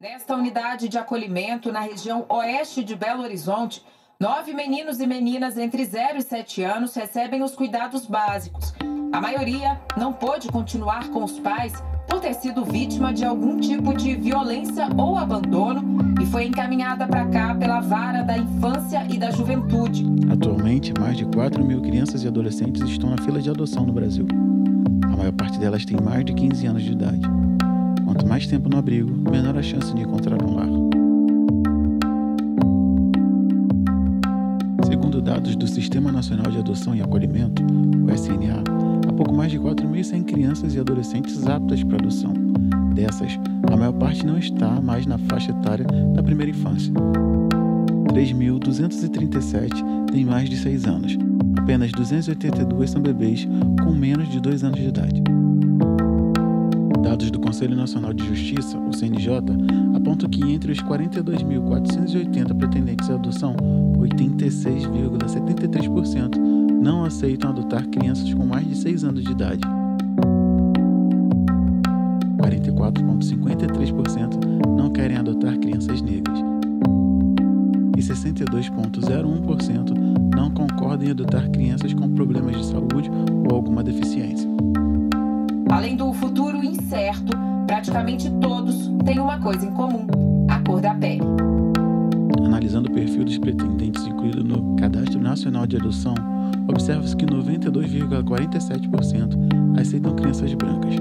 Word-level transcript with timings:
Nesta 0.00 0.34
unidade 0.34 0.88
de 0.88 0.96
acolhimento 0.96 1.70
na 1.70 1.80
região 1.80 2.24
oeste 2.30 2.82
de 2.82 2.96
Belo 2.96 3.22
Horizonte, 3.22 3.84
nove 4.18 4.54
meninos 4.54 4.98
e 4.98 5.06
meninas 5.06 5.58
entre 5.58 5.84
0 5.84 6.16
e 6.16 6.22
7 6.22 6.62
anos 6.62 6.94
recebem 6.94 7.42
os 7.42 7.54
cuidados 7.54 8.06
básicos. 8.06 8.72
A 9.12 9.20
maioria 9.20 9.78
não 9.98 10.10
pôde 10.10 10.48
continuar 10.48 11.10
com 11.10 11.22
os 11.22 11.38
pais 11.40 11.74
por 12.08 12.18
ter 12.18 12.32
sido 12.32 12.64
vítima 12.64 13.12
de 13.12 13.26
algum 13.26 13.60
tipo 13.60 13.92
de 13.92 14.16
violência 14.16 14.88
ou 14.96 15.18
abandono 15.18 15.98
e 16.18 16.24
foi 16.24 16.46
encaminhada 16.46 17.06
para 17.06 17.26
cá 17.26 17.54
pela 17.54 17.80
vara 17.80 18.22
da 18.22 18.38
infância 18.38 19.06
e 19.06 19.18
da 19.18 19.30
juventude. 19.30 20.06
Atualmente, 20.32 20.94
mais 20.98 21.18
de 21.18 21.26
4 21.26 21.62
mil 21.62 21.82
crianças 21.82 22.24
e 22.24 22.26
adolescentes 22.26 22.80
estão 22.88 23.10
na 23.10 23.18
fila 23.18 23.42
de 23.42 23.50
adoção 23.50 23.84
no 23.84 23.92
Brasil. 23.92 24.26
A 25.12 25.14
maior 25.14 25.32
parte 25.32 25.58
delas 25.58 25.84
tem 25.84 25.98
mais 26.00 26.24
de 26.24 26.32
15 26.32 26.66
anos 26.66 26.82
de 26.84 26.92
idade. 26.92 27.39
Quanto 28.20 28.28
mais 28.28 28.46
tempo 28.46 28.68
no 28.68 28.76
abrigo, 28.76 29.10
menor 29.30 29.56
a 29.56 29.62
chance 29.62 29.94
de 29.94 30.02
encontrar 30.02 30.44
um 30.44 30.54
lar. 30.54 30.68
Segundo 34.86 35.22
dados 35.22 35.56
do 35.56 35.66
Sistema 35.66 36.12
Nacional 36.12 36.52
de 36.52 36.58
Adoção 36.58 36.94
e 36.94 37.00
Acolhimento, 37.00 37.62
o 37.62 38.12
SNA, 38.12 38.62
há 39.08 39.12
pouco 39.14 39.34
mais 39.34 39.50
de 39.50 39.58
4.100 39.58 40.24
crianças 40.24 40.74
e 40.74 40.78
adolescentes 40.78 41.46
aptas 41.46 41.82
para 41.82 41.96
adoção. 41.96 42.34
Dessas, 42.94 43.40
a 43.72 43.74
maior 43.74 43.94
parte 43.94 44.26
não 44.26 44.36
está 44.36 44.82
mais 44.82 45.06
na 45.06 45.16
faixa 45.16 45.52
etária 45.52 45.86
da 46.14 46.22
primeira 46.22 46.50
infância. 46.50 46.92
3.237 46.92 49.70
têm 50.12 50.26
mais 50.26 50.50
de 50.50 50.58
6 50.58 50.84
anos. 50.84 51.16
Apenas 51.56 51.90
282 51.92 52.90
são 52.90 53.00
bebês 53.00 53.48
com 53.82 53.92
menos 53.92 54.28
de 54.28 54.38
2 54.40 54.62
anos 54.62 54.78
de 54.78 54.88
idade. 54.88 55.09
Conselho 57.50 57.74
Nacional 57.74 58.12
de 58.12 58.24
Justiça, 58.24 58.78
o 58.78 58.92
CNJ, 58.92 59.40
apontam 59.92 60.30
que 60.30 60.40
entre 60.52 60.70
os 60.70 60.78
42.480 60.78 62.56
pretendentes 62.56 63.10
à 63.10 63.14
adoção, 63.14 63.56
86,73% 63.98 66.38
não 66.80 67.04
aceitam 67.04 67.50
adotar 67.50 67.84
crianças 67.88 68.32
com 68.32 68.46
mais 68.46 68.68
de 68.68 68.76
6 68.76 69.02
anos 69.02 69.24
de 69.24 69.32
idade. 69.32 69.62
44,53% 72.38 74.76
não 74.76 74.92
querem 74.92 75.16
adotar 75.16 75.58
crianças 75.58 76.00
negras. 76.02 76.38
E 77.98 78.00
62,01% 78.00 80.36
não 80.36 80.52
concordam 80.52 81.08
em 81.08 81.10
adotar 81.10 81.50
crianças 81.50 81.92
com 81.94 82.08
problemas 82.10 82.56
de 82.56 82.66
saúde 82.66 83.10
ou 83.50 83.56
alguma 83.56 83.82
deficiência. 83.82 84.48
Além 85.70 85.96
do 85.96 86.12
praticamente 87.80 88.30
todos 88.42 88.90
têm 89.06 89.18
uma 89.18 89.40
coisa 89.40 89.64
em 89.64 89.70
comum: 89.70 90.06
a 90.48 90.60
cor 90.60 90.82
da 90.82 90.94
pele. 90.94 91.22
Analisando 92.44 92.90
o 92.90 92.92
perfil 92.92 93.24
dos 93.24 93.38
pretendentes 93.38 94.06
incluído 94.06 94.44
no 94.44 94.76
Cadastro 94.76 95.18
Nacional 95.18 95.66
de 95.66 95.76
Adoção, 95.76 96.12
observa-se 96.68 97.16
que 97.16 97.24
92,47% 97.24 99.80
aceitam 99.80 100.14
crianças 100.14 100.52
brancas. 100.52 100.94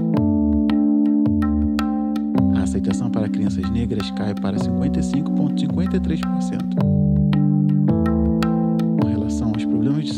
A 2.57 2.61
aceitação 2.63 3.11
para 3.11 3.27
crianças 3.27 3.69
negras 3.69 4.09
cai 4.11 4.33
para 4.33 4.55
55,53%. 4.55 6.98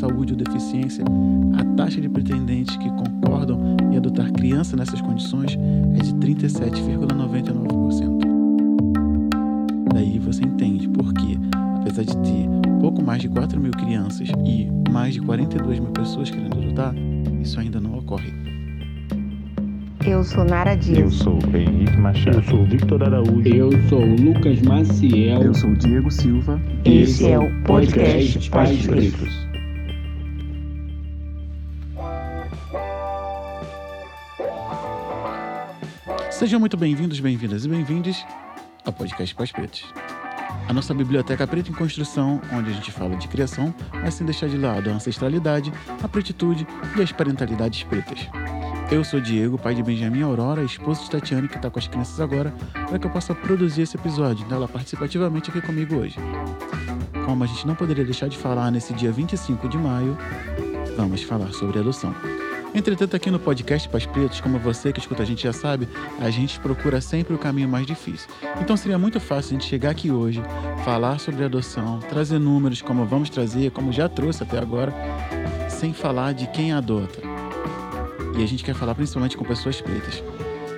Saúde 0.02 0.34
ou 0.34 0.38
deficiência, 0.38 1.06
a 1.58 1.64
taxa 1.76 2.00
de 2.02 2.10
pretendentes 2.10 2.76
que 2.76 2.90
concordam 2.90 3.78
em 3.92 3.98
adotar 3.98 4.32
criança 4.32 4.76
nessas 4.76 5.00
condições 5.00 5.56
é 5.96 6.00
de 6.02 6.12
37,99%. 6.16 8.20
Daí 9.94 10.18
você 10.18 10.44
entende 10.44 10.90
por 10.90 11.14
que, 11.14 11.38
apesar 11.80 12.02
de 12.04 12.18
ter 12.18 12.50
pouco 12.80 13.04
mais 13.04 13.22
de 13.22 13.30
4 13.30 13.62
mil 13.62 13.70
crianças 13.72 14.28
e 14.44 14.68
mais 14.90 15.14
de 15.14 15.22
42 15.22 15.80
mil 15.80 15.92
pessoas 15.92 16.32
querendo 16.32 16.58
adotar, 16.58 16.96
isso 17.40 17.60
ainda 17.60 17.80
não 17.80 18.00
ocorre. 18.00 18.34
Eu 20.04 20.24
sou 20.24 20.44
Nara 20.44 20.74
Dias. 20.74 20.98
Eu 20.98 21.12
sou 21.12 21.38
Henrique 21.54 21.96
Machado. 21.98 22.38
Eu 22.38 22.44
sou 22.44 22.66
Victor 22.66 23.04
Araújo. 23.04 23.48
Eu 23.48 23.70
sou 23.88 24.04
Lucas 24.04 24.60
Maciel. 24.64 25.44
Eu 25.44 25.54
sou 25.54 25.76
Diego 25.76 26.10
Silva. 26.10 26.60
Esse 26.86 27.30
é 27.30 27.38
o 27.38 27.52
podcast 27.66 28.50
Pais 28.50 28.88
Pretos. 28.88 29.51
Sejam 36.42 36.60
muito 36.60 36.76
bem-vindos, 36.76 37.20
bem-vindas 37.20 37.66
e 37.66 37.70
bem-vindes 37.70 38.26
ao 38.84 38.92
podcast 38.92 39.36
Pais 39.36 39.52
Pretos. 39.52 39.86
A 40.68 40.74
nossa 40.74 40.92
biblioteca 40.92 41.46
preta 41.46 41.70
em 41.70 41.74
construção, 41.74 42.42
onde 42.52 42.72
a 42.72 42.74
gente 42.74 42.92
fala 42.92 43.16
de 43.16 43.28
criação, 43.28 43.72
mas 43.94 44.16
sem 44.16 44.26
deixar 44.26 44.50
de 44.50 44.58
lado 44.58 44.90
a 44.90 44.94
ancestralidade, 44.94 45.72
a 46.02 46.08
pretitude 46.08 46.66
e 46.98 47.02
as 47.04 47.12
parentalidades 47.12 47.84
pretas. 47.84 48.28
Eu 48.92 49.04
sou 49.04 49.22
Diego, 49.22 49.56
pai 49.56 49.76
de 49.76 49.84
Benjamin 49.84 50.24
Aurora, 50.24 50.64
esposo 50.64 51.04
de 51.04 51.12
Tatiane, 51.12 51.48
que 51.48 51.58
está 51.58 51.70
com 51.70 51.78
as 51.78 51.88
crianças 51.88 52.20
agora, 52.20 52.52
para 52.74 52.98
que 52.98 53.06
eu 53.06 53.12
possa 53.12 53.36
produzir 53.36 53.84
esse 53.84 53.96
episódio. 53.96 54.44
Então 54.44 54.58
ela 54.58 54.68
participa 54.68 55.06
ativamente 55.06 55.52
aqui 55.52 55.62
comigo 55.62 55.98
hoje. 55.98 56.16
Como 57.24 57.44
a 57.44 57.48
gente 57.48 57.68
não 57.68 57.76
poderia 57.76 58.04
deixar 58.04 58.30
de 58.30 58.38
falar 58.40 58.72
nesse 58.72 58.96
dia 58.96 59.12
25 59.12 59.70
de 59.70 59.78
maio, 59.78 60.18
vamos 60.98 61.22
falar 61.22 61.54
sobre 61.54 61.78
adoção. 61.78 62.16
Entretanto, 62.74 63.18
aqui 63.18 63.30
no 63.30 63.38
podcast 63.38 63.90
Pais 63.90 64.06
Pretos, 64.06 64.40
como 64.40 64.58
você 64.58 64.94
que 64.94 65.00
escuta 65.00 65.24
a 65.24 65.26
gente 65.26 65.44
já 65.44 65.52
sabe, 65.52 65.90
a 66.22 66.30
gente 66.30 66.58
procura 66.58 67.02
sempre 67.02 67.34
o 67.34 67.38
caminho 67.38 67.68
mais 67.68 67.86
difícil. 67.86 68.30
Então 68.62 68.78
seria 68.78 68.98
muito 68.98 69.20
fácil 69.20 69.50
a 69.50 69.60
gente 69.60 69.70
chegar 69.70 69.90
aqui 69.90 70.10
hoje, 70.10 70.42
falar 70.86 71.20
sobre 71.20 71.44
adoção, 71.44 72.00
trazer 72.00 72.40
números 72.40 72.82
como 72.82 73.06
vamos 73.06 73.30
trazer, 73.30 73.72
como 73.72 73.92
já 73.92 74.08
trouxe 74.08 74.44
até 74.44 74.58
agora, 74.58 74.94
sem 75.68 75.94
falar 75.94 76.34
de 76.34 76.48
quem 76.48 76.72
adota. 76.72 77.20
E 78.38 78.42
a 78.42 78.48
gente 78.48 78.64
quer 78.64 78.74
falar 78.74 78.96
principalmente 78.96 79.36
com 79.36 79.44
pessoas 79.44 79.82
pretas. 79.82 80.24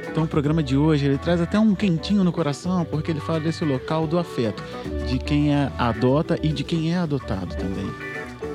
Então 0.10 0.24
o 0.24 0.28
programa 0.28 0.64
de 0.64 0.76
hoje 0.76 1.06
ele 1.06 1.20
traz 1.20 1.40
até 1.42 1.60
um 1.60 1.76
quentinho 1.76 2.24
no 2.24 2.32
coração, 2.32 2.84
porque 2.86 3.12
ele 3.12 3.20
fala 3.20 3.40
desse 3.40 3.64
local 3.64 4.08
do 4.08 4.18
afeto, 4.18 4.64
de 5.08 5.20
quem 5.20 5.54
é 5.54 5.72
adota 5.78 6.40
e 6.42 6.48
de 6.50 6.64
quem 6.64 6.92
é 6.92 6.98
adotado 6.98 7.56
também 7.56 8.13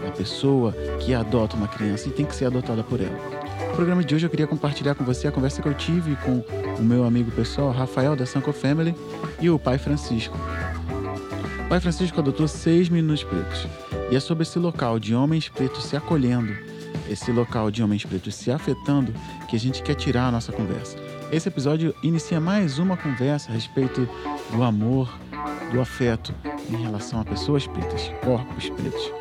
a 0.09 0.13
pessoa 0.13 0.73
que 1.01 1.15
adota 1.15 1.57
uma 1.57 1.69
criança 1.69 2.09
e 2.09 2.13
tem 2.13 2.27
que 2.27 2.35
ser 2.35 2.47
adotada 2.47 2.83
por 2.83 3.01
ela. 3.01 3.17
No 3.69 3.75
programa 3.75 4.03
de 4.03 4.15
hoje 4.15 4.27
eu 4.27 4.31
queria 4.31 4.47
compartilhar 4.47 4.95
com 4.95 5.05
você 5.05 5.29
a 5.29 5.33
conversa 5.33 5.63
que 5.63 5.69
eu 5.69 5.75
tive 5.75 6.17
com 6.17 6.45
o 6.79 6.83
meu 6.83 7.05
amigo 7.05 7.31
pessoal, 7.31 7.71
Rafael 7.71 8.17
da 8.17 8.27
Sanco 8.27 8.53
Family, 8.53 8.95
e 9.41 9.49
o 9.49 9.59
pai 9.59 9.79
Francisco. 9.79 10.37
O 11.65 11.69
pai 11.69 11.79
Francisco 11.81 12.19
adotou 12.19 12.49
seis 12.49 12.89
meninos 12.89 13.23
pretos. 13.23 13.67
E 14.11 14.17
é 14.17 14.21
sobre 14.21 14.43
esse 14.43 14.59
local 14.59 14.99
de 14.99 15.15
homens 15.15 15.49
pretos 15.49 15.85
se 15.85 15.97
acolhendo, 15.97 16.57
esse 17.09 17.31
local 17.31 17.71
de 17.71 17.83
homens 17.83 18.05
pretos 18.05 18.35
se 18.35 18.51
afetando, 18.51 19.13
que 19.49 19.55
a 19.55 19.61
gente 19.61 19.83
quer 19.83 19.95
tirar 19.95 20.29
a 20.29 20.33
nossa 20.33 20.51
conversa. 20.51 20.97
Esse 21.31 21.49
episódio 21.49 21.95
inicia 22.03 22.41
mais 22.41 22.79
uma 22.79 22.97
conversa 22.97 23.51
a 23.51 23.55
respeito 23.55 24.09
do 24.51 24.63
amor, 24.63 25.13
do 25.71 25.81
afeto 25.81 26.35
em 26.71 26.83
relação 26.83 27.21
a 27.21 27.25
pessoas 27.25 27.67
pretas, 27.67 28.11
corpos 28.25 28.71
pretos 28.71 29.13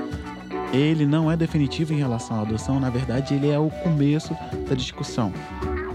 ele 0.74 1.06
não 1.06 1.32
é 1.32 1.38
definitivo 1.38 1.94
em 1.94 1.98
relação 1.98 2.38
à 2.38 2.42
adoção, 2.42 2.80
na 2.80 2.90
verdade, 2.90 3.34
ele 3.34 3.50
é 3.50 3.60
o 3.60 3.70
começo 3.70 4.36
da 4.68 4.76
discussão. 4.76 5.32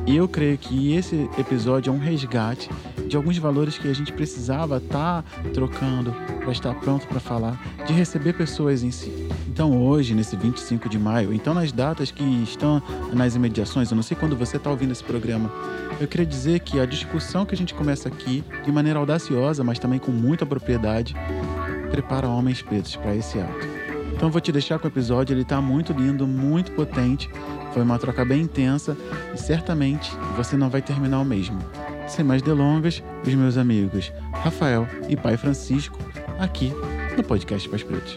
E 0.07 0.17
eu 0.17 0.27
creio 0.27 0.59
que 0.59 0.95
esse 0.95 1.29
episódio 1.39 1.91
é 1.91 1.93
um 1.93 1.99
resgate 1.99 2.69
de 3.07 3.17
alguns 3.17 3.39
valores 3.39 3.79
que 3.79 3.89
a 3.89 3.95
gente 3.95 4.13
precisava 4.13 4.79
estar 4.79 5.23
tá 5.23 5.51
trocando 5.53 6.13
para 6.41 6.51
estar 6.51 6.75
pronto 6.75 7.07
para 7.07 7.21
falar, 7.21 7.61
de 7.87 7.93
receber 7.93 8.33
pessoas 8.33 8.83
em 8.83 8.91
si. 8.91 9.29
Então, 9.47 9.81
hoje, 9.81 10.15
nesse 10.15 10.35
25 10.35 10.89
de 10.89 10.99
maio, 10.99 11.33
então 11.33 11.53
nas 11.55 11.71
datas 11.71 12.11
que 12.11 12.25
estão 12.43 12.83
nas 13.13 13.37
imediações, 13.37 13.91
eu 13.91 13.95
não 13.95 14.03
sei 14.03 14.17
quando 14.17 14.35
você 14.35 14.57
está 14.57 14.71
ouvindo 14.71 14.93
esse 14.93 15.05
programa, 15.05 15.53
eu 16.01 16.09
queria 16.09 16.27
dizer 16.27 16.61
que 16.61 16.81
a 16.81 16.87
discussão 16.87 17.45
que 17.45 17.55
a 17.55 17.59
gente 17.59 17.75
começa 17.75 18.09
aqui, 18.09 18.43
de 18.65 18.73
maneira 18.73 18.99
audaciosa, 18.99 19.63
mas 19.63 19.79
também 19.79 19.99
com 19.99 20.11
muita 20.11 20.45
propriedade, 20.47 21.15
prepara 21.91 22.27
homens 22.27 22.63
pretos 22.63 22.97
para 22.97 23.15
esse 23.15 23.39
ato. 23.39 23.82
Então 24.23 24.31
vou 24.31 24.41
te 24.41 24.53
deixar 24.53 24.79
com 24.79 24.87
o 24.87 24.89
episódio, 24.89 25.35
ele 25.35 25.45
tá 25.45 25.61
muito 25.61 25.93
lindo, 25.93 26.29
muito 26.29 26.71
potente. 26.71 27.29
Foi 27.73 27.83
uma 27.83 27.99
troca 27.99 28.25
bem 28.25 28.43
intensa 28.43 28.97
e 29.35 29.37
certamente 29.37 30.13
você 30.37 30.57
não 30.57 30.71
vai 30.71 30.81
terminar 30.81 31.19
o 31.19 31.25
mesmo. 31.25 31.59
Sem 32.07 32.25
mais 32.25 32.41
delongas, 32.41 33.03
os 33.27 33.35
meus 33.35 33.57
amigos 33.57 34.13
Rafael 34.33 34.87
e 35.09 35.17
pai 35.17 35.37
Francisco, 35.37 35.99
aqui 36.39 36.73
no 37.17 37.25
podcast 37.25 37.69
Pais 37.69 37.83
Pretos. 37.83 38.17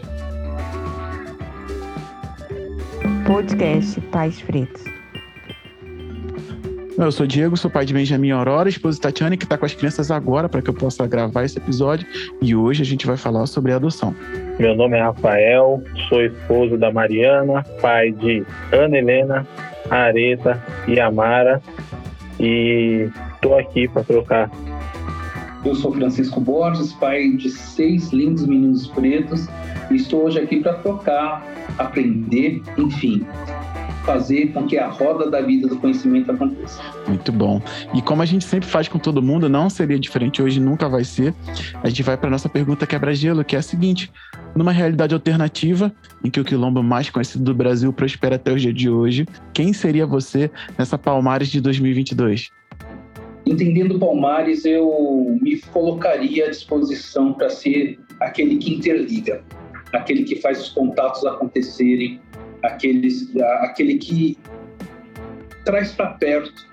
Podcast 3.25 3.99
Pais 3.99 4.39
Pretos. 4.43 4.94
Eu 6.97 7.11
sou 7.11 7.27
Diego, 7.27 7.57
sou 7.57 7.69
pai 7.69 7.85
de 7.85 7.93
Benjamin 7.93 8.31
Aurora, 8.31 8.69
esposa 8.69 8.95
de 8.95 9.01
Tatiane, 9.01 9.35
que 9.35 9.43
está 9.43 9.57
com 9.57 9.65
as 9.65 9.73
crianças 9.73 10.09
agora 10.09 10.47
para 10.47 10.61
que 10.61 10.69
eu 10.69 10.73
possa 10.73 11.05
gravar 11.05 11.43
esse 11.43 11.57
episódio. 11.57 12.07
E 12.41 12.55
hoje 12.55 12.81
a 12.81 12.85
gente 12.85 13.05
vai 13.05 13.17
falar 13.17 13.45
sobre 13.47 13.73
adoção. 13.73 14.15
Meu 14.57 14.73
nome 14.73 14.97
é 14.97 15.01
Rafael, 15.01 15.83
sou 16.07 16.21
esposo 16.23 16.77
da 16.77 16.93
Mariana, 16.93 17.63
pai 17.81 18.13
de 18.13 18.45
Ana 18.71 18.97
Helena, 18.97 19.45
Areta 19.89 20.63
e 20.87 20.97
Amara. 20.97 21.61
E 22.39 23.09
estou 23.33 23.57
aqui 23.59 23.89
para 23.89 24.03
trocar 24.03 24.49
Eu 25.65 25.75
sou 25.75 25.93
Francisco 25.93 26.39
Borges, 26.39 26.93
pai 26.93 27.29
de 27.31 27.49
seis 27.49 28.13
lindos 28.13 28.47
meninos 28.47 28.87
pretos, 28.87 29.47
e 29.91 29.95
estou 29.95 30.25
hoje 30.25 30.39
aqui 30.39 30.61
para 30.61 30.75
trocar, 30.75 31.45
aprender, 31.77 32.61
enfim, 32.77 33.25
fazer 34.05 34.53
com 34.53 34.65
que 34.65 34.77
a 34.77 34.87
roda 34.87 35.29
da 35.29 35.41
vida 35.41 35.67
do 35.67 35.77
conhecimento 35.77 36.31
aconteça. 36.31 36.81
Muito 37.07 37.31
bom. 37.31 37.61
E 37.93 38.01
como 38.01 38.21
a 38.21 38.25
gente 38.25 38.45
sempre 38.45 38.69
faz 38.69 38.87
com 38.87 38.99
todo 38.99 39.21
mundo, 39.21 39.49
não 39.49 39.69
seria 39.69 39.99
diferente 39.99 40.41
hoje, 40.41 40.59
nunca 40.59 40.87
vai 40.87 41.03
ser. 41.03 41.33
A 41.83 41.89
gente 41.89 42.03
vai 42.03 42.15
para 42.15 42.29
nossa 42.29 42.47
pergunta 42.47 42.85
quebra-gelo, 42.85 43.43
que 43.43 43.55
é 43.55 43.59
a 43.59 43.63
seguinte: 43.63 44.11
numa 44.55 44.71
realidade 44.71 45.13
alternativa, 45.13 45.91
em 46.23 46.29
que 46.29 46.39
o 46.39 46.45
quilombo 46.45 46.81
mais 46.83 47.09
conhecido 47.09 47.43
do 47.43 47.53
Brasil 47.53 47.91
prospera 47.91 48.35
até 48.35 48.51
o 48.51 48.57
dia 48.57 48.73
de 48.73 48.89
hoje, 48.89 49.25
quem 49.53 49.73
seria 49.73 50.05
você 50.05 50.51
nessa 50.77 50.97
Palmares 50.97 51.49
de 51.49 51.59
2022? 51.59 52.49
Entendendo 53.45 53.99
Palmares, 53.99 54.65
eu 54.65 55.37
me 55.41 55.59
colocaria 55.71 56.47
à 56.47 56.49
disposição 56.49 57.33
para 57.33 57.49
ser 57.49 57.99
aquele 58.19 58.57
que 58.57 58.73
interliga, 58.73 59.43
aquele 59.93 60.23
que 60.23 60.37
faz 60.37 60.59
os 60.61 60.69
contatos 60.69 61.23
acontecerem, 61.25 62.19
aqueles, 62.65 63.35
aquele 63.61 63.97
que 63.97 64.37
traz 65.63 65.91
para 65.91 66.11
perto 66.11 66.67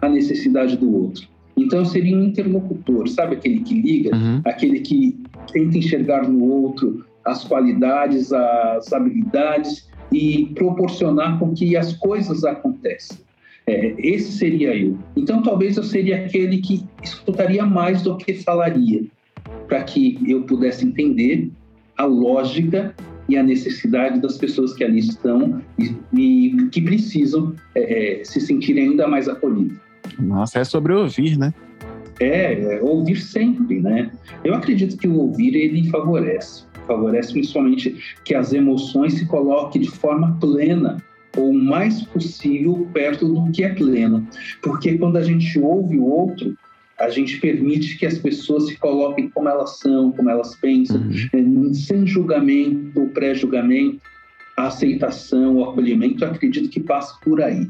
a 0.00 0.08
necessidade 0.08 0.76
do 0.76 0.94
outro. 0.94 1.26
Então 1.56 1.80
eu 1.80 1.84
seria 1.84 2.16
um 2.16 2.24
interlocutor, 2.24 3.08
sabe 3.08 3.36
aquele 3.36 3.60
que 3.60 3.80
liga, 3.80 4.16
uhum. 4.16 4.40
aquele 4.44 4.80
que 4.80 5.18
tenta 5.52 5.78
enxergar 5.78 6.28
no 6.28 6.44
outro 6.44 7.04
as 7.24 7.44
qualidades, 7.44 8.32
as 8.32 8.92
habilidades 8.92 9.88
e 10.12 10.46
proporcionar 10.54 11.38
com 11.38 11.54
que 11.54 11.76
as 11.76 11.92
coisas 11.94 12.44
aconteçam. 12.44 13.16
É, 13.66 13.94
esse 13.98 14.32
seria 14.32 14.74
eu. 14.76 14.98
Então 15.16 15.40
talvez 15.40 15.76
eu 15.76 15.84
seria 15.84 16.24
aquele 16.24 16.58
que 16.58 16.84
escutaria 17.02 17.64
mais 17.64 18.02
do 18.02 18.16
que 18.16 18.34
falaria, 18.34 19.04
para 19.68 19.84
que 19.84 20.18
eu 20.26 20.42
pudesse 20.42 20.84
entender 20.84 21.50
a 21.96 22.04
lógica 22.04 22.94
e 23.28 23.36
a 23.36 23.42
necessidade 23.42 24.20
das 24.20 24.36
pessoas 24.36 24.74
que 24.74 24.84
ali 24.84 24.98
estão 24.98 25.62
e, 25.78 25.94
e 26.12 26.68
que 26.70 26.80
precisam 26.80 27.54
é, 27.74 28.20
é, 28.20 28.24
se 28.24 28.40
sentirem 28.40 28.90
ainda 28.90 29.06
mais 29.06 29.28
acolhidas. 29.28 29.76
Nossa, 30.18 30.58
é 30.58 30.64
sobre 30.64 30.92
ouvir, 30.92 31.38
né? 31.38 31.52
É, 32.20 32.76
é, 32.76 32.82
ouvir 32.82 33.16
sempre, 33.16 33.80
né? 33.80 34.10
Eu 34.44 34.54
acredito 34.54 34.96
que 34.96 35.08
o 35.08 35.16
ouvir 35.16 35.54
ele 35.54 35.88
favorece, 35.88 36.64
favorece 36.86 37.32
principalmente 37.32 37.96
que 38.24 38.34
as 38.34 38.52
emoções 38.52 39.14
se 39.14 39.26
coloquem 39.26 39.82
de 39.82 39.90
forma 39.90 40.36
plena 40.40 40.98
ou 41.36 41.50
o 41.50 41.54
mais 41.54 42.02
possível 42.02 42.86
perto 42.92 43.26
do 43.26 43.50
que 43.50 43.64
é 43.64 43.70
pleno, 43.70 44.26
porque 44.62 44.98
quando 44.98 45.16
a 45.16 45.22
gente 45.22 45.58
ouve 45.58 45.98
o 45.98 46.04
outro, 46.04 46.54
a 47.02 47.10
gente 47.10 47.38
permite 47.40 47.98
que 47.98 48.06
as 48.06 48.16
pessoas 48.16 48.68
se 48.68 48.76
coloquem 48.76 49.28
como 49.28 49.48
elas 49.48 49.78
são, 49.80 50.12
como 50.12 50.30
elas 50.30 50.54
pensam, 50.54 50.98
uhum. 50.98 51.70
Eh, 51.70 51.74
sem 51.74 52.06
julgamento 52.06 53.00
ou 53.00 53.08
pré-julgamento, 53.08 54.00
a 54.56 54.68
aceitação, 54.68 55.56
o 55.56 55.64
acolhimento, 55.64 56.24
acredito 56.24 56.68
que 56.68 56.78
passa 56.78 57.18
por 57.24 57.42
aí. 57.42 57.68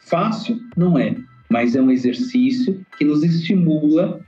Fácil? 0.00 0.60
Não 0.76 0.98
é, 0.98 1.16
mas 1.48 1.74
é 1.74 1.80
um 1.80 1.90
exercício 1.90 2.84
que 2.98 3.06
nos 3.06 3.24
estimula 3.24 4.20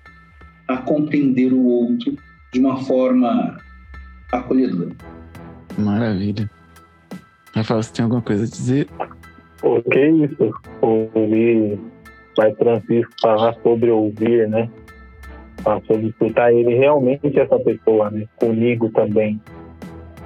a 0.69 0.79
compreender 0.79 1.53
o 1.53 1.63
outro 1.63 2.17
de 2.51 2.59
uma 2.59 2.79
forma 2.79 3.59
acolhedora. 4.33 4.97
Maravilha. 5.77 6.51
Rafael, 7.55 7.83
você 7.83 7.93
tem 7.93 8.05
alguma 8.05 8.23
coisa 8.23 8.45
a 8.45 8.49
dizer? 8.49 8.89
O 9.63 9.83
que 9.83 9.99
é 9.99 10.11
isso? 10.13 10.51
Ouvi 10.81 11.79
Pai 12.37 12.55
Francisco 12.55 13.13
falar 13.21 13.55
sobre 13.63 13.91
ouvir, 13.91 14.49
né? 14.49 14.69
Falar 15.63 15.81
sobre 15.83 16.09
escutar 16.09 16.53
ele 16.53 16.75
realmente 16.75 17.39
essa 17.39 17.59
pessoa, 17.59 18.11
né? 18.11 18.27
Comigo 18.37 18.91
também. 18.91 19.41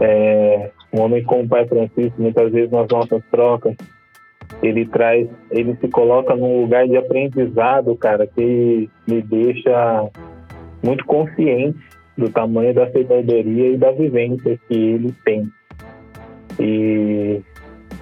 É, 0.00 0.70
um 0.92 1.00
homem 1.02 1.22
como 1.22 1.44
o 1.44 1.48
Pai 1.48 1.66
Francisco, 1.66 2.20
muitas 2.20 2.52
vezes 2.52 2.70
nas 2.70 2.88
nossas 2.88 3.22
trocas, 3.30 3.76
ele 4.62 4.84
traz, 4.86 5.28
ele 5.50 5.76
se 5.76 5.88
coloca 5.88 6.34
num 6.34 6.62
lugar 6.62 6.86
de 6.86 6.96
aprendizado, 6.96 7.94
cara, 7.96 8.26
que 8.26 8.90
me 9.06 9.22
deixa 9.22 10.10
muito 10.82 11.04
consciente 11.04 11.78
do 12.16 12.28
tamanho 12.28 12.74
da 12.74 12.86
sabedoria 12.86 13.70
e 13.70 13.76
da 13.78 13.92
vivência 13.92 14.58
que 14.68 14.74
ele 14.74 15.14
tem. 15.24 15.50
E 16.58 17.40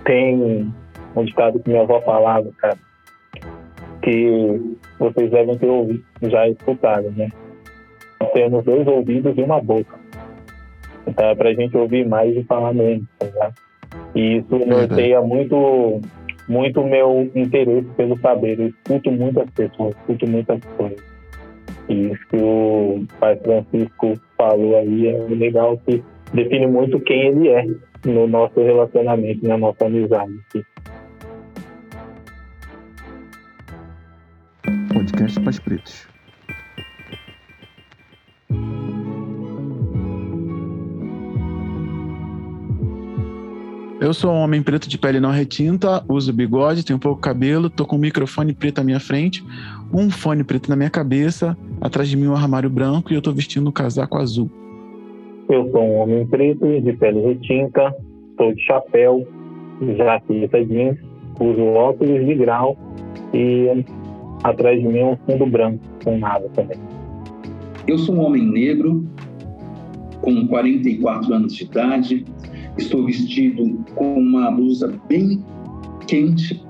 tem 0.04 0.72
um 1.14 1.24
ditado 1.24 1.60
que 1.60 1.68
minha 1.68 1.82
avó 1.82 2.00
falava, 2.00 2.50
cara, 2.58 2.78
que 4.08 4.78
vocês 4.98 5.30
devem 5.30 5.58
ter 5.58 5.66
ouvido, 5.66 6.02
já 6.22 6.48
escutado, 6.48 7.10
né? 7.10 7.28
Nós 8.18 8.30
temos 8.32 8.64
dois 8.64 8.86
ouvidos 8.86 9.36
e 9.36 9.42
uma 9.42 9.60
boca. 9.60 9.98
Então 11.06 11.26
é 11.26 11.34
pra 11.34 11.52
gente 11.52 11.76
ouvir 11.76 12.08
mais 12.08 12.34
e 12.34 12.42
falar 12.44 12.72
menos, 12.72 13.06
tá 13.18 13.52
E 14.14 14.38
isso 14.38 14.58
norteia 14.66 15.20
muito 15.20 16.00
muito 16.48 16.82
meu 16.82 17.30
interesse 17.34 17.86
pelo 17.98 18.18
saber. 18.20 18.58
Eu 18.58 18.68
escuto 18.68 19.12
muitas 19.12 19.50
pessoas, 19.50 19.94
escuto 19.96 20.26
muitas 20.26 20.60
coisas. 20.78 21.04
E 21.90 22.10
isso 22.10 22.26
que 22.30 22.36
o 22.36 23.04
Pai 23.20 23.36
Francisco 23.36 24.14
falou 24.38 24.78
aí 24.78 25.08
é 25.08 25.18
legal 25.28 25.78
que 25.86 26.02
define 26.32 26.66
muito 26.66 26.98
quem 27.00 27.28
ele 27.28 27.48
é 27.48 27.66
no 28.06 28.26
nosso 28.26 28.58
relacionamento, 28.58 29.46
na 29.46 29.58
nossa 29.58 29.84
amizade. 29.84 30.32
Podcast 35.08 35.40
Pais 35.40 35.58
Pretos. 35.58 36.08
Eu 44.00 44.12
sou 44.12 44.32
um 44.32 44.36
homem 44.36 44.62
preto 44.62 44.88
de 44.88 44.98
pele 44.98 45.18
não 45.18 45.30
retinta, 45.30 46.04
uso 46.08 46.32
bigode, 46.32 46.84
tenho 46.84 46.98
pouco 46.98 47.20
cabelo, 47.20 47.70
tô 47.70 47.86
com 47.86 47.96
um 47.96 47.98
microfone 47.98 48.52
preto 48.52 48.80
à 48.80 48.84
minha 48.84 49.00
frente, 49.00 49.42
um 49.92 50.10
fone 50.10 50.44
preto 50.44 50.68
na 50.68 50.76
minha 50.76 50.90
cabeça, 50.90 51.56
atrás 51.80 52.08
de 52.08 52.16
mim 52.16 52.28
um 52.28 52.34
armário 52.34 52.70
branco 52.70 53.12
e 53.12 53.16
eu 53.16 53.22
tô 53.22 53.32
vestindo 53.32 53.68
um 53.68 53.72
casaco 53.72 54.18
azul. 54.18 54.50
Eu 55.48 55.70
sou 55.70 55.82
um 55.82 55.96
homem 56.00 56.26
preto 56.26 56.80
de 56.80 56.92
pele 56.92 57.20
retinta, 57.20 57.94
estou 58.30 58.54
de 58.54 58.62
chapéu, 58.62 59.26
jaqueta 59.96 60.64
jeans, 60.64 60.98
uso 61.40 61.64
óculos 61.64 62.26
de 62.26 62.34
grau 62.34 62.76
e 63.32 63.84
atrás 64.44 64.80
de 64.80 64.86
mim 64.86 65.02
um 65.02 65.16
fundo 65.26 65.46
branco 65.46 65.82
com 66.04 66.18
nada 66.18 66.48
também. 66.50 66.78
Eu 67.86 67.98
sou 67.98 68.16
um 68.16 68.20
homem 68.20 68.44
negro, 68.44 69.06
com 70.20 70.46
44 70.46 71.32
anos 71.32 71.54
de 71.54 71.64
idade, 71.64 72.24
estou 72.76 73.06
vestido 73.06 73.84
com 73.94 74.18
uma 74.18 74.50
blusa 74.50 74.92
bem 75.08 75.42
quente, 76.06 76.62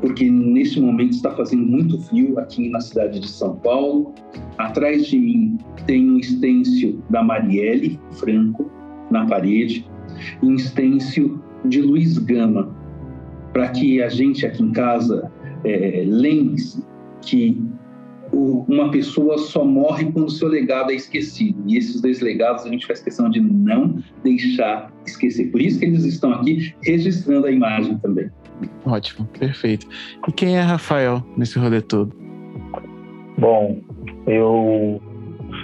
porque 0.00 0.28
neste 0.30 0.80
momento 0.80 1.12
está 1.12 1.30
fazendo 1.32 1.64
muito 1.64 2.00
frio 2.00 2.38
aqui 2.38 2.68
na 2.68 2.80
cidade 2.80 3.20
de 3.20 3.28
São 3.28 3.56
Paulo. 3.56 4.14
Atrás 4.58 5.06
de 5.06 5.18
mim 5.18 5.58
tem 5.86 6.10
um 6.10 6.18
estêncil 6.18 7.02
da 7.10 7.22
Marielle 7.22 7.98
Franco 8.12 8.70
na 9.10 9.26
parede 9.26 9.86
e 10.42 10.46
um 10.46 10.54
estêncil 10.54 11.40
de 11.64 11.82
Luiz 11.82 12.18
Gama, 12.18 12.74
para 13.52 13.68
que 13.68 14.02
a 14.02 14.08
gente 14.08 14.46
aqui 14.46 14.62
em 14.62 14.72
casa 14.72 15.30
é, 15.64 16.04
lembre 16.06 16.62
que 17.22 17.56
uma 18.32 18.90
pessoa 18.90 19.38
só 19.38 19.64
morre 19.64 20.10
quando 20.12 20.30
seu 20.30 20.48
legado 20.48 20.92
é 20.92 20.94
esquecido. 20.94 21.60
E 21.66 21.76
esses 21.76 22.00
dois 22.00 22.20
legados 22.20 22.64
a 22.64 22.68
gente 22.68 22.86
faz 22.86 23.00
questão 23.00 23.28
de 23.28 23.40
não 23.40 23.98
deixar 24.22 24.92
esquecer. 25.06 25.50
Por 25.50 25.60
isso 25.60 25.78
que 25.78 25.86
eles 25.86 26.04
estão 26.04 26.32
aqui 26.32 26.74
registrando 26.84 27.46
a 27.46 27.50
imagem 27.50 27.98
também. 27.98 28.30
Ótimo, 28.84 29.26
perfeito. 29.38 29.86
E 30.28 30.32
quem 30.32 30.56
é 30.56 30.60
Rafael 30.60 31.24
nesse 31.36 31.58
rolê 31.58 31.80
todo? 31.80 32.14
Bom, 33.38 33.80
eu 34.26 35.00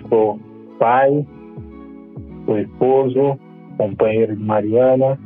sou 0.09 0.41
pai, 0.79 1.27
sou 2.47 2.59
esposo, 2.59 3.39
companheiro 3.77 4.35
de 4.35 4.43
Mariana. 4.43 5.19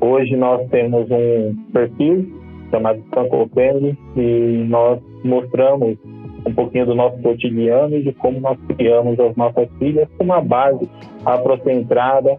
Hoje 0.00 0.36
nós 0.36 0.66
temos 0.70 1.06
um 1.10 1.54
perfil 1.72 2.40
chamado 2.70 3.02
Sancopene 3.12 3.98
e 4.16 4.64
nós 4.68 5.00
mostramos 5.24 5.98
um 6.46 6.54
pouquinho 6.54 6.86
do 6.86 6.94
nosso 6.94 7.20
cotidiano 7.22 7.96
e 7.96 8.02
de 8.02 8.12
como 8.12 8.40
nós 8.40 8.58
criamos 8.76 9.18
as 9.20 9.36
nossas 9.36 9.68
filhas 9.78 10.08
com 10.16 10.24
uma 10.24 10.40
base 10.40 10.88
afrocentrada, 11.24 12.38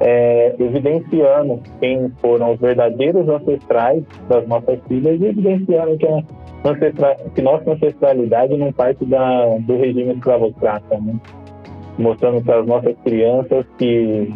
é, 0.00 0.54
evidenciando 0.58 1.62
quem 1.80 2.10
foram 2.20 2.52
os 2.52 2.60
verdadeiros 2.60 3.28
ancestrais 3.28 4.02
das 4.28 4.46
nossas 4.46 4.78
filhas 4.88 5.20
e 5.20 5.26
evidenciando 5.26 5.96
que, 5.96 6.06
a 6.06 7.14
que 7.34 7.42
nossa 7.42 7.70
ancestralidade 7.70 8.56
não 8.56 8.72
parte 8.72 9.04
da, 9.04 9.58
do 9.58 9.76
regime 9.76 10.14
escravocrata, 10.14 10.98
né? 10.98 11.14
mostrando 11.98 12.42
para 12.44 12.60
as 12.60 12.66
nossas 12.66 12.94
crianças 13.04 13.64
que 13.78 14.28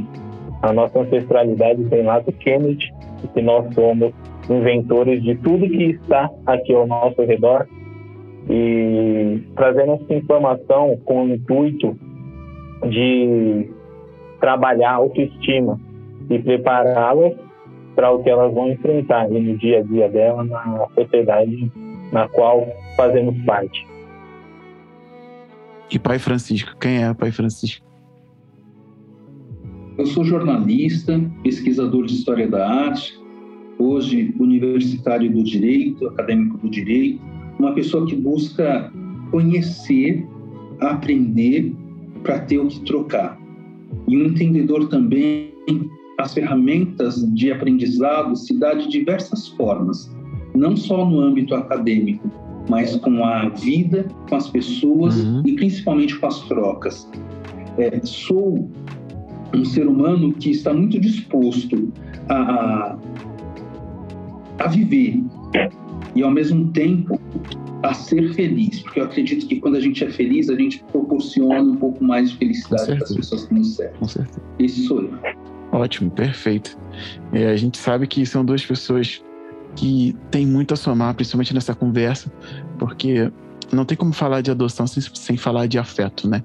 a 0.63 0.73
nossa 0.73 1.01
ancestralidade 1.01 1.85
tem 1.87 2.03
lá 2.03 2.21
do 2.21 2.33
Kennedy 2.33 2.93
e 3.25 3.29
que 3.29 3.43
nós 3.43 3.75
somos 3.75 4.13
inventores 4.49 5.23
de 5.23 5.35
tudo 5.37 5.69
que 5.69 5.85
está 5.91 6.31
aqui 6.47 6.75
ao 6.75 6.87
nosso 6.87 7.23
redor 7.23 7.67
e 8.49 9.43
trazendo 9.55 9.93
essa 9.93 10.15
informação 10.15 10.97
com 11.05 11.25
o 11.25 11.35
intuito 11.35 11.97
de 12.89 13.71
trabalhar 14.41 14.91
a 14.91 14.95
autoestima 14.95 15.79
e 16.29 16.39
prepará-las 16.39 17.35
para 17.95 18.11
o 18.13 18.23
que 18.23 18.31
elas 18.31 18.53
vão 18.55 18.71
enfrentar 18.71 19.29
no 19.29 19.59
dia 19.59 19.81
a 19.81 19.83
dia 19.83 20.09
dela 20.09 20.45
na 20.45 20.87
sociedade 20.95 21.71
na 22.13 22.29
qual 22.29 22.67
fazemos 22.97 23.37
parte. 23.45 23.87
E 25.91 25.99
Pai 25.99 26.19
Francisco, 26.19 26.77
quem 26.79 27.03
é 27.03 27.11
o 27.11 27.15
Pai 27.15 27.33
Francisco? 27.33 27.85
Eu 29.99 30.07
sou 30.07 30.25
jornalista, 30.25 31.21
pesquisador 31.43 32.07
de 32.07 32.15
História 32.15 32.49
da 32.49 32.67
Arte, 32.67 33.21
hoje 33.79 34.35
universitário 34.39 35.31
do 35.31 35.43
Direito, 35.43 36.07
acadêmico 36.09 36.59
do 36.59 36.71
Direito, 36.71 37.21
uma 37.61 37.75
pessoa 37.75 38.07
que 38.07 38.17
busca 38.17 38.91
conhecer, 39.31 40.27
aprender 40.81 41.73
para 42.23 42.41
ter 42.41 42.59
o 42.59 42.67
que 42.67 42.81
trocar. 42.81 43.39
E 44.09 44.17
um 44.17 44.27
entendedor 44.27 44.89
também 44.89 45.51
as 46.19 46.35
ferramentas 46.35 47.25
de 47.35 47.51
aprendizado 47.51 48.37
se 48.37 48.59
dá 48.59 48.75
de 48.75 48.89
diversas 48.89 49.49
formas, 49.49 50.11
não 50.55 50.77
só 50.77 51.05
no 51.05 51.21
âmbito 51.21 51.55
acadêmico, 51.55 52.31
mas 52.69 52.97
com 52.97 53.25
a 53.25 53.49
vida, 53.49 54.07
com 54.29 54.37
as 54.37 54.49
pessoas 54.49 55.17
uhum. 55.19 55.43
e 55.47 55.55
principalmente 55.55 56.19
com 56.19 56.27
as 56.27 56.41
trocas. 56.43 57.11
É, 57.79 58.01
sou 58.05 58.69
um 59.55 59.65
ser 59.65 59.87
humano 59.87 60.33
que 60.33 60.51
está 60.51 60.73
muito 60.73 61.01
disposto 61.01 61.93
a, 62.29 62.97
a 64.59 64.67
viver 64.69 65.23
e, 66.15 66.23
ao 66.23 66.31
mesmo 66.31 66.69
tempo, 66.73 67.21
a 67.83 67.95
ser 67.95 68.33
feliz, 68.35 68.81
porque 68.81 69.01
eu 69.01 69.05
acredito 69.05 69.47
que 69.47 69.61
quando 69.61 69.77
a 69.77 69.81
gente 69.81 70.05
é 70.05 70.11
feliz, 70.11 70.51
a 70.51 70.55
gente 70.55 70.85
proporciona 70.91 71.61
um 71.61 71.77
pouco 71.77 72.03
mais 72.05 72.31
de 72.31 72.37
felicidade 72.37 72.97
para 72.97 73.05
as 73.05 73.15
pessoas 73.15 73.47
que 73.47 73.55
nos 73.55 73.77
cercam. 73.77 74.09
Esse 74.59 74.83
sou 74.87 75.03
eu. 75.03 75.19
Ótimo, 75.73 76.11
perfeito. 76.11 76.77
É, 77.33 77.47
a 77.47 77.57
gente 77.57 77.79
sabe 77.79 78.07
que 78.07 78.27
são 78.27 78.45
duas 78.45 78.65
pessoas 78.65 79.23
que 79.77 80.17
têm 80.31 80.47
muito 80.47 80.75
a 80.75 80.77
somar, 80.77 81.15
principalmente 81.15 81.55
nessa 81.55 81.75
conversa, 81.75 82.31
porque 82.79 83.31
não 83.73 83.85
tem 83.85 83.97
como 83.97 84.13
falar 84.13 84.41
de 84.41 84.51
adoção 84.51 84.87
sem, 84.87 85.03
sem 85.15 85.37
falar 85.37 85.67
de 85.67 85.79
afeto, 85.79 86.29
né? 86.29 86.43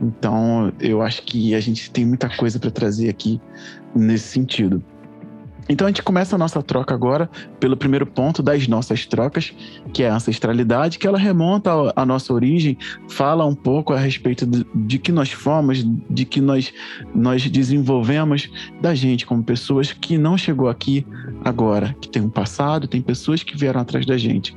Então, 0.00 0.72
eu 0.80 1.02
acho 1.02 1.22
que 1.22 1.54
a 1.54 1.60
gente 1.60 1.90
tem 1.90 2.06
muita 2.06 2.28
coisa 2.28 2.58
para 2.58 2.70
trazer 2.70 3.08
aqui 3.08 3.40
nesse 3.94 4.28
sentido. 4.28 4.82
Então 5.68 5.86
a 5.86 5.90
gente 5.90 6.02
começa 6.02 6.34
a 6.34 6.38
nossa 6.38 6.62
troca 6.62 6.94
agora 6.94 7.28
pelo 7.60 7.76
primeiro 7.76 8.06
ponto 8.06 8.42
das 8.42 8.66
nossas 8.66 9.04
trocas, 9.04 9.52
que 9.92 10.02
é 10.02 10.08
a 10.08 10.14
ancestralidade, 10.14 10.98
que 10.98 11.06
ela 11.06 11.18
remonta 11.18 11.70
à 11.94 12.06
nossa 12.06 12.32
origem, 12.32 12.78
fala 13.08 13.44
um 13.44 13.54
pouco 13.54 13.92
a 13.92 13.98
respeito 13.98 14.46
de, 14.46 14.66
de 14.74 14.98
que 14.98 15.12
nós 15.12 15.30
fomos, 15.30 15.84
de 16.08 16.24
que 16.24 16.40
nós, 16.40 16.72
nós 17.14 17.48
desenvolvemos 17.50 18.50
da 18.80 18.94
gente 18.94 19.26
como 19.26 19.42
pessoas 19.42 19.92
que 19.92 20.16
não 20.16 20.38
chegou 20.38 20.68
aqui 20.68 21.06
agora, 21.44 21.94
que 22.00 22.08
tem 22.08 22.22
um 22.22 22.30
passado, 22.30 22.88
tem 22.88 23.02
pessoas 23.02 23.42
que 23.42 23.56
vieram 23.56 23.80
atrás 23.80 24.06
da 24.06 24.16
gente. 24.16 24.56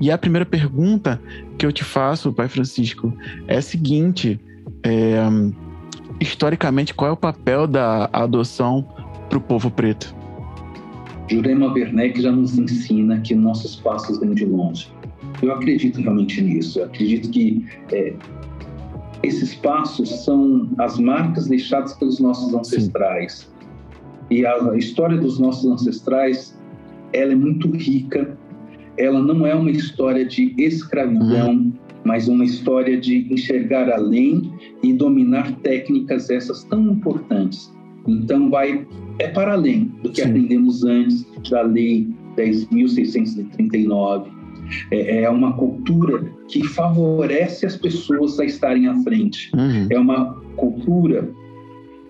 E 0.00 0.10
a 0.10 0.18
primeira 0.18 0.46
pergunta 0.46 1.20
que 1.56 1.64
eu 1.64 1.70
te 1.70 1.84
faço, 1.84 2.32
Pai 2.32 2.48
Francisco, 2.48 3.12
é 3.46 3.58
a 3.58 3.62
seguinte: 3.62 4.40
é, 4.82 5.16
historicamente, 6.18 6.94
qual 6.94 7.10
é 7.10 7.12
o 7.12 7.16
papel 7.16 7.66
da 7.66 8.08
adoção 8.12 8.82
para 9.28 9.38
o 9.38 9.40
povo 9.40 9.70
preto? 9.70 10.19
Jurema 11.30 11.72
Werneck 11.72 12.20
já 12.20 12.32
nos 12.32 12.58
ensina 12.58 13.20
que 13.20 13.36
nossos 13.36 13.76
passos 13.76 14.18
vêm 14.18 14.34
de 14.34 14.44
longe. 14.44 14.88
Eu 15.40 15.52
acredito 15.52 16.00
realmente 16.00 16.42
nisso. 16.42 16.80
Eu 16.80 16.86
acredito 16.86 17.30
que 17.30 17.64
é, 17.92 18.14
esses 19.22 19.54
passos 19.54 20.08
são 20.24 20.68
as 20.78 20.98
marcas 20.98 21.46
deixadas 21.46 21.94
pelos 21.94 22.18
nossos 22.18 22.52
ancestrais. 22.52 23.48
E 24.28 24.44
a 24.44 24.76
história 24.76 25.16
dos 25.18 25.38
nossos 25.38 25.70
ancestrais, 25.70 26.60
ela 27.12 27.32
é 27.32 27.36
muito 27.36 27.70
rica. 27.70 28.36
Ela 28.98 29.22
não 29.22 29.46
é 29.46 29.54
uma 29.54 29.70
história 29.70 30.26
de 30.26 30.52
escravidão, 30.58 31.52
uhum. 31.52 31.72
mas 32.02 32.26
uma 32.26 32.44
história 32.44 33.00
de 33.00 33.32
enxergar 33.32 33.88
além 33.88 34.52
e 34.82 34.92
dominar 34.92 35.52
técnicas 35.58 36.28
essas 36.28 36.64
tão 36.64 36.88
importantes 36.88 37.72
então, 38.06 38.50
vai 38.50 38.86
é 39.18 39.28
para 39.28 39.52
além 39.52 39.92
do 40.02 40.10
que 40.10 40.22
Sim. 40.22 40.28
aprendemos 40.28 40.82
antes 40.84 41.26
da 41.50 41.62
Lei 41.62 42.08
10.639. 42.36 44.28
É, 44.90 45.22
é 45.22 45.30
uma 45.30 45.52
cultura 45.54 46.24
que 46.48 46.64
favorece 46.64 47.66
as 47.66 47.76
pessoas 47.76 48.38
a 48.40 48.44
estarem 48.44 48.86
à 48.86 48.94
frente. 49.02 49.50
Uhum. 49.54 49.86
É 49.90 49.98
uma 49.98 50.34
cultura 50.56 51.28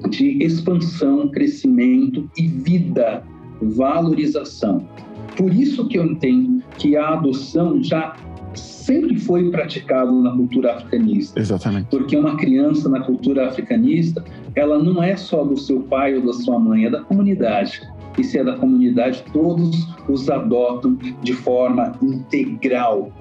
de 0.08 0.42
expansão, 0.42 1.28
crescimento 1.28 2.30
e 2.38 2.46
vida, 2.46 3.24
valorização. 3.60 4.86
Por 5.36 5.52
isso 5.52 5.86
que 5.88 5.98
eu 5.98 6.04
entendo 6.04 6.62
que 6.78 6.96
a 6.96 7.14
adoção 7.14 7.82
já 7.82 8.14
sempre 8.80 9.18
foi 9.18 9.50
praticado 9.50 10.12
na 10.22 10.32
cultura 10.32 10.74
africanista. 10.74 11.38
Exatamente. 11.38 11.88
Porque 11.90 12.16
uma 12.16 12.36
criança 12.36 12.88
na 12.88 13.00
cultura 13.00 13.48
africanista, 13.48 14.24
ela 14.54 14.78
não 14.78 15.02
é 15.02 15.16
só 15.16 15.44
do 15.44 15.56
seu 15.56 15.80
pai 15.80 16.16
ou 16.16 16.26
da 16.26 16.32
sua 16.32 16.58
mãe, 16.58 16.86
é 16.86 16.90
da 16.90 17.00
comunidade. 17.02 17.82
E 18.18 18.24
se 18.24 18.38
é 18.38 18.44
da 18.44 18.56
comunidade, 18.56 19.24
todos 19.32 19.88
os 20.08 20.28
adotam 20.28 20.98
de 21.22 21.32
forma 21.32 21.92
integral, 22.02 23.12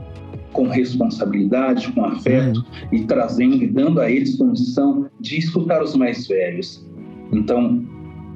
com 0.51 0.67
responsabilidade, 0.67 1.91
com 1.91 2.03
afeto 2.05 2.59
uhum. 2.59 2.65
e 2.91 3.03
trazendo 3.03 3.63
e 3.63 3.67
dando 3.67 4.01
a 4.01 4.09
eles 4.09 4.35
condição 4.35 5.07
de 5.19 5.37
escutar 5.37 5.83
os 5.83 5.95
mais 5.95 6.27
velhos. 6.27 6.83
Então, 7.31 7.85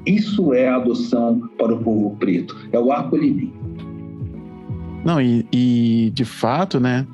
isso 0.06 0.54
é 0.54 0.68
a 0.68 0.76
adoção 0.76 1.48
para 1.58 1.74
o 1.74 1.78
povo 1.82 2.16
preto, 2.16 2.56
é 2.72 2.78
o 2.78 2.92
acolhimento. 2.92 3.63
Não, 5.04 5.20
e, 5.20 5.46
e 5.52 6.10
de 6.14 6.24
fato, 6.24 6.80
né? 6.80 7.06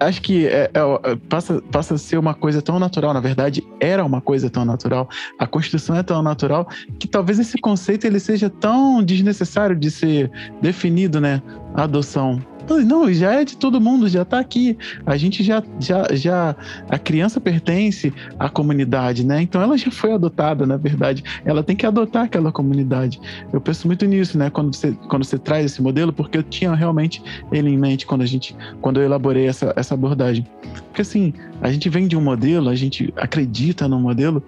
Acho 0.00 0.20
que 0.20 0.46
é, 0.46 0.70
é, 0.74 1.16
passa, 1.28 1.62
passa 1.70 1.94
a 1.94 1.98
ser 1.98 2.18
uma 2.18 2.34
coisa 2.34 2.60
tão 2.60 2.78
natural, 2.78 3.14
na 3.14 3.20
verdade, 3.20 3.64
era 3.78 4.04
uma 4.04 4.20
coisa 4.20 4.50
tão 4.50 4.64
natural. 4.64 5.08
A 5.38 5.46
Constituição 5.46 5.96
é 5.96 6.02
tão 6.02 6.20
natural 6.22 6.68
que 6.98 7.06
talvez 7.06 7.38
esse 7.38 7.56
conceito 7.58 8.04
ele 8.04 8.18
seja 8.18 8.50
tão 8.50 9.02
desnecessário 9.02 9.76
de 9.76 9.90
ser 9.90 10.30
definido, 10.60 11.20
né? 11.20 11.40
A 11.74 11.84
adoção 11.84 12.40
não, 12.84 13.12
já 13.12 13.32
é 13.32 13.44
de 13.44 13.56
todo 13.56 13.80
mundo, 13.80 14.08
já 14.08 14.22
está 14.22 14.38
aqui. 14.38 14.76
A 15.04 15.16
gente 15.16 15.42
já, 15.42 15.62
já, 15.78 16.06
já. 16.12 16.56
A 16.88 16.98
criança 16.98 17.40
pertence 17.40 18.12
à 18.38 18.48
comunidade, 18.48 19.24
né? 19.24 19.42
Então 19.42 19.60
ela 19.60 19.76
já 19.76 19.90
foi 19.90 20.12
adotada, 20.12 20.66
na 20.66 20.76
verdade. 20.76 21.22
Ela 21.44 21.62
tem 21.62 21.76
que 21.76 21.84
adotar 21.84 22.24
aquela 22.24 22.50
comunidade. 22.50 23.20
Eu 23.52 23.60
penso 23.60 23.86
muito 23.86 24.06
nisso, 24.06 24.38
né? 24.38 24.50
Quando 24.50 24.74
você, 24.74 24.92
quando 25.08 25.24
você 25.24 25.38
traz 25.38 25.66
esse 25.66 25.82
modelo, 25.82 26.12
porque 26.12 26.38
eu 26.38 26.42
tinha 26.42 26.74
realmente 26.74 27.22
ele 27.52 27.68
em 27.68 27.76
mente 27.76 28.06
quando 28.06 28.22
a 28.22 28.26
gente, 28.26 28.56
quando 28.80 29.00
eu 29.00 29.04
elaborei 29.04 29.46
essa, 29.46 29.72
essa 29.76 29.94
abordagem. 29.94 30.46
Porque 30.86 31.02
assim, 31.02 31.34
a 31.60 31.70
gente 31.70 31.88
vem 31.88 32.08
de 32.08 32.16
um 32.16 32.20
modelo, 32.20 32.70
a 32.70 32.74
gente 32.74 33.12
acredita 33.16 33.86
num 33.88 34.00
modelo 34.00 34.42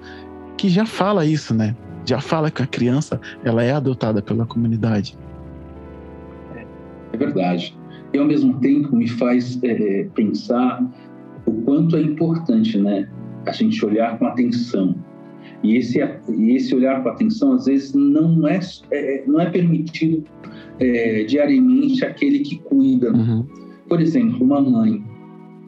que 0.57 0.69
já 0.69 0.87
fala 0.87 1.27
isso, 1.27 1.55
né? 1.55 1.77
Já 2.07 2.21
fala 2.21 2.51
que 2.51 2.63
a 2.63 2.67
criança 2.67 3.21
ela 3.45 3.63
é 3.63 3.73
adotada 3.73 4.23
pela 4.23 4.47
comunidade. 4.47 5.19
É 7.13 7.17
verdade 7.17 7.77
e 8.17 8.19
ao 8.19 8.27
mesmo 8.27 8.59
tempo 8.61 8.97
me 8.97 9.07
faz 9.07 9.63
é, 9.63 10.09
pensar 10.15 10.83
o 11.47 11.53
quanto 11.63 11.97
é 11.97 12.01
importante, 12.01 12.79
né, 12.79 13.09
a 13.45 13.53
gente 13.53 13.85
olhar 13.85 14.19
com 14.19 14.27
atenção. 14.27 14.97
E 15.63 15.77
esse, 15.77 15.99
e 15.99 16.57
esse 16.57 16.75
olhar 16.75 17.03
com 17.03 17.11
atenção, 17.11 17.53
às 17.53 17.67
vezes, 17.67 17.95
não 17.95 18.49
é, 18.49 18.59
é 18.91 19.25
não 19.27 19.41
é 19.41 19.51
permitido 19.51 20.25
é, 20.81 21.25
diariamente 21.25 22.05
aquele 22.05 22.41
que 22.41 22.57
cuida. 22.57 23.13
Uhum. 23.13 23.45
Por 23.89 24.01
exemplo, 24.01 24.45
uma 24.45 24.61
mãe. 24.61 25.03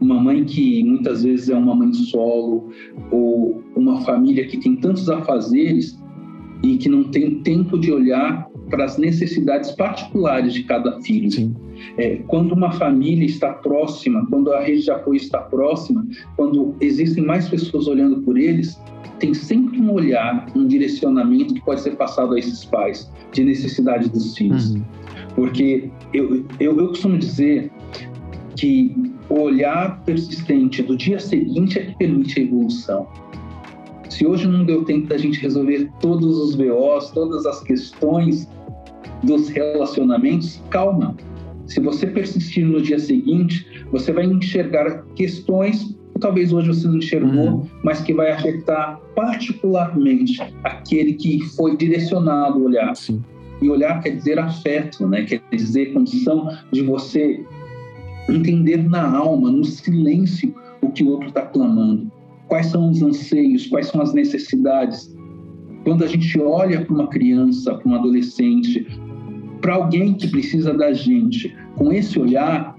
Uma 0.00 0.20
mãe 0.20 0.44
que 0.44 0.82
muitas 0.84 1.24
vezes 1.24 1.48
é 1.48 1.56
uma 1.56 1.74
mãe 1.74 1.92
solo, 1.92 2.70
ou 3.10 3.62
uma 3.76 4.00
família 4.02 4.46
que 4.46 4.58
tem 4.58 4.76
tantos 4.76 5.08
afazeres 5.10 6.00
e 6.62 6.76
que 6.76 6.88
não 6.88 7.04
tem 7.04 7.42
tempo 7.42 7.78
de 7.78 7.92
olhar 7.92 8.48
para 8.70 8.84
as 8.84 8.96
necessidades 8.96 9.72
particulares 9.72 10.54
de 10.54 10.62
cada 10.64 11.00
filho. 11.00 11.54
É, 11.96 12.16
quando 12.26 12.52
uma 12.52 12.72
família 12.72 13.24
está 13.24 13.52
próxima, 13.52 14.26
quando 14.28 14.52
a 14.52 14.60
rede 14.60 14.82
de 14.82 14.90
apoio 14.90 15.16
está 15.16 15.38
próxima, 15.38 16.06
quando 16.36 16.74
existem 16.80 17.24
mais 17.24 17.48
pessoas 17.48 17.86
olhando 17.86 18.20
por 18.22 18.38
eles, 18.38 18.80
tem 19.18 19.34
sempre 19.34 19.80
um 19.80 19.92
olhar, 19.92 20.46
um 20.54 20.66
direcionamento 20.66 21.54
que 21.54 21.60
pode 21.60 21.80
ser 21.80 21.96
passado 21.96 22.34
a 22.34 22.38
esses 22.38 22.64
pais 22.64 23.10
de 23.32 23.44
necessidade 23.44 24.08
dos 24.08 24.36
filhos. 24.36 24.70
Uhum. 24.70 24.82
Porque 25.34 25.90
eu, 26.12 26.44
eu, 26.58 26.78
eu 26.78 26.88
costumo 26.88 27.18
dizer 27.18 27.70
que 28.56 28.94
o 29.28 29.40
olhar 29.40 30.02
persistente 30.04 30.82
do 30.82 30.96
dia 30.96 31.18
seguinte 31.18 31.78
é 31.78 31.86
que 31.86 31.96
permite 31.96 32.40
a 32.40 32.42
evolução. 32.42 33.06
Se 34.08 34.26
hoje 34.26 34.48
não 34.48 34.64
deu 34.64 34.84
tempo 34.84 35.06
da 35.08 35.18
gente 35.18 35.40
resolver 35.40 35.90
todos 36.00 36.38
os 36.38 36.54
BOs, 36.56 37.10
todas 37.10 37.46
as 37.46 37.62
questões 37.62 38.48
dos 39.22 39.48
relacionamentos, 39.48 40.60
calma. 40.70 41.14
Se 41.68 41.80
você 41.80 42.06
persistir 42.06 42.66
no 42.66 42.80
dia 42.80 42.98
seguinte, 42.98 43.66
Você 43.92 44.12
vai 44.12 44.24
enxergar 44.24 45.04
questões 45.14 45.96
que 46.12 46.20
talvez 46.20 46.52
hoje 46.52 46.68
você 46.68 46.86
não 46.86 46.98
enxergou, 46.98 47.48
uhum. 47.48 47.66
mas 47.82 48.00
que 48.00 48.12
vai 48.12 48.30
afetar 48.32 49.00
particularmente 49.14 50.40
aquele 50.64 51.14
que 51.14 51.40
foi 51.56 51.76
direcionado 51.76 52.58
a 52.58 52.62
olhar. 52.62 52.94
Sim. 52.94 53.22
E 53.62 53.68
olhar 53.68 54.00
quer 54.02 54.10
dizer 54.10 54.38
afeto, 54.38 55.06
né? 55.08 55.24
quer 55.24 55.40
dizer 55.50 55.92
condição 55.92 56.48
de 56.70 56.82
você 56.82 57.44
entender 58.28 58.76
na 58.76 59.16
alma, 59.16 59.50
no 59.50 59.64
silêncio, 59.64 60.54
o 60.82 60.90
que 60.90 61.02
o 61.02 61.08
outro 61.08 61.28
está 61.28 61.42
clamando. 61.42 62.10
Quais 62.46 62.66
são 62.66 62.90
os 62.90 63.02
anseios, 63.02 63.66
quais 63.66 63.88
são 63.88 64.00
as 64.00 64.12
necessidades. 64.14 65.14
Quando 65.82 66.04
a 66.04 66.06
gente 66.06 66.38
olha 66.38 66.84
para 66.84 66.94
uma 66.94 67.08
criança, 67.08 67.74
para 67.74 67.90
um 67.90 67.94
adolescente, 67.94 68.86
para 69.60 69.74
alguém 69.74 70.14
que 70.14 70.28
precisa 70.28 70.72
da 70.72 70.92
gente, 70.92 71.54
com 71.78 71.92
esse 71.92 72.18
olhar, 72.18 72.76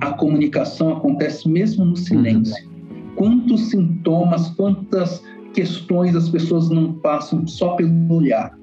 a 0.00 0.12
comunicação 0.12 0.92
acontece 0.96 1.48
mesmo 1.48 1.84
no 1.84 1.96
silêncio. 1.96 2.54
Uhum. 2.66 3.14
Quantos 3.14 3.70
sintomas, 3.70 4.50
quantas 4.50 5.22
questões 5.54 6.16
as 6.16 6.28
pessoas 6.28 6.68
não 6.68 6.94
passam 6.94 7.46
só 7.46 7.76
pelo 7.76 8.12
olhar. 8.12 8.58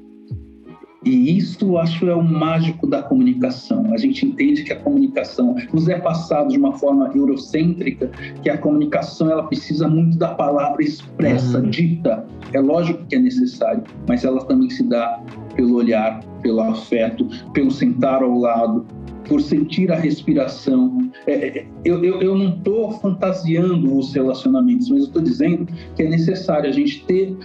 E 1.03 1.35
isso, 1.35 1.79
acho, 1.79 2.07
é 2.07 2.13
o 2.13 2.21
mágico 2.21 2.85
da 2.85 3.01
comunicação. 3.01 3.91
A 3.91 3.97
gente 3.97 4.23
entende 4.23 4.63
que 4.63 4.71
a 4.71 4.75
comunicação 4.75 5.55
nos 5.73 5.87
é 5.87 5.99
passado 5.99 6.49
de 6.49 6.59
uma 6.59 6.73
forma 6.73 7.09
eurocêntrica, 7.15 8.11
que 8.43 8.49
a 8.51 8.57
comunicação 8.57 9.31
ela 9.31 9.41
precisa 9.43 9.87
muito 9.87 10.15
da 10.19 10.35
palavra 10.35 10.83
expressa, 10.83 11.57
uhum. 11.57 11.71
dita. 11.71 12.23
É 12.53 12.59
lógico 12.59 13.03
que 13.07 13.15
é 13.15 13.19
necessário, 13.19 13.83
mas 14.07 14.23
ela 14.23 14.45
também 14.45 14.69
se 14.69 14.83
dá 14.83 15.19
pelo 15.53 15.75
olhar, 15.75 16.19
pelo 16.41 16.61
afeto, 16.61 17.27
pelo 17.53 17.71
sentar 17.71 18.21
ao 18.21 18.37
lado, 18.37 18.85
por 19.27 19.41
sentir 19.41 19.91
a 19.91 19.95
respiração. 19.95 21.09
É, 21.27 21.59
é 21.59 21.65
eu, 21.85 22.03
eu, 22.03 22.21
eu, 22.21 22.37
não 22.37 22.49
estou 22.49 22.91
fantasiando 22.91 23.97
os 23.97 24.13
relacionamentos, 24.13 24.89
mas 24.89 25.03
estou 25.03 25.21
dizendo 25.21 25.67
que 25.95 26.03
é 26.03 26.09
necessário 26.09 26.69
a 26.69 26.73
gente 26.73 27.05
ter 27.05 27.37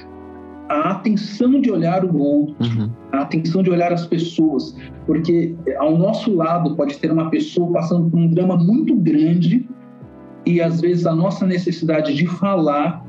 a 0.69 0.91
atenção 0.91 1.61
de 1.61 1.71
olhar 1.71 2.05
o 2.05 2.19
outro, 2.19 2.57
uhum. 2.61 2.91
a 3.13 3.21
atenção 3.21 3.63
de 3.63 3.71
olhar 3.71 3.93
as 3.93 4.07
pessoas, 4.07 4.77
porque 5.07 5.55
ao 5.79 5.97
nosso 5.97 6.35
lado 6.35 6.75
pode 6.75 6.99
ter 6.99 7.13
uma 7.13 7.31
pessoa 7.31 7.73
passando 7.73 8.11
por 8.11 8.19
um 8.19 8.29
drama 8.29 8.57
muito 8.57 8.97
grande 8.97 9.65
e 10.45 10.61
às 10.61 10.81
vezes 10.81 11.07
a 11.07 11.15
nossa 11.15 11.47
necessidade 11.47 12.15
de 12.15 12.27
falar 12.27 13.06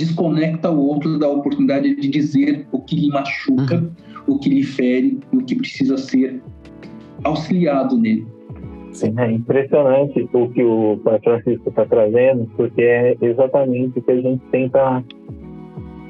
desconecta 0.00 0.70
o 0.70 0.78
outro 0.78 1.18
da 1.18 1.28
oportunidade 1.28 1.94
de 1.94 2.08
dizer 2.08 2.66
o 2.72 2.80
que 2.80 2.96
lhe 2.96 3.08
machuca, 3.08 3.76
uhum. 3.76 3.90
o 4.26 4.38
que 4.38 4.48
lhe 4.48 4.62
fere 4.62 5.18
o 5.32 5.38
que 5.38 5.54
precisa 5.54 5.98
ser 5.98 6.42
auxiliado 7.22 7.98
nele. 7.98 8.26
Sim, 8.92 9.14
é 9.18 9.30
impressionante 9.30 10.28
o 10.32 10.48
que 10.48 10.64
o 10.64 10.98
Pai 11.04 11.20
Francisco 11.20 11.68
está 11.68 11.84
trazendo, 11.84 12.50
porque 12.56 12.82
é 12.82 13.16
exatamente 13.20 13.98
o 13.98 14.02
que 14.02 14.10
a 14.10 14.20
gente 14.20 14.42
tenta 14.50 15.04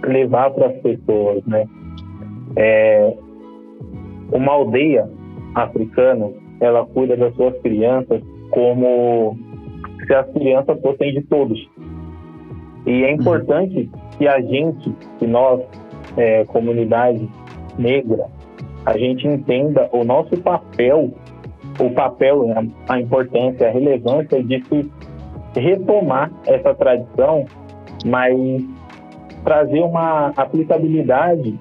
levar 0.06 0.50
para 0.52 0.68
as 0.68 0.76
pessoas, 0.80 1.44
né? 1.44 1.66
É, 2.56 3.14
uma 4.32 4.52
aldeia 4.52 5.10
africana, 5.54 6.30
ela 6.60 6.86
cuida 6.86 7.16
das 7.16 7.34
suas 7.34 7.56
crianças 7.60 8.22
como 8.50 9.36
se 10.06 10.14
as 10.14 10.26
crianças 10.32 10.80
fossem 10.80 11.12
de 11.12 11.22
todos. 11.22 11.69
E 12.86 13.04
é 13.04 13.12
importante 13.12 13.90
que 14.18 14.26
a 14.26 14.40
gente, 14.40 14.94
que 15.18 15.26
nós, 15.26 15.60
é, 16.16 16.44
comunidade 16.44 17.28
negra, 17.78 18.26
a 18.86 18.96
gente 18.96 19.26
entenda 19.26 19.88
o 19.92 20.04
nosso 20.04 20.36
papel, 20.40 21.10
o 21.78 21.90
papel, 21.90 22.46
a 22.88 23.00
importância, 23.00 23.68
a 23.68 23.70
relevância 23.70 24.42
de 24.42 24.62
se 24.64 24.90
retomar 25.60 26.30
essa 26.46 26.74
tradição, 26.74 27.44
mas 28.04 28.34
trazer 29.44 29.80
uma 29.80 30.32
aplicabilidade 30.36 31.58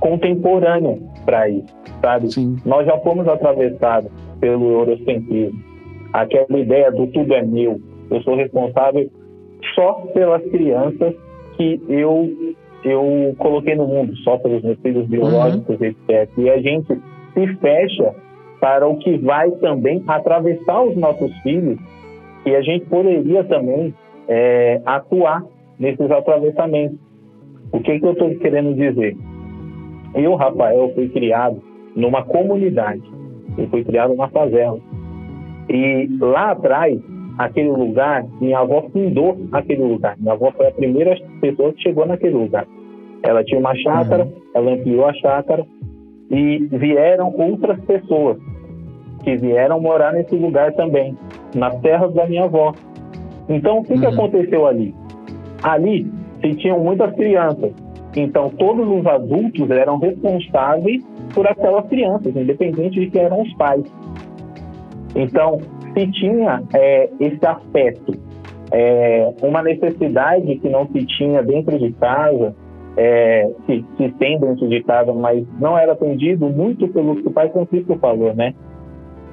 contemporânea 0.00 0.98
para 1.24 1.48
isso, 1.48 1.74
sabe? 2.02 2.32
Sim. 2.32 2.56
Nós 2.64 2.86
já 2.86 2.98
fomos 2.98 3.26
atravessados 3.26 4.10
pelo 4.40 4.70
eurocentrismo, 4.70 5.58
aquela 6.12 6.58
ideia 6.58 6.90
do 6.92 7.06
tudo 7.08 7.34
é 7.34 7.42
meu, 7.42 7.80
eu 8.10 8.22
sou 8.22 8.36
responsável 8.36 9.10
só 9.76 9.92
pelas 10.12 10.42
crianças 10.50 11.14
que 11.56 11.80
eu 11.88 12.28
eu 12.84 13.34
coloquei 13.38 13.74
no 13.74 13.86
mundo, 13.86 14.16
só 14.18 14.38
pelos 14.38 14.62
meus 14.62 14.78
filhos 14.80 15.06
biológicos, 15.08 15.80
uhum. 15.80 15.86
etc. 15.86 16.30
E 16.38 16.50
a 16.50 16.58
gente 16.58 16.86
se 17.34 17.56
fecha 17.56 18.14
para 18.60 18.86
o 18.86 18.96
que 18.98 19.18
vai 19.18 19.50
também 19.52 20.02
atravessar 20.06 20.82
os 20.82 20.96
nossos 20.96 21.32
filhos 21.42 21.78
e 22.44 22.54
a 22.54 22.62
gente 22.62 22.86
poderia 22.86 23.42
também 23.44 23.92
é, 24.28 24.80
atuar 24.86 25.44
nesses 25.78 26.10
atravessamentos. 26.10 26.98
O 27.72 27.80
que, 27.80 27.98
que 27.98 28.06
eu 28.06 28.12
estou 28.12 28.30
querendo 28.36 28.74
dizer? 28.74 29.16
Eu, 30.14 30.36
Rafael, 30.36 30.92
fui 30.94 31.08
criado 31.08 31.60
numa 31.94 32.24
comunidade. 32.24 33.02
Eu 33.58 33.68
fui 33.68 33.84
criado 33.84 34.14
na 34.14 34.28
favela. 34.28 34.78
E 35.68 36.08
lá 36.20 36.52
atrás, 36.52 37.00
aquele 37.38 37.70
lugar, 37.70 38.24
minha 38.40 38.58
avó 38.58 38.82
fundou 38.92 39.36
aquele 39.52 39.82
lugar. 39.82 40.16
Minha 40.18 40.34
avó 40.34 40.52
foi 40.56 40.66
a 40.66 40.72
primeira 40.72 41.16
pessoa 41.40 41.72
que 41.72 41.82
chegou 41.82 42.06
naquele 42.06 42.34
lugar. 42.34 42.66
Ela 43.22 43.44
tinha 43.44 43.60
uma 43.60 43.74
chácara, 43.74 44.24
uhum. 44.24 44.32
ela 44.54 44.72
ampliou 44.72 45.06
a 45.06 45.14
chácara 45.14 45.66
e 46.30 46.58
vieram 46.70 47.34
outras 47.36 47.78
pessoas 47.84 48.38
que 49.22 49.36
vieram 49.36 49.80
morar 49.80 50.12
nesse 50.12 50.34
lugar 50.36 50.72
também, 50.74 51.16
nas 51.54 51.78
terras 51.80 52.12
da 52.14 52.26
minha 52.26 52.44
avó. 52.44 52.72
Então, 53.48 53.78
o 53.78 53.84
que, 53.84 53.94
uhum. 53.94 54.00
que 54.00 54.06
aconteceu 54.06 54.66
ali? 54.66 54.94
Ali 55.62 56.06
se 56.40 56.54
tinham 56.54 56.78
muitas 56.78 57.12
crianças. 57.14 57.72
Então, 58.14 58.48
todos 58.50 58.88
os 58.88 59.06
adultos 59.06 59.70
eram 59.70 59.98
responsáveis 59.98 61.04
por 61.34 61.46
aquelas 61.46 61.86
crianças, 61.88 62.34
independente 62.34 63.00
de 63.00 63.10
quem 63.10 63.22
eram 63.22 63.42
os 63.42 63.52
pais. 63.54 63.84
Então, 65.14 65.58
se 65.96 66.06
tinha 66.12 66.62
é, 66.74 67.08
esse 67.18 67.46
aspecto, 67.46 68.12
é, 68.70 69.32
uma 69.42 69.62
necessidade 69.62 70.56
que 70.56 70.68
não 70.68 70.86
se 70.88 71.06
tinha 71.06 71.42
dentro 71.42 71.78
de 71.78 71.90
casa, 71.92 72.54
é, 72.96 73.50
se, 73.64 73.84
se 73.96 74.08
tem 74.12 74.38
dentro 74.38 74.68
de 74.68 74.82
casa, 74.82 75.12
mas 75.12 75.46
não 75.58 75.78
era 75.78 75.92
atendido 75.92 76.48
muito 76.48 76.86
pelo 76.88 77.16
que 77.16 77.28
o 77.28 77.30
pai 77.30 77.48
Francisco 77.50 77.96
falou, 77.96 78.34
né? 78.34 78.54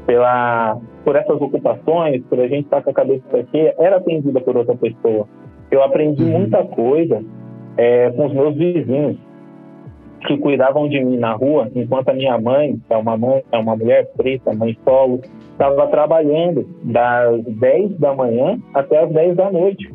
Pela, 0.06 0.78
por 1.04 1.16
essas 1.16 1.40
ocupações, 1.42 2.24
por 2.30 2.40
a 2.40 2.48
gente 2.48 2.66
estar 2.66 2.82
com 2.82 2.92
a 2.92 2.94
cabeça 2.94 3.24
aqui, 3.38 3.74
era 3.78 3.98
atendida 3.98 4.40
por 4.40 4.56
outra 4.56 4.76
pessoa. 4.76 5.28
Eu 5.72 5.84
aprendi 5.84 6.24
uhum. 6.24 6.40
muita 6.40 6.64
coisa 6.64 7.24
é, 7.78 8.10
com 8.12 8.26
os 8.26 8.34
meus 8.34 8.56
vizinhos 8.56 9.18
que 10.24 10.38
cuidavam 10.38 10.88
de 10.88 11.04
mim 11.04 11.18
na 11.18 11.34
rua, 11.34 11.70
enquanto 11.76 12.10
a 12.10 12.14
minha 12.14 12.40
mãe, 12.40 12.78
é 12.90 12.98
uma, 12.98 13.18
mãe, 13.18 13.44
é 13.52 13.58
uma 13.58 13.76
mulher 13.76 14.10
preta, 14.16 14.54
mãe 14.54 14.78
solo, 14.84 15.22
estava 15.52 15.88
trabalhando 15.88 16.66
das 16.84 17.44
10 17.44 18.00
da 18.00 18.14
manhã 18.16 18.60
até 18.74 19.04
as 19.04 19.12
10 19.12 19.36
da 19.36 19.52
noite. 19.52 19.90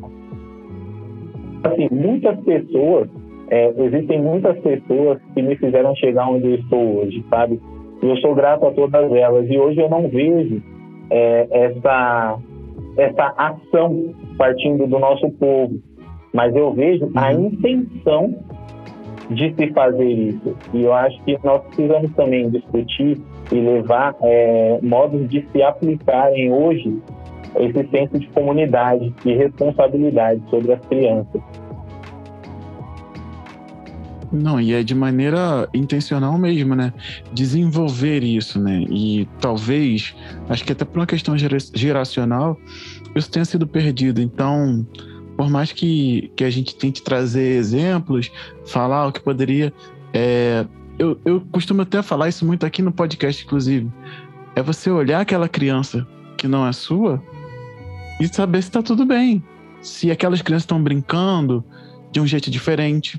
Assim, 1.63 1.87
muitas 1.91 2.39
pessoas, 2.41 3.09
é, 3.49 3.73
existem 3.77 4.21
muitas 4.21 4.57
pessoas 4.59 5.19
que 5.33 5.41
me 5.41 5.55
fizeram 5.55 5.95
chegar 5.95 6.29
onde 6.29 6.47
eu 6.47 6.55
estou 6.55 6.99
hoje, 6.99 7.23
sabe? 7.29 7.59
E 8.01 8.05
eu 8.05 8.17
sou 8.17 8.33
grato 8.33 8.65
a 8.65 8.71
todas 8.71 9.11
elas. 9.11 9.49
E 9.49 9.57
hoje 9.57 9.79
eu 9.81 9.89
não 9.89 10.07
vejo 10.07 10.61
é, 11.09 11.47
essa, 11.51 12.37
essa 12.97 13.33
ação 13.37 14.13
partindo 14.37 14.87
do 14.87 14.99
nosso 14.99 15.29
povo, 15.31 15.75
mas 16.33 16.55
eu 16.55 16.71
vejo 16.73 17.09
a 17.15 17.31
uhum. 17.31 17.47
intenção 17.47 18.35
de 19.29 19.53
se 19.55 19.71
fazer 19.73 20.09
isso. 20.09 20.55
E 20.73 20.83
eu 20.83 20.93
acho 20.93 21.21
que 21.23 21.37
nós 21.43 21.61
precisamos 21.63 22.11
também 22.13 22.49
discutir 22.49 23.21
e 23.51 23.55
levar 23.55 24.15
é, 24.21 24.79
modos 24.81 25.29
de 25.29 25.45
se 25.51 25.61
aplicarem 25.61 26.51
hoje 26.51 26.97
esse 27.59 27.87
senso 27.89 28.19
de 28.19 28.27
comunidade 28.27 29.13
e 29.25 29.33
responsabilidade 29.33 30.41
sobre 30.49 30.73
as 30.73 30.85
crianças. 30.85 31.41
Não, 34.31 34.61
e 34.61 34.73
é 34.73 34.83
de 34.83 34.93
maneira 34.93 35.67
intencional 35.73 36.37
mesmo, 36.37 36.75
né? 36.75 36.93
Desenvolver 37.33 38.23
isso, 38.23 38.61
né? 38.61 38.85
E 38.87 39.27
talvez, 39.41 40.15
acho 40.47 40.63
que 40.63 40.71
até 40.71 40.85
por 40.85 40.99
uma 40.99 41.07
questão 41.07 41.35
geracional, 41.73 42.55
isso 43.15 43.31
tenha 43.31 43.45
sido 43.45 43.65
perdido. 43.65 44.21
Então, 44.21 44.85
por 45.39 45.49
mais 45.49 45.71
que, 45.71 46.29
que 46.35 46.43
a 46.43 46.49
gente 46.49 46.75
tente 46.75 47.01
trazer 47.01 47.55
exemplos, 47.55 48.29
falar 48.65 49.07
o 49.07 49.11
que 49.13 49.21
poderia. 49.21 49.71
É, 50.13 50.65
eu, 50.97 51.17
eu 51.23 51.39
costumo 51.49 51.81
até 51.81 52.01
falar 52.01 52.27
isso 52.27 52.45
muito 52.45 52.65
aqui 52.65 52.81
no 52.81 52.91
podcast, 52.91 53.45
inclusive. 53.45 53.89
É 54.53 54.61
você 54.61 54.91
olhar 54.91 55.21
aquela 55.21 55.47
criança 55.47 56.05
que 56.35 56.45
não 56.45 56.67
é 56.67 56.73
sua 56.73 57.23
e 58.19 58.27
saber 58.27 58.61
se 58.61 58.67
está 58.67 58.83
tudo 58.83 59.05
bem. 59.05 59.41
Se 59.81 60.11
aquelas 60.11 60.41
crianças 60.41 60.63
estão 60.63 60.83
brincando 60.83 61.63
de 62.11 62.19
um 62.19 62.27
jeito 62.27 62.51
diferente. 62.51 63.17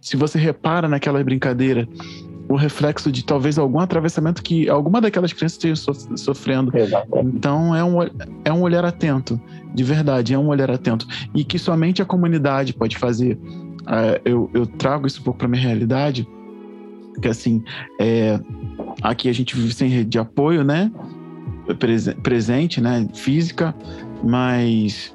Se 0.00 0.16
você 0.16 0.38
repara 0.38 0.88
naquela 0.88 1.22
brincadeira 1.22 1.86
o 2.52 2.56
reflexo 2.56 3.10
de 3.10 3.24
talvez 3.24 3.58
algum 3.58 3.78
atravessamento 3.80 4.42
que 4.42 4.68
alguma 4.68 5.00
daquelas 5.00 5.32
crianças 5.32 5.52
esteja 5.56 5.76
so- 5.76 6.16
sofrendo. 6.16 6.76
Exatamente. 6.76 7.36
Então 7.36 7.74
é 7.74 7.82
um, 7.82 8.02
é 8.44 8.52
um 8.52 8.60
olhar 8.60 8.84
atento, 8.84 9.40
de 9.74 9.82
verdade, 9.82 10.34
é 10.34 10.38
um 10.38 10.48
olhar 10.48 10.70
atento. 10.70 11.06
E 11.34 11.44
que 11.44 11.58
somente 11.58 12.02
a 12.02 12.04
comunidade 12.04 12.74
pode 12.74 12.98
fazer. 12.98 13.38
Ah, 13.86 14.20
eu, 14.24 14.50
eu 14.52 14.66
trago 14.66 15.06
isso 15.06 15.20
um 15.20 15.24
pouco 15.24 15.38
para 15.38 15.48
minha 15.48 15.62
realidade, 15.62 16.28
que 17.20 17.28
assim, 17.28 17.64
é, 17.98 18.38
aqui 19.02 19.28
a 19.30 19.32
gente 19.32 19.56
vive 19.56 19.72
sem 19.72 19.88
rede 19.88 20.10
de 20.10 20.18
apoio, 20.18 20.62
né? 20.62 20.92
Prese- 21.78 22.14
presente, 22.16 22.80
né? 22.80 23.08
Física, 23.14 23.74
mas 24.22 25.14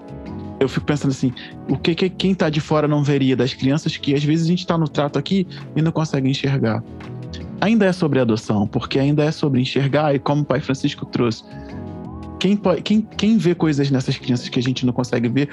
eu 0.59 0.67
fico 0.67 0.85
pensando 0.87 1.11
assim, 1.11 1.31
o 1.69 1.77
que, 1.77 1.93
que 1.93 2.09
quem 2.09 2.33
tá 2.33 2.49
de 2.49 2.59
fora 2.59 2.87
não 2.87 3.03
veria 3.03 3.35
das 3.35 3.53
crianças 3.53 3.95
que 3.95 4.15
às 4.15 4.23
vezes 4.23 4.45
a 4.45 4.49
gente 4.49 4.65
tá 4.65 4.75
no 4.75 4.87
trato 4.87 5.19
aqui 5.19 5.45
e 5.75 5.81
não 5.83 5.91
consegue 5.91 6.27
enxergar. 6.29 6.83
Ainda 7.59 7.85
é 7.85 7.91
sobre 7.91 8.19
adoção, 8.19 8.67
porque 8.67 8.99
ainda 8.99 9.23
é 9.23 9.31
sobre 9.31 9.59
enxergar 9.59 10.13
e 10.13 10.19
como 10.19 10.41
o 10.41 10.45
pai 10.45 10.59
Francisco 10.59 11.05
trouxe. 11.05 11.43
Quem, 12.39 12.55
pode, 12.55 12.83
quem, 12.83 13.01
quem 13.01 13.37
vê 13.37 13.55
coisas 13.55 13.89
nessas 13.89 14.17
crianças 14.17 14.47
que 14.47 14.59
a 14.59 14.63
gente 14.63 14.85
não 14.85 14.93
consegue 14.93 15.27
ver, 15.27 15.49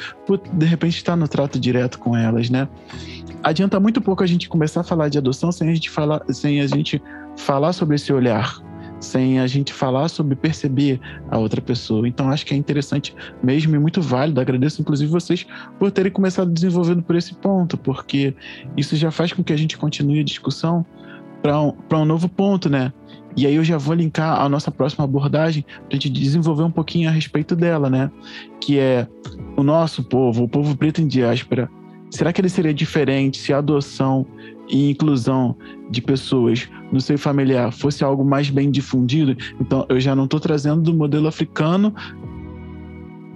de 0.52 0.66
repente 0.66 0.96
está 0.96 1.16
no 1.16 1.26
trato 1.26 1.58
direto 1.58 1.98
com 1.98 2.14
elas, 2.14 2.50
né? 2.50 2.68
Adianta 3.42 3.80
muito 3.80 4.02
pouco 4.02 4.22
a 4.22 4.26
gente 4.26 4.48
começar 4.48 4.80
a 4.80 4.84
falar 4.84 5.08
de 5.08 5.16
adoção 5.16 5.50
sem 5.50 5.70
a 5.70 5.74
gente 5.74 5.88
falar, 5.88 6.22
sem 6.28 6.60
a 6.60 6.66
gente 6.66 7.00
falar 7.38 7.72
sobre 7.72 7.96
esse 7.96 8.12
olhar, 8.12 8.62
sem 9.00 9.40
a 9.40 9.46
gente 9.46 9.72
falar 9.72 10.08
sobre 10.08 10.36
perceber 10.36 11.00
a 11.30 11.38
outra 11.38 11.62
pessoa. 11.62 12.06
Então 12.06 12.30
acho 12.30 12.44
que 12.44 12.52
é 12.52 12.56
interessante 12.56 13.14
mesmo 13.42 13.74
e 13.74 13.78
muito 13.78 14.02
válido. 14.02 14.40
Agradeço 14.40 14.82
inclusive 14.82 15.10
vocês 15.10 15.46
por 15.78 15.90
terem 15.90 16.12
começado 16.12 16.50
desenvolvendo 16.50 17.02
por 17.02 17.16
esse 17.16 17.34
ponto, 17.34 17.78
porque 17.78 18.34
isso 18.76 18.94
já 18.94 19.10
faz 19.10 19.32
com 19.32 19.42
que 19.42 19.54
a 19.54 19.56
gente 19.56 19.78
continue 19.78 20.20
a 20.20 20.24
discussão 20.24 20.84
para 21.44 21.60
um, 21.60 21.74
um 21.92 22.04
novo 22.06 22.26
ponto, 22.26 22.70
né? 22.70 22.90
E 23.36 23.46
aí 23.46 23.54
eu 23.54 23.62
já 23.62 23.76
vou 23.76 23.94
linkar 23.94 24.40
a 24.40 24.48
nossa 24.48 24.70
próxima 24.70 25.04
abordagem 25.04 25.62
para 25.62 25.88
a 25.90 25.94
gente 25.94 26.08
desenvolver 26.08 26.62
um 26.62 26.70
pouquinho 26.70 27.10
a 27.10 27.12
respeito 27.12 27.54
dela, 27.54 27.90
né? 27.90 28.10
Que 28.62 28.78
é 28.78 29.06
o 29.54 29.62
nosso 29.62 30.02
povo, 30.02 30.44
o 30.44 30.48
povo 30.48 30.74
preto 30.74 31.02
em 31.02 31.06
diáspora. 31.06 31.68
Será 32.10 32.32
que 32.32 32.40
ele 32.40 32.48
seria 32.48 32.72
diferente 32.72 33.36
se 33.36 33.52
a 33.52 33.58
adoção 33.58 34.24
e 34.70 34.88
inclusão 34.88 35.54
de 35.90 36.00
pessoas 36.00 36.66
no 36.90 36.98
seio 36.98 37.18
familiar 37.18 37.70
fosse 37.72 38.02
algo 38.02 38.24
mais 38.24 38.48
bem 38.48 38.70
difundido? 38.70 39.36
Então 39.60 39.84
eu 39.90 40.00
já 40.00 40.16
não 40.16 40.24
estou 40.24 40.40
trazendo 40.40 40.80
do 40.80 40.94
modelo 40.94 41.28
africano 41.28 41.94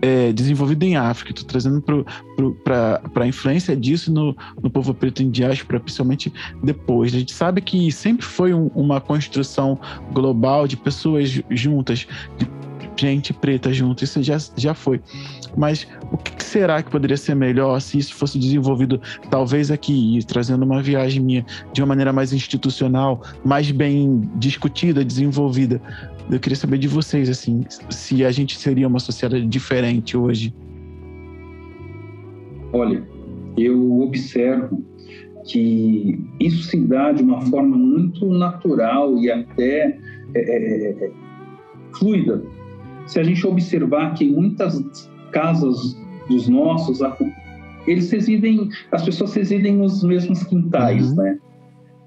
é, 0.00 0.32
desenvolvido 0.32 0.82
em 0.84 0.96
África, 0.96 1.32
estou 1.32 1.46
trazendo 1.46 1.82
para 1.82 3.00
a 3.14 3.26
influência 3.26 3.76
disso 3.76 4.12
no, 4.12 4.36
no 4.62 4.70
povo 4.70 4.94
preto 4.94 5.22
em 5.22 5.30
diáspora, 5.30 5.80
principalmente 5.80 6.32
depois. 6.62 7.14
A 7.14 7.18
gente 7.18 7.32
sabe 7.32 7.60
que 7.60 7.90
sempre 7.90 8.24
foi 8.24 8.54
um, 8.54 8.68
uma 8.74 9.00
construção 9.00 9.78
global 10.12 10.66
de 10.66 10.76
pessoas 10.76 11.40
juntas, 11.50 12.06
de 12.36 12.46
gente 12.96 13.32
preta 13.32 13.72
junto, 13.72 14.02
isso 14.02 14.22
já, 14.22 14.36
já 14.56 14.74
foi. 14.74 15.00
Mas 15.56 15.86
o 16.10 16.16
que 16.16 16.42
será 16.42 16.82
que 16.82 16.90
poderia 16.90 17.16
ser 17.16 17.34
melhor 17.34 17.80
se 17.80 17.98
isso 17.98 18.14
fosse 18.14 18.38
desenvolvido, 18.38 19.00
talvez 19.30 19.70
aqui, 19.70 20.18
trazendo 20.26 20.64
uma 20.64 20.82
viagem 20.82 21.22
minha 21.22 21.46
de 21.72 21.80
uma 21.80 21.88
maneira 21.88 22.12
mais 22.12 22.32
institucional, 22.32 23.22
mais 23.44 23.70
bem 23.70 24.28
discutida, 24.36 25.04
desenvolvida? 25.04 25.80
Eu 26.30 26.38
queria 26.38 26.56
saber 26.56 26.78
de 26.78 26.88
vocês, 26.88 27.28
assim, 27.30 27.64
se 27.88 28.24
a 28.24 28.30
gente 28.30 28.58
seria 28.58 28.86
uma 28.86 28.98
sociedade 28.98 29.46
diferente 29.46 30.16
hoje. 30.16 30.54
Olha, 32.72 33.02
eu 33.56 34.00
observo 34.00 34.84
que 35.46 36.20
isso 36.38 36.64
se 36.64 36.78
dá 36.80 37.12
de 37.12 37.22
uma 37.22 37.40
forma 37.42 37.76
muito 37.76 38.26
natural 38.26 39.16
e 39.18 39.30
até 39.30 39.98
é, 40.34 41.04
é, 41.06 41.10
fluida. 41.98 42.42
Se 43.06 43.18
a 43.18 43.22
gente 43.22 43.46
observar 43.46 44.12
que 44.12 44.24
em 44.24 44.32
muitas 44.32 45.10
casas 45.32 45.96
dos 46.28 46.46
nossos, 46.46 47.00
eles 47.86 48.10
residem, 48.10 48.68
as 48.92 49.02
pessoas 49.02 49.34
residem 49.34 49.76
nos 49.76 50.02
mesmos 50.02 50.42
quintais, 50.42 51.10
uhum. 51.10 51.16
né? 51.16 51.38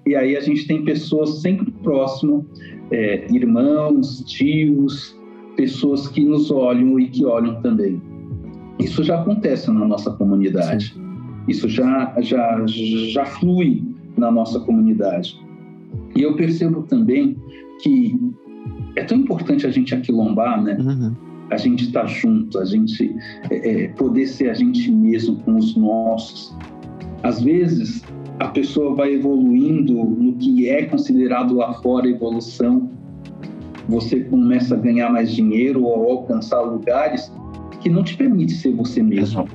E 0.05 0.15
aí 0.15 0.35
a 0.35 0.41
gente 0.41 0.67
tem 0.67 0.83
pessoas 0.83 1.41
sempre 1.41 1.71
próximo, 1.83 2.45
é, 2.91 3.27
irmãos, 3.31 4.23
tios, 4.25 5.17
pessoas 5.55 6.07
que 6.07 6.23
nos 6.25 6.49
olham 6.49 6.99
e 6.99 7.07
que 7.07 7.25
olham 7.25 7.61
também. 7.61 8.01
Isso 8.79 9.03
já 9.03 9.21
acontece 9.21 9.69
na 9.71 9.85
nossa 9.85 10.11
comunidade. 10.11 10.93
Sim. 10.93 11.01
Isso 11.47 11.67
já, 11.69 12.15
já, 12.19 12.63
já 12.65 13.25
flui 13.25 13.83
na 14.17 14.31
nossa 14.31 14.59
comunidade. 14.59 15.39
E 16.15 16.21
eu 16.21 16.35
percebo 16.35 16.83
também 16.83 17.37
que 17.81 18.17
é 18.95 19.03
tão 19.03 19.17
importante 19.17 19.65
a 19.65 19.69
gente 19.69 19.93
aquilombar, 19.93 20.61
né? 20.61 20.77
Uhum. 20.79 21.15
A 21.49 21.57
gente 21.57 21.85
estar 21.85 22.01
tá 22.01 22.07
junto, 22.07 22.57
a 22.57 22.65
gente 22.65 23.15
é, 23.49 23.87
poder 23.89 24.25
ser 24.27 24.49
a 24.49 24.53
gente 24.53 24.91
mesmo 24.91 25.37
com 25.37 25.55
os 25.57 25.75
nossos. 25.75 26.55
Às 27.23 27.41
vezes, 27.41 28.03
a 28.41 28.47
pessoa 28.47 28.95
vai 28.95 29.13
evoluindo 29.13 29.93
no 29.93 30.33
que 30.33 30.67
é 30.67 30.85
considerado 30.85 31.53
lá 31.53 31.73
fora 31.73 32.09
evolução. 32.09 32.89
Você 33.87 34.21
começa 34.21 34.73
a 34.73 34.77
ganhar 34.79 35.11
mais 35.11 35.31
dinheiro 35.31 35.83
ou 35.83 36.09
alcançar 36.09 36.59
lugares 36.61 37.31
que 37.81 37.87
não 37.89 38.03
te 38.03 38.17
permite 38.17 38.53
ser 38.53 38.73
você 38.73 39.03
mesmo. 39.03 39.47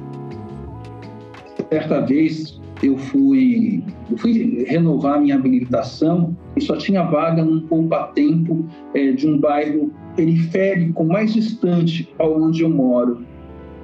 Certa 1.68 2.00
vez 2.02 2.60
eu 2.80 2.96
fui, 2.96 3.82
eu 4.08 4.18
fui 4.18 4.64
renovar 4.68 5.20
minha 5.20 5.34
habilitação 5.34 6.36
e 6.56 6.60
só 6.60 6.76
tinha 6.76 7.02
vaga 7.02 7.44
num 7.44 7.62
poupa-tempo 7.62 8.66
é, 8.94 9.10
de 9.10 9.26
um 9.26 9.36
bairro 9.36 9.90
periférico 10.14 11.04
mais 11.04 11.34
distante 11.34 12.08
aonde 12.20 12.62
eu 12.62 12.70
moro. 12.70 13.24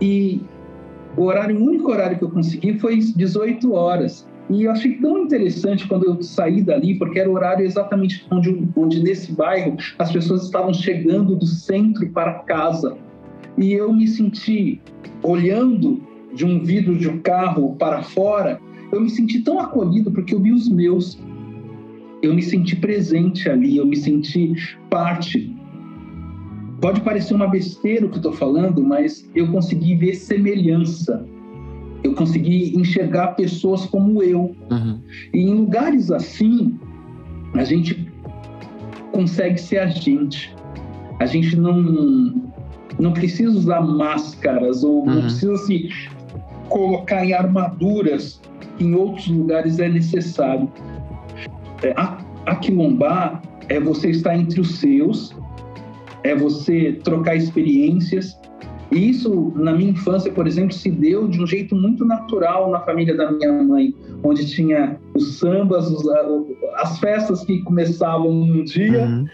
E 0.01 0.41
o 1.17 1.23
horário, 1.23 1.59
o 1.59 1.65
único 1.65 1.91
horário 1.91 2.17
que 2.17 2.25
eu 2.25 2.31
consegui 2.31 2.79
foi 2.79 2.99
18 2.99 3.73
horas. 3.73 4.31
E 4.50 4.64
eu 4.64 4.70
achei 4.70 4.96
tão 4.96 5.18
interessante 5.18 5.87
quando 5.87 6.05
eu 6.05 6.22
saí 6.22 6.62
dali, 6.62 6.98
porque 6.98 7.18
era 7.18 7.31
o 7.31 7.35
horário 7.35 7.64
exatamente 7.64 8.26
onde, 8.31 8.68
onde 8.76 9.02
nesse 9.02 9.33
bairro 9.33 9.76
as 9.98 10.12
pessoas 10.12 10.44
estavam 10.44 10.74
chegando 10.74 11.37
do 11.37 11.46
centro 11.46 12.09
para 12.11 12.35
casa. 12.40 12.96
E 13.57 13.72
eu 13.72 13.92
me 13.92 14.07
senti 14.09 14.81
olhando 15.22 16.02
de 16.35 16.44
um 16.44 16.62
vidro 16.62 16.96
de 16.96 17.09
um 17.09 17.18
carro 17.18 17.76
para 17.76 18.02
fora, 18.02 18.61
eu 18.90 19.00
me 19.00 19.11
senti 19.11 19.40
tão 19.40 19.59
acolhido 19.59 20.11
porque 20.11 20.35
eu 20.35 20.40
vi 20.40 20.52
os 20.52 20.68
meus. 20.68 21.18
Eu 22.22 22.35
me 22.35 22.42
senti 22.42 22.76
presente 22.76 23.48
ali, 23.48 23.76
eu 23.76 23.87
me 23.87 23.96
senti 23.96 24.55
parte. 24.88 25.55
Pode 26.81 27.00
parecer 27.00 27.35
uma 27.35 27.48
besteira 27.48 28.07
o 28.07 28.11
que 28.11 28.16
estou 28.16 28.33
falando, 28.33 28.83
mas 28.83 29.28
eu 29.35 29.50
consegui 29.50 29.94
ver 29.94 30.14
semelhança 30.14 31.24
eu 32.03 32.15
consegui 32.15 32.77
enxergar 32.77 33.29
pessoas 33.29 33.87
como 33.87 34.23
eu. 34.23 34.55
Uhum. 34.71 35.01
E 35.33 35.41
em 35.41 35.55
lugares 35.55 36.11
assim, 36.11 36.79
a 37.55 37.65
gente 37.65 38.09
consegue 39.12 39.61
ser 39.61 39.79
a 39.79 39.87
gente. 39.87 40.55
A 41.21 41.27
gente 41.27 41.57
não, 41.57 42.35
não 42.99 43.12
precisa 43.12 43.51
usar 43.51 43.81
máscaras 43.81 44.83
ou 44.83 45.01
uhum. 45.01 45.15
não 45.15 45.23
precisa 45.23 45.57
se 45.59 45.88
colocar 46.69 47.25
em 47.25 47.33
armaduras 47.33 48.41
que 48.77 48.85
em 48.85 48.95
outros 48.95 49.29
lugares 49.29 49.79
é 49.79 49.88
necessário. 49.88 50.69
É, 51.83 51.95
aquilombar 52.47 53.43
é 53.69 53.79
você 53.79 54.11
estar 54.11 54.37
entre 54.37 54.61
os 54.61 54.79
seus, 54.79 55.35
é 56.25 56.35
você 56.35 57.01
trocar 57.05 57.37
experiências, 57.37 58.38
e 58.92 59.09
isso, 59.09 59.52
na 59.57 59.72
minha 59.72 59.90
infância, 59.90 60.31
por 60.31 60.46
exemplo, 60.46 60.74
se 60.74 60.90
deu 60.90 61.26
de 61.26 61.42
um 61.42 61.46
jeito 61.46 61.74
muito 61.74 62.05
natural 62.05 62.70
na 62.70 62.81
família 62.81 63.16
da 63.16 63.33
minha 63.33 63.50
mãe, 63.62 63.94
onde 64.22 64.46
tinha 64.46 64.98
os 65.14 65.38
sambas, 65.38 65.90
os, 65.90 66.07
as 66.74 66.98
festas 66.98 67.42
que 67.42 67.62
começavam 67.62 68.28
um 68.28 68.62
dia, 68.62 69.07
uhum. 69.07 69.26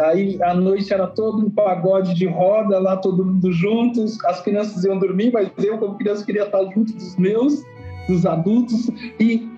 aí 0.00 0.38
à 0.42 0.52
noite 0.52 0.92
era 0.92 1.06
todo 1.06 1.46
um 1.46 1.50
pagode 1.50 2.14
de 2.14 2.26
roda 2.26 2.78
lá, 2.78 2.98
todo 2.98 3.24
mundo 3.24 3.50
juntos, 3.52 4.22
as 4.26 4.42
crianças 4.42 4.84
iam 4.84 4.98
dormir, 4.98 5.32
mas 5.32 5.50
eu, 5.64 5.78
como 5.78 5.96
criança, 5.96 6.24
queria 6.24 6.44
estar 6.44 6.62
junto 6.74 6.92
dos 6.92 7.16
meus, 7.16 7.62
dos 8.06 8.26
adultos, 8.26 8.90
e 9.18 9.48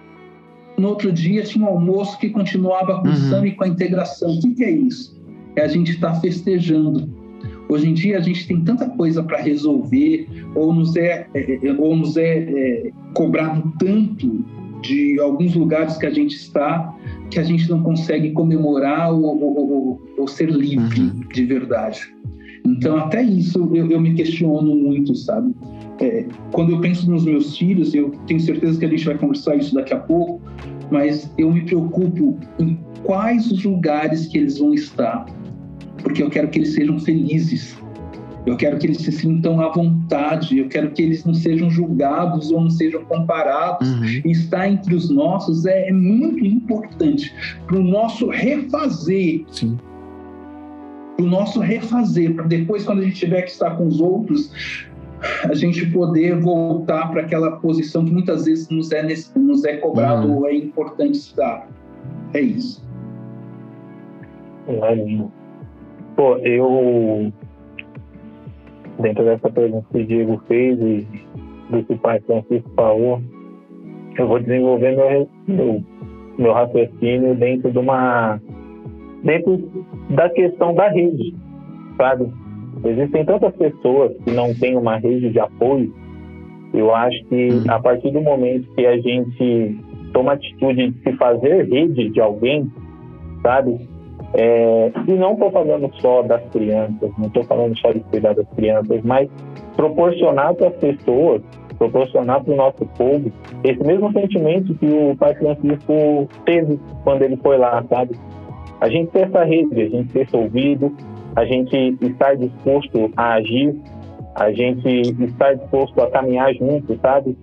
no 0.78 0.90
outro 0.90 1.10
dia 1.10 1.42
tinha 1.42 1.64
um 1.64 1.68
almoço 1.68 2.16
que 2.20 2.30
continuava 2.30 3.00
com 3.00 3.08
uhum. 3.08 3.12
o 3.12 3.16
samba 3.16 3.48
e 3.48 3.52
com 3.56 3.64
a 3.64 3.68
integração. 3.68 4.30
O 4.30 4.40
que, 4.40 4.54
que 4.54 4.64
é 4.64 4.70
isso? 4.70 5.20
É 5.56 5.62
a 5.62 5.68
gente 5.68 5.90
estar 5.90 6.12
tá 6.12 6.20
festejando 6.20 7.17
Hoje 7.68 7.88
em 7.88 7.94
dia 7.94 8.18
a 8.18 8.20
gente 8.20 8.46
tem 8.46 8.62
tanta 8.62 8.88
coisa 8.88 9.22
para 9.22 9.38
resolver, 9.38 10.26
ou 10.54 10.72
nos 10.72 10.96
é, 10.96 11.26
é, 11.34 11.66
é 11.66 11.72
ou 11.72 11.94
nos 11.96 12.16
é, 12.16 12.38
é, 12.38 12.90
cobrado 13.14 13.72
tanto 13.78 14.44
de 14.82 15.18
alguns 15.20 15.54
lugares 15.54 15.96
que 15.96 16.06
a 16.06 16.10
gente 16.10 16.34
está, 16.34 16.94
que 17.30 17.38
a 17.38 17.42
gente 17.42 17.68
não 17.68 17.82
consegue 17.82 18.30
comemorar 18.32 19.12
ou, 19.12 19.22
ou, 19.22 19.72
ou, 19.72 20.02
ou 20.18 20.28
ser 20.28 20.50
livre 20.50 21.00
uhum. 21.00 21.20
de 21.32 21.44
verdade. 21.44 22.14
Então, 22.64 22.96
até 22.96 23.22
isso 23.22 23.70
eu, 23.74 23.90
eu 23.90 24.00
me 24.00 24.14
questiono 24.14 24.74
muito, 24.74 25.14
sabe? 25.14 25.54
É, 26.00 26.26
quando 26.52 26.72
eu 26.72 26.80
penso 26.80 27.10
nos 27.10 27.24
meus 27.24 27.56
filhos, 27.56 27.94
eu 27.94 28.10
tenho 28.26 28.40
certeza 28.40 28.78
que 28.78 28.84
a 28.84 28.88
gente 28.88 29.04
vai 29.04 29.18
conversar 29.18 29.56
isso 29.56 29.74
daqui 29.74 29.92
a 29.92 29.98
pouco, 29.98 30.40
mas 30.90 31.32
eu 31.36 31.52
me 31.52 31.62
preocupo 31.62 32.38
em 32.58 32.78
quais 33.02 33.50
os 33.50 33.64
lugares 33.64 34.26
que 34.26 34.38
eles 34.38 34.58
vão 34.58 34.74
estar, 34.74 35.26
porque 36.08 36.22
eu 36.22 36.30
quero 36.30 36.48
que 36.48 36.58
eles 36.60 36.72
sejam 36.72 36.98
felizes. 36.98 37.76
Eu 38.46 38.56
quero 38.56 38.78
que 38.78 38.86
eles 38.86 38.96
se 38.96 39.12
sintam 39.12 39.60
à 39.60 39.68
vontade, 39.68 40.56
eu 40.58 40.68
quero 40.68 40.90
que 40.92 41.02
eles 41.02 41.22
não 41.22 41.34
sejam 41.34 41.68
julgados 41.68 42.50
ou 42.50 42.62
não 42.62 42.70
sejam 42.70 43.04
comparados. 43.04 43.86
Uhum. 43.90 44.30
Estar 44.30 44.70
entre 44.70 44.94
os 44.94 45.10
nossos 45.10 45.66
é, 45.66 45.90
é 45.90 45.92
muito 45.92 46.42
importante 46.46 47.34
para 47.66 47.76
o 47.76 47.82
nosso 47.82 48.26
refazer, 48.30 49.44
Sim. 49.50 49.76
para 51.18 51.26
o 51.26 51.28
nosso 51.28 51.60
refazer, 51.60 52.34
para 52.34 52.46
depois, 52.46 52.84
quando 52.84 53.00
a 53.00 53.02
gente 53.02 53.16
tiver 53.16 53.42
que 53.42 53.50
estar 53.50 53.72
com 53.76 53.86
os 53.86 54.00
outros, 54.00 54.50
a 55.44 55.52
gente 55.52 55.84
poder 55.90 56.40
voltar 56.40 57.10
para 57.10 57.20
aquela 57.20 57.56
posição 57.58 58.02
que 58.02 58.12
muitas 58.12 58.46
vezes 58.46 58.66
nos 58.70 58.90
é, 58.92 59.02
nesse- 59.02 59.38
nos 59.38 59.62
é 59.66 59.76
cobrado 59.76 60.26
Uhum. 60.26 60.36
ou 60.38 60.46
é 60.48 60.54
importante 60.54 61.16
estar. 61.18 61.68
É 62.32 62.40
isso. 62.40 62.82
É 64.68 64.94
lindo. 64.94 65.30
Pô, 66.18 66.36
eu. 66.38 67.32
Dentro 68.98 69.24
dessa 69.24 69.48
pergunta 69.48 69.86
que 69.92 69.98
o 69.98 70.04
Diego 70.04 70.42
fez 70.48 70.76
e 70.80 71.06
do 71.70 71.84
que 71.84 71.92
o 71.92 71.98
pai 71.98 72.18
Francisco 72.22 72.68
falou, 72.74 73.20
eu 74.18 74.26
vou 74.26 74.40
desenvolver 74.40 74.96
meu, 74.96 75.28
meu, 75.46 75.84
meu 76.36 76.52
raciocínio 76.52 77.36
dentro 77.36 77.70
de 77.70 77.78
uma. 77.78 78.40
dentro 79.22 79.62
da 80.10 80.28
questão 80.30 80.74
da 80.74 80.88
rede, 80.88 81.36
sabe? 81.96 82.26
Existem 82.84 83.24
tantas 83.24 83.54
pessoas 83.54 84.16
que 84.24 84.32
não 84.32 84.52
têm 84.54 84.76
uma 84.76 84.96
rede 84.96 85.30
de 85.30 85.38
apoio. 85.38 85.94
Eu 86.74 86.92
acho 86.92 87.24
que 87.26 87.48
Uhum. 87.50 87.64
a 87.68 87.78
partir 87.78 88.10
do 88.10 88.20
momento 88.20 88.68
que 88.74 88.84
a 88.84 88.98
gente 88.98 89.78
toma 90.12 90.32
a 90.32 90.34
atitude 90.34 90.90
de 90.90 91.00
se 91.00 91.12
fazer 91.12 91.68
rede 91.68 92.10
de 92.10 92.20
alguém, 92.20 92.68
sabe? 93.40 93.78
É, 94.34 94.92
e 95.06 95.12
não 95.12 95.32
estou 95.32 95.50
falando 95.50 95.90
só 96.00 96.22
das 96.22 96.42
crianças, 96.50 97.10
não 97.16 97.28
estou 97.28 97.44
falando 97.44 97.76
só 97.78 97.92
de 97.92 98.00
cuidar 98.00 98.34
das 98.34 98.46
crianças, 98.54 99.00
mas 99.02 99.28
proporcionar 99.74 100.54
para 100.54 100.68
as 100.68 100.76
pessoas, 100.76 101.42
proporcionar 101.78 102.44
para 102.44 102.52
o 102.52 102.56
nosso 102.56 102.84
povo 102.96 103.32
esse 103.64 103.82
mesmo 103.82 104.12
sentimento 104.12 104.74
que 104.74 104.86
o 104.86 105.16
Pai 105.16 105.34
Francisco 105.34 106.28
teve 106.44 106.78
quando 107.04 107.22
ele 107.22 107.36
foi 107.36 107.56
lá, 107.56 107.82
sabe? 107.88 108.16
A 108.80 108.88
gente 108.88 109.10
ter 109.10 109.26
essa 109.26 109.44
rede, 109.44 109.82
a 109.82 109.88
gente 109.88 110.12
ter 110.12 110.20
esse 110.20 110.36
ouvido, 110.36 110.94
a 111.34 111.44
gente 111.44 111.96
estar 112.02 112.36
disposto 112.36 113.10
a 113.16 113.34
agir, 113.34 113.74
a 114.34 114.52
gente 114.52 114.88
estar 115.24 115.54
disposto 115.54 116.00
a 116.00 116.10
caminhar 116.10 116.52
junto, 116.54 116.96
sabe? 117.00 117.36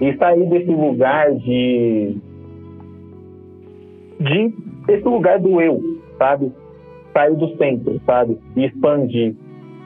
E 0.00 0.16
sair 0.16 0.46
desse 0.48 0.70
lugar 0.70 1.32
de 1.34 2.16
de 4.18 4.54
esse 4.88 5.04
lugar 5.04 5.38
do 5.38 5.60
eu, 5.60 5.80
sabe? 6.20 6.52
Sair 7.14 7.34
do 7.34 7.56
centro, 7.56 8.00
sabe? 8.04 8.38
E 8.54 8.66
expandir. 8.66 9.34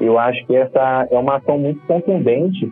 Eu 0.01 0.19
acho 0.19 0.45
que 0.47 0.57
essa 0.57 1.07
é 1.11 1.17
uma 1.17 1.37
ação 1.37 1.57
muito 1.57 1.81
contundente 1.87 2.71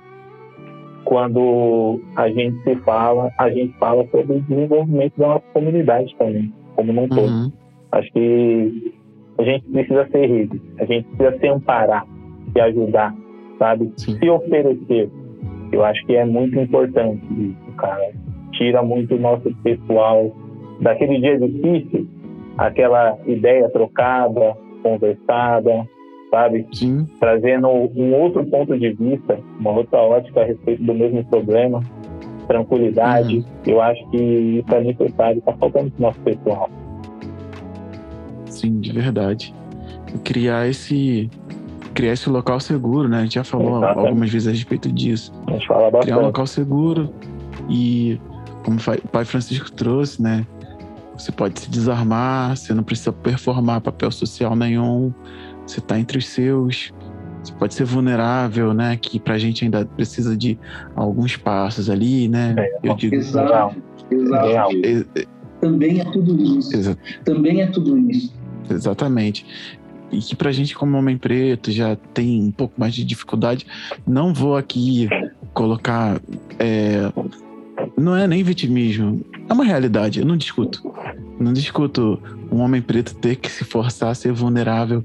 quando 1.04 2.00
a 2.16 2.28
gente 2.28 2.62
se 2.62 2.76
fala, 2.76 3.30
a 3.38 3.48
gente 3.48 3.72
fala 3.78 4.04
sobre 4.08 4.36
o 4.36 4.40
desenvolvimento 4.40 5.16
da 5.16 5.28
nossa 5.28 5.44
comunidade 5.52 6.14
também, 6.18 6.52
como 6.74 6.92
num 6.92 7.08
todo. 7.08 7.30
Uhum. 7.30 7.52
Acho 7.92 8.12
que 8.12 8.92
a 9.38 9.42
gente 9.44 9.64
precisa 9.70 10.08
ser 10.10 10.26
rede, 10.26 10.60
a 10.78 10.84
gente 10.84 11.06
precisa 11.16 11.38
se 11.38 11.48
amparar, 11.48 12.06
se 12.52 12.60
ajudar, 12.60 13.14
sabe? 13.58 13.92
Sim. 13.96 14.18
Se 14.18 14.28
oferecer. 14.28 15.10
Eu 15.70 15.84
acho 15.84 16.04
que 16.06 16.16
é 16.16 16.24
muito 16.24 16.58
importante 16.58 17.24
isso, 17.32 17.76
cara. 17.76 18.12
Tira 18.52 18.82
muito 18.82 19.14
o 19.14 19.18
nosso 19.18 19.54
pessoal 19.62 20.34
daquele 20.80 21.18
dia 21.20 21.38
difícil, 21.38 22.06
aquela 22.58 23.18
ideia 23.26 23.68
trocada, 23.70 24.56
conversada, 24.82 25.86
sabe? 26.30 26.66
Sim. 26.72 27.06
Trazendo 27.20 27.68
um 27.68 28.14
outro 28.14 28.44
ponto 28.46 28.78
de 28.78 28.92
vista, 28.92 29.38
uma 29.58 29.70
outra 29.70 29.98
ótica 29.98 30.40
a 30.40 30.44
respeito 30.44 30.82
do 30.82 30.94
mesmo 30.94 31.24
problema, 31.26 31.80
tranquilidade. 32.46 33.44
Eu 33.66 33.80
acho 33.80 34.08
que 34.10 34.16
isso 34.16 34.74
é 34.74 34.80
necessário, 34.82 35.38
está 35.38 35.52
faltando 35.54 35.90
pro 35.90 36.02
nosso 36.02 36.20
pessoal. 36.20 36.68
Sim, 38.46 38.80
de 38.80 38.92
verdade. 38.92 39.54
Criar 40.24 40.68
esse 40.68 41.30
criar 41.94 42.14
esse 42.14 42.28
local 42.30 42.58
seguro, 42.58 43.06
né? 43.08 43.18
A 43.18 43.22
gente 43.22 43.34
já 43.34 43.44
falou 43.44 43.78
Exatamente. 43.78 44.06
algumas 44.08 44.30
vezes 44.30 44.48
a 44.48 44.50
respeito 44.50 44.90
disso. 44.90 45.32
A 45.46 45.52
gente 45.52 45.66
fala 45.66 45.80
Criar 45.80 45.90
um 45.90 45.98
bastante. 45.98 46.22
local 46.22 46.46
seguro 46.46 47.10
e 47.68 48.18
como 48.64 48.78
o 48.78 49.08
pai 49.08 49.24
Francisco 49.24 49.70
trouxe, 49.72 50.22
né? 50.22 50.46
Você 51.16 51.30
pode 51.30 51.60
se 51.60 51.70
desarmar, 51.70 52.56
você 52.56 52.72
não 52.74 52.82
precisa 52.82 53.12
performar 53.12 53.80
papel 53.80 54.10
social 54.10 54.56
nenhum. 54.56 55.12
Você 55.66 55.80
tá 55.80 55.98
entre 55.98 56.18
os 56.18 56.26
seus. 56.28 56.92
Você 57.42 57.52
pode 57.54 57.74
ser 57.74 57.84
vulnerável, 57.84 58.72
né? 58.72 58.96
Que 58.96 59.18
pra 59.18 59.36
gente 59.38 59.64
ainda 59.64 59.84
precisa 59.84 60.36
de 60.36 60.58
alguns 60.94 61.36
passos 61.36 61.90
ali, 61.90 62.28
né? 62.28 62.54
É, 62.58 62.78
Eu 62.82 62.94
digo 62.94 63.14
Exato. 63.14 63.76
Exato. 64.10 64.46
Real. 64.46 64.70
É, 64.84 65.20
é, 65.20 65.26
Também 65.60 66.00
é 66.00 66.04
tudo 66.04 66.40
isso. 66.58 66.74
exa- 66.76 66.98
Também 67.24 67.62
é 67.62 67.66
tudo 67.66 67.98
isso. 68.10 68.32
Exatamente. 68.70 69.44
E 70.10 70.18
que 70.18 70.36
pra 70.36 70.52
gente, 70.52 70.74
como 70.76 70.96
homem 70.98 71.16
preto, 71.16 71.70
já 71.72 71.96
tem 72.14 72.42
um 72.42 72.50
pouco 72.50 72.74
mais 72.78 72.94
de 72.94 73.02
dificuldade. 73.04 73.66
Não 74.06 74.32
vou 74.34 74.56
aqui 74.56 75.08
colocar. 75.54 76.20
É, 78.02 78.04
não 78.04 78.16
é 78.16 78.26
nem 78.26 78.42
vitimismo. 78.42 79.20
É 79.48 79.52
uma 79.52 79.64
realidade. 79.64 80.20
Eu 80.20 80.26
não 80.26 80.36
discuto. 80.36 80.82
Não 81.38 81.52
discuto 81.52 82.20
um 82.50 82.60
homem 82.60 82.82
preto 82.82 83.14
ter 83.14 83.36
que 83.36 83.50
se 83.50 83.64
forçar 83.64 84.10
a 84.10 84.14
ser 84.14 84.32
vulnerável. 84.32 85.04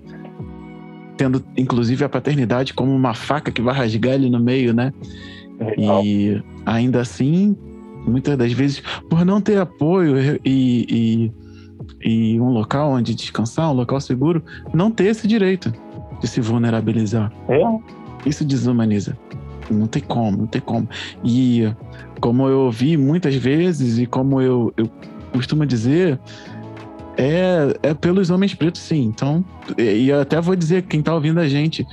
Tendo, 1.15 1.43
inclusive, 1.55 2.03
a 2.03 2.09
paternidade 2.09 2.73
como 2.73 2.93
uma 2.93 3.13
faca 3.13 3.51
que 3.51 3.61
vai 3.61 3.75
rasgar 3.75 4.13
ele 4.13 4.29
no 4.29 4.39
meio, 4.39 4.73
né? 4.73 4.93
E 5.77 6.41
ainda 6.65 7.01
assim, 7.01 7.55
muitas 8.05 8.37
das 8.37 8.51
vezes, 8.51 8.83
por 9.09 9.25
não 9.25 9.41
ter 9.41 9.57
apoio 9.57 10.39
e, 10.45 11.31
e, 12.03 12.33
e 12.35 12.39
um 12.39 12.49
local 12.49 12.91
onde 12.91 13.15
descansar, 13.15 13.71
um 13.71 13.73
local 13.73 13.99
seguro, 13.99 14.43
não 14.73 14.91
ter 14.91 15.05
esse 15.05 15.27
direito 15.27 15.73
de 16.21 16.27
se 16.27 16.39
vulnerabilizar. 16.39 17.31
Real. 17.47 17.81
Isso 18.25 18.45
desumaniza. 18.45 19.17
Não 19.69 19.87
tem 19.87 20.01
como, 20.01 20.37
não 20.37 20.47
tem 20.47 20.61
como. 20.61 20.87
E 21.23 21.67
como 22.19 22.47
eu 22.47 22.59
ouvi 22.61 22.97
muitas 22.97 23.35
vezes 23.35 23.97
e 23.97 24.05
como 24.05 24.41
eu, 24.41 24.73
eu 24.77 24.89
costumo 25.31 25.65
dizer, 25.65 26.19
é, 27.17 27.77
é 27.83 27.93
pelos 27.93 28.29
homens 28.29 28.53
pretos, 28.53 28.81
sim. 28.81 29.03
Então, 29.03 29.43
e 29.77 30.09
eu 30.09 30.21
até 30.21 30.39
vou 30.39 30.55
dizer, 30.55 30.83
quem 30.83 31.01
tá 31.01 31.13
ouvindo 31.13 31.39
a 31.39 31.47
gente, 31.47 31.85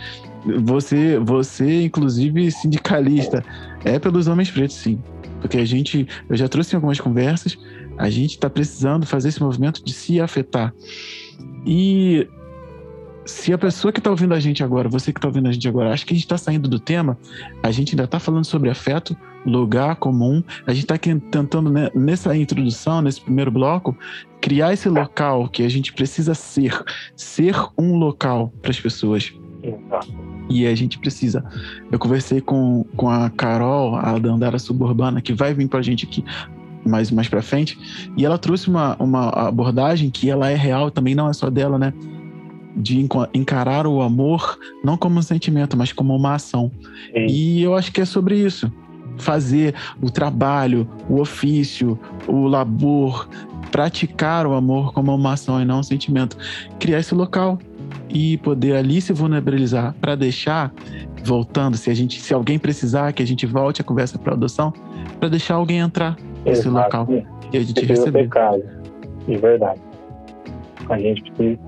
você, 0.62 1.18
você 1.18 1.84
inclusive 1.84 2.50
sindicalista, 2.50 3.44
é 3.84 3.98
pelos 3.98 4.28
homens 4.28 4.50
pretos, 4.50 4.76
sim. 4.76 4.98
Porque 5.40 5.58
a 5.58 5.64
gente, 5.64 6.06
eu 6.28 6.36
já 6.36 6.48
trouxe 6.48 6.74
algumas 6.74 7.00
conversas, 7.00 7.58
a 7.98 8.10
gente 8.10 8.38
tá 8.38 8.48
precisando 8.48 9.06
fazer 9.06 9.28
esse 9.28 9.42
movimento 9.42 9.84
de 9.84 9.92
se 9.92 10.20
afetar. 10.20 10.72
E 11.66 12.28
se 13.24 13.52
a 13.52 13.58
pessoa 13.58 13.92
que 13.92 14.00
tá 14.00 14.10
ouvindo 14.10 14.34
a 14.34 14.40
gente 14.40 14.62
agora, 14.62 14.88
você 14.88 15.12
que 15.12 15.20
tá 15.20 15.28
ouvindo 15.28 15.48
a 15.48 15.52
gente 15.52 15.66
agora, 15.66 15.92
acha 15.92 16.04
que 16.04 16.12
a 16.12 16.16
gente 16.16 16.28
tá 16.28 16.36
saindo 16.36 16.68
do 16.68 16.78
tema, 16.78 17.18
a 17.62 17.70
gente 17.70 17.94
ainda 17.94 18.06
tá 18.06 18.18
falando 18.18 18.44
sobre 18.44 18.68
afeto, 18.68 19.16
lugar 19.44 19.96
comum, 19.96 20.42
a 20.66 20.72
gente 20.72 20.86
tá 20.86 20.94
aqui 20.94 21.14
tentando, 21.30 21.70
né, 21.70 21.90
nessa 21.94 22.36
introdução, 22.36 23.02
nesse 23.02 23.20
primeiro 23.20 23.50
bloco, 23.50 23.96
criar 24.40 24.72
esse 24.72 24.88
local 24.88 25.48
que 25.48 25.62
a 25.62 25.68
gente 25.68 25.92
precisa 25.92 26.34
ser, 26.34 26.82
ser 27.16 27.54
um 27.78 27.96
local 27.96 28.52
para 28.60 28.70
as 28.70 28.80
pessoas. 28.80 29.32
Exato. 29.62 30.12
E 30.50 30.66
a 30.66 30.74
gente 30.74 30.98
precisa. 30.98 31.42
Eu 31.90 31.98
conversei 31.98 32.40
com, 32.40 32.84
com 32.96 33.08
a 33.08 33.30
Carol, 33.30 33.96
a 33.96 34.18
da 34.18 34.30
Andara 34.30 34.58
Suburbana, 34.58 35.22
que 35.22 35.32
vai 35.32 35.54
vir 35.54 35.68
pra 35.68 35.80
gente 35.80 36.04
aqui 36.04 36.22
mais, 36.84 37.10
mais 37.10 37.28
pra 37.28 37.40
frente, 37.40 37.78
e 38.16 38.24
ela 38.24 38.36
trouxe 38.36 38.68
uma, 38.68 38.94
uma 38.96 39.30
abordagem 39.30 40.10
que 40.10 40.28
ela 40.28 40.50
é 40.50 40.54
real, 40.54 40.90
também 40.90 41.14
não 41.14 41.28
é 41.28 41.32
só 41.32 41.48
dela, 41.48 41.78
né? 41.78 41.94
De 42.76 43.08
encarar 43.32 43.86
o 43.86 44.02
amor 44.02 44.58
não 44.82 44.96
como 44.96 45.18
um 45.18 45.22
sentimento, 45.22 45.76
mas 45.76 45.92
como 45.92 46.14
uma 46.14 46.34
ação. 46.34 46.70
E, 47.14 47.60
E 47.60 47.62
eu 47.62 47.74
acho 47.74 47.92
que 47.92 48.00
é 48.00 48.04
sobre 48.04 48.36
isso. 48.36 48.70
Fazer 49.18 49.74
o 50.02 50.10
trabalho, 50.10 50.88
o 51.08 51.20
ofício, 51.20 51.98
o 52.26 52.46
labor, 52.46 53.28
praticar 53.70 54.46
o 54.46 54.54
amor 54.54 54.92
como 54.92 55.14
uma 55.14 55.32
ação 55.32 55.60
e 55.60 55.64
não 55.64 55.80
um 55.80 55.82
sentimento. 55.82 56.36
Criar 56.78 57.00
esse 57.00 57.14
local 57.14 57.58
e 58.08 58.38
poder 58.38 58.76
ali 58.76 59.00
se 59.00 59.12
vulnerabilizar 59.12 59.94
para 60.00 60.14
deixar, 60.14 60.72
voltando, 61.24 61.76
se 61.76 61.90
a 61.90 61.94
gente, 61.94 62.20
se 62.20 62.32
alguém 62.32 62.58
precisar 62.58 63.12
que 63.12 63.22
a 63.22 63.26
gente 63.26 63.46
volte 63.46 63.80
a 63.80 63.84
conversa 63.84 64.18
para 64.18 64.34
adoção, 64.34 64.72
para 65.18 65.28
deixar 65.28 65.54
alguém 65.54 65.78
entrar 65.78 66.16
nesse 66.44 66.68
exato. 66.68 66.76
local 66.76 67.08
e 67.52 67.56
a 67.56 67.60
gente 67.60 67.74
Precisa 67.74 68.10
ter 68.10 68.22
receber. 68.22 68.64
De 69.26 69.36
verdade. 69.36 69.80
A 70.88 70.98
gente 70.98 71.32
precisa, 71.32 71.58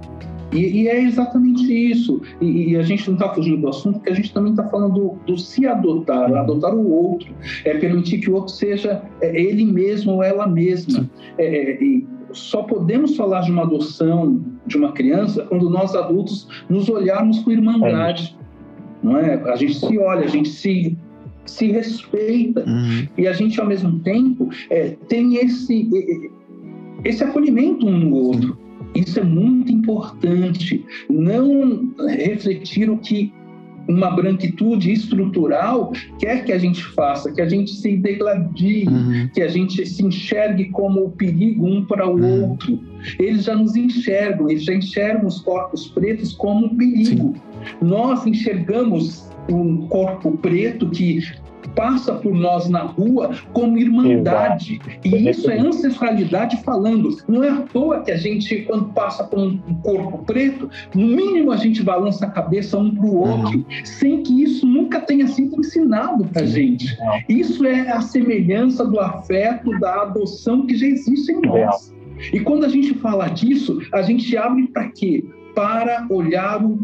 E, 0.53 0.83
e, 0.83 0.89
é 0.89 1.03
exatamente 1.03 1.65
isso. 1.65 2.21
E, 2.41 2.71
e 2.71 2.77
a 2.77 2.83
gente 2.83 3.07
não 3.09 3.15
está 3.15 3.29
fugindo 3.35 3.63
do 3.63 3.69
assunto, 3.69 3.95
porque 3.97 4.11
a 4.11 4.15
gente 4.15 4.33
também 4.33 4.53
está 4.53 4.65
falando 4.69 4.95
do, 4.95 5.19
do, 5.27 5.39
se 5.39 5.67
adotar, 5.67 6.33
adotar 6.33 6.75
o 6.75 6.91
outro, 6.91 7.35
é 7.65 7.75
permitir 7.75 8.19
que 8.19 8.31
o 8.31 8.35
outro 8.35 8.53
seja 8.53 9.03
é, 9.21 9.41
ele 9.41 9.65
mesmo 9.65 10.13
ou 10.13 10.23
ela 10.23 10.47
mesma. 10.47 11.09
É, 11.39 11.83
e 11.83 12.07
só 12.33 12.63
podemos 12.63 13.17
falar 13.17 13.41
de 13.43 13.51
uma 13.51 13.63
adoção 13.63 14.41
de 14.67 14.77
uma 14.77 14.93
criança 14.93 15.45
quando 15.45 15.71
nós 15.71 15.95
adultos 15.95 16.49
nos 16.69 16.89
olharmos 16.89 17.41
com 17.41 17.51
irmandade. 17.51 18.37
Não 19.03 19.17
é? 19.17 19.35
A 19.51 19.57
gente 19.57 19.75
se 19.75 19.99
olha, 19.99 20.25
a 20.25 20.29
gente 20.29 20.49
se 20.49 20.97
se 21.45 21.71
respeita 21.71 22.65
uhum. 22.67 23.07
e 23.17 23.29
a 23.29 23.33
gente 23.33 23.61
ao 23.61 23.67
mesmo 23.69 24.01
tempo 24.01 24.49
é, 24.69 24.97
tem 25.09 25.37
esse 25.37 25.89
esse 27.05 27.23
acolhimento 27.23 27.87
um 27.87 27.99
no 27.99 28.17
outro. 28.17 28.66
Isso 28.97 29.21
é 29.21 29.25
muito 29.25 29.71
importante. 29.73 30.85
Não 31.09 31.95
refletir 32.09 32.91
o 32.91 32.99
que 32.99 33.33
uma 33.89 34.11
branquitude 34.11 34.93
estrutural 34.93 35.93
quer 36.19 36.45
que 36.45 36.53
a 36.53 36.59
gente 36.59 36.83
faça, 36.83 37.33
que 37.33 37.41
a 37.41 37.49
gente 37.49 37.71
se 37.71 37.97
degladie, 37.97 38.87
uhum. 38.89 39.29
que 39.33 39.41
a 39.41 39.49
gente 39.49 39.87
se 39.87 40.05
enxergue 40.05 40.71
como 40.71 41.05
o 41.05 41.11
perigo 41.11 41.67
um 41.67 41.85
para 41.85 42.09
o 42.09 42.19
uhum. 42.19 42.51
outro. 42.51 42.81
Eles 43.19 43.45
já 43.45 43.55
nos 43.55 43.77
enxergam, 43.77 44.51
eles 44.51 44.65
já 44.65 44.75
enxergam 44.75 45.27
os 45.27 45.41
corpos 45.41 45.87
pretos 45.89 46.33
como 46.33 46.67
um 46.67 46.77
perigo. 46.77 47.35
Sim. 47.35 47.35
Nós 47.81 48.27
enxergamos 48.27 49.31
um 49.49 49.87
corpo 49.87 50.37
preto 50.39 50.91
que 50.91 51.21
passa 51.77 52.15
por 52.15 52.35
nós 52.35 52.69
na 52.69 52.81
rua 52.81 53.31
como 53.53 53.77
irmandade. 53.79 54.81
E 55.05 55.29
isso 55.29 55.49
é 55.51 55.59
ancestralidade 55.59 56.57
falando. 56.65 57.11
Não 57.29 57.45
é 57.45 57.51
à 57.51 57.61
toa 57.61 58.01
que 58.01 58.11
a 58.11 58.17
gente, 58.17 58.63
quando 58.63 58.87
passa 58.87 59.23
por 59.23 59.39
um 59.39 59.59
corpo 59.83 60.25
preto, 60.25 60.69
no 60.95 61.07
mínimo 61.07 61.53
a 61.53 61.57
gente 61.57 61.83
balança 61.83 62.27
a 62.27 62.31
cabeça 62.31 62.79
um 62.79 62.93
para 62.95 63.05
o 63.05 63.17
outro, 63.17 63.59
uhum. 63.59 63.65
sem 63.85 64.23
que 64.23 64.43
isso 64.43 64.67
nunca 64.67 65.01
tenha 65.01 65.29
sido 65.29 65.61
ensinado 65.61 66.25
para 66.25 66.43
a 66.43 66.47
gente. 66.47 66.97
Isso 67.29 67.65
é 67.67 67.91
a 67.91 68.01
semelhança 68.01 68.85
do 68.85 68.99
afeto, 68.99 69.79
da 69.79 70.03
adoção 70.03 70.67
que 70.67 70.75
já 70.75 70.87
existe 70.87 71.31
em 71.31 71.43
nós. 71.43 71.95
E 72.33 72.41
quando 72.41 72.65
a 72.65 72.69
gente 72.69 72.95
fala 72.95 73.29
disso, 73.29 73.79
a 73.93 74.01
gente 74.01 74.35
abre 74.37 74.67
para 74.69 74.89
quê? 74.89 75.23
Para 75.55 76.07
olhar 76.09 76.65
o 76.65 76.79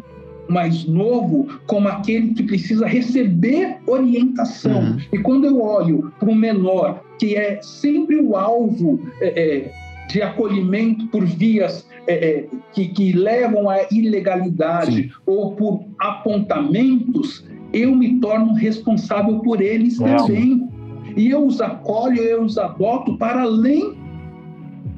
mais 0.52 0.84
novo 0.84 1.48
como 1.66 1.88
aquele 1.88 2.34
que 2.34 2.42
precisa 2.42 2.86
receber 2.86 3.78
orientação. 3.86 4.80
Uhum. 4.80 4.98
E 5.12 5.18
quando 5.18 5.46
eu 5.46 5.60
olho 5.60 6.12
para 6.18 6.30
o 6.30 6.34
menor, 6.34 7.02
que 7.18 7.34
é 7.34 7.60
sempre 7.62 8.16
o 8.16 8.36
alvo 8.36 9.00
é, 9.20 9.28
é, 9.28 9.72
de 10.08 10.22
acolhimento 10.22 11.06
por 11.08 11.24
vias 11.24 11.88
é, 12.06 12.14
é 12.14 12.46
que, 12.72 12.88
que, 12.88 13.12
levam 13.12 13.70
à 13.70 13.78
ilegalidade 13.90 15.04
Sim. 15.04 15.10
ou 15.24 15.52
por 15.52 15.84
apontamentos, 16.00 17.44
eu 17.72 17.94
me 17.94 18.20
torno 18.20 18.54
responsável 18.54 19.38
por 19.38 19.60
eles 19.60 19.98
também. 19.98 20.68
E 21.16 21.30
eu 21.30 21.46
os 21.46 21.60
acolho, 21.60 22.20
eu 22.22 22.42
os 22.42 22.58
adoto 22.58 23.16
para 23.18 23.42
além 23.42 24.01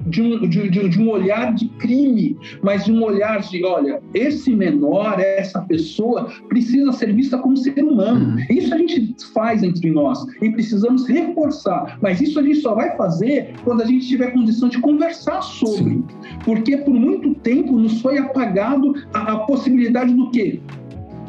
de 0.07 0.23
um, 0.23 0.49
de, 0.49 0.69
de, 0.69 0.89
de, 0.89 1.01
um 1.01 1.11
olhar 1.11 1.55
de 1.55 1.69
crime, 1.69 2.37
mas 2.63 2.85
de 2.85 2.93
um 2.93 3.03
olhar 3.03 3.41
de, 3.41 3.65
olha, 3.65 4.01
esse 4.13 4.55
menor, 4.55 5.19
essa 5.19 5.61
pessoa, 5.63 6.31
precisa 6.49 6.93
ser 6.93 7.13
vista 7.13 7.39
como 7.39 7.57
ser 7.57 7.83
humano. 7.83 8.37
Uhum. 8.37 8.47
Isso 8.51 8.75
a 8.75 8.79
gente 8.79 9.15
faz 9.33 9.63
entre 9.63 9.91
nós 9.91 10.25
e 10.43 10.51
precisamos 10.51 11.07
reforçar, 11.07 11.99
mas 12.01 12.21
isso 12.21 12.39
a 12.39 12.43
gente 12.43 12.61
só 12.61 12.75
vai 12.75 12.97
fazer 12.97 13.55
quando 13.65 13.83
a 13.83 13.87
gente 13.87 14.07
tiver 14.07 14.33
condição 14.33 14.69
de 14.69 14.79
conversar 14.79 15.43
sobre. 15.43 15.95
Sim. 15.95 16.05
Porque 16.45 16.77
por 16.77 16.95
muito 16.95 17.35
tempo 17.37 17.77
nos 17.77 18.01
foi 18.01 18.19
apagado 18.19 18.95
a, 19.13 19.33
a 19.33 19.39
possibilidade 19.41 20.13
do 20.15 20.31
quê? 20.31 20.61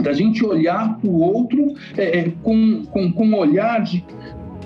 Da 0.01 0.11
gente 0.11 0.45
olhar 0.45 0.99
para 0.99 1.09
o 1.09 1.19
outro 1.21 1.73
é, 1.97 2.19
é, 2.19 2.33
com, 2.43 2.83
com, 2.91 3.11
com 3.13 3.25
um 3.25 3.35
olhar 3.35 3.81
de 3.81 4.03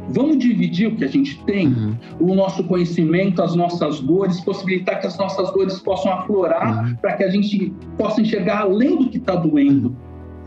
Vamos 0.09 0.39
dividir 0.39 0.87
o 0.87 0.95
que 0.95 1.03
a 1.03 1.07
gente 1.07 1.41
tem, 1.43 1.67
uhum. 1.67 1.95
o 2.19 2.35
nosso 2.35 2.63
conhecimento, 2.63 3.41
as 3.41 3.55
nossas 3.55 3.99
dores, 3.99 4.39
possibilitar 4.41 4.99
que 4.99 5.07
as 5.07 5.17
nossas 5.17 5.51
dores 5.53 5.79
possam 5.79 6.11
aflorar 6.11 6.85
uhum. 6.85 6.95
para 6.95 7.13
que 7.13 7.23
a 7.23 7.29
gente 7.29 7.73
possa 7.97 8.21
enxergar 8.21 8.61
além 8.61 8.97
do 8.97 9.09
que 9.09 9.17
está 9.17 9.35
doendo. 9.35 9.95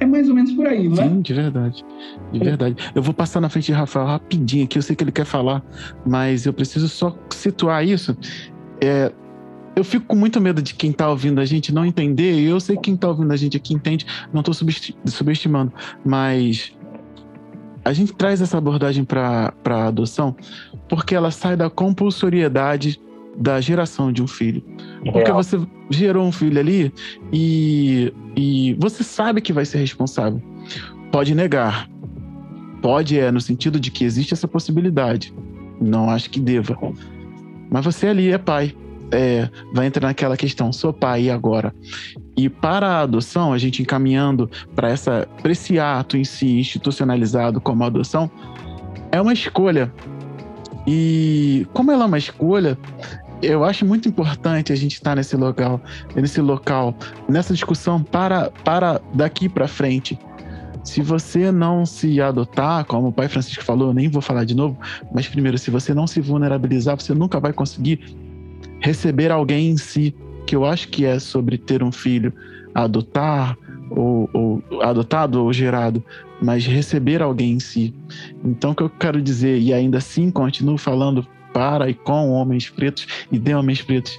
É 0.01 0.07
mais 0.07 0.29
ou 0.29 0.35
menos 0.35 0.51
por 0.53 0.67
aí, 0.67 0.89
não 0.89 1.01
é? 1.01 1.09
Sim, 1.09 1.21
de 1.21 1.33
verdade. 1.33 1.85
De 2.33 2.39
verdade. 2.41 2.77
Eu 2.93 3.03
vou 3.03 3.15
passar 3.15 3.41
na 3.41 3.49
frente 3.49 3.67
de 3.67 3.73
Rafael 3.73 4.07
rapidinho 4.07 4.65
aqui, 4.65 4.77
eu 4.77 4.83
sei 4.83 4.97
que 4.97 5.05
ele 5.05 5.13
quer 5.13 5.25
falar, 5.25 5.63
mas 6.05 6.45
eu 6.45 6.53
preciso 6.53 6.89
só 6.89 7.17
situar 7.31 7.87
isso. 7.87 8.17
É, 8.81 9.13
eu 9.77 9.85
fico 9.85 10.07
com 10.07 10.17
muito 10.17 10.41
medo 10.41 10.61
de 10.61 10.75
quem 10.75 10.91
está 10.91 11.09
ouvindo 11.09 11.41
a 11.41 11.45
gente 11.45 11.73
não 11.73 11.85
entender. 11.85 12.37
Eu 12.41 12.59
sei 12.59 12.77
que 12.77 12.83
quem 12.83 12.95
está 12.95 13.09
ouvindo 13.09 13.33
a 13.33 13.37
gente 13.37 13.57
aqui 13.57 13.75
entende, 13.75 14.05
não 14.33 14.41
estou 14.41 14.55
subestimando, 15.07 15.73
mas 16.05 16.73
a 17.85 17.93
gente 17.93 18.13
traz 18.13 18.41
essa 18.41 18.59
abordagem 18.59 19.05
para 19.05 19.53
a 19.65 19.87
adoção 19.87 20.37
porque 20.89 21.15
ela 21.15 21.31
sai 21.31 21.57
da 21.57 21.69
compulsoriedade 21.69 23.01
da 23.37 23.61
geração 23.61 24.13
de 24.13 24.23
um 24.23 24.27
filho. 24.27 24.63
Porque 25.11 25.33
você 25.33 25.59
gerou 25.91 26.27
um 26.27 26.33
filho 26.33 26.59
ali 26.59 26.93
e, 27.33 28.13
e 28.37 28.75
você 28.79 29.03
sabe 29.03 29.41
que 29.41 29.53
vai 29.53 29.65
ser 29.65 29.79
responsável. 29.79 30.41
Pode 31.11 31.35
negar. 31.35 31.89
Pode 32.83 33.19
é 33.19 33.31
no 33.31 33.41
sentido 33.41 33.81
de 33.81 33.91
que 33.91 34.05
existe 34.05 34.35
essa 34.35 34.47
possibilidade. 34.47 35.35
Não 35.81 36.11
acho 36.11 36.29
que 36.29 36.39
deva. 36.39 36.79
Mas 37.71 37.85
você 37.85 38.09
ali 38.09 38.31
é 38.31 38.39
pai 38.39 38.75
é, 39.13 39.49
vai 39.73 39.87
entrar 39.87 40.09
naquela 40.09 40.37
questão, 40.37 40.73
sou 40.73 40.93
pai 40.93 41.25
e 41.25 41.31
agora? 41.31 41.75
E 42.37 42.49
para 42.49 42.89
a 42.89 43.01
adoção, 43.01 43.53
a 43.53 43.59
gente 43.59 43.83
encaminhando 43.83 44.51
para 44.75 44.93
esse 45.45 45.79
ato 45.79 46.17
em 46.17 46.25
si 46.25 46.59
institucionalizado 46.59 47.61
como 47.61 47.85
adoção, 47.85 48.31
é 49.11 49.21
uma 49.21 49.33
escolha. 49.33 49.93
E 50.87 51.67
como 51.73 51.91
ela 51.93 52.05
é 52.05 52.07
uma 52.07 52.19
escolha, 52.19 52.79
eu 53.43 53.65
acho 53.65 53.85
muito 53.85 54.09
importante 54.09 54.73
a 54.73 54.77
gente 54.77 54.95
estar 54.95 55.17
nesse 55.17 55.37
local, 55.37 55.81
nesse 56.15 56.41
local, 56.41 56.95
nessa 57.29 57.53
discussão 57.53 58.03
para, 58.03 58.51
para 58.65 59.01
daqui 59.13 59.49
para 59.49 59.69
frente. 59.69 60.19
Se 60.85 61.01
você 61.01 61.53
não 61.53 61.87
se 61.87 62.21
adotar, 62.21 62.85
como 62.85 63.09
o 63.09 63.13
pai 63.13 63.29
Francisco 63.29 63.63
falou, 63.63 63.93
nem 63.93 64.09
vou 64.09 64.23
falar 64.23 64.45
de 64.45 64.55
novo, 64.55 64.77
mas 65.13 65.29
primeiro, 65.29 65.59
se 65.59 65.71
você 65.71 65.95
não 65.95 66.07
se 66.07 66.21
vulnerabilizar, 66.21 67.01
você 67.01 67.15
nunca 67.15 67.39
vai 67.39 67.53
conseguir 67.53 68.01
receber 68.81 69.31
alguém 69.31 69.71
em 69.71 69.77
si, 69.77 70.15
que 70.47 70.57
eu 70.57 70.65
acho 70.65 70.89
que 70.89 71.05
é 71.05 71.19
sobre 71.19 71.59
ter 71.59 71.83
um 71.83 71.93
filho, 71.93 72.33
adotar, 72.75 73.57
ou, 73.91 74.29
ou 74.33 74.83
adotado 74.83 75.43
ou 75.43 75.53
gerado, 75.53 76.03
mas 76.41 76.67
receber 76.67 77.23
alguém 77.23 77.53
em 77.53 77.61
si. 77.61 77.95
Então, 78.45 78.73
o 78.73 78.75
que 78.75 78.83
eu 78.83 78.91
quero 78.91 79.21
dizer, 79.21 79.59
e 79.59 79.73
ainda 79.73 79.99
assim 79.99 80.31
continuo 80.31 80.79
falando 80.79 81.27
para 81.53 81.91
e 81.91 81.95
com 81.95 82.31
homens 82.31 82.71
pretos 82.71 83.07
e 83.31 83.39
de 83.39 83.55
homens 83.55 83.83
pretos, 83.83 84.19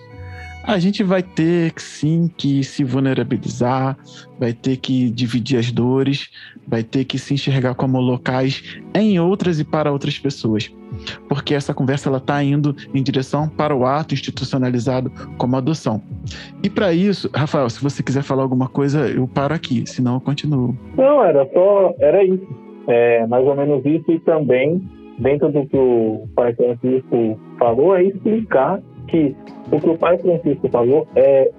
a 0.63 0.79
gente 0.79 1.03
vai 1.03 1.21
ter 1.21 1.73
sim 1.77 2.31
que 2.37 2.63
se 2.63 2.83
vulnerabilizar, 2.83 3.97
vai 4.39 4.53
ter 4.53 4.77
que 4.77 5.09
dividir 5.09 5.59
as 5.59 5.71
dores, 5.71 6.29
vai 6.67 6.83
ter 6.83 7.03
que 7.03 7.19
se 7.19 7.33
enxergar 7.33 7.75
como 7.75 7.99
locais 7.99 8.79
em 8.95 9.19
outras 9.19 9.59
e 9.59 9.65
para 9.65 9.91
outras 9.91 10.17
pessoas. 10.17 10.73
Porque 11.27 11.53
essa 11.53 11.73
conversa 11.73 12.07
ela 12.07 12.19
está 12.19 12.41
indo 12.41 12.75
em 12.93 13.03
direção 13.03 13.49
para 13.49 13.75
o 13.75 13.85
ato 13.85 14.13
institucionalizado 14.13 15.11
como 15.37 15.57
adoção. 15.57 16.01
E 16.63 16.69
para 16.69 16.93
isso, 16.93 17.29
Rafael, 17.35 17.69
se 17.69 17.83
você 17.83 18.01
quiser 18.01 18.23
falar 18.23 18.43
alguma 18.43 18.69
coisa, 18.69 19.09
eu 19.09 19.27
paro 19.27 19.53
aqui, 19.53 19.83
senão 19.85 20.15
eu 20.15 20.21
continuo. 20.21 20.77
Não, 20.95 21.23
era 21.23 21.45
só, 21.51 21.93
era 21.99 22.23
isso. 22.23 22.47
É, 22.87 23.25
mais 23.27 23.45
ou 23.45 23.55
menos 23.55 23.85
isso 23.85 24.11
e 24.11 24.19
também 24.19 24.81
dentro 25.17 25.51
do 25.51 25.65
que 25.67 25.77
o 25.77 26.27
pai 26.35 26.53
Francisco 26.53 27.39
falou 27.57 27.95
é 27.95 28.03
explicar 28.03 28.81
que 29.13 29.35
o 29.71 29.79
que 29.79 29.89
o 29.89 29.97
pai 29.97 30.17
Francisco 30.17 30.67
falou 30.69 31.07
é, 31.15 31.51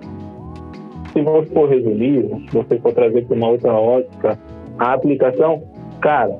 se 1.12 1.22
você 1.22 1.46
for 1.54 1.68
resumir, 1.68 2.28
se 2.50 2.56
você 2.56 2.78
for 2.80 2.92
trazer 2.92 3.24
para 3.26 3.36
uma 3.36 3.48
outra 3.50 3.72
ótica 3.72 4.36
a 4.76 4.92
aplicação, 4.92 5.62
cara, 6.00 6.36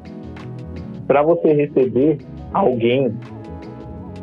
para 1.06 1.22
você 1.22 1.52
receber 1.52 2.18
alguém, 2.52 3.14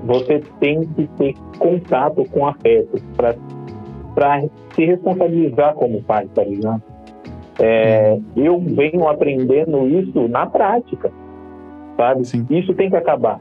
você 0.04 0.42
tem 0.60 0.82
que 0.82 1.08
ter 1.18 1.34
contato 1.58 2.26
com 2.30 2.46
afeto 2.46 3.02
para 3.16 4.42
se 4.76 4.84
responsabilizar 4.84 5.74
como 5.76 6.04
pai, 6.04 6.28
tá 6.36 6.44
ligado? 6.44 6.84
É, 7.58 8.20
eu 8.36 8.60
venho 8.60 9.08
aprendendo 9.08 9.88
isso 9.88 10.28
na 10.28 10.46
prática, 10.46 11.10
sabe? 11.96 12.26
Sim. 12.26 12.46
Isso 12.50 12.74
tem 12.74 12.90
que 12.90 12.98
acabar. 12.98 13.40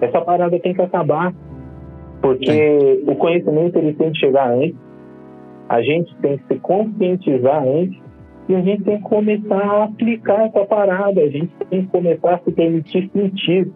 Essa 0.00 0.20
parada 0.20 0.58
tem 0.58 0.74
que 0.74 0.82
acabar. 0.82 1.32
Porque 2.20 3.02
o 3.06 3.14
conhecimento 3.16 3.78
ele 3.78 3.94
tem 3.94 4.12
que 4.12 4.18
chegar 4.18 4.52
antes, 4.52 4.76
a 5.68 5.80
gente 5.82 6.14
tem 6.16 6.36
que 6.36 6.54
se 6.54 6.60
conscientizar 6.60 7.66
antes 7.66 7.98
e 8.48 8.54
a 8.54 8.60
gente 8.60 8.82
tem 8.82 8.96
que 8.96 9.04
começar 9.04 9.62
a 9.62 9.84
aplicar 9.84 10.46
essa 10.46 10.64
parada, 10.64 11.20
a 11.20 11.28
gente 11.28 11.50
tem 11.70 11.82
que 11.82 11.88
começar 11.88 12.34
a 12.34 12.38
se 12.38 12.50
permitir 12.50 13.08
sentir, 13.12 13.70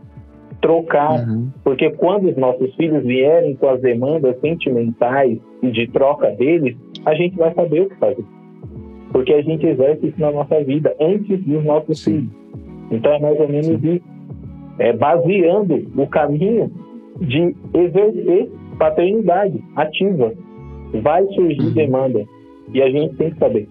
trocar. 0.61 1.27
Uhum. 1.27 1.49
Porque 1.63 1.91
quando 1.91 2.29
os 2.29 2.37
nossos 2.37 2.75
filhos 2.75 3.05
vierem 3.05 3.55
com 3.55 3.69
as 3.69 3.81
demandas 3.81 4.39
sentimentais 4.41 5.39
e 5.63 5.71
de 5.71 5.87
troca 5.89 6.31
deles, 6.33 6.77
a 7.07 7.15
gente 7.15 7.37
vai 7.37 7.55
saber 7.55 7.83
o 7.83 7.89
que 7.89 7.97
fazer. 7.97 8.25
Porque 9.13 9.33
a 9.33 9.43
gente 9.43 9.65
exerce 9.65 10.09
isso 10.09 10.21
na 10.21 10.33
nossa 10.33 10.63
vida 10.65 10.95
antes 11.01 11.41
dos 11.45 11.65
nossos 11.65 12.03
Sim. 12.03 12.11
filhos. 12.13 12.33
Então 12.91 13.13
é 13.13 13.21
mais 13.21 13.39
ou 13.39 13.49
menos 13.49 13.85
isso. 13.85 14.05
É 14.81 14.93
baseando 14.93 15.87
o 15.97 16.07
caminho 16.09 16.69
de 17.21 17.55
exercer 17.75 18.51
paternidade 18.79 19.63
ativa. 19.77 20.33
Vai 21.03 21.25
surgir 21.35 21.61
Uhum. 21.63 21.73
demanda. 21.73 22.25
E 22.73 22.83
a 22.83 22.91
gente 22.91 23.15
tem 23.17 23.31
que 23.31 23.39
saber. 23.39 23.69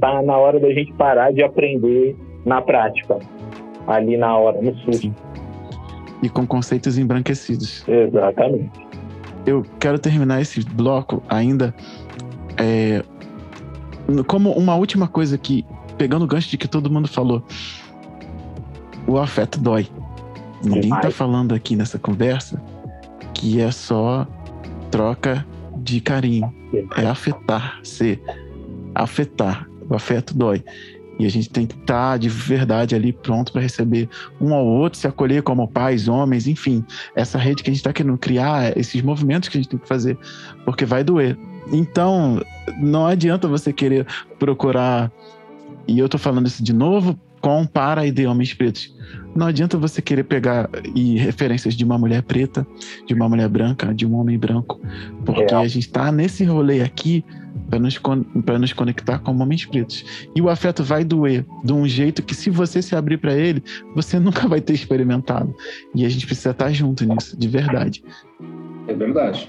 Tá 0.00 0.22
na 0.22 0.36
hora 0.36 0.58
da 0.58 0.72
gente 0.72 0.92
parar 0.94 1.32
de 1.32 1.42
aprender 1.42 2.16
na 2.44 2.60
prática. 2.60 3.18
Ali 3.86 4.16
na 4.16 4.36
hora, 4.36 4.60
no 4.60 4.74
susto. 4.78 5.02
Sim. 5.02 5.14
E 6.22 6.28
com 6.28 6.46
conceitos 6.46 6.98
embranquecidos. 6.98 7.84
Exatamente. 7.88 8.70
eu 9.46 9.64
quero 9.80 9.98
terminar 9.98 10.40
esse 10.42 10.62
bloco 10.74 11.22
ainda 11.28 11.74
é, 12.58 13.02
como 14.26 14.50
uma 14.52 14.74
última 14.74 15.08
coisa 15.08 15.38
que, 15.38 15.64
pegando 15.96 16.24
o 16.24 16.28
gancho 16.28 16.50
de 16.50 16.58
que 16.58 16.68
todo 16.68 16.90
mundo 16.90 17.08
falou, 17.08 17.42
o 19.06 19.16
afeto 19.16 19.58
dói. 19.58 19.86
Ninguém 20.62 20.90
tá 20.90 20.96
Demais. 20.96 21.14
falando 21.14 21.54
aqui 21.54 21.76
nessa 21.76 21.98
conversa 21.98 22.62
que 23.34 23.60
é 23.60 23.70
só 23.70 24.26
troca 24.90 25.46
de 25.76 26.00
carinho. 26.00 26.52
É 26.96 27.06
afetar, 27.06 27.80
ser 27.82 28.22
afetar. 28.94 29.68
O 29.88 29.94
afeto 29.94 30.36
dói. 30.36 30.62
E 31.18 31.26
a 31.26 31.28
gente 31.28 31.50
tem 31.50 31.66
que 31.66 31.74
estar 31.74 32.18
de 32.18 32.28
verdade 32.28 32.94
ali 32.94 33.12
pronto 33.12 33.52
para 33.52 33.60
receber 33.60 34.08
um 34.40 34.54
ao 34.54 34.64
outro, 34.64 34.98
se 34.98 35.06
acolher 35.06 35.42
como 35.42 35.68
pais, 35.68 36.08
homens, 36.08 36.46
enfim. 36.46 36.84
Essa 37.14 37.36
rede 37.36 37.62
que 37.62 37.68
a 37.68 37.72
gente 37.72 37.80
está 37.80 37.92
querendo 37.92 38.16
criar, 38.16 38.76
esses 38.76 39.02
movimentos 39.02 39.48
que 39.48 39.58
a 39.58 39.60
gente 39.60 39.68
tem 39.68 39.78
que 39.78 39.86
fazer, 39.86 40.16
porque 40.64 40.86
vai 40.86 41.04
doer. 41.04 41.36
Então, 41.70 42.40
não 42.80 43.06
adianta 43.06 43.46
você 43.46 43.70
querer 43.70 44.06
procurar, 44.38 45.12
e 45.86 45.98
eu 45.98 46.08
tô 46.08 46.16
falando 46.16 46.46
isso 46.46 46.64
de 46.64 46.72
novo, 46.72 47.18
com, 47.40 47.66
para 47.66 48.06
e 48.06 48.10
de 48.10 48.26
homens 48.26 48.54
pretos. 48.54 48.94
Não 49.34 49.46
adianta 49.46 49.78
você 49.78 50.02
querer 50.02 50.24
pegar 50.24 50.68
e 50.94 51.16
referências 51.18 51.74
de 51.74 51.84
uma 51.84 51.96
mulher 51.96 52.22
preta, 52.22 52.66
de 53.06 53.14
uma 53.14 53.28
mulher 53.28 53.48
branca, 53.48 53.94
de 53.94 54.06
um 54.06 54.14
homem 54.14 54.38
branco, 54.38 54.80
porque 55.24 55.50
Real. 55.50 55.62
a 55.62 55.68
gente 55.68 55.86
está 55.86 56.10
nesse 56.10 56.44
rolê 56.44 56.82
aqui 56.82 57.24
para 57.68 57.78
nos, 57.78 57.98
pra 58.44 58.58
nos 58.58 58.72
conectar 58.72 59.18
como 59.20 59.42
homens 59.42 59.64
pretos. 59.64 60.04
E 60.34 60.40
o 60.40 60.48
afeto 60.48 60.82
vai 60.82 61.04
doer 61.04 61.44
de 61.64 61.72
um 61.72 61.86
jeito 61.86 62.22
que, 62.22 62.34
se 62.34 62.50
você 62.50 62.82
se 62.82 62.96
abrir 62.96 63.18
para 63.18 63.34
ele, 63.34 63.62
você 63.94 64.18
nunca 64.20 64.48
vai 64.48 64.60
ter 64.60 64.72
experimentado. 64.72 65.54
E 65.94 66.04
a 66.04 66.08
gente 66.08 66.26
precisa 66.26 66.50
estar 66.50 66.72
junto 66.72 67.04
nisso, 67.04 67.38
de 67.38 67.48
verdade. 67.48 68.02
É 68.88 68.94
verdade. 68.94 69.48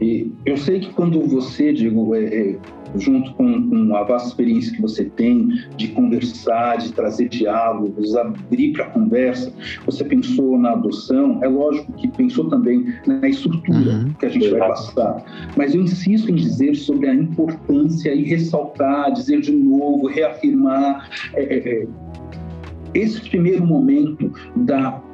E 0.00 0.30
eu 0.46 0.56
sei 0.56 0.80
que 0.80 0.92
quando 0.94 1.20
você, 1.26 1.72
digo, 1.72 2.14
é, 2.14 2.24
é, 2.24 2.56
junto 2.96 3.32
com, 3.34 3.68
com 3.68 3.96
a 3.96 4.04
vasta 4.04 4.28
experiência 4.28 4.72
que 4.72 4.80
você 4.80 5.04
tem 5.04 5.48
de 5.76 5.88
conversar, 5.88 6.78
de 6.78 6.92
trazer 6.92 7.28
diálogos, 7.28 8.14
abrir 8.16 8.72
para 8.72 8.84
a 8.84 8.90
conversa, 8.90 9.52
você 9.84 10.04
pensou 10.04 10.56
na 10.58 10.72
adoção, 10.72 11.42
é 11.42 11.48
lógico 11.48 11.92
que 11.94 12.08
pensou 12.08 12.48
também 12.48 12.94
na 13.06 13.28
estrutura 13.28 13.78
Uhum. 13.78 14.12
que 14.18 14.26
a 14.26 14.28
gente 14.28 14.48
vai 14.50 14.60
passar. 14.68 15.24
Mas 15.56 15.74
eu 15.74 15.82
insisto 15.82 16.30
em 16.30 16.36
dizer 16.36 16.74
sobre 16.76 17.08
a 17.08 17.14
importância 17.14 18.14
e 18.14 18.22
ressaltar, 18.24 19.12
dizer 19.12 19.40
de 19.40 19.52
novo, 19.52 20.06
reafirmar 20.06 21.08
é, 21.34 21.42
é, 21.42 21.82
é, 21.82 21.86
esse 22.94 23.20
primeiro 23.28 23.66
momento 23.66 24.32
da 24.56 24.78
da- 24.78 25.07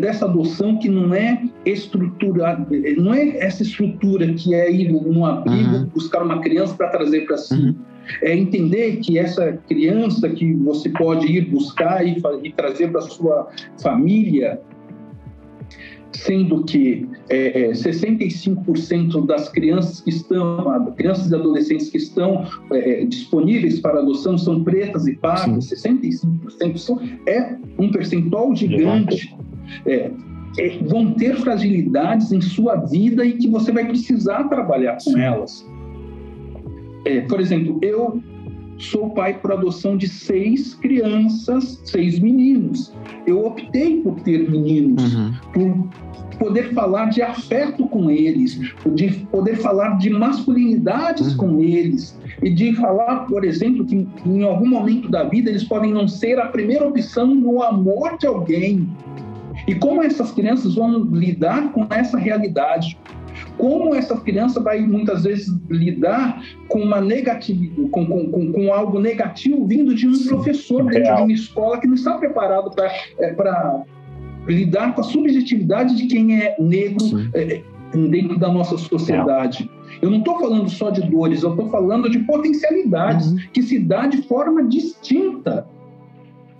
dessa 0.00 0.24
adoção 0.24 0.78
que 0.78 0.88
não 0.88 1.14
é 1.14 1.42
estruturada, 1.64 2.66
não 2.96 3.12
é 3.12 3.38
essa 3.38 3.62
estrutura 3.62 4.32
que 4.34 4.54
é 4.54 4.70
ir 4.70 4.92
num 4.92 5.24
abrigo 5.24 5.56
Uhum. 5.56 5.86
buscar 5.94 6.22
uma 6.22 6.40
criança 6.40 6.74
para 6.74 6.88
trazer 6.88 7.26
para 7.26 7.38
si. 7.38 7.54
Uhum. 7.54 7.74
É 8.22 8.36
entender 8.36 8.98
que 8.98 9.18
essa 9.18 9.52
criança 9.68 10.28
que 10.28 10.52
você 10.54 10.88
pode 10.90 11.26
ir 11.26 11.50
buscar 11.50 12.06
e, 12.06 12.22
e 12.42 12.52
trazer 12.52 12.92
para 12.92 13.00
sua 13.00 13.48
família, 13.82 14.60
sendo 16.12 16.62
que 16.64 17.08
é, 17.28 17.70
é, 17.70 17.72
65% 17.72 19.26
das 19.26 19.48
crianças 19.48 20.00
que 20.00 20.10
estão, 20.10 20.64
crianças 20.96 21.30
e 21.30 21.34
adolescentes 21.34 21.90
que 21.90 21.98
estão 21.98 22.44
é, 22.72 23.02
é, 23.02 23.04
disponíveis 23.04 23.80
para 23.80 23.98
adoção 23.98 24.38
são 24.38 24.62
pretas 24.62 25.06
e 25.08 25.16
pardas, 25.16 25.68
65% 25.68 26.76
são, 26.76 27.00
é 27.26 27.56
um 27.78 27.90
percentual 27.90 28.54
gigante. 28.54 29.36
É, 29.84 30.10
é, 30.58 30.78
vão 30.88 31.12
ter 31.12 31.36
fragilidades 31.36 32.32
em 32.32 32.40
sua 32.40 32.76
vida 32.76 33.24
e 33.24 33.32
que 33.34 33.48
você 33.48 33.70
vai 33.72 33.84
precisar 33.86 34.44
trabalhar 34.44 34.96
com 35.04 35.16
elas. 35.18 35.66
É, 37.04 37.20
por 37.22 37.40
exemplo, 37.40 37.78
eu 37.82 38.20
sou 38.78 39.10
pai 39.10 39.34
por 39.38 39.52
adoção 39.52 39.96
de 39.96 40.06
seis 40.08 40.74
crianças, 40.74 41.80
seis 41.84 42.18
meninos. 42.18 42.92
Eu 43.26 43.46
optei 43.46 44.02
por 44.02 44.20
ter 44.20 44.50
meninos, 44.50 45.14
Uhum. 45.14 45.32
por 45.52 45.88
poder 46.38 46.74
falar 46.74 47.06
de 47.06 47.22
afeto 47.22 47.86
com 47.88 48.10
eles, 48.10 48.60
de 48.94 49.08
poder 49.30 49.56
falar 49.56 49.96
de 49.96 50.10
masculinidades 50.10 51.32
Uhum. 51.32 51.36
com 51.36 51.60
eles 51.62 52.18
e 52.42 52.50
de 52.50 52.74
falar, 52.74 53.26
por 53.26 53.44
exemplo, 53.44 53.84
que 53.86 54.06
em 54.26 54.42
algum 54.42 54.68
momento 54.68 55.08
da 55.08 55.24
vida 55.24 55.48
eles 55.48 55.64
podem 55.64 55.92
não 55.92 56.06
ser 56.06 56.38
a 56.38 56.46
primeira 56.48 56.86
opção 56.86 57.34
no 57.34 57.62
amor 57.62 58.18
de 58.18 58.26
alguém. 58.26 58.86
E 59.66 59.74
como 59.74 60.02
essas 60.02 60.30
crianças 60.32 60.74
vão 60.74 60.98
lidar 61.04 61.72
com 61.72 61.86
essa 61.90 62.16
realidade? 62.18 62.96
Como 63.58 63.94
essa 63.94 64.16
criança 64.20 64.60
vai 64.60 64.80
muitas 64.80 65.24
vezes 65.24 65.48
lidar 65.68 66.42
com 66.68 66.80
uma 66.80 67.00
negatividade, 67.00 67.88
com, 67.90 68.06
com, 68.06 68.30
com, 68.30 68.52
com 68.52 68.72
algo 68.72 68.98
negativo 68.98 69.66
vindo 69.66 69.94
de 69.94 70.08
um 70.08 70.14
Sim, 70.14 70.28
professor 70.28 70.84
dentro 70.84 71.02
real. 71.02 71.16
de 71.16 71.22
uma 71.22 71.32
escola 71.32 71.78
que 71.78 71.86
não 71.86 71.94
está 71.94 72.16
preparado 72.16 72.70
para 72.74 73.84
lidar 74.46 74.94
com 74.94 75.00
a 75.00 75.04
subjetividade 75.04 75.96
de 75.96 76.06
quem 76.06 76.40
é 76.40 76.56
negro 76.58 77.00
Sim. 77.04 77.28
é, 77.34 77.60
dentro 78.08 78.38
da 78.38 78.50
nossa 78.50 78.78
sociedade. 78.78 79.68
Eu 80.00 80.10
não 80.10 80.18
estou 80.18 80.38
falando 80.38 80.68
só 80.68 80.90
de 80.90 81.02
dores, 81.02 81.42
eu 81.42 81.50
estou 81.50 81.68
falando 81.70 82.08
de 82.10 82.18
potencialidades 82.20 83.32
Uhum. 83.32 83.38
que 83.52 83.62
se 83.62 83.78
dá 83.78 84.06
de 84.06 84.22
forma 84.22 84.62
distinta. 84.64 85.66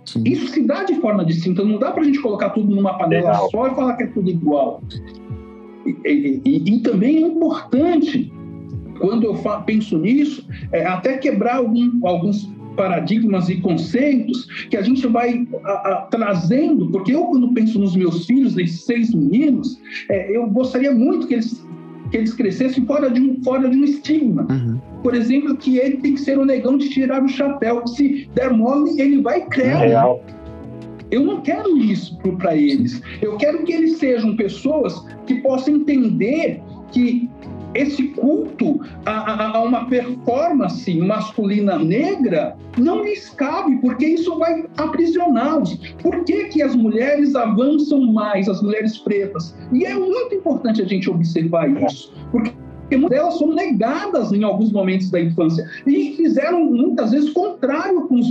Sim. 0.07 0.23
Isso 0.25 0.47
se 0.47 0.63
dá 0.63 0.83
de 0.85 0.95
forma 0.95 1.23
distinta. 1.25 1.63
Não 1.63 1.77
dá 1.77 1.91
para 1.91 2.01
a 2.01 2.05
gente 2.05 2.19
colocar 2.21 2.49
tudo 2.51 2.73
numa 2.73 2.97
panela 2.97 3.31
Legal. 3.31 3.49
só 3.51 3.67
e 3.67 3.75
falar 3.75 3.93
que 3.97 4.03
é 4.03 4.07
tudo 4.07 4.29
igual. 4.29 4.81
E, 5.85 6.41
e- 6.45 6.63
e- 6.75 6.79
também 6.79 7.17
é 7.17 7.27
importante, 7.27 8.31
quando 8.99 9.23
eu 9.25 9.35
fa- 9.35 9.61
penso 9.61 9.97
nisso, 9.97 10.47
é 10.71 10.85
até 10.85 11.17
quebrar 11.17 11.57
algum- 11.57 11.99
alguns 12.07 12.49
paradigmas 12.75 13.49
e 13.49 13.55
conceitos 13.57 14.45
que 14.69 14.77
a 14.77 14.81
gente 14.81 15.05
vai 15.07 15.45
a- 15.63 15.71
a- 15.71 16.07
trazendo, 16.11 16.89
porque 16.91 17.13
eu, 17.13 17.23
quando 17.25 17.53
penso 17.53 17.79
nos 17.79 17.95
meus 17.95 18.25
filhos, 18.25 18.55
nesses 18.55 18.85
seis 18.85 19.13
meninos, 19.13 19.77
é, 20.09 20.35
eu 20.35 20.47
gostaria 20.47 20.93
muito 20.93 21.27
que 21.27 21.33
eles, 21.33 21.65
que 22.09 22.17
eles 22.17 22.33
crescessem 22.33 22.85
fora 22.85 23.09
de, 23.09 23.19
um, 23.19 23.43
fora 23.43 23.69
de 23.69 23.77
um 23.77 23.83
estigma 23.83 24.47
Uhum. 24.49 24.79
por 25.03 25.15
exemplo, 25.15 25.55
que 25.55 25.77
ele 25.77 25.97
tem 25.97 26.13
que 26.13 26.21
ser 26.21 26.37
o 26.37 26.45
negão 26.45 26.77
de 26.77 26.89
tirar 26.89 27.23
o 27.23 27.27
chapéu. 27.27 27.85
Se 27.87 28.29
der 28.33 28.51
mole, 28.51 28.99
ele 28.99 29.21
vai 29.21 29.45
crer. 29.45 29.77
Real. 29.77 30.23
Eu 31.09 31.23
não 31.23 31.41
quero 31.41 31.77
isso 31.77 32.17
para 32.37 32.55
eles. 32.55 33.01
Eu 33.21 33.37
quero 33.37 33.63
que 33.63 33.71
eles 33.71 33.97
sejam 33.97 34.35
pessoas 34.35 34.93
que 35.25 35.35
possam 35.35 35.75
entender 35.75 36.61
que 36.91 37.29
esse 37.73 38.09
culto 38.09 38.79
a, 39.05 39.11
a- 39.11 39.57
a 39.57 39.61
uma 39.61 39.85
performance 39.85 40.93
masculina 40.97 41.77
negra 41.77 42.55
não 42.77 43.03
lhes 43.03 43.29
cabe, 43.29 43.77
porque 43.77 44.05
isso 44.05 44.37
vai 44.37 44.65
aprisioná-los. 44.77 45.75
Por 46.01 46.23
que, 46.23 46.45
que 46.45 46.61
as 46.61 46.75
mulheres 46.75 47.35
avançam 47.35 48.01
mais, 48.11 48.47
as 48.47 48.61
mulheres 48.61 48.97
pretas? 48.97 49.55
E 49.71 49.85
é 49.85 49.93
muito 49.93 50.35
importante 50.35 50.81
a 50.81 50.85
gente 50.85 51.09
observar 51.09 51.69
isso, 51.83 52.13
porque 52.31 52.51
muitas 52.91 53.09
delas 53.09 53.37
são 53.37 53.53
negadas 53.53 54.31
em 54.31 54.43
alguns 54.43 54.71
momentos 54.71 55.09
da 55.09 55.19
infância 55.19 55.69
e 55.85 56.13
fizeram 56.15 56.63
muitas 56.65 57.11
vezes 57.11 57.31
contrário 57.31 58.07
com 58.07 58.15
os 58.15 58.27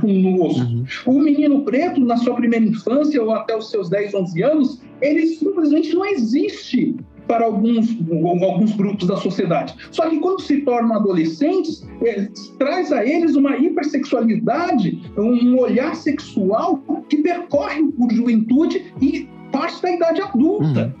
conosco. 0.00 0.60
Uhum. 0.62 0.84
O 1.06 1.20
menino 1.20 1.62
preto, 1.62 2.00
na 2.04 2.16
sua 2.18 2.34
primeira 2.34 2.64
infância 2.66 3.22
ou 3.22 3.32
até 3.32 3.56
os 3.56 3.70
seus 3.70 3.88
10, 3.88 4.14
11 4.14 4.42
anos, 4.42 4.82
ele 5.00 5.26
simplesmente 5.28 5.94
não 5.94 6.04
existe 6.04 6.94
para 7.26 7.44
alguns, 7.44 7.96
alguns 8.42 8.72
grupos 8.72 9.06
da 9.06 9.16
sociedade. 9.16 9.74
Só 9.90 10.08
que 10.08 10.18
quando 10.18 10.40
se 10.40 10.58
tornam 10.62 10.96
adolescentes, 10.96 11.86
eh, 12.02 12.28
traz 12.58 12.92
a 12.92 13.04
eles 13.04 13.34
uma 13.34 13.56
hipersexualidade, 13.56 15.00
um 15.16 15.58
olhar 15.58 15.94
sexual 15.96 16.82
que 17.08 17.18
percorre 17.18 17.82
por 17.92 18.12
juventude 18.12 18.92
e 19.00 19.28
parte 19.50 19.80
da 19.82 19.92
idade 19.92 20.20
adulta. 20.20 20.94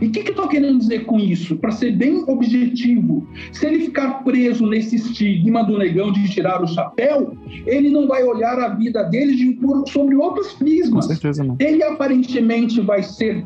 E 0.00 0.06
o 0.06 0.10
que, 0.10 0.22
que 0.22 0.28
eu 0.28 0.32
estou 0.32 0.48
querendo 0.48 0.78
dizer 0.78 1.04
com 1.04 1.18
isso? 1.18 1.56
Para 1.56 1.70
ser 1.70 1.92
bem 1.92 2.24
objetivo, 2.26 3.26
se 3.52 3.66
ele 3.66 3.80
ficar 3.80 4.24
preso 4.24 4.66
nesse 4.66 4.96
estigma 4.96 5.62
do 5.62 5.78
negão 5.78 6.10
de 6.10 6.28
tirar 6.30 6.62
o 6.62 6.66
chapéu, 6.66 7.36
ele 7.66 7.90
não 7.90 8.08
vai 8.08 8.22
olhar 8.24 8.58
a 8.58 8.68
vida 8.70 9.02
dele 9.04 9.36
de, 9.36 9.52
por, 9.54 9.86
sobre 9.88 10.14
outros 10.14 10.52
Com 10.52 10.64
prismas. 10.64 11.06
certeza 11.06 11.44
não. 11.44 11.56
Ele 11.60 11.82
aparentemente 11.82 12.80
vai 12.80 13.02
ser 13.02 13.44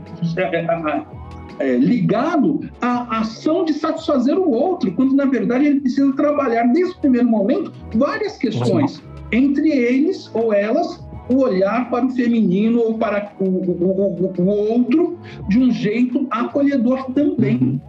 é, 1.59 1.64
é, 1.64 1.70
é, 1.70 1.74
é, 1.74 1.78
ligado 1.78 2.61
à 2.80 3.20
ação 3.20 3.64
de 3.64 3.72
satisfazer 3.74 4.38
o 4.38 4.50
outro, 4.50 4.92
quando 4.92 5.14
na 5.14 5.24
verdade 5.24 5.66
ele 5.66 5.80
precisa 5.80 6.12
trabalhar 6.12 6.64
desde 6.72 6.94
o 6.94 6.98
primeiro 6.98 7.28
momento 7.28 7.72
várias 7.94 8.36
questões, 8.36 9.02
entre 9.32 9.70
eles 9.70 10.30
ou 10.34 10.52
elas 10.52 11.06
o 11.28 11.42
olhar 11.42 11.90
para 11.90 12.06
o 12.06 12.11
feminino 12.11 12.80
ou 12.80 12.94
para 12.94 13.32
o, 13.38 13.44
o, 13.44 14.32
o, 14.38 14.42
o 14.42 14.48
outro 14.72 15.18
de 15.48 15.59
um 15.59 15.70
jeito 15.70 16.26
acolhedor 16.30 17.04
também. 17.12 17.56
Uhum. 17.56 17.80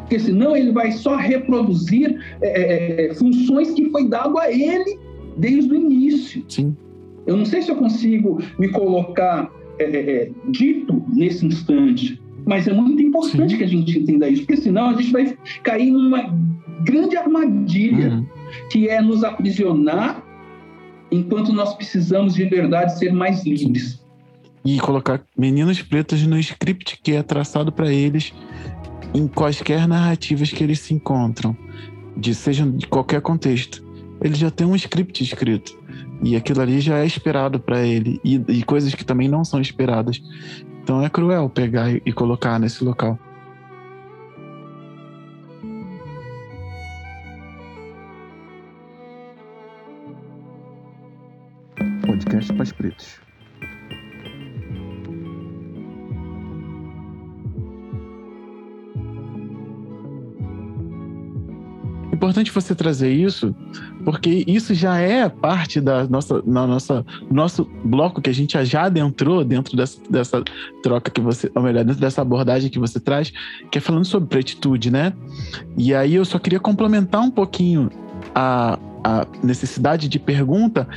Porque 0.00 0.18
senão 0.18 0.56
ele 0.56 0.70
vai 0.70 0.92
só 0.92 1.16
reproduzir 1.16 2.20
é, 2.40 3.06
é, 3.08 3.14
funções 3.14 3.70
que 3.72 3.90
foi 3.90 4.08
dado 4.08 4.38
a 4.38 4.52
ele 4.52 4.98
desde 5.36 5.72
o 5.72 5.74
início. 5.74 6.44
Sim. 6.48 6.76
Eu 7.26 7.36
não 7.36 7.44
sei 7.44 7.62
se 7.62 7.70
eu 7.70 7.76
consigo 7.76 8.38
me 8.58 8.68
colocar 8.68 9.50
é, 9.78 9.84
é, 9.84 10.16
é 10.16 10.30
dito 10.48 11.02
nesse 11.12 11.44
instante, 11.46 12.20
mas 12.46 12.68
é 12.68 12.72
muito 12.72 13.02
importante 13.02 13.52
Sim. 13.52 13.58
que 13.58 13.64
a 13.64 13.68
gente 13.68 13.98
entenda 13.98 14.28
isso, 14.28 14.42
porque 14.42 14.60
senão 14.60 14.90
a 14.90 14.94
gente 14.94 15.12
vai 15.12 15.36
cair 15.62 15.90
numa 15.90 16.30
grande 16.84 17.16
armadilha, 17.16 18.10
uhum. 18.10 18.26
que 18.70 18.88
é 18.88 19.00
nos 19.00 19.24
aprisionar 19.24 20.22
enquanto 21.10 21.52
nós 21.52 21.74
precisamos 21.74 22.34
de 22.34 22.44
verdade 22.44 22.98
ser 22.98 23.12
mais 23.12 23.44
livres. 23.44 24.02
E 24.64 24.78
colocar 24.80 25.22
meninos 25.36 25.82
pretos 25.82 26.26
no 26.26 26.38
script 26.38 26.98
que 27.02 27.12
é 27.12 27.22
traçado 27.22 27.70
para 27.70 27.92
eles 27.92 28.32
em 29.14 29.28
quaisquer 29.28 29.86
narrativas 29.86 30.50
que 30.50 30.64
eles 30.64 30.80
se 30.80 30.92
encontram, 30.92 31.56
de 32.16 32.34
sejam 32.34 32.70
de 32.70 32.86
qualquer 32.86 33.20
contexto. 33.20 33.84
Ele 34.20 34.34
já 34.34 34.50
tem 34.50 34.66
um 34.66 34.74
script 34.74 35.22
escrito 35.22 35.78
e 36.22 36.34
aquilo 36.34 36.62
ali 36.62 36.80
já 36.80 36.98
é 36.98 37.06
esperado 37.06 37.60
para 37.60 37.86
ele 37.86 38.20
e, 38.24 38.42
e, 38.48 38.62
coisas 38.62 38.94
que 38.94 39.04
também 39.04 39.28
não 39.28 39.44
são 39.44 39.60
esperadas. 39.60 40.20
Então 40.84 41.02
é 41.02 41.08
cruel 41.08 41.48
pegar 41.48 41.90
e, 41.90 42.12
colocar 42.12 42.60
nesse 42.60 42.84
local. 42.84 43.18
podcast 52.06 52.52
Pais 52.52 52.70
Pretos. 52.70 53.18
Importante 62.24 62.50
você 62.50 62.74
trazer 62.74 63.12
isso, 63.12 63.54
porque 64.02 64.44
isso 64.46 64.72
já 64.72 64.96
é 64.98 65.28
parte 65.28 65.78
da 65.78 66.04
nossa, 66.08 66.42
na 66.46 66.66
nossa, 66.66 67.04
nosso 67.30 67.68
bloco 67.84 68.22
que 68.22 68.30
a 68.30 68.32
gente 68.32 68.64
já 68.64 68.84
adentrou 68.84 69.44
dentro 69.44 69.76
dessa, 69.76 70.00
dessa 70.08 70.42
troca 70.82 71.10
que 71.10 71.20
você, 71.20 71.52
ou 71.54 71.62
melhor, 71.62 71.84
dentro 71.84 72.00
dessa 72.00 72.22
abordagem 72.22 72.70
que 72.70 72.78
você 72.78 72.98
traz, 72.98 73.30
que 73.70 73.76
é 73.76 73.80
falando 73.80 74.06
sobre 74.06 74.26
pretitude, 74.26 74.90
né? 74.90 75.12
E 75.76 75.94
aí 75.94 76.14
eu 76.14 76.24
só 76.24 76.38
queria 76.38 76.58
complementar 76.58 77.20
um 77.20 77.30
pouquinho 77.30 77.90
a, 78.34 78.78
a 79.04 79.26
necessidade 79.42 80.08
de 80.08 80.18
pergunta 80.18 80.88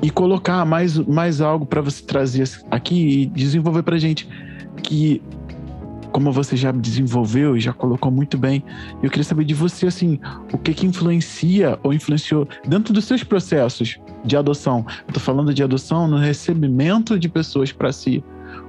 e 0.00 0.08
colocar 0.08 0.64
mais, 0.64 0.96
mais 0.96 1.40
algo 1.40 1.66
para 1.66 1.80
você 1.80 2.00
trazer 2.00 2.48
aqui 2.70 3.22
e 3.22 3.26
desenvolver 3.26 3.82
para 3.82 3.98
gente 3.98 4.28
que 4.84 5.20
como 6.14 6.30
você 6.30 6.56
já 6.56 6.70
desenvolveu 6.70 7.56
e 7.56 7.60
já 7.60 7.72
colocou 7.72 8.08
muito 8.08 8.38
bem, 8.38 8.62
eu 9.02 9.10
queria 9.10 9.24
saber 9.24 9.44
de 9.44 9.52
você 9.52 9.88
assim, 9.88 10.20
o 10.52 10.56
que 10.56 10.72
que 10.72 10.86
influencia 10.86 11.76
ou 11.82 11.92
influenciou 11.92 12.46
dentro 12.68 12.94
dos 12.94 13.04
seus 13.04 13.24
processos 13.24 13.98
de 14.24 14.36
adoção. 14.36 14.86
Estou 15.08 15.20
falando 15.20 15.52
de 15.52 15.60
adoção 15.60 16.06
no 16.06 16.16
recebimento 16.16 17.18
de 17.18 17.28
pessoas 17.28 17.72
para 17.72 17.90
si. 17.90 18.22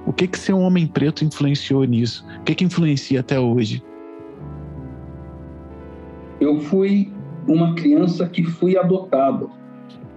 O 0.04 0.12
que 0.12 0.26
que 0.26 0.36
ser 0.36 0.54
um 0.54 0.62
homem 0.62 0.88
preto 0.88 1.24
influenciou 1.24 1.84
nisso? 1.84 2.26
O 2.40 2.42
que 2.42 2.52
que 2.52 2.64
influencia 2.64 3.20
até 3.20 3.38
hoje? 3.38 3.80
Eu 6.40 6.58
fui 6.58 7.12
uma 7.46 7.76
criança 7.76 8.28
que 8.28 8.42
fui 8.42 8.76
adotada 8.76 9.46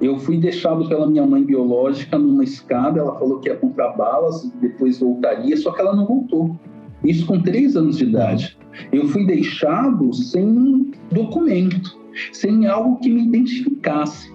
eu 0.02 0.18
fui 0.18 0.38
deixado 0.38 0.88
pela 0.88 1.06
minha 1.06 1.26
mãe 1.28 1.44
biológica 1.44 2.18
numa 2.18 2.44
escada, 2.44 3.02
ela 3.02 3.20
falou 3.20 3.40
que 3.40 3.50
ia 3.50 3.58
comprar 3.58 3.90
balas, 3.98 4.50
depois 4.62 5.00
voltaria, 5.00 5.58
só 5.58 5.74
que 5.74 5.82
ela 5.82 5.94
não 5.94 6.06
voltou. 6.06 6.56
Isso 7.04 7.26
com 7.26 7.42
três 7.42 7.76
anos 7.76 7.98
de 7.98 8.04
idade. 8.04 8.58
Eu 8.92 9.08
fui 9.08 9.26
deixado 9.26 10.14
sem 10.14 10.92
documento, 11.12 11.98
sem 12.32 12.68
algo 12.68 13.00
que 13.00 13.10
me 13.10 13.24
identificasse. 13.24 14.32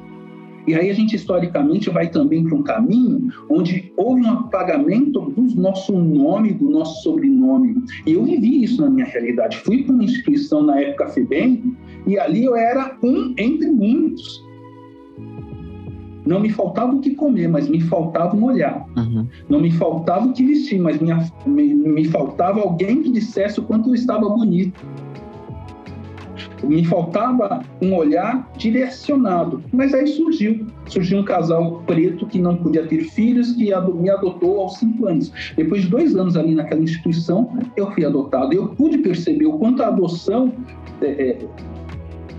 E 0.66 0.74
aí 0.74 0.88
a 0.88 0.94
gente 0.94 1.14
historicamente 1.14 1.90
vai 1.90 2.08
também 2.08 2.42
para 2.42 2.56
um 2.56 2.62
caminho 2.62 3.28
onde 3.50 3.92
houve 3.98 4.22
um 4.22 4.30
apagamento 4.30 5.20
do 5.20 5.60
nosso 5.60 5.92
nome, 5.92 6.54
do 6.54 6.70
nosso 6.70 7.02
sobrenome. 7.02 7.84
E 8.06 8.12
eu 8.12 8.24
vivi 8.24 8.64
isso 8.64 8.80
na 8.80 8.88
minha 8.88 9.04
realidade. 9.04 9.58
Fui 9.58 9.82
para 9.82 9.94
uma 9.94 10.04
instituição 10.04 10.62
na 10.62 10.80
época 10.80 11.08
FEBEM 11.08 11.76
e 12.06 12.18
ali 12.18 12.44
eu 12.44 12.56
era 12.56 12.96
um 13.02 13.34
entre 13.36 13.70
muitos. 13.70 14.42
Não 16.26 16.40
me 16.40 16.50
faltava 16.50 16.94
o 16.94 17.00
que 17.00 17.14
comer, 17.14 17.48
mas 17.48 17.68
me 17.68 17.80
faltava 17.80 18.34
um 18.34 18.44
olhar. 18.44 18.86
Uhum. 18.96 19.26
Não 19.48 19.60
me 19.60 19.70
faltava 19.70 20.26
o 20.26 20.32
que 20.32 20.44
vestir, 20.44 20.80
mas 20.80 20.98
me, 20.98 21.12
me, 21.46 21.74
me 21.74 22.04
faltava 22.06 22.60
alguém 22.60 23.02
que 23.02 23.10
dissesse 23.10 23.60
o 23.60 23.62
quanto 23.62 23.90
eu 23.90 23.94
estava 23.94 24.28
bonito. 24.28 24.80
Me 26.62 26.84
faltava 26.84 27.62
um 27.82 27.94
olhar 27.94 28.50
direcionado. 28.56 29.62
Mas 29.70 29.92
aí 29.92 30.06
surgiu. 30.06 30.66
Surgiu 30.86 31.18
um 31.18 31.24
casal 31.24 31.82
preto 31.86 32.26
que 32.26 32.38
não 32.38 32.56
podia 32.56 32.86
ter 32.86 33.04
filhos, 33.04 33.52
que 33.52 33.70
me 33.94 34.10
adotou 34.10 34.60
aos 34.60 34.78
cinco 34.78 35.06
anos. 35.06 35.30
Depois 35.56 35.82
de 35.82 35.88
dois 35.88 36.16
anos 36.16 36.36
ali 36.36 36.54
naquela 36.54 36.80
instituição, 36.80 37.50
eu 37.76 37.90
fui 37.92 38.04
adotado. 38.04 38.54
Eu 38.54 38.68
pude 38.68 38.98
perceber 38.98 39.46
o 39.46 39.58
quanto 39.58 39.82
a 39.82 39.88
adoção 39.88 40.52
é, 41.02 41.36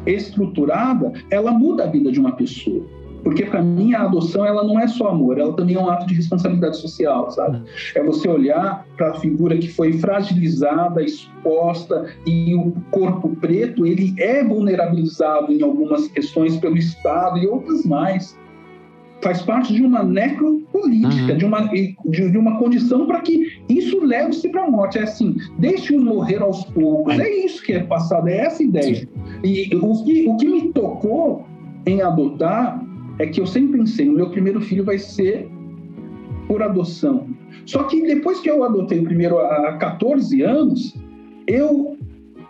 é, 0.08 0.12
estruturada, 0.12 1.14
ela 1.30 1.52
muda 1.52 1.84
a 1.84 1.88
vida 1.88 2.12
de 2.12 2.20
uma 2.20 2.32
pessoa. 2.32 2.84
Porque 3.26 3.44
para 3.44 3.64
mim 3.64 3.96
a 3.96 4.04
adoção 4.04 4.46
ela 4.46 4.64
não 4.64 4.80
é 4.80 4.88
só 4.88 5.08
amor, 5.08 5.40
ela 5.40 5.52
também 5.54 5.76
é 5.76 5.80
um 5.80 5.90
ato 5.90 6.06
de 6.06 6.14
responsabilidade 6.14 6.78
social, 6.78 7.32
sabe? 7.32 7.60
É 7.96 8.04
você 8.04 8.30
olhar 8.30 8.86
para 8.96 9.10
a 9.10 9.14
figura 9.16 9.58
que 9.58 9.68
foi 9.68 9.94
fragilizada, 9.94 11.04
exposta 11.04 12.06
e 12.24 12.54
o 12.54 12.72
corpo 12.92 13.36
preto 13.38 13.84
ele 13.84 14.14
é 14.20 14.44
vulnerabilizado 14.44 15.52
em 15.52 15.64
algumas 15.64 16.08
questões 16.10 16.56
pelo 16.58 16.78
Estado 16.78 17.40
e 17.40 17.48
outras 17.48 17.84
mais. 17.84 18.38
Faz 19.24 19.42
parte 19.42 19.74
de 19.74 19.82
uma 19.82 20.04
necropolítica, 20.04 21.32
uhum. 21.32 21.38
de, 21.38 21.46
uma, 21.46 21.62
de, 21.62 22.38
uma 22.38 22.60
condição 22.60 23.08
para 23.08 23.22
que 23.22 23.60
isso 23.68 24.06
leve-se 24.06 24.50
para 24.50 24.66
a 24.66 24.70
morte. 24.70 25.00
É 25.00 25.02
assim, 25.02 25.36
deixe-os 25.58 26.04
morrer 26.04 26.44
aos 26.44 26.64
poucos. 26.66 27.18
É 27.18 27.28
isso 27.44 27.64
que 27.64 27.74
é 27.74 27.80
passado, 27.80 28.28
é 28.28 28.38
essa 28.38 28.62
ideia. 28.62 29.10
E 29.44 29.76
o 29.78 30.04
que, 30.04 30.28
o 30.28 30.38
que 30.38 30.48
me 30.48 30.72
tocou 30.74 31.44
em 31.88 32.04
adotar 32.04 32.86
é 33.20 33.28
que 33.28 33.40
eu 33.40 33.46
sempre 33.46 33.78
pensei, 33.80 34.10
o 34.10 34.14
meu 34.14 34.30
primeiro 34.30 34.62
filho 34.62 34.84
vai 34.84 34.98
ser 34.98 35.50
por 36.48 36.62
adoção. 36.62 37.28
Só 37.66 37.84
que 37.84 38.02
depois 38.06 38.40
que 38.40 38.50
eu 38.50 38.64
adotei 38.64 39.00
o 39.00 39.04
primeiro 39.04 39.38
há 39.40 39.78
14 39.78 40.42
anos, 40.42 40.96
eu 41.48 41.98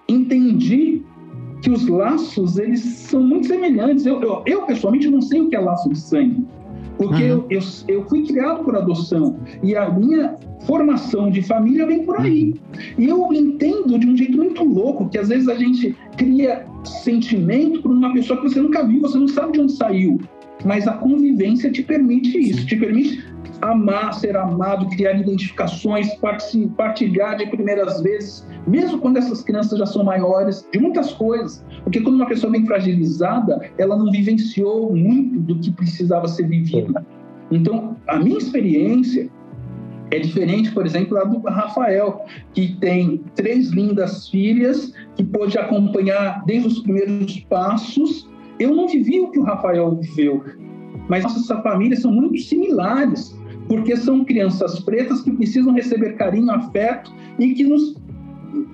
entendi 0.09 1.01
que 1.61 1.69
os 1.69 1.87
laços 1.87 2.57
eles 2.57 2.81
são 2.81 3.21
muito 3.21 3.47
semelhantes. 3.47 4.05
Eu, 4.05 4.21
eu, 4.21 4.43
eu 4.45 4.61
pessoalmente 4.63 5.09
não 5.09 5.21
sei 5.21 5.41
o 5.41 5.49
que 5.49 5.55
é 5.55 5.59
laço 5.59 5.89
de 5.89 5.97
sangue, 5.97 6.45
porque 6.97 7.23
uhum. 7.23 7.29
eu, 7.29 7.47
eu, 7.49 7.61
eu, 7.87 8.05
fui 8.05 8.23
criado 8.23 8.63
por 8.63 8.75
adoção 8.75 9.39
e 9.63 9.75
a 9.75 9.89
minha 9.89 10.35
formação 10.65 11.29
de 11.29 11.41
família 11.41 11.85
vem 11.85 12.03
por 12.03 12.19
aí. 12.19 12.53
E 12.97 13.05
eu 13.05 13.31
entendo 13.31 13.97
de 13.97 14.07
um 14.07 14.17
jeito 14.17 14.37
muito 14.37 14.63
louco 14.63 15.09
que 15.09 15.17
às 15.17 15.29
vezes 15.29 15.47
a 15.47 15.55
gente 15.55 15.95
cria 16.17 16.65
sentimento 16.83 17.81
por 17.81 17.91
uma 17.91 18.11
pessoa 18.13 18.41
que 18.41 18.49
você 18.49 18.59
nunca 18.59 18.85
viu, 18.85 19.01
você 19.01 19.17
não 19.17 19.27
sabe 19.27 19.53
de 19.53 19.61
onde 19.61 19.71
saiu 19.73 20.19
mas 20.65 20.87
a 20.87 20.93
convivência 20.93 21.71
te 21.71 21.83
permite 21.83 22.37
isso, 22.37 22.65
te 22.65 22.75
permite 22.75 23.23
amar, 23.61 24.13
ser 24.13 24.35
amado, 24.35 24.89
criar 24.89 25.13
identificações, 25.13 26.09
partilhar 26.75 27.37
de 27.37 27.47
primeiras 27.47 28.01
vezes, 28.01 28.45
mesmo 28.67 28.99
quando 28.99 29.17
essas 29.17 29.43
crianças 29.43 29.79
já 29.79 29.85
são 29.85 30.03
maiores, 30.03 30.67
de 30.71 30.79
muitas 30.79 31.13
coisas. 31.13 31.63
Porque 31.83 32.01
quando 32.01 32.15
uma 32.15 32.27
pessoa 32.27 32.51
bem 32.51 32.65
fragilizada, 32.65 33.69
ela 33.77 33.95
não 33.95 34.11
vivenciou 34.11 34.93
muito 34.93 35.39
do 35.39 35.59
que 35.59 35.71
precisava 35.71 36.27
ser 36.27 36.47
vivido. 36.47 36.93
Então, 37.51 37.95
a 38.07 38.17
minha 38.17 38.37
experiência 38.37 39.29
é 40.11 40.19
diferente, 40.19 40.71
por 40.71 40.85
exemplo, 40.85 41.15
da 41.15 41.23
do 41.23 41.39
Rafael, 41.39 42.25
que 42.53 42.75
tem 42.79 43.23
três 43.35 43.69
lindas 43.69 44.29
filhas, 44.29 44.93
que 45.15 45.23
pôde 45.23 45.57
acompanhar 45.57 46.43
desde 46.45 46.67
os 46.67 46.79
primeiros 46.79 47.39
passos 47.49 48.27
eu 48.59 48.75
não 48.75 48.87
vivi 48.87 49.19
o 49.19 49.29
que 49.29 49.39
o 49.39 49.43
Rafael 49.43 49.95
viveu, 49.95 50.43
mas 51.09 51.23
nossas 51.23 51.47
famílias 51.61 52.01
são 52.01 52.11
muito 52.11 52.37
similares, 52.39 53.37
porque 53.67 53.95
são 53.95 54.23
crianças 54.23 54.79
pretas 54.79 55.21
que 55.21 55.31
precisam 55.31 55.73
receber 55.73 56.15
carinho, 56.15 56.51
afeto 56.51 57.11
e 57.39 57.53
que 57.53 57.63
nos 57.63 57.95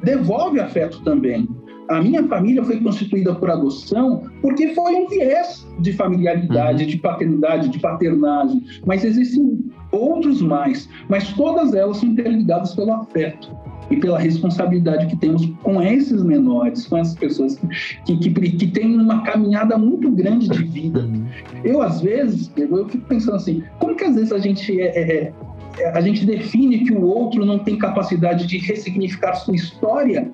devolve 0.04 0.60
afeto 0.60 1.02
também. 1.04 1.48
A 1.90 2.02
minha 2.02 2.26
família 2.28 2.64
foi 2.64 2.80
constituída 2.80 3.36
por 3.36 3.50
adoção 3.50 4.24
porque 4.42 4.70
foi 4.70 4.96
um 4.96 5.08
viés 5.08 5.68
de 5.80 5.92
familiaridade, 5.92 6.84
uhum. 6.84 6.90
de 6.90 6.98
paternidade, 6.98 7.70
de 7.70 7.80
paternagem, 7.80 8.64
mas 8.86 9.04
existem 9.04 9.60
outros 9.92 10.42
mais, 10.42 10.88
mas 11.10 11.34
todas 11.34 11.74
elas 11.74 11.98
são 11.98 12.10
interligadas 12.10 12.74
pelo 12.76 12.94
afeto. 12.94 13.54
E 13.92 13.98
pela 13.98 14.18
responsabilidade 14.18 15.08
que 15.08 15.18
temos 15.18 15.46
com 15.62 15.82
esses 15.82 16.24
menores, 16.24 16.88
com 16.88 16.98
essas 16.98 17.16
pessoas 17.16 17.60
que, 18.06 18.18
que, 18.18 18.30
que 18.32 18.68
têm 18.68 18.96
uma 18.96 19.22
caminhada 19.24 19.78
muito 19.78 20.10
grande 20.12 20.48
de 20.48 20.64
vida. 20.64 21.02
Uhum. 21.02 21.26
Eu, 21.64 21.82
às 21.82 22.02
vezes, 22.02 22.52
eu 22.56 22.88
fico 22.88 23.06
pensando 23.08 23.36
assim, 23.36 23.64
como 23.80 23.96
que 23.96 24.06
às 24.06 24.16
vezes 24.16 24.32
a 24.32 24.40
gente 24.40 24.80
é, 24.80 24.88
é, 24.88 25.34
é, 25.80 25.90
a 25.90 26.02
gente 26.02 26.26
define 26.26 26.80
que 26.80 26.94
o 26.94 27.02
outro 27.02 27.46
não 27.46 27.60
tem 27.60 27.78
capacidade 27.78 28.48
de 28.48 28.58
ressignificar 28.58 29.36
sua 29.36 29.56
história 29.56 30.32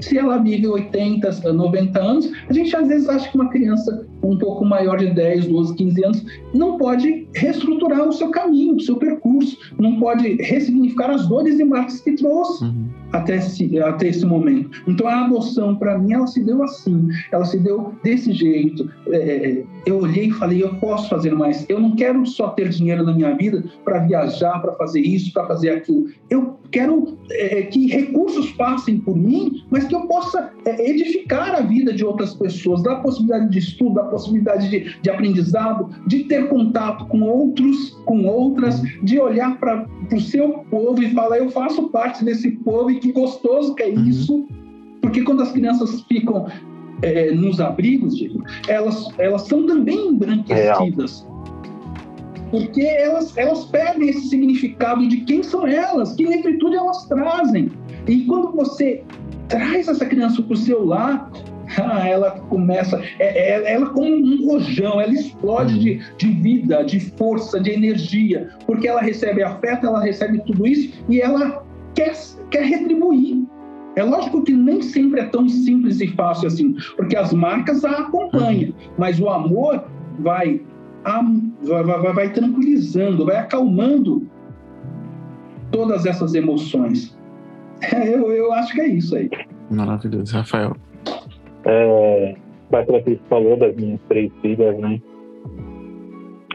se 0.00 0.18
ela 0.18 0.38
vive 0.38 0.66
80, 0.66 1.52
90 1.52 1.98
anos, 1.98 2.30
a 2.48 2.52
gente 2.52 2.74
às 2.76 2.88
vezes 2.88 3.08
acha 3.08 3.30
que 3.30 3.34
uma 3.34 3.48
criança 3.48 4.06
um 4.30 4.38
pouco 4.38 4.64
maior 4.64 4.98
de 4.98 5.06
10, 5.06 5.46
12, 5.46 5.74
15 5.74 6.04
anos 6.04 6.24
não 6.54 6.76
pode 6.76 7.26
reestruturar 7.34 8.06
o 8.08 8.12
seu 8.12 8.30
caminho, 8.30 8.76
o 8.76 8.80
seu 8.80 8.96
percurso, 8.96 9.56
não 9.78 9.98
pode 9.98 10.36
ressignificar 10.42 11.10
as 11.10 11.26
dores 11.26 11.58
e 11.58 11.64
marcas 11.64 12.00
que 12.00 12.12
trouxe. 12.12 12.64
Uhum 12.64 12.86
até 13.12 13.36
esse, 13.36 13.78
até 13.78 14.08
esse 14.08 14.24
momento. 14.24 14.82
Então 14.86 15.06
a 15.06 15.24
adoção, 15.24 15.76
para 15.76 15.98
mim, 15.98 16.12
ela 16.12 16.26
se 16.26 16.42
deu 16.42 16.62
assim, 16.62 17.08
ela 17.32 17.44
se 17.44 17.58
deu 17.58 17.94
desse 18.02 18.32
jeito. 18.32 18.88
É, 19.08 19.62
eu 19.84 19.98
olhei 19.98 20.26
e 20.26 20.32
falei, 20.32 20.62
eu 20.62 20.74
posso 20.76 21.08
fazer 21.08 21.34
mais. 21.34 21.64
Eu 21.68 21.80
não 21.80 21.94
quero 21.94 22.24
só 22.26 22.48
ter 22.48 22.68
dinheiro 22.68 23.04
na 23.04 23.12
minha 23.12 23.34
vida 23.34 23.64
para 23.84 24.00
viajar, 24.00 24.60
para 24.60 24.72
fazer 24.74 25.00
isso, 25.00 25.32
para 25.32 25.46
fazer 25.46 25.70
aquilo. 25.70 26.06
Eu 26.28 26.58
quero 26.70 27.16
é, 27.30 27.62
que 27.62 27.86
recursos 27.86 28.52
passem 28.52 28.98
por 28.98 29.16
mim, 29.16 29.64
mas 29.70 29.84
que 29.84 29.94
eu 29.94 30.02
possa 30.02 30.50
é, 30.64 30.90
edificar 30.90 31.54
a 31.54 31.60
vida 31.60 31.92
de 31.92 32.04
outras 32.04 32.34
pessoas, 32.34 32.82
dar 32.82 32.94
a 32.94 33.00
possibilidade 33.00 33.50
de 33.50 33.58
estudo, 33.58 33.94
dar 33.94 34.02
a 34.02 34.08
possibilidade 34.16 34.68
de, 34.68 35.00
de 35.00 35.10
aprendizado, 35.10 35.90
de 36.06 36.24
ter 36.24 36.48
contato 36.48 37.06
com 37.06 37.22
outros, 37.22 37.90
com 38.04 38.24
outras, 38.24 38.80
de 39.02 39.18
olhar 39.18 39.58
para 39.58 39.86
o 40.12 40.20
seu 40.20 40.64
povo 40.70 41.02
e 41.02 41.10
falar, 41.12 41.38
eu 41.38 41.50
faço 41.50 41.88
parte 41.90 42.24
desse 42.24 42.50
povo 42.50 42.90
e 42.90 42.98
que 42.98 43.12
gostoso 43.12 43.74
que 43.74 43.82
é 43.82 43.88
uhum. 43.88 44.04
isso. 44.04 44.48
Porque 45.00 45.22
quando 45.22 45.42
as 45.42 45.52
crianças 45.52 46.02
ficam 46.02 46.46
é, 47.02 47.32
nos 47.32 47.60
abrigos, 47.60 48.14
elas, 48.68 49.08
elas 49.18 49.42
são 49.42 49.66
também 49.66 50.08
embranquecidas. 50.08 51.26
Porque 52.50 52.82
elas, 52.82 53.36
elas 53.36 53.64
perdem 53.66 54.08
esse 54.08 54.28
significado 54.28 55.06
de 55.06 55.18
quem 55.22 55.42
são 55.42 55.66
elas, 55.66 56.14
que 56.14 56.24
negritude 56.24 56.76
elas 56.76 57.04
trazem. 57.06 57.70
E 58.06 58.24
quando 58.24 58.52
você 58.52 59.02
traz 59.48 59.88
essa 59.88 60.06
criança 60.06 60.42
para 60.42 60.54
o 60.54 60.56
seu 60.56 60.84
lar, 60.84 61.30
ah, 61.82 62.06
ela 62.06 62.30
começa, 62.48 63.00
é, 63.18 63.54
é, 63.54 63.72
ela 63.72 63.90
como 63.90 64.08
um 64.08 64.46
rojão, 64.46 65.00
ela 65.00 65.12
explode 65.12 65.78
de, 65.78 66.00
de 66.16 66.26
vida, 66.40 66.84
de 66.84 67.00
força, 67.16 67.60
de 67.60 67.70
energia, 67.70 68.48
porque 68.66 68.88
ela 68.88 69.00
recebe 69.00 69.42
afeto, 69.42 69.86
ela 69.86 70.02
recebe 70.02 70.40
tudo 70.46 70.66
isso 70.66 70.92
e 71.08 71.20
ela 71.20 71.64
quer, 71.94 72.12
quer 72.50 72.64
retribuir. 72.64 73.44
É 73.96 74.02
lógico 74.02 74.42
que 74.42 74.52
nem 74.52 74.82
sempre 74.82 75.20
é 75.20 75.24
tão 75.24 75.48
simples 75.48 76.00
e 76.00 76.08
fácil 76.08 76.48
assim, 76.48 76.76
porque 76.96 77.16
as 77.16 77.32
marcas 77.32 77.84
a 77.84 77.92
acompanham, 77.92 78.74
mas 78.98 79.18
o 79.18 79.28
amor 79.28 79.84
vai, 80.18 80.60
vai, 81.62 81.84
vai, 81.84 82.12
vai 82.12 82.32
tranquilizando, 82.32 83.24
vai 83.24 83.36
acalmando 83.36 84.28
todas 85.70 86.06
essas 86.06 86.34
emoções. 86.34 87.16
Eu, 87.92 88.32
eu 88.32 88.52
acho 88.54 88.72
que 88.72 88.80
é 88.80 88.88
isso 88.88 89.14
aí. 89.14 89.28
Maravilhoso, 89.70 90.34
Rafael. 90.34 90.74
É, 91.66 92.34
Patrícia 92.70 93.18
falou 93.28 93.56
das 93.56 93.74
minhas 93.76 94.00
três 94.08 94.32
filhas, 94.40 94.78
né? 94.78 95.00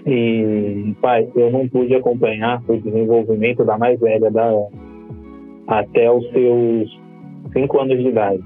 E, 0.06 0.96
pai, 1.02 1.28
eu 1.36 1.52
não 1.52 1.68
pude 1.68 1.94
acompanhar 1.94 2.62
o 2.68 2.78
desenvolvimento 2.78 3.64
da 3.64 3.78
mais 3.78 4.00
velha, 4.00 4.32
da 4.32 4.52
até 5.68 6.12
os 6.12 6.28
seus 6.32 7.00
cinco 7.54 7.80
anos 7.80 7.98
de 8.00 8.08
idade. 8.08 8.44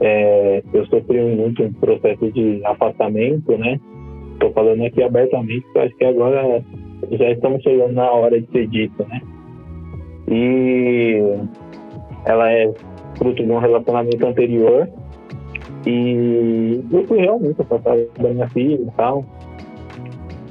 É, 0.00 0.62
eu 0.72 0.86
sofri 0.86 1.20
muito 1.20 1.62
um 1.62 1.72
processo 1.72 2.30
de 2.32 2.60
afastamento, 2.64 3.56
né? 3.58 3.80
Estou 4.34 4.52
falando 4.52 4.84
aqui 4.84 5.02
abertamente, 5.02 5.62
porque 5.62 5.78
acho 5.78 5.96
que 5.96 6.04
agora 6.04 6.64
já 7.10 7.30
estamos 7.30 7.62
chegando 7.62 7.92
na 7.92 8.10
hora 8.10 8.40
de 8.40 8.46
ser 8.50 8.66
dito, 8.68 9.04
né? 9.08 9.20
E 10.28 11.20
ela 12.26 12.50
é 12.50 12.72
fruto 13.16 13.44
de 13.44 13.50
um 13.50 13.58
relacionamento 13.58 14.26
anterior 14.26 14.88
e 15.86 16.80
eu 16.92 17.06
fui 17.06 17.18
realmente 17.18 17.60
afastado 17.60 18.08
da 18.18 18.28
minha 18.28 18.48
filha 18.50 18.80
e 18.80 18.90
tal. 18.96 19.24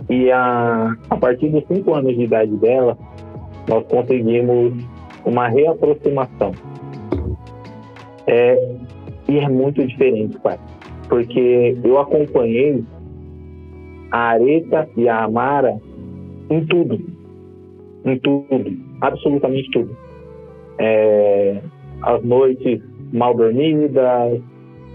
E 0.09 0.29
a, 0.31 0.95
a 1.09 1.17
partir 1.17 1.49
dos 1.49 1.65
cinco 1.67 1.93
anos 1.93 2.15
de 2.15 2.23
idade 2.23 2.51
dela, 2.57 2.97
nós 3.69 3.85
conseguimos 3.87 4.73
uma 5.25 5.47
reaproximação. 5.47 6.51
É, 8.27 8.75
e 9.29 9.39
é 9.39 9.47
muito 9.47 9.85
diferente, 9.85 10.37
pai. 10.39 10.59
Porque 11.07 11.77
eu 11.83 11.99
acompanhei 11.99 12.83
a 14.11 14.31
Areta 14.31 14.89
e 14.97 15.07
a 15.07 15.23
Amara 15.23 15.79
em 16.49 16.65
tudo. 16.65 16.99
Em 18.03 18.19
tudo. 18.19 18.77
Absolutamente 18.99 19.71
tudo. 19.71 19.95
É, 20.77 21.61
as 22.01 22.23
noites 22.23 22.81
mal 23.13 23.33
dormidas, 23.33 24.41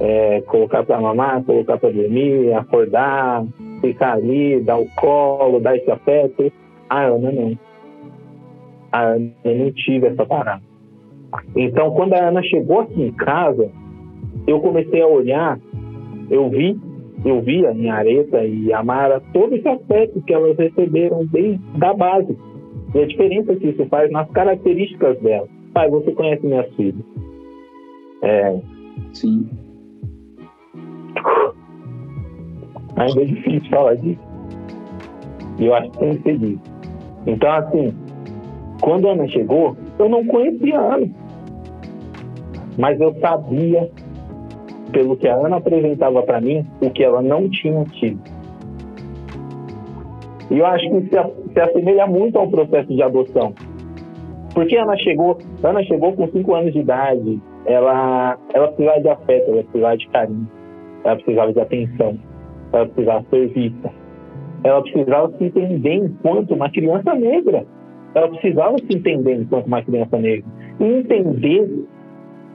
é, 0.01 0.41
colocar 0.43 0.85
para 0.85 1.01
mamar, 1.01 1.43
colocar 1.45 1.79
para 1.79 1.91
dormir, 1.91 2.53
acordar, 2.53 3.45
ficar 3.81 4.15
ali, 4.15 4.61
dar 4.61 4.79
o 4.79 4.87
colo, 4.97 5.61
dar 5.61 5.77
esse 5.77 5.91
afeto. 5.91 6.53
Ah, 6.89 7.07
Ana 7.07 7.33
não 7.33 7.59
a 8.93 9.03
Ana 9.03 9.33
não 9.45 9.73
tive 9.73 10.07
essa 10.07 10.25
parada. 10.25 10.63
Então, 11.55 11.91
quando 11.91 12.15
a 12.15 12.29
Ana 12.29 12.43
chegou 12.43 12.81
aqui 12.81 13.03
em 13.03 13.13
casa, 13.13 13.71
eu 14.47 14.61
comecei 14.61 15.03
a 15.03 15.07
olhar, 15.07 15.59
eu 16.31 16.49
vi, 16.49 16.79
eu 17.25 17.41
vi 17.43 17.67
a 17.67 17.75
minha 17.75 17.95
Areta 17.95 18.45
e 18.45 18.73
a 18.73 18.83
Mara, 18.83 19.21
todo 19.33 19.55
esse 19.55 19.69
aspecto 19.69 20.23
que 20.23 20.33
elas 20.33 20.57
receberam 20.57 21.27
desde 21.27 21.61
a 21.81 21.93
base. 21.93 22.37
E 22.95 22.99
a 23.01 23.07
diferença 23.07 23.57
que 23.57 23.69
isso 23.69 23.85
faz 23.87 24.11
nas 24.11 24.31
características 24.31 25.19
delas. 25.21 25.51
Pai, 25.75 25.91
você 25.91 26.13
conhece 26.13 26.47
minhas 26.47 26.73
filhas. 26.75 27.05
É. 28.23 28.59
Sim. 29.13 29.49
Ainda 32.97 33.23
é 33.23 33.25
difícil 33.25 33.71
falar 33.71 33.95
disso. 33.97 34.21
E 35.59 35.67
eu 35.67 35.75
acho 35.75 35.91
que 35.91 35.99
tem 35.99 36.17
que 36.17 36.23
ser. 36.39 36.59
Então, 37.27 37.53
assim, 37.53 37.95
quando 38.81 39.09
a 39.09 39.13
Ana 39.13 39.29
chegou, 39.29 39.77
eu 39.99 40.09
não 40.09 40.25
conhecia 40.27 40.79
a 40.79 40.95
Ana. 40.95 41.09
Mas 42.79 43.01
eu 43.01 43.15
sabia, 43.21 43.91
pelo 44.93 45.17
que 45.17 45.29
a 45.29 45.35
Ana 45.35 45.57
apresentava 45.57 46.23
para 46.23 46.41
mim, 46.41 46.67
o 46.81 46.91
que 46.91 47.03
ela 47.03 47.23
não 47.23 47.49
tinha 47.49 47.85
tido. 47.85 48.21
E 50.51 50.59
eu 50.59 50.67
acho 50.67 50.89
que 50.89 51.01
se, 51.03 51.53
se 51.53 51.61
assemelha 51.61 52.07
muito 52.07 52.39
ao 52.39 52.49
processo 52.49 52.89
de 52.89 53.03
adoção. 53.03 53.55
Porque 54.55 54.77
a 54.77 54.85
Ana 54.85 54.97
chegou, 54.99 55.39
Ana 55.63 55.83
chegou 55.85 56.13
com 56.13 56.29
5 56.29 56.55
anos 56.55 56.73
de 56.73 56.81
idade, 56.81 57.41
ela, 57.67 58.39
ela 58.55 58.69
precisava 58.69 59.01
de 59.01 59.09
afeto, 59.09 59.51
ela 59.51 59.63
precisava 59.65 59.97
de 59.97 60.09
carinho, 60.09 60.49
ela 61.05 61.17
precisava 61.17 61.53
de 61.53 61.61
atenção, 61.61 62.19
ela 62.73 62.87
precisava 62.87 63.25
ser 63.31 63.49
vista, 63.49 63.91
ela 64.65 64.83
precisava 64.83 65.33
se 65.37 65.45
entender 65.45 65.95
enquanto 65.95 66.55
uma 66.55 66.71
criança 66.71 67.15
negra 67.15 67.65
ela 68.17 68.29
precisava 68.29 68.79
se 68.79 68.97
entender 68.97 69.35
enquanto 69.35 69.67
uma 69.67 69.83
criança 69.83 70.17
negra. 70.19 70.51
E 70.81 70.85
entender 70.85 71.85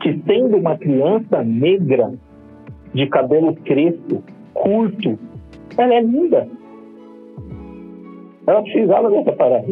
que 0.02 0.20
sendo 0.26 0.58
uma 0.58 0.76
criança 0.76 1.44
negra, 1.44 2.12
de 2.96 3.06
cabelo 3.06 3.56
crespo, 3.58 4.24
curto, 4.56 5.20
ela 5.78 5.94
é 5.94 6.02
linda. 6.02 6.48
Ela 8.48 8.64
precisava 8.64 9.12
dessa 9.12 9.34
parada. 9.34 9.68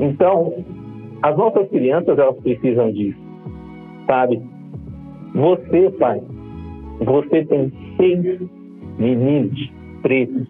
Então, 0.00 0.52
as 1.22 1.36
nossas 1.36 1.68
crianças, 1.68 2.18
elas 2.18 2.36
precisam 2.40 2.90
disso. 2.90 3.20
Sabe? 4.08 4.42
Você, 5.36 5.88
pai, 6.00 6.20
você 7.00 7.44
tem 7.44 7.72
seis 7.96 8.40
meninos 8.98 9.72
pretos 10.02 10.46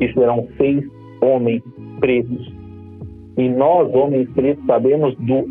e 0.00 0.12
serão 0.12 0.46
seis 0.56 0.84
homens 1.20 1.62
pretos 2.00 2.58
e 3.38 3.48
nós, 3.48 3.94
homens 3.94 4.28
pretos, 4.30 4.66
sabemos 4.66 5.14
do, 5.14 5.46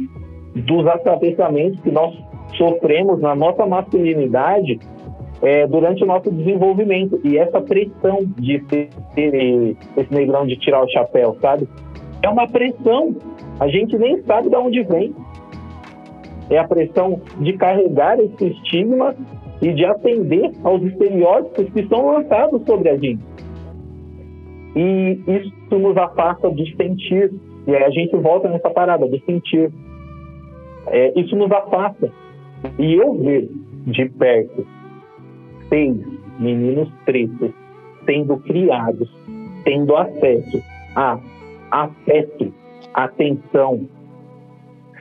dos 0.55 0.85
atravessamentos 0.87 1.79
que 1.79 1.89
nós 1.89 2.13
sofremos 2.57 3.21
na 3.21 3.33
nossa 3.33 3.65
masculinidade 3.65 4.77
é, 5.41 5.65
durante 5.65 6.03
o 6.03 6.05
nosso 6.05 6.29
desenvolvimento. 6.29 7.17
E 7.23 7.37
essa 7.37 7.61
pressão 7.61 8.25
de 8.37 8.59
ter 8.65 8.89
esse 9.15 10.13
negrão 10.13 10.45
de 10.45 10.57
tirar 10.57 10.83
o 10.83 10.89
chapéu, 10.89 11.37
sabe? 11.41 11.65
É 12.21 12.27
uma 12.27 12.45
pressão. 12.45 13.15
A 13.57 13.69
gente 13.69 13.97
nem 13.97 14.21
sabe 14.23 14.49
de 14.49 14.55
onde 14.57 14.83
vem. 14.83 15.15
É 16.49 16.57
a 16.57 16.67
pressão 16.67 17.21
de 17.39 17.53
carregar 17.53 18.19
esse 18.19 18.47
estigma 18.47 19.15
e 19.61 19.73
de 19.73 19.85
atender 19.85 20.51
aos 20.63 20.81
estereótipos 20.83 21.69
que 21.73 21.87
são 21.87 22.11
lançados 22.11 22.63
sobre 22.65 22.89
a 22.89 22.97
gente. 22.97 23.23
E 24.75 25.19
isso 25.27 25.79
nos 25.79 25.97
afasta 25.97 26.51
de 26.51 26.75
sentir 26.75 27.31
e 27.67 27.75
aí 27.75 27.83
a 27.83 27.89
gente 27.89 28.15
volta 28.15 28.47
nessa 28.49 28.69
parada 28.69 29.07
de 29.09 29.19
sentir. 29.25 29.69
é, 30.87 31.19
isso 31.19 31.35
nos 31.35 31.51
afasta. 31.51 32.09
E 32.79 32.93
eu 32.93 33.13
ver 33.15 33.49
de 33.85 34.09
perto 34.09 34.65
seis 35.67 35.97
meninos 36.39 36.89
pretos 37.03 37.51
sendo 38.05 38.37
criados, 38.37 39.11
tendo 39.65 39.97
acesso 39.97 40.63
a 40.95 41.19
afeto, 41.69 42.53
atenção, 42.93 43.85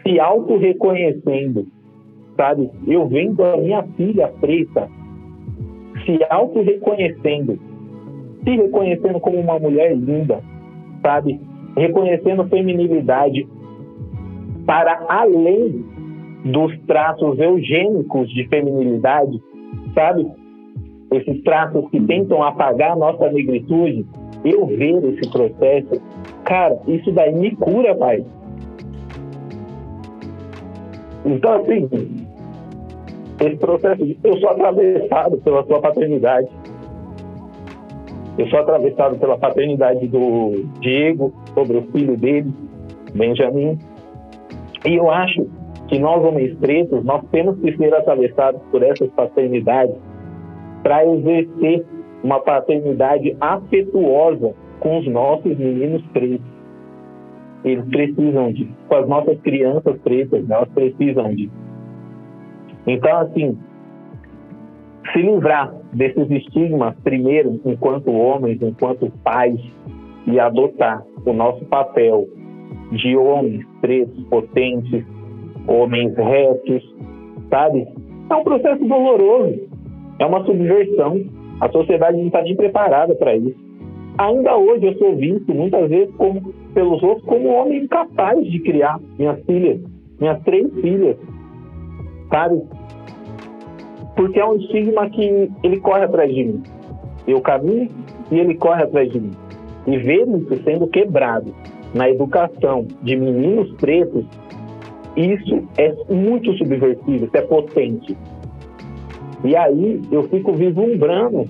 se 0.03 0.19
auto-reconhecendo, 0.19 1.69
sabe? 2.37 2.71
Eu 2.87 3.07
vendo 3.09 3.43
a 3.43 3.57
minha 3.57 3.83
filha 3.97 4.29
preta 4.41 4.89
se 6.05 6.19
auto-reconhecendo, 6.31 7.59
se 8.45 8.51
reconhecendo 8.51 9.19
como 9.19 9.41
uma 9.41 9.59
mulher 9.59 9.97
linda, 9.97 10.41
sabe? 11.03 11.41
Reconhecendo 11.77 12.47
feminilidade 12.49 13.47
para 14.65 15.05
além 15.09 15.85
dos 16.45 16.79
traços 16.87 17.39
eugênicos 17.39 18.29
de 18.31 18.47
feminilidade, 18.49 19.41
sabe? 19.95 20.27
Esses 21.13 21.43
traços 21.43 21.89
que 21.91 22.01
tentam 22.01 22.43
apagar 22.43 22.93
a 22.93 22.97
nossa 22.97 23.31
negritude, 23.31 24.07
eu 24.45 24.67
ver 24.67 25.05
esse 25.05 25.31
processo, 25.31 26.01
cara, 26.45 26.79
isso 26.87 27.11
daí 27.13 27.35
me 27.35 27.55
cura, 27.57 27.95
pai. 27.97 28.25
Então, 31.25 31.55
assim, 31.55 32.26
esse 33.41 33.57
processo, 33.57 34.03
eu 34.25 34.37
sou 34.39 34.49
atravessado 34.49 35.37
pela 35.39 35.65
sua 35.67 35.81
paternidade. 35.81 36.49
Eu 38.39 38.47
sou 38.49 38.59
atravessado 38.61 39.19
pela 39.19 39.39
paternidade 39.39 40.07
do 40.09 40.65
Diego, 40.81 41.33
sobre 41.55 41.77
o 41.77 41.83
filho 41.93 42.17
dele, 42.17 42.53
Benjamin. 43.15 43.79
E 44.87 44.95
eu 44.95 45.11
acho 45.11 45.47
que 45.89 45.99
nós, 45.99 46.25
homens 46.25 46.55
pretos, 46.59 47.05
nós 47.05 47.23
temos 47.31 47.59
que 47.61 47.77
ser 47.77 47.95
atravessados 47.95 48.61
por 48.71 48.83
essas 48.83 49.09
paternidades 49.11 49.97
para 50.83 51.07
exercer 51.07 51.85
uma 52.23 52.41
paternidade 52.41 53.37
afetuosa 53.41 54.55
com 54.81 54.99
os 54.99 55.07
nossos 55.09 55.57
meninos 55.57 56.03
pretos. 56.13 56.47
Eles 57.65 57.85
precisam 57.87 58.53
disso. 58.53 58.73
Com 58.89 58.97
as 58.97 59.09
nossas 59.09 59.41
crianças 59.41 59.99
pretas, 60.03 60.49
elas 60.49 60.69
precisam 60.71 61.35
disso. 61.35 61.66
Então, 62.87 63.19
assim, 63.19 63.59
se 65.13 65.19
livrar 65.21 65.75
desses 65.93 66.31
estigmas, 66.31 66.95
primeiro, 67.03 67.61
enquanto 67.65 68.11
homens, 68.11 68.61
enquanto 68.61 69.11
pais, 69.23 69.61
e 70.27 70.41
adotar 70.41 71.05
o 71.25 71.33
nosso 71.33 71.65
papel 71.67 72.27
de 72.93 73.17
homens 73.17 73.65
pretos, 73.81 74.25
potentes, 74.25 75.05
homens 75.67 76.15
retos, 76.17 76.95
sabe? 77.49 77.87
É 78.29 78.35
um 78.35 78.45
processo 78.45 78.85
doloroso, 78.85 79.69
é 80.19 80.27
uma 80.27 80.45
subversão. 80.45 81.21
A 81.61 81.69
sociedade 81.71 82.19
não 82.19 82.27
está 82.27 82.43
nem 82.43 82.55
preparada 82.55 83.15
para 83.15 83.37
isso. 83.37 83.57
Ainda 84.19 84.57
hoje 84.57 84.87
eu 84.87 84.99
sou 84.99 85.17
visto 85.17 85.55
muitas 85.55 85.89
vezes 85.89 86.15
como, 86.17 86.53
pelos 86.75 87.03
outros 87.03 87.25
como 87.27 87.49
um 87.49 87.55
homem 87.55 87.85
incapaz 87.85 88.45
de 88.45 88.59
criar 88.61 88.99
minhas 89.19 89.43
filhas, 89.45 89.81
minhas 90.19 90.43
três 90.43 90.73
filhas, 90.81 91.17
sabe? 92.31 92.63
Porque 94.17 94.41
é 94.41 94.45
um 94.45 94.57
estigma 94.57 95.09
que 95.11 95.51
ele 95.63 95.81
corre 95.81 96.05
atrás 96.05 96.35
de 96.35 96.45
mim. 96.45 96.63
Eu 97.27 97.41
caminho 97.41 97.91
e 98.31 98.39
ele 98.39 98.55
corre 98.55 98.83
atrás 98.83 99.11
de 99.13 99.21
mim. 99.21 99.31
E 99.87 99.99
ver 99.99 100.27
isso 100.29 100.63
sendo 100.65 100.87
quebrado 100.89 101.55
na 101.95 102.11
educação 102.11 102.87
de 103.03 103.17
meninos 103.17 103.71
pretos, 103.77 104.25
isso 105.17 105.67
é 105.79 105.95
muito 106.13 106.53
subversivo, 106.59 107.25
isso 107.25 107.37
é 107.37 107.43
potente. 107.43 108.17
E 109.45 109.57
aí 109.57 110.03
eu 110.11 110.25
fico 110.25 110.53
vislumbrando 110.53 111.49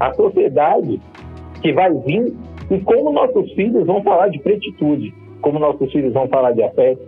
a 0.00 0.12
sociedade 0.14 1.00
que 1.62 1.72
vai 1.72 1.92
vir 1.92 2.34
e 2.70 2.80
como 2.80 3.12
nossos 3.12 3.52
filhos 3.52 3.86
vão 3.86 4.02
falar 4.02 4.28
de 4.28 4.38
pretitude, 4.40 5.14
como 5.40 5.58
nossos 5.58 5.90
filhos 5.92 6.12
vão 6.12 6.28
falar 6.28 6.52
de 6.52 6.62
afeto, 6.62 7.02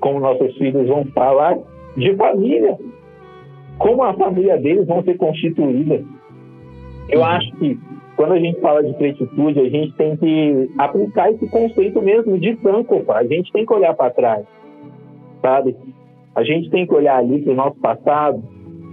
como 0.00 0.20
nossos 0.20 0.56
filhos 0.56 0.88
vão 0.88 1.04
falar 1.06 1.58
de 1.96 2.14
família, 2.16 2.76
como 3.78 4.02
a 4.02 4.14
família 4.14 4.56
deles 4.58 4.86
vão 4.86 5.02
ser 5.02 5.16
constituída. 5.16 6.02
Eu 7.08 7.20
uhum. 7.20 7.26
acho 7.26 7.52
que 7.56 7.78
quando 8.16 8.32
a 8.32 8.38
gente 8.38 8.60
fala 8.60 8.82
de 8.82 8.92
pretitude, 8.94 9.58
a 9.58 9.68
gente 9.68 9.92
tem 9.94 10.16
que 10.16 10.70
aplicar 10.78 11.32
esse 11.32 11.48
conceito 11.48 12.00
mesmo 12.00 12.38
de 12.38 12.56
Sankofa. 12.56 13.14
A 13.14 13.24
gente 13.24 13.52
tem 13.52 13.66
que 13.66 13.72
olhar 13.72 13.94
para 13.94 14.10
trás, 14.10 14.46
sabe? 15.42 15.76
A 16.34 16.42
gente 16.44 16.70
tem 16.70 16.86
que 16.86 16.94
olhar 16.94 17.18
ali 17.18 17.42
para 17.42 17.52
o 17.52 17.56
nosso 17.56 17.78
passado, 17.80 18.42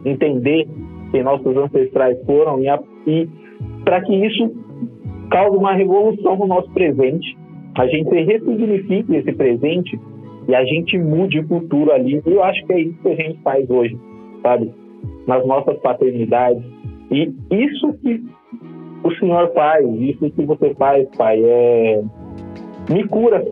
entender 0.06 0.68
quem 1.12 1.24
nossos 1.24 1.56
ancestrais 1.56 2.18
foram 2.26 2.60
e, 2.64 2.68
e 3.08 3.30
para 3.84 4.02
que 4.02 4.14
isso 4.14 4.52
cause 5.30 5.56
uma 5.56 5.74
revolução 5.74 6.36
no 6.38 6.48
nosso 6.48 6.70
presente, 6.72 7.38
a 7.76 7.88
gente 7.88 8.10
ressignifique 8.10 9.16
esse 9.16 9.32
presente 9.34 10.00
e 10.48 10.56
a 10.56 10.64
gente 10.66 10.98
mude 10.98 11.40
o 11.40 11.48
futuro 11.48 11.92
ali. 11.92 12.22
E 12.26 12.32
eu 12.32 12.44
acho 12.44 12.66
que 12.66 12.74
é 12.74 12.80
isso 12.82 13.02
que 13.02 13.10
a 13.10 13.16
gente 13.16 13.40
faz 13.42 13.70
hoje, 13.70 13.98
sabe? 14.42 14.74
Nas 15.28 15.46
nossas 15.46 15.78
paternidades. 15.80 16.64
E 17.12 17.34
isso 17.52 17.94
que 18.02 18.24
o 19.04 19.12
Senhor 19.16 19.52
faz, 19.54 19.86
isso 20.00 20.30
que 20.32 20.46
você 20.46 20.74
faz, 20.76 21.08
Pai, 21.18 21.42
é 21.44 22.04
me 22.89 23.08
cura, 23.08 23.44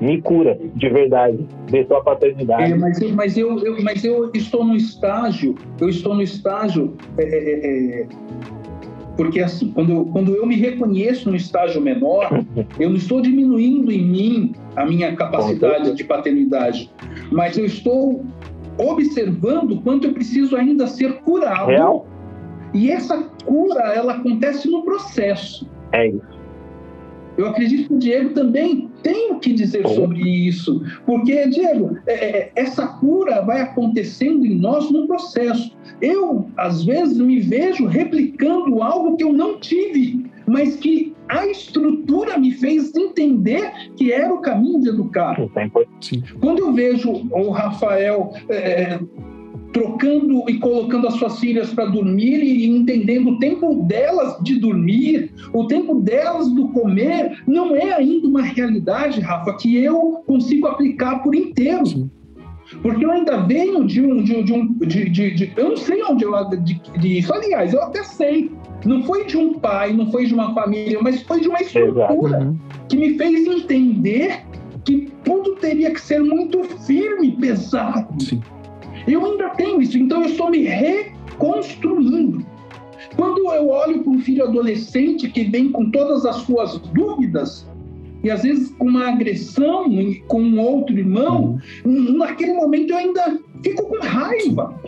me 0.00 0.20
cura 0.20 0.58
de 0.74 0.88
verdade 0.88 1.46
de 1.70 1.86
sua 1.86 2.02
paternidade. 2.02 2.72
É, 2.72 2.76
mas 2.76 3.00
eu, 3.00 3.14
mas 3.14 3.36
eu, 3.36 3.58
eu, 3.60 3.82
mas 3.82 4.04
eu 4.04 4.30
estou 4.34 4.64
no 4.64 4.76
estágio, 4.76 5.54
eu 5.80 5.88
estou 5.88 6.14
no 6.14 6.22
estágio 6.22 6.94
é, 7.18 7.22
é, 7.22 7.38
é, 7.38 8.00
é 8.02 8.06
porque 9.16 9.40
assim, 9.40 9.72
quando, 9.72 10.04
quando 10.06 10.34
eu 10.34 10.44
me 10.44 10.56
reconheço 10.56 11.30
no 11.30 11.36
estágio 11.36 11.80
menor, 11.80 12.28
eu 12.78 12.90
não 12.90 12.96
estou 12.96 13.20
diminuindo 13.20 13.90
em 13.90 14.04
mim 14.04 14.52
a 14.76 14.84
minha 14.84 15.16
capacidade 15.16 15.94
de 15.94 16.04
paternidade, 16.04 16.90
mas 17.32 17.56
eu 17.56 17.64
estou 17.64 18.24
observando 18.78 19.80
quanto 19.82 20.06
eu 20.06 20.12
preciso 20.12 20.56
ainda 20.56 20.86
ser 20.86 21.20
curado. 21.20 21.68
Real? 21.68 22.06
E 22.74 22.90
essa 22.90 23.22
cura, 23.44 23.80
ela 23.94 24.14
acontece 24.14 24.68
no 24.68 24.82
processo. 24.82 25.68
É 25.92 26.08
isso. 26.08 26.36
Eu 27.36 27.48
acredito 27.48 27.88
que 27.88 27.94
o 27.94 27.98
Diego 27.98 28.30
também 28.30 28.88
tem 29.02 29.32
o 29.32 29.38
que 29.38 29.52
dizer 29.52 29.86
sobre 29.88 30.20
isso, 30.20 30.82
porque, 31.04 31.46
Diego, 31.48 31.98
é, 32.06 32.12
é, 32.12 32.52
essa 32.56 32.86
cura 32.86 33.42
vai 33.42 33.60
acontecendo 33.60 34.46
em 34.46 34.56
nós 34.56 34.90
no 34.90 35.06
processo. 35.06 35.76
Eu, 36.00 36.46
às 36.56 36.82
vezes, 36.84 37.18
me 37.18 37.38
vejo 37.40 37.86
replicando 37.86 38.82
algo 38.82 39.16
que 39.16 39.22
eu 39.22 39.32
não 39.32 39.60
tive, 39.60 40.30
mas 40.46 40.76
que 40.76 41.14
a 41.28 41.46
estrutura 41.46 42.38
me 42.38 42.52
fez 42.52 42.94
entender 42.94 43.72
que 43.96 44.12
era 44.12 44.32
o 44.32 44.40
caminho 44.40 44.80
de 44.80 44.88
educar. 44.88 45.36
Sim. 46.00 46.22
Quando 46.40 46.60
eu 46.60 46.72
vejo 46.72 47.10
o 47.10 47.50
Rafael 47.50 48.32
é, 48.48 48.98
trocando 49.72 50.48
e 50.48 50.58
colocando 50.58 51.06
as 51.06 51.14
suas 51.14 51.38
filhas 51.38 51.74
para 51.74 51.86
dormir 51.86 52.42
e 52.42 52.66
entendendo 52.66 53.30
o 53.30 53.38
tempo 53.38 53.82
delas 53.82 54.42
de 54.42 54.58
dormir, 54.58 55.32
o 55.52 55.66
tempo 55.66 55.96
delas 56.00 56.50
do 56.50 56.68
comer, 56.68 57.42
não 57.46 57.76
é 57.76 57.92
ainda 57.92 58.26
uma 58.26 58.42
realidade, 58.42 59.20
Rafa, 59.20 59.52
que 59.54 59.76
eu 59.76 60.22
consigo 60.26 60.66
aplicar 60.66 61.22
por 61.22 61.34
inteiro. 61.34 61.84
Sim. 61.84 62.10
Porque 62.82 63.04
eu 63.04 63.10
ainda 63.10 63.38
venho 63.42 63.86
de 63.86 64.02
um. 64.02 64.22
De, 64.22 64.42
de 64.42 64.52
um 64.52 64.72
de, 64.78 65.08
de, 65.08 65.34
de, 65.34 65.52
eu 65.56 65.68
não 65.70 65.76
sei 65.76 66.02
onde 66.02 66.24
eu. 66.24 66.32
De, 66.98 67.18
isso, 67.18 67.32
aliás, 67.32 67.72
eu 67.72 67.82
até 67.82 68.02
sei. 68.02 68.50
Não 68.84 69.02
foi 69.02 69.24
de 69.24 69.36
um 69.36 69.54
pai, 69.54 69.92
não 69.92 70.10
foi 70.10 70.26
de 70.26 70.34
uma 70.34 70.54
família, 70.54 70.98
mas 71.02 71.22
foi 71.22 71.40
de 71.40 71.48
uma 71.48 71.60
estrutura 71.60 72.38
uhum. 72.38 72.56
que 72.88 72.96
me 72.96 73.16
fez 73.16 73.46
entender 73.46 74.42
que 74.84 75.10
tudo 75.24 75.56
teria 75.56 75.90
que 75.90 76.00
ser 76.00 76.22
muito 76.22 76.62
firme, 76.84 77.32
pesado. 77.32 78.22
Sim. 78.22 78.40
Eu 79.06 79.24
ainda 79.24 79.50
tenho 79.50 79.80
isso, 79.80 79.98
então 79.98 80.22
eu 80.22 80.28
estou 80.28 80.50
me 80.50 80.62
reconstruindo. 80.62 82.44
Quando 83.16 83.38
eu 83.52 83.68
olho 83.68 84.02
para 84.02 84.12
um 84.12 84.20
filho 84.20 84.44
adolescente 84.44 85.28
que 85.30 85.44
vem 85.44 85.70
com 85.70 85.90
todas 85.90 86.26
as 86.26 86.36
suas 86.36 86.78
dúvidas, 86.92 87.66
e 88.22 88.30
às 88.30 88.42
vezes 88.42 88.70
com 88.70 88.86
uma 88.86 89.08
agressão 89.08 89.84
com 90.26 90.42
um 90.42 90.60
outro 90.60 90.96
irmão, 90.96 91.58
uhum. 91.84 92.16
naquele 92.18 92.54
momento 92.54 92.90
eu 92.90 92.96
ainda 92.96 93.40
fico 93.62 93.84
com 93.84 93.98
raiva. 94.00 94.80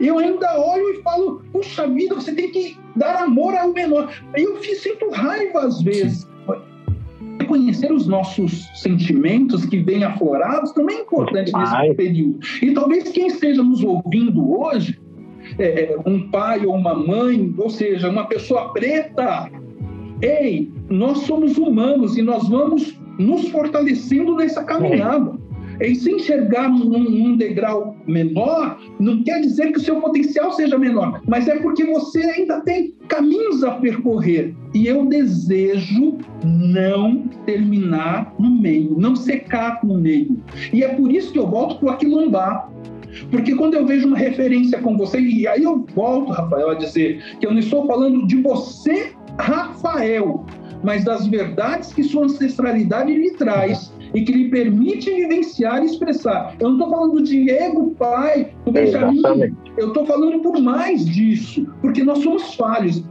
Eu 0.00 0.18
ainda 0.18 0.58
olho 0.58 0.90
e 0.90 1.02
falo, 1.02 1.42
puxa 1.52 1.86
vida, 1.88 2.14
você 2.14 2.32
tem 2.32 2.50
que 2.50 2.76
dar 2.94 3.22
amor 3.22 3.54
ao 3.56 3.72
menor. 3.72 4.12
Eu 4.36 4.62
sinto 4.62 5.10
raiva 5.10 5.60
às 5.60 5.82
vezes. 5.82 6.20
Sim 6.20 6.28
reconhecer 7.48 7.90
os 7.90 8.06
nossos 8.06 8.68
sentimentos 8.74 9.64
que 9.64 9.78
vêm 9.78 10.04
aflorados 10.04 10.72
também 10.72 10.98
é 10.98 11.00
importante 11.00 11.50
nesse 11.52 11.94
período. 11.94 12.38
E 12.60 12.72
talvez 12.72 13.08
quem 13.08 13.28
esteja 13.28 13.62
nos 13.62 13.82
ouvindo 13.82 14.60
hoje, 14.60 15.00
é, 15.58 15.96
um 16.04 16.28
pai 16.28 16.66
ou 16.66 16.74
uma 16.74 16.94
mãe, 16.94 17.54
ou 17.56 17.70
seja, 17.70 18.10
uma 18.10 18.26
pessoa 18.26 18.72
preta, 18.72 19.50
ei, 20.20 20.70
nós 20.90 21.18
somos 21.20 21.56
humanos 21.56 22.18
e 22.18 22.22
nós 22.22 22.46
vamos 22.48 22.98
nos 23.18 23.48
fortalecendo 23.48 24.36
nessa 24.36 24.62
caminhada. 24.62 25.32
E 25.80 25.94
se 25.94 26.10
enxergar 26.10 26.68
num, 26.68 26.98
num, 26.98 27.36
degrau 27.36 27.96
menor, 28.06 28.80
não 28.98 29.22
quer 29.22 29.40
dizer 29.40 29.72
que 29.72 29.78
o 29.78 29.82
seu 29.82 30.00
potencial 30.00 30.52
seja 30.52 30.76
menor, 30.76 31.22
mas 31.26 31.46
é 31.46 31.56
porque 31.56 31.84
você 31.84 32.20
ainda 32.20 32.60
tem 32.62 32.94
caminhos 33.06 33.62
a 33.62 33.72
percorrer. 33.72 34.54
E 34.74 34.86
eu 34.86 35.06
desejo 35.06 36.18
não 36.44 37.28
terminar 37.46 38.34
no 38.38 38.50
meio, 38.50 38.98
não 38.98 39.14
secar 39.14 39.80
no 39.84 39.98
meio. 39.98 40.36
E 40.72 40.82
é 40.82 40.88
por 40.88 41.12
isso 41.12 41.32
que 41.32 41.38
eu 41.38 41.46
volto 41.46 41.78
para 41.78 41.86
o 41.86 41.90
Aquilombar. 41.90 42.70
Porque 43.30 43.54
quando 43.54 43.74
eu 43.74 43.86
vejo 43.86 44.06
uma 44.06 44.18
referência 44.18 44.78
com 44.80 44.96
você, 44.96 45.18
e 45.20 45.46
aí 45.46 45.62
eu 45.62 45.86
volto, 45.94 46.32
Rafael, 46.32 46.70
a 46.70 46.74
dizer 46.74 47.22
que 47.40 47.46
eu 47.46 47.52
não 47.52 47.58
estou 47.58 47.86
falando 47.86 48.26
de 48.26 48.36
você, 48.42 49.12
Rafael, 49.38 50.44
mas 50.82 51.04
das 51.04 51.26
verdades 51.26 51.92
que 51.92 52.02
sua 52.02 52.24
ancestralidade 52.24 53.12
lhe 53.12 53.30
traz 53.32 53.92
e 54.18 54.24
que 54.24 54.32
lhe 54.32 54.48
permite 54.48 55.14
vivenciar 55.14 55.80
e 55.80 55.86
expressar. 55.86 56.56
Eu 56.58 56.70
não 56.70 56.76
estou 56.76 56.90
falando 56.90 57.12
do 57.12 57.22
Diego, 57.22 57.94
pai, 57.96 58.52
do 58.64 58.72
Benjamin. 58.72 59.22
Eu 59.76 59.88
estou 59.88 60.04
falando 60.04 60.40
por 60.40 60.60
mais 60.60 61.06
disso, 61.06 61.64
porque 61.80 62.02
nós 62.02 62.18
somos 62.18 62.56
falhos. 62.56 63.04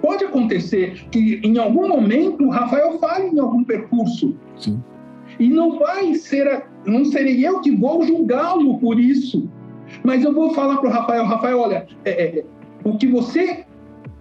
Pode 0.00 0.24
acontecer 0.24 1.08
que 1.10 1.40
em 1.42 1.58
algum 1.58 1.88
momento 1.88 2.44
o 2.44 2.50
Rafael 2.50 3.00
falhe 3.00 3.30
em 3.30 3.40
algum 3.40 3.64
percurso. 3.64 4.36
Sim. 4.56 4.80
E 5.40 5.48
não 5.48 5.76
vai 5.76 6.14
ser, 6.14 6.66
não 6.86 7.04
serei 7.04 7.44
eu 7.44 7.60
que 7.60 7.72
vou 7.72 8.06
julgá-lo 8.06 8.78
por 8.78 9.00
isso. 9.00 9.50
Mas 10.04 10.22
eu 10.22 10.32
vou 10.32 10.54
falar 10.54 10.76
para 10.76 10.88
o 10.88 10.92
Rafael, 10.92 11.24
Rafael, 11.24 11.58
olha, 11.58 11.86
é, 12.04 12.10
é, 12.10 12.44
o 12.84 12.96
que 12.96 13.08
você 13.08 13.64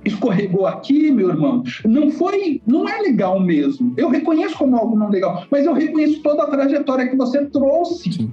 escorregou 0.08 0.66
aqui, 0.66 1.12
meu 1.12 1.30
irmão, 1.30 1.64
não 1.86 2.10
foi, 2.10 2.62
não 2.66 2.88
é 2.88 3.02
legal 3.02 3.40
mesmo. 3.40 3.94
Eu 3.98 4.10
reconheço 4.10 4.58
como 4.58 4.76
algo 4.76 4.98
não 4.98 5.10
legal, 5.10 5.46
mas 5.52 5.66
eu 5.66 5.74
reconheço 5.74 6.22
toda 6.22 6.44
a 6.44 6.48
trajetória 6.48 7.08
que 7.08 7.16
você 7.16 7.46
trouxe. 7.46 8.14
Sim. 8.14 8.32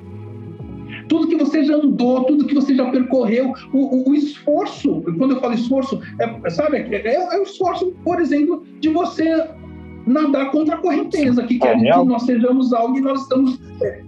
Tudo 1.09 1.29
que 1.29 1.37
você 1.37 1.65
já 1.65 1.77
andou, 1.77 2.25
tudo 2.25 2.47
que 2.47 2.55
você 2.55 2.75
já 2.75 2.91
percorreu, 2.91 3.53
o, 3.73 3.79
o, 3.79 4.11
o 4.11 4.15
esforço, 4.15 5.03
quando 5.19 5.33
eu 5.33 5.41
falo 5.41 5.55
esforço, 5.55 6.01
é, 6.19 6.51
sabe, 6.51 6.79
é, 6.79 7.15
é, 7.15 7.39
o 7.39 7.43
esforço, 7.43 7.93
por 8.05 8.21
exemplo, 8.21 8.65
de 8.81 8.89
você 8.89 9.49
nadar 10.07 10.51
contra 10.51 10.77
a 10.77 10.79
correnteza, 10.79 11.43
que 11.43 11.59
quer 11.59 11.79
que 11.79 12.05
nós 12.05 12.23
sejamos 12.23 12.73
algo 12.73 12.97
e 12.97 13.01
nós 13.01 13.23
estamos 13.23 13.61
é, 13.83 14.03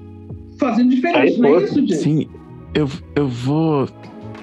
fazendo 0.58 0.90
diferente, 0.90 1.38
não 1.38 1.56
é 1.56 1.64
isso, 1.64 1.82
Diego? 1.82 2.02
Sim, 2.02 2.28
eu, 2.74 2.88
eu 3.14 3.28
vou. 3.28 3.88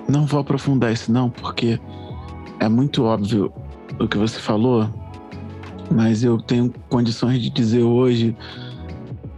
Não 0.08 0.26
vou 0.26 0.42
aprofundar 0.42 0.92
isso, 0.92 1.12
não, 1.12 1.30
porque 1.30 1.80
é 2.60 2.70
muito 2.70 3.04
óbvio 3.04 3.52
o 4.00 4.08
que 4.08 4.18
você 4.18 4.40
falou, 4.40 4.90
mas 5.92 6.24
eu 6.24 6.38
tenho 6.40 6.74
condições 6.90 7.42
de 7.42 7.50
dizer 7.50 7.84
hoje 7.84 8.36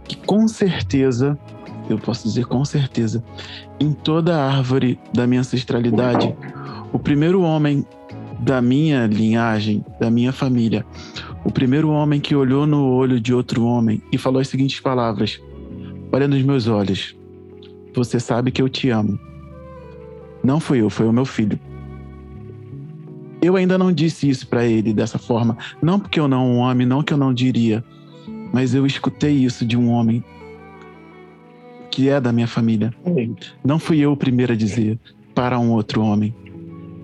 que 0.04 0.16
com 0.16 0.46
certeza, 0.46 1.38
eu 1.88 1.98
posso 1.98 2.24
dizer 2.24 2.46
com 2.46 2.64
certeza, 2.64 3.22
em 3.80 3.92
toda 3.92 4.36
a 4.36 4.56
árvore 4.56 4.98
da 5.12 5.26
minha 5.26 5.40
ancestralidade, 5.40 6.34
o 6.92 6.98
primeiro 6.98 7.42
homem 7.42 7.84
da 8.38 8.60
minha 8.60 9.06
linhagem, 9.06 9.84
da 9.98 10.10
minha 10.10 10.32
família, 10.32 10.84
o 11.44 11.50
primeiro 11.50 11.90
homem 11.90 12.20
que 12.20 12.34
olhou 12.34 12.66
no 12.66 12.86
olho 12.88 13.20
de 13.20 13.32
outro 13.32 13.64
homem 13.64 14.02
e 14.12 14.18
falou 14.18 14.40
as 14.40 14.48
seguintes 14.48 14.80
palavras: 14.80 15.40
Olha 16.12 16.28
nos 16.28 16.42
meus 16.42 16.66
olhos, 16.66 17.16
você 17.94 18.20
sabe 18.20 18.50
que 18.50 18.60
eu 18.60 18.68
te 18.68 18.90
amo. 18.90 19.18
Não 20.42 20.60
fui 20.60 20.80
eu, 20.80 20.90
foi 20.90 21.06
o 21.06 21.12
meu 21.12 21.24
filho. 21.24 21.58
Eu 23.40 23.56
ainda 23.56 23.76
não 23.76 23.92
disse 23.92 24.28
isso 24.28 24.46
para 24.46 24.64
ele 24.64 24.92
dessa 24.92 25.18
forma, 25.18 25.56
não 25.82 25.98
porque 25.98 26.18
eu 26.18 26.26
não 26.26 26.58
o 26.58 26.64
ame, 26.64 26.86
não 26.86 27.02
que 27.02 27.12
eu 27.12 27.18
não 27.18 27.34
diria, 27.34 27.84
mas 28.52 28.74
eu 28.74 28.86
escutei 28.86 29.32
isso 29.34 29.64
de 29.64 29.76
um 29.76 29.90
homem 29.90 30.24
que 31.90 32.08
é 32.08 32.20
da 32.20 32.32
minha 32.32 32.46
família. 32.46 32.92
Não 33.64 33.78
fui 33.78 33.98
eu 33.98 34.12
o 34.12 34.16
primeiro 34.16 34.52
a 34.52 34.56
dizer 34.56 34.98
para 35.34 35.58
um 35.58 35.70
outro 35.70 36.02
homem. 36.02 36.34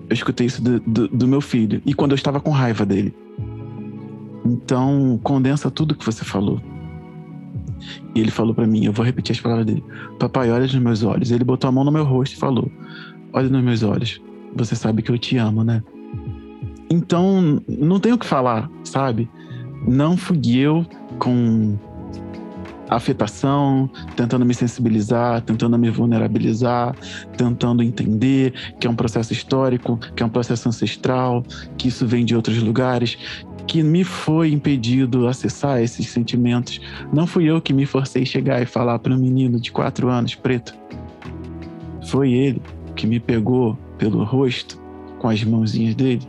Eu 0.09 0.13
escutei 0.13 0.47
isso 0.47 0.61
do, 0.61 0.79
do, 0.79 1.07
do 1.07 1.27
meu 1.27 1.41
filho 1.41 1.81
e 1.85 1.93
quando 1.93 2.11
eu 2.11 2.15
estava 2.15 2.39
com 2.39 2.49
raiva 2.49 2.85
dele. 2.85 3.15
Então, 4.45 5.19
condensa 5.23 5.71
tudo 5.71 5.95
que 5.95 6.05
você 6.05 6.25
falou. 6.25 6.61
E 8.13 8.19
ele 8.19 8.31
falou 8.31 8.53
para 8.53 8.67
mim, 8.67 8.85
eu 8.85 8.93
vou 8.93 9.05
repetir 9.05 9.33
as 9.33 9.39
palavras 9.39 9.65
dele. 9.65 9.83
Papai, 10.19 10.51
olha 10.51 10.63
nos 10.63 10.75
meus 10.75 11.03
olhos. 11.03 11.31
Ele 11.31 11.43
botou 11.43 11.67
a 11.67 11.71
mão 11.71 11.83
no 11.83 11.91
meu 11.91 12.03
rosto 12.03 12.35
e 12.35 12.39
falou: 12.39 12.71
Olha 13.31 13.49
nos 13.49 13.63
meus 13.63 13.83
olhos. 13.83 14.21
Você 14.55 14.75
sabe 14.75 15.01
que 15.01 15.09
eu 15.09 15.17
te 15.17 15.37
amo, 15.37 15.63
né? 15.63 15.81
Então, 16.89 17.61
não 17.67 17.99
tenho 17.99 18.15
o 18.15 18.17
que 18.17 18.25
falar, 18.25 18.69
sabe? 18.83 19.29
Não 19.87 20.15
fui 20.15 20.57
eu 20.57 20.85
com 21.19 21.77
afetação, 22.89 23.89
tentando 24.15 24.45
me 24.45 24.53
sensibilizar, 24.53 25.41
tentando 25.41 25.77
me 25.77 25.89
vulnerabilizar, 25.89 26.95
tentando 27.37 27.81
entender 27.81 28.53
que 28.79 28.87
é 28.87 28.89
um 28.89 28.95
processo 28.95 29.33
histórico, 29.33 29.97
que 30.15 30.21
é 30.21 30.25
um 30.25 30.29
processo 30.29 30.67
ancestral, 30.69 31.43
que 31.77 31.87
isso 31.87 32.05
vem 32.05 32.25
de 32.25 32.35
outros 32.35 32.61
lugares, 32.61 33.17
que 33.67 33.81
me 33.81 34.03
foi 34.03 34.51
impedido 34.51 35.27
acessar 35.27 35.81
esses 35.81 36.09
sentimentos. 36.09 36.79
Não 37.11 37.25
fui 37.25 37.45
eu 37.45 37.61
que 37.61 37.73
me 37.73 37.85
forcei 37.85 38.23
a 38.23 38.25
chegar 38.25 38.61
e 38.61 38.65
falar 38.65 38.99
para 38.99 39.13
um 39.13 39.17
menino 39.17 39.59
de 39.59 39.71
quatro 39.71 40.09
anos, 40.09 40.35
preto. 40.35 40.73
Foi 42.07 42.31
ele 42.31 42.61
que 42.95 43.07
me 43.07 43.19
pegou 43.19 43.77
pelo 43.97 44.23
rosto 44.23 44.81
com 45.19 45.29
as 45.29 45.43
mãozinhas 45.43 45.95
dele 45.95 46.27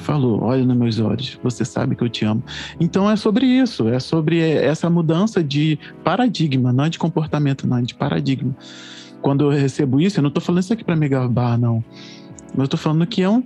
falou: 0.00 0.42
Olha 0.42 0.64
nos 0.64 0.76
meus 0.76 0.98
olhos, 0.98 1.38
você 1.42 1.64
sabe 1.64 1.94
que 1.94 2.02
eu 2.02 2.08
te 2.08 2.24
amo. 2.24 2.42
Então 2.78 3.10
é 3.10 3.16
sobre 3.16 3.46
isso, 3.46 3.88
é 3.88 4.00
sobre 4.00 4.40
essa 4.40 4.88
mudança 4.90 5.42
de 5.42 5.78
paradigma, 6.02 6.72
não 6.72 6.84
é 6.84 6.88
de 6.88 6.98
comportamento, 6.98 7.66
não, 7.66 7.78
é 7.78 7.82
de 7.82 7.94
paradigma. 7.94 8.54
Quando 9.22 9.44
eu 9.44 9.50
recebo 9.50 10.00
isso, 10.00 10.18
eu 10.18 10.22
não 10.22 10.28
estou 10.28 10.42
falando 10.42 10.62
isso 10.62 10.72
aqui 10.72 10.82
para 10.82 10.96
me 10.96 11.08
gabar, 11.08 11.58
não. 11.58 11.84
Eu 12.56 12.64
estou 12.64 12.78
falando 12.78 13.06
que 13.06 13.22
é 13.22 13.28
um 13.28 13.42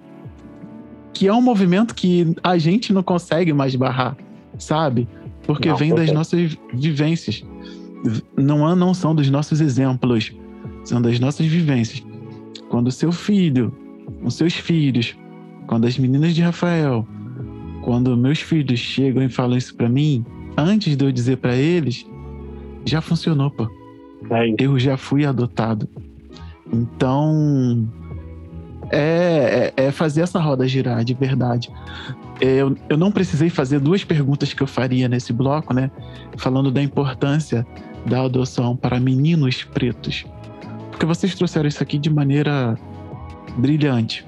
que 1.13 1.29
é 1.29 1.33
um 1.33 1.41
movimento 1.41 1.95
que 1.95 2.35
a 2.43 2.59
gente 2.59 2.93
não 2.93 3.03
consegue 3.03 3.53
mais 3.53 3.77
barrar, 3.77 4.17
sabe? 4.59 5.07
Porque 5.47 5.69
não, 5.69 5.77
vem 5.77 5.95
das 5.95 6.11
nossas 6.11 6.57
vivências. 6.73 7.45
Não, 8.37 8.75
não 8.75 8.93
são 8.93 9.15
dos 9.15 9.31
nossos 9.31 9.61
exemplos, 9.61 10.33
são 10.85 11.01
das 11.01 11.21
nossas 11.21 11.47
vivências. 11.47 12.03
Quando 12.69 12.89
o 12.89 12.93
seu 12.93 13.13
filho, 13.13 13.73
os 14.25 14.35
seus 14.35 14.55
filhos, 14.55 15.17
quando 15.67 15.87
as 15.87 15.99
meninas 15.99 16.35
de 16.35 16.43
Rafael, 16.43 17.07
quando 17.83 18.17
meus 18.17 18.41
filhos 18.41 18.79
chegam 18.79 19.23
e 19.23 19.29
falam 19.29 19.57
isso 19.57 19.75
para 19.75 19.89
mim, 19.89 20.25
antes 20.57 20.97
de 20.97 21.05
eu 21.05 21.13
dizer 21.13 21.37
para 21.39 21.55
eles, 21.55 22.07
já 22.85 23.01
funcionou, 23.01 23.51
pô. 23.51 23.69
É 24.31 24.55
eu 24.59 24.79
já 24.79 24.97
fui 24.97 25.25
adotado. 25.27 25.89
Então, 26.73 27.87
é, 28.91 29.73
é, 29.77 29.85
é, 29.85 29.91
fazer 29.91 30.23
essa 30.23 30.41
roda 30.41 30.67
girar 30.67 31.05
de 31.05 31.15
verdade. 31.15 31.71
Eu, 32.41 32.77
eu 32.89 32.97
não 32.97 33.13
precisei 33.13 33.49
fazer 33.49 33.79
duas 33.79 34.03
perguntas 34.03 34.53
que 34.53 34.63
eu 34.63 34.67
faria 34.67 35.09
nesse 35.09 35.33
bloco, 35.33 35.73
né? 35.73 35.91
Falando 36.37 36.71
da 36.71 36.83
importância 36.83 37.67
da 38.07 38.23
adoção 38.23 38.77
para 38.77 38.99
meninos 38.99 39.63
pretos. 39.63 40.25
Porque 40.91 41.07
vocês 41.07 41.35
trouxeram 41.35 41.69
isso 41.69 41.83
aqui 41.83 41.99
de 41.99 42.11
maneira 42.11 42.79
brilhante. 43.57 44.27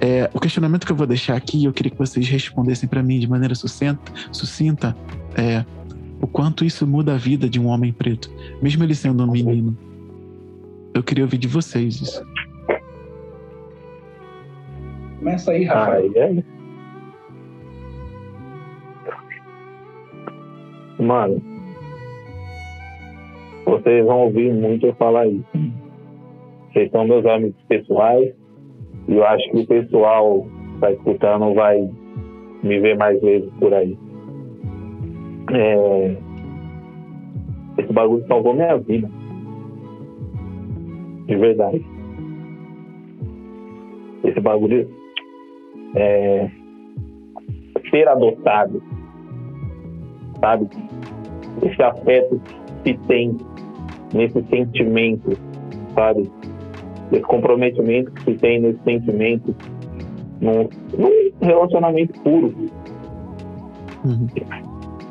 É, 0.00 0.30
o 0.32 0.40
questionamento 0.40 0.86
que 0.86 0.92
eu 0.92 0.96
vou 0.96 1.06
deixar 1.06 1.36
aqui, 1.36 1.64
eu 1.64 1.72
queria 1.72 1.90
que 1.90 1.98
vocês 1.98 2.26
respondessem 2.26 2.88
para 2.88 3.02
mim 3.02 3.18
de 3.18 3.28
maneira 3.28 3.54
sucinta, 3.54 4.00
sucinta 4.32 4.96
é 5.36 5.64
o 6.22 6.26
quanto 6.26 6.64
isso 6.64 6.86
muda 6.86 7.14
a 7.14 7.16
vida 7.16 7.48
de 7.48 7.60
um 7.60 7.66
homem 7.66 7.92
preto, 7.92 8.30
mesmo 8.62 8.82
ele 8.82 8.94
sendo 8.94 9.24
um 9.24 9.30
menino. 9.30 9.76
Eu 10.94 11.02
queria 11.02 11.24
ouvir 11.24 11.38
de 11.38 11.48
vocês 11.48 12.00
isso. 12.00 12.26
Começa 15.18 15.52
aí, 15.52 15.64
Rafael. 15.64 16.10
É? 16.16 16.44
Mano, 20.98 21.42
vocês 23.64 24.04
vão 24.04 24.20
ouvir 24.20 24.52
muito 24.52 24.86
eu 24.86 24.94
falar 24.94 25.26
isso. 25.26 25.44
Vocês 26.72 26.90
são 26.90 27.06
meus 27.06 27.24
amigos 27.26 27.60
pessoais, 27.68 28.34
e 29.08 29.16
eu 29.16 29.24
acho 29.26 29.50
que 29.50 29.58
o 29.58 29.66
pessoal 29.66 30.42
que 30.42 30.74
está 30.74 30.92
escutando 30.92 31.54
vai 31.54 31.88
me 32.62 32.80
ver 32.80 32.96
mais 32.96 33.20
vezes 33.20 33.50
por 33.58 33.72
aí. 33.74 33.96
É... 35.52 36.16
Esse 37.78 37.92
bagulho 37.92 38.26
salvou 38.26 38.54
minha 38.54 38.76
vida. 38.76 39.10
De 41.26 41.36
verdade. 41.36 41.84
Esse 44.24 44.40
bagulho 44.40 44.88
é 45.96 46.50
ser 47.90 48.08
adotado, 48.08 48.82
sabe? 50.40 50.68
Esse 51.62 51.82
afeto 51.82 52.40
que 52.84 52.96
tem 53.06 53.36
nesse 54.14 54.42
sentimento, 54.44 55.32
sabe? 55.94 56.30
Esse 57.10 57.22
comprometimento 57.22 58.12
que 58.12 58.24
se 58.24 58.34
tem 58.38 58.60
nesse 58.60 58.82
sentimento 58.84 59.54
num, 60.40 60.68
num 60.96 61.32
relacionamento 61.40 62.20
puro. 62.22 62.54
Uhum. 64.04 64.26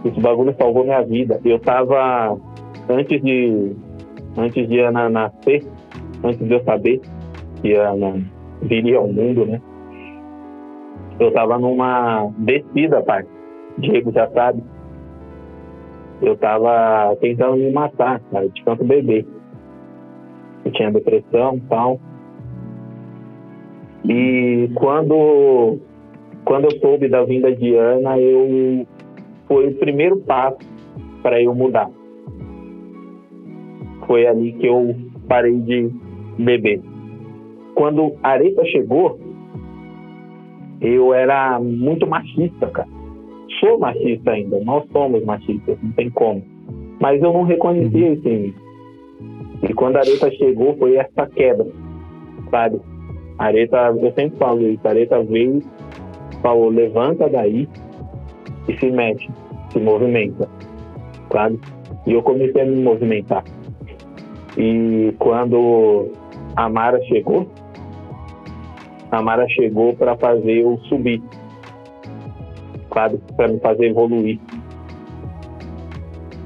Esse 0.05 0.19
bagulho 0.19 0.55
salvou 0.57 0.83
minha 0.83 1.01
vida. 1.03 1.39
Eu 1.43 1.59
tava 1.59 2.37
antes 2.89 3.21
de 3.21 3.75
antes 4.37 4.67
de 4.67 4.79
Ana 4.79 5.09
nascer, 5.09 5.63
antes 6.23 6.39
de 6.39 6.53
eu 6.53 6.63
saber 6.63 7.01
que 7.61 7.73
Ana 7.73 8.21
viria 8.61 8.97
ao 8.97 9.07
mundo, 9.07 9.45
né? 9.45 9.61
Eu 11.19 11.31
tava 11.31 11.59
numa 11.59 12.31
descida, 12.37 13.01
pai. 13.01 13.25
Diego 13.77 14.11
já 14.11 14.29
sabe. 14.31 14.63
Eu 16.21 16.35
tava 16.37 17.15
tentando 17.17 17.57
me 17.57 17.71
matar, 17.71 18.19
cara, 18.31 18.47
de 18.47 18.63
tanto 18.63 18.83
beber. 18.83 19.25
Eu 20.69 20.73
tinha 20.73 20.91
depressão 20.91 21.55
e 21.55 21.61
tal. 21.61 21.99
E 24.07 24.69
quando, 24.75 25.79
quando 26.45 26.65
eu 26.65 26.79
soube 26.79 27.09
da 27.09 27.23
vinda 27.23 27.51
de 27.55 27.75
Ana, 27.75 28.19
eu 28.19 28.85
foi 29.47 29.69
o 29.69 29.75
primeiro 29.77 30.17
passo 30.17 30.59
para 31.23 31.41
eu 31.41 31.55
mudar. 31.55 31.89
Foi 34.05 34.27
ali 34.27 34.53
que 34.53 34.67
eu 34.67 34.95
parei 35.27 35.57
de 35.59 35.89
beber. 36.37 36.81
Quando 37.73 38.13
Arepa 38.21 38.63
chegou, 38.65 39.19
eu 40.81 41.13
era 41.15 41.59
muito 41.59 42.05
machista, 42.05 42.67
cara. 42.67 42.89
Sou 43.59 43.79
machista 43.79 44.31
ainda, 44.31 44.59
nós 44.63 44.87
somos 44.91 45.25
machistas, 45.25 45.77
não 45.81 45.91
tem 45.93 46.11
como. 46.11 46.43
Mas 47.01 47.21
eu 47.23 47.33
não 47.33 47.43
reconhecia 47.43 48.13
isso 48.13 48.27
em 48.27 48.39
mim. 48.39 48.53
E 49.61 49.73
quando 49.73 49.97
a 49.97 49.99
Arepa 49.99 50.31
chegou, 50.31 50.75
foi 50.77 50.95
essa 50.95 51.27
quebra, 51.27 51.67
sabe? 52.49 52.79
A 53.37 53.45
Areta, 53.45 53.77
eu 54.01 54.11
sempre 54.13 54.37
falo 54.37 54.67
isso, 54.67 54.85
a 54.85 54.89
Areta 54.89 55.21
veio, 55.23 55.61
falou, 56.41 56.69
levanta 56.69 57.29
daí 57.29 57.67
e 58.67 58.77
se 58.77 58.89
mexe, 58.89 59.29
se 59.71 59.79
movimenta, 59.79 60.47
sabe? 61.31 61.59
E 62.07 62.13
eu 62.13 62.23
comecei 62.23 62.61
a 62.61 62.65
me 62.65 62.81
movimentar. 62.81 63.43
E 64.57 65.13
quando 65.19 66.09
a 66.55 66.69
Mara 66.69 67.01
chegou, 67.03 67.47
a 69.11 69.21
Mara 69.21 69.47
chegou 69.49 69.93
para 69.93 70.15
fazer 70.17 70.59
eu 70.59 70.77
subir, 70.85 71.21
sabe? 72.93 73.19
Para 73.35 73.49
me 73.49 73.59
fazer 73.59 73.87
evoluir. 73.87 74.39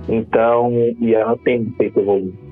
Então, 0.09 0.71
e 0.99 1.13
ela 1.13 1.37
tem 1.37 1.65
feito 1.77 1.99
evoluir 1.99 2.42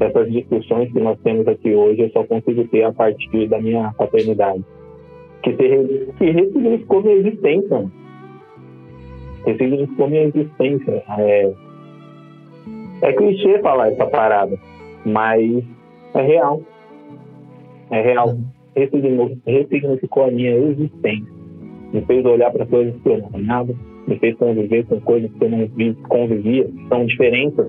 essas 0.00 0.30
discussões 0.30 0.92
que 0.92 1.00
nós 1.00 1.18
temos 1.20 1.46
aqui 1.46 1.72
hoje 1.72 2.02
eu 2.02 2.10
só 2.10 2.24
consigo 2.24 2.66
ter 2.68 2.82
a 2.84 2.92
partir 2.92 3.48
da 3.48 3.60
minha 3.60 3.92
paternidade. 3.96 4.64
Que, 5.42 5.50
se, 5.52 6.12
que 6.18 6.30
ressignificou 6.30 7.02
minha 7.02 7.16
existência. 7.16 7.90
Ressignificou 9.46 10.08
minha 10.08 10.22
existência. 10.24 11.02
É, 11.18 11.52
é 13.02 13.12
clichê 13.12 13.58
falar 13.60 13.92
essa 13.92 14.06
parada, 14.06 14.56
mas 15.04 15.64
é 16.14 16.22
real. 16.22 16.62
É 17.90 18.00
real. 18.00 18.36
Ressignificou 19.46 20.24
a 20.24 20.30
minha 20.30 20.56
existência. 20.56 21.34
Me 21.92 22.00
fez 22.06 22.24
olhar 22.24 22.50
para 22.50 22.66
coisas 22.66 23.00
que 23.02 23.08
eu 23.08 23.18
não 23.18 23.30
olhava, 23.34 23.72
me 24.08 24.18
fez 24.18 24.36
conviver 24.36 24.84
com 24.86 25.00
coisas 25.02 25.30
que 25.32 25.44
eu 25.44 25.48
não 25.48 25.68
convivia, 26.08 26.68
são 26.88 27.06
diferentes 27.06 27.66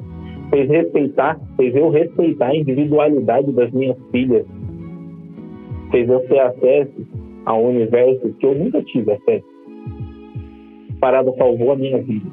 fez 0.55 0.69
respeitar, 0.69 1.37
fez 1.57 1.75
eu 1.75 1.89
respeitar 1.89 2.47
a 2.47 2.55
individualidade 2.55 3.51
das 3.51 3.69
minhas 3.71 3.97
filhas, 4.11 4.45
fez 5.91 6.07
eu 6.07 6.21
ter 6.21 6.39
acesso 6.39 7.05
a 7.45 7.53
um 7.53 7.71
universo 7.71 8.33
que 8.39 8.45
eu 8.45 8.55
nunca 8.55 8.81
tive 8.83 9.11
acesso. 9.11 9.45
A 10.95 10.99
parada 11.01 11.31
salvou 11.37 11.73
a 11.73 11.75
minha 11.75 11.97
vida. 12.01 12.25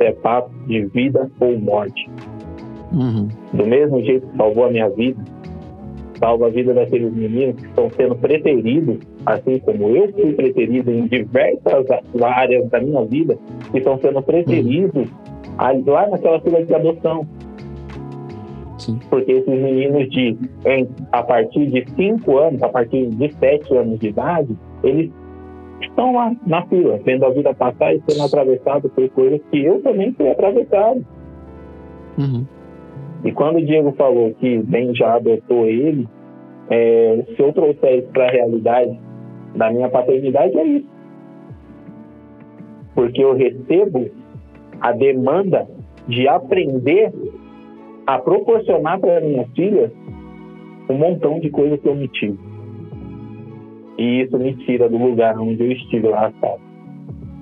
É 0.00 0.12
papo 0.12 0.50
de 0.66 0.86
vida 0.86 1.30
ou 1.40 1.58
morte. 1.58 2.08
Uhum. 2.92 3.28
Do 3.52 3.66
mesmo 3.66 4.02
jeito 4.02 4.26
que 4.26 4.36
salvou 4.36 4.64
a 4.64 4.70
minha 4.70 4.88
vida, 4.90 5.22
salva 6.18 6.46
a 6.46 6.50
vida 6.50 6.74
daqueles 6.74 7.12
meninos 7.12 7.56
que 7.56 7.66
estão 7.66 7.90
sendo 7.90 8.16
preteridos, 8.16 8.98
assim 9.24 9.58
como 9.60 9.96
eu 9.96 10.12
fui 10.12 10.32
preterido 10.32 10.90
em 10.90 11.06
diversas 11.06 11.86
áreas 12.22 12.68
da 12.70 12.80
minha 12.80 13.04
vida, 13.04 13.38
que 13.70 13.78
estão 13.78 13.98
sendo 13.98 14.20
preteridos 14.22 15.08
uhum. 15.08 15.84
lá 15.86 16.08
naquela 16.08 16.40
fila 16.40 16.64
de 16.64 16.74
adoção. 16.74 17.26
Sim. 18.88 18.98
Porque 19.10 19.32
esses 19.32 19.46
meninos 19.46 20.08
de 20.08 20.38
em, 20.64 20.88
a 21.12 21.22
partir 21.22 21.66
de 21.66 21.84
5 21.94 22.38
anos, 22.38 22.62
a 22.62 22.70
partir 22.70 23.06
de 23.06 23.32
7 23.34 23.76
anos 23.76 23.98
de 24.00 24.08
idade, 24.08 24.56
eles 24.82 25.12
estão 25.82 26.14
lá 26.14 26.34
na 26.46 26.64
fila, 26.66 26.98
vendo 27.04 27.26
a 27.26 27.30
vida 27.30 27.52
passar 27.52 27.94
e 27.94 28.02
sendo 28.08 28.24
atravessado 28.24 28.88
por 28.88 29.06
coisas 29.10 29.40
que 29.50 29.62
eu 29.62 29.82
também 29.82 30.12
fui 30.12 30.30
atravessado. 30.30 31.04
Uhum. 32.18 32.46
E 33.24 33.32
quando 33.32 33.56
o 33.56 33.64
Diego 33.64 33.92
falou 33.92 34.32
que 34.34 34.58
Ben 34.58 34.94
já 34.94 35.16
adotou 35.16 35.66
ele, 35.66 36.08
é, 36.70 37.24
se 37.36 37.42
eu 37.42 37.52
trouxer 37.52 37.98
isso 37.98 38.08
para 38.08 38.26
a 38.26 38.30
realidade 38.30 38.98
da 39.54 39.70
minha 39.70 39.90
paternidade, 39.90 40.56
é 40.56 40.64
isso. 40.64 40.88
Porque 42.94 43.22
eu 43.22 43.34
recebo 43.34 44.08
a 44.80 44.92
demanda 44.92 45.68
de 46.06 46.26
aprender 46.26 47.12
a 48.08 48.18
proporcionar 48.18 48.98
para 48.98 49.20
minha 49.20 49.46
filha 49.54 49.92
um 50.88 50.96
montão 50.96 51.38
de 51.40 51.50
coisas 51.50 51.78
que 51.78 51.86
eu 51.86 51.94
me 51.94 52.08
tive. 52.08 52.38
E 53.98 54.22
isso 54.22 54.38
me 54.38 54.54
tira 54.64 54.88
do 54.88 54.96
lugar 54.96 55.38
onde 55.38 55.62
eu 55.62 55.72
estive 55.72 56.08
lá 56.08 56.28
atrás. 56.28 56.58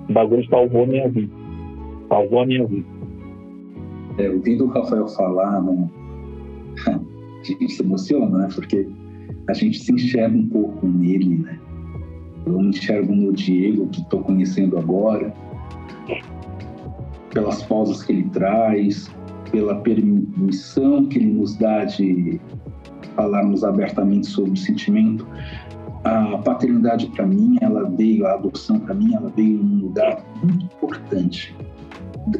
O 0.09 0.13
bagulho 0.13 0.45
salvou 0.49 0.85
minha 0.85 1.07
vida. 1.07 1.33
Salvou 2.09 2.41
a 2.41 2.45
minha 2.45 2.65
vida. 2.65 2.85
É, 4.17 4.29
ouvindo 4.29 4.65
o 4.65 4.67
Rafael 4.67 5.07
falar, 5.07 5.61
né? 5.61 5.89
a 7.39 7.43
gente 7.45 7.69
se 7.69 7.81
emociona, 7.81 8.37
né? 8.37 8.49
Porque 8.53 8.89
a 9.49 9.53
gente 9.53 9.79
se 9.79 9.93
enxerga 9.93 10.37
um 10.37 10.49
pouco 10.49 10.85
nele, 10.85 11.37
né? 11.45 11.57
Eu 12.45 12.59
me 12.59 12.69
enxergo 12.69 13.15
no 13.15 13.31
Diego, 13.31 13.87
que 13.87 14.01
estou 14.01 14.21
conhecendo 14.21 14.77
agora, 14.77 15.33
pelas 17.33 17.63
pausas 17.63 18.03
que 18.03 18.11
ele 18.11 18.29
traz, 18.31 19.09
pela 19.51 19.75
permissão 19.75 21.05
que 21.05 21.19
ele 21.19 21.31
nos 21.33 21.55
dá 21.55 21.85
de 21.85 22.39
falarmos 23.15 23.63
abertamente 23.63 24.27
sobre 24.27 24.51
o 24.51 24.57
sentimento. 24.57 25.27
A 26.03 26.37
paternidade 26.37 27.07
para 27.07 27.25
mim, 27.25 27.57
ela 27.61 27.89
veio, 27.89 28.25
a 28.25 28.33
adoção 28.33 28.79
para 28.79 28.93
mim, 28.93 29.13
ela 29.13 29.31
veio 29.35 29.61
num 29.61 29.81
lugar 29.81 30.23
muito 30.43 30.65
importante 30.65 31.55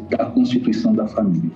da 0.09 0.25
constituição 0.25 0.93
da 0.93 1.07
família. 1.07 1.51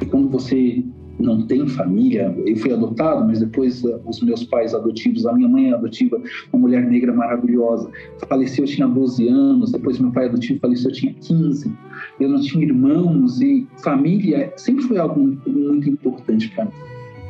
E 0.00 0.06
quando 0.06 0.30
você 0.30 0.84
não 1.18 1.46
tem 1.46 1.66
família, 1.66 2.34
eu 2.46 2.56
fui 2.56 2.72
adotado, 2.72 3.26
mas 3.26 3.40
depois 3.40 3.82
uh, 3.84 4.00
os 4.06 4.22
meus 4.22 4.44
pais 4.44 4.74
adotivos, 4.74 5.26
a 5.26 5.32
minha 5.32 5.48
mãe 5.48 5.70
é 5.70 5.74
adotiva, 5.74 6.20
uma 6.52 6.62
mulher 6.62 6.84
negra 6.84 7.12
maravilhosa, 7.12 7.90
faleceu, 8.28 8.64
eu 8.64 8.68
tinha 8.68 8.86
12 8.86 9.28
anos, 9.28 9.72
depois 9.72 9.98
meu 9.98 10.12
pai 10.12 10.26
adotivo 10.26 10.60
faleceu, 10.60 10.90
eu 10.90 10.94
tinha 10.94 11.14
15 11.14 11.72
eu 12.20 12.28
não 12.28 12.40
tinha 12.40 12.64
irmãos 12.64 13.40
e 13.40 13.66
família 13.82 14.52
sempre 14.56 14.84
foi 14.84 14.98
algo 14.98 15.20
muito 15.46 15.88
importante 15.88 16.48
para 16.50 16.64
mim, 16.64 16.72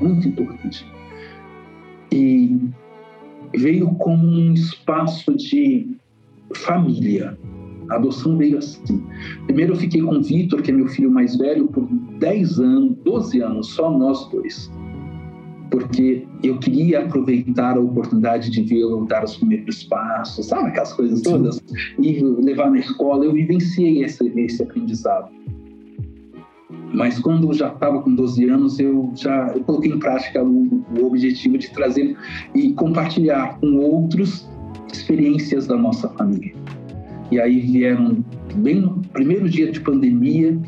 muito 0.00 0.28
importante. 0.28 0.86
E 2.10 2.58
veio 3.54 3.88
como 3.96 4.26
um 4.26 4.52
espaço 4.54 5.34
de 5.36 5.96
família. 6.54 7.38
A 7.90 7.96
adoção 7.96 8.36
veio 8.36 8.58
assim. 8.58 9.04
Primeiro 9.46 9.72
eu 9.72 9.76
fiquei 9.76 10.00
com 10.00 10.16
o 10.16 10.22
Vitor, 10.22 10.62
que 10.62 10.70
é 10.70 10.74
meu 10.74 10.88
filho 10.88 11.10
mais 11.10 11.36
velho, 11.36 11.66
por 11.68 11.86
10 12.18 12.60
anos, 12.60 12.96
12 13.04 13.40
anos, 13.40 13.68
só 13.68 13.90
nós 13.90 14.28
dois 14.30 14.70
porque 15.70 16.26
eu 16.42 16.58
queria 16.58 17.04
aproveitar 17.04 17.76
a 17.76 17.80
oportunidade 17.80 18.50
de 18.50 18.62
vê-lo 18.62 19.04
dar 19.06 19.24
os 19.24 19.36
primeiros 19.36 19.84
passos, 19.84 20.46
sabe 20.46 20.68
aquelas 20.68 20.92
coisas 20.92 21.22
todas, 21.22 21.62
e 21.98 22.22
levar 22.22 22.70
na 22.70 22.78
escola. 22.78 23.24
Eu 23.24 23.32
vivenciei 23.32 24.02
esse, 24.02 24.26
esse 24.36 24.62
aprendizado. 24.62 25.28
Mas 26.94 27.18
quando 27.18 27.48
eu 27.48 27.54
já 27.54 27.68
estava 27.68 28.00
com 28.00 28.14
12 28.14 28.48
anos, 28.48 28.80
eu 28.80 29.12
já 29.14 29.52
eu 29.54 29.62
coloquei 29.62 29.92
em 29.92 29.98
prática 29.98 30.42
o, 30.42 30.82
o 30.98 31.06
objetivo 31.06 31.58
de 31.58 31.70
trazer 31.70 32.16
e 32.54 32.72
compartilhar 32.72 33.58
com 33.60 33.76
outros 33.76 34.48
experiências 34.92 35.66
da 35.66 35.76
nossa 35.76 36.08
família. 36.10 36.54
E 37.30 37.38
aí 37.38 37.60
vieram, 37.60 38.24
bem 38.56 38.80
no 38.80 39.02
primeiro 39.12 39.48
dia 39.48 39.70
de 39.70 39.80
pandemia, 39.80 40.58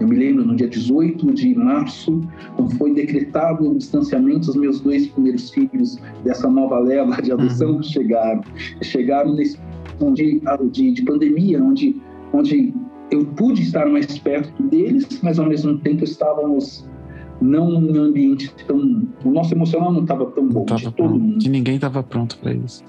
eu 0.00 0.08
me 0.08 0.16
lembro, 0.16 0.44
no 0.44 0.56
dia 0.56 0.68
18 0.68 1.32
de 1.32 1.54
março, 1.54 2.20
quando 2.56 2.74
foi 2.76 2.92
decretado 2.92 3.70
o 3.70 3.78
distanciamento, 3.78 4.50
os 4.50 4.56
meus 4.56 4.80
dois 4.80 5.06
primeiros 5.08 5.50
filhos 5.50 5.98
dessa 6.24 6.48
nova 6.50 6.78
leva 6.78 7.20
de 7.22 7.32
adoção 7.32 7.76
uhum. 7.76 7.82
chegaram. 7.82 8.42
Chegaram 8.82 9.34
nesse 9.34 9.58
de, 10.14 10.40
de, 10.70 10.92
de 10.92 11.02
pandemia, 11.02 11.62
onde, 11.62 12.00
onde 12.32 12.72
eu 13.10 13.24
pude 13.24 13.62
estar 13.62 13.86
mais 13.86 14.18
perto 14.18 14.62
deles, 14.64 15.20
mas 15.22 15.38
ao 15.38 15.46
mesmo 15.46 15.78
tempo 15.78 16.04
estávamos 16.04 16.88
não 17.40 17.72
em 17.82 17.98
um 17.98 18.02
ambiente 18.02 18.52
tão. 18.66 19.06
O 19.24 19.30
nosso 19.30 19.54
emocional 19.54 19.92
não 19.92 20.02
estava 20.02 20.26
tão 20.26 20.46
bom. 20.48 20.64
de 20.64 20.90
todo 20.92 21.18
mundo. 21.18 21.38
Que 21.38 21.48
ninguém 21.48 21.76
estava 21.76 22.02
pronto 22.02 22.38
para 22.38 22.52
isso. 22.52 22.84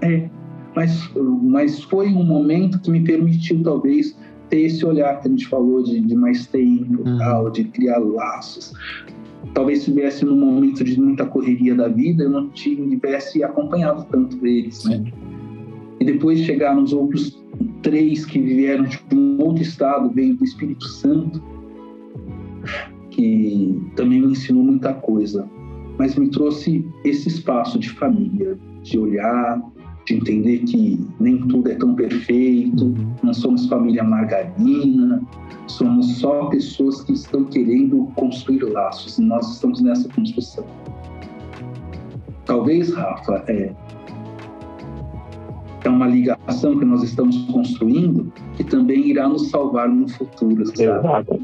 É, 0.00 0.28
mas, 0.74 1.10
mas 1.42 1.82
foi 1.84 2.08
um 2.08 2.24
momento 2.24 2.80
que 2.80 2.90
me 2.90 3.00
permitiu, 3.00 3.62
talvez, 3.62 4.16
ter 4.50 4.60
esse 4.62 4.84
olhar 4.84 5.20
que 5.20 5.28
a 5.28 5.30
gente 5.30 5.46
falou 5.46 5.82
de, 5.82 6.00
de 6.00 6.14
mais 6.14 6.46
tempo, 6.46 7.08
Uhum. 7.08 7.18
tal, 7.18 7.50
de 7.50 7.64
criar 7.64 7.98
laços. 7.98 8.72
Talvez 9.52 9.80
se 9.80 9.90
estivesse 9.90 10.24
num 10.24 10.36
momento 10.38 10.82
de 10.82 11.00
muita 11.00 11.24
correria 11.26 11.74
da 11.74 11.88
vida, 11.88 12.24
eu 12.24 12.30
não 12.30 12.48
tivesse 12.50 13.42
acompanhado 13.44 14.06
tanto 14.10 14.44
eles, 14.46 14.84
né? 14.84 15.04
E 16.00 16.04
depois 16.04 16.40
chegaram 16.40 16.82
os 16.82 16.92
outros 16.92 17.38
três 17.82 18.24
que 18.24 18.40
vieram 18.40 18.84
de 18.84 18.98
um 19.14 19.40
outro 19.40 19.62
estado, 19.62 20.10
veio 20.10 20.34
do 20.36 20.44
Espírito 20.44 20.84
Santo, 20.86 21.40
que 23.10 23.80
também 23.96 24.20
me 24.20 24.32
ensinou 24.32 24.64
muita 24.64 24.92
coisa, 24.94 25.48
mas 25.98 26.16
me 26.16 26.28
trouxe 26.30 26.84
esse 27.04 27.28
espaço 27.28 27.78
de 27.78 27.90
família, 27.90 28.58
de 28.82 28.98
olhar, 28.98 29.62
de 30.06 30.14
entender 30.14 30.58
que 30.60 31.00
nem 31.18 31.38
tudo 31.48 31.70
é 31.70 31.74
tão 31.74 31.94
perfeito, 31.94 32.84
Uhum. 32.84 33.14
não 33.22 33.32
somos 33.34 33.66
família 33.66 34.04
margarina, 34.04 35.22
somos 35.66 36.18
só 36.18 36.46
pessoas 36.46 37.02
que 37.02 37.12
estão 37.12 37.44
querendo 37.44 38.08
construir 38.14 38.62
laços, 38.64 39.18
e 39.18 39.22
nós 39.22 39.50
estamos 39.54 39.80
nessa 39.80 40.08
construção. 40.10 40.64
Talvez, 42.44 42.92
Rafa, 42.92 43.42
é, 43.48 43.72
é 45.84 45.88
uma 45.88 46.06
ligação 46.06 46.78
que 46.78 46.84
nós 46.84 47.02
estamos 47.02 47.36
construindo 47.50 48.30
que 48.56 48.64
também 48.64 49.08
irá 49.08 49.26
nos 49.28 49.48
salvar 49.48 49.88
no 49.88 50.06
futuro, 50.08 50.66
sabe? 50.66 50.82
Exato. 50.82 51.40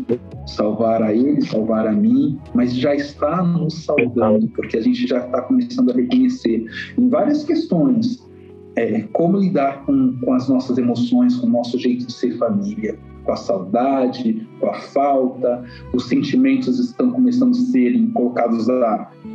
salvar 0.47 1.03
a 1.03 1.15
ele, 1.15 1.41
salvar 1.43 1.87
a 1.87 1.93
mim, 1.93 2.39
mas 2.55 2.75
já 2.75 2.95
está 2.95 3.43
nos 3.43 3.85
salvando, 3.85 4.49
porque 4.49 4.77
a 4.77 4.81
gente 4.83 5.07
já 5.07 5.19
está 5.25 5.43
começando 5.43 5.91
a 5.91 5.95
reconhecer 5.95 6.67
em 6.99 7.09
várias 7.09 7.45
questões 7.45 8.29
é, 8.81 9.03
como 9.13 9.39
lidar 9.39 9.85
com, 9.85 10.17
com 10.23 10.33
as 10.33 10.49
nossas 10.49 10.79
emoções, 10.79 11.37
com 11.37 11.47
o 11.47 11.51
nosso 11.51 11.79
jeito 11.79 12.07
de 12.07 12.13
ser 12.13 12.37
família, 12.39 12.99
com 13.25 13.33
a 13.33 13.37
saudade, 13.37 14.47
com 14.59 14.67
a 14.67 14.75
falta, 14.75 15.65
os 15.93 16.09
sentimentos 16.09 16.79
estão 16.79 17.11
começando 17.11 17.53
a 17.53 17.59
serem 17.59 18.11
colocados 18.11 18.67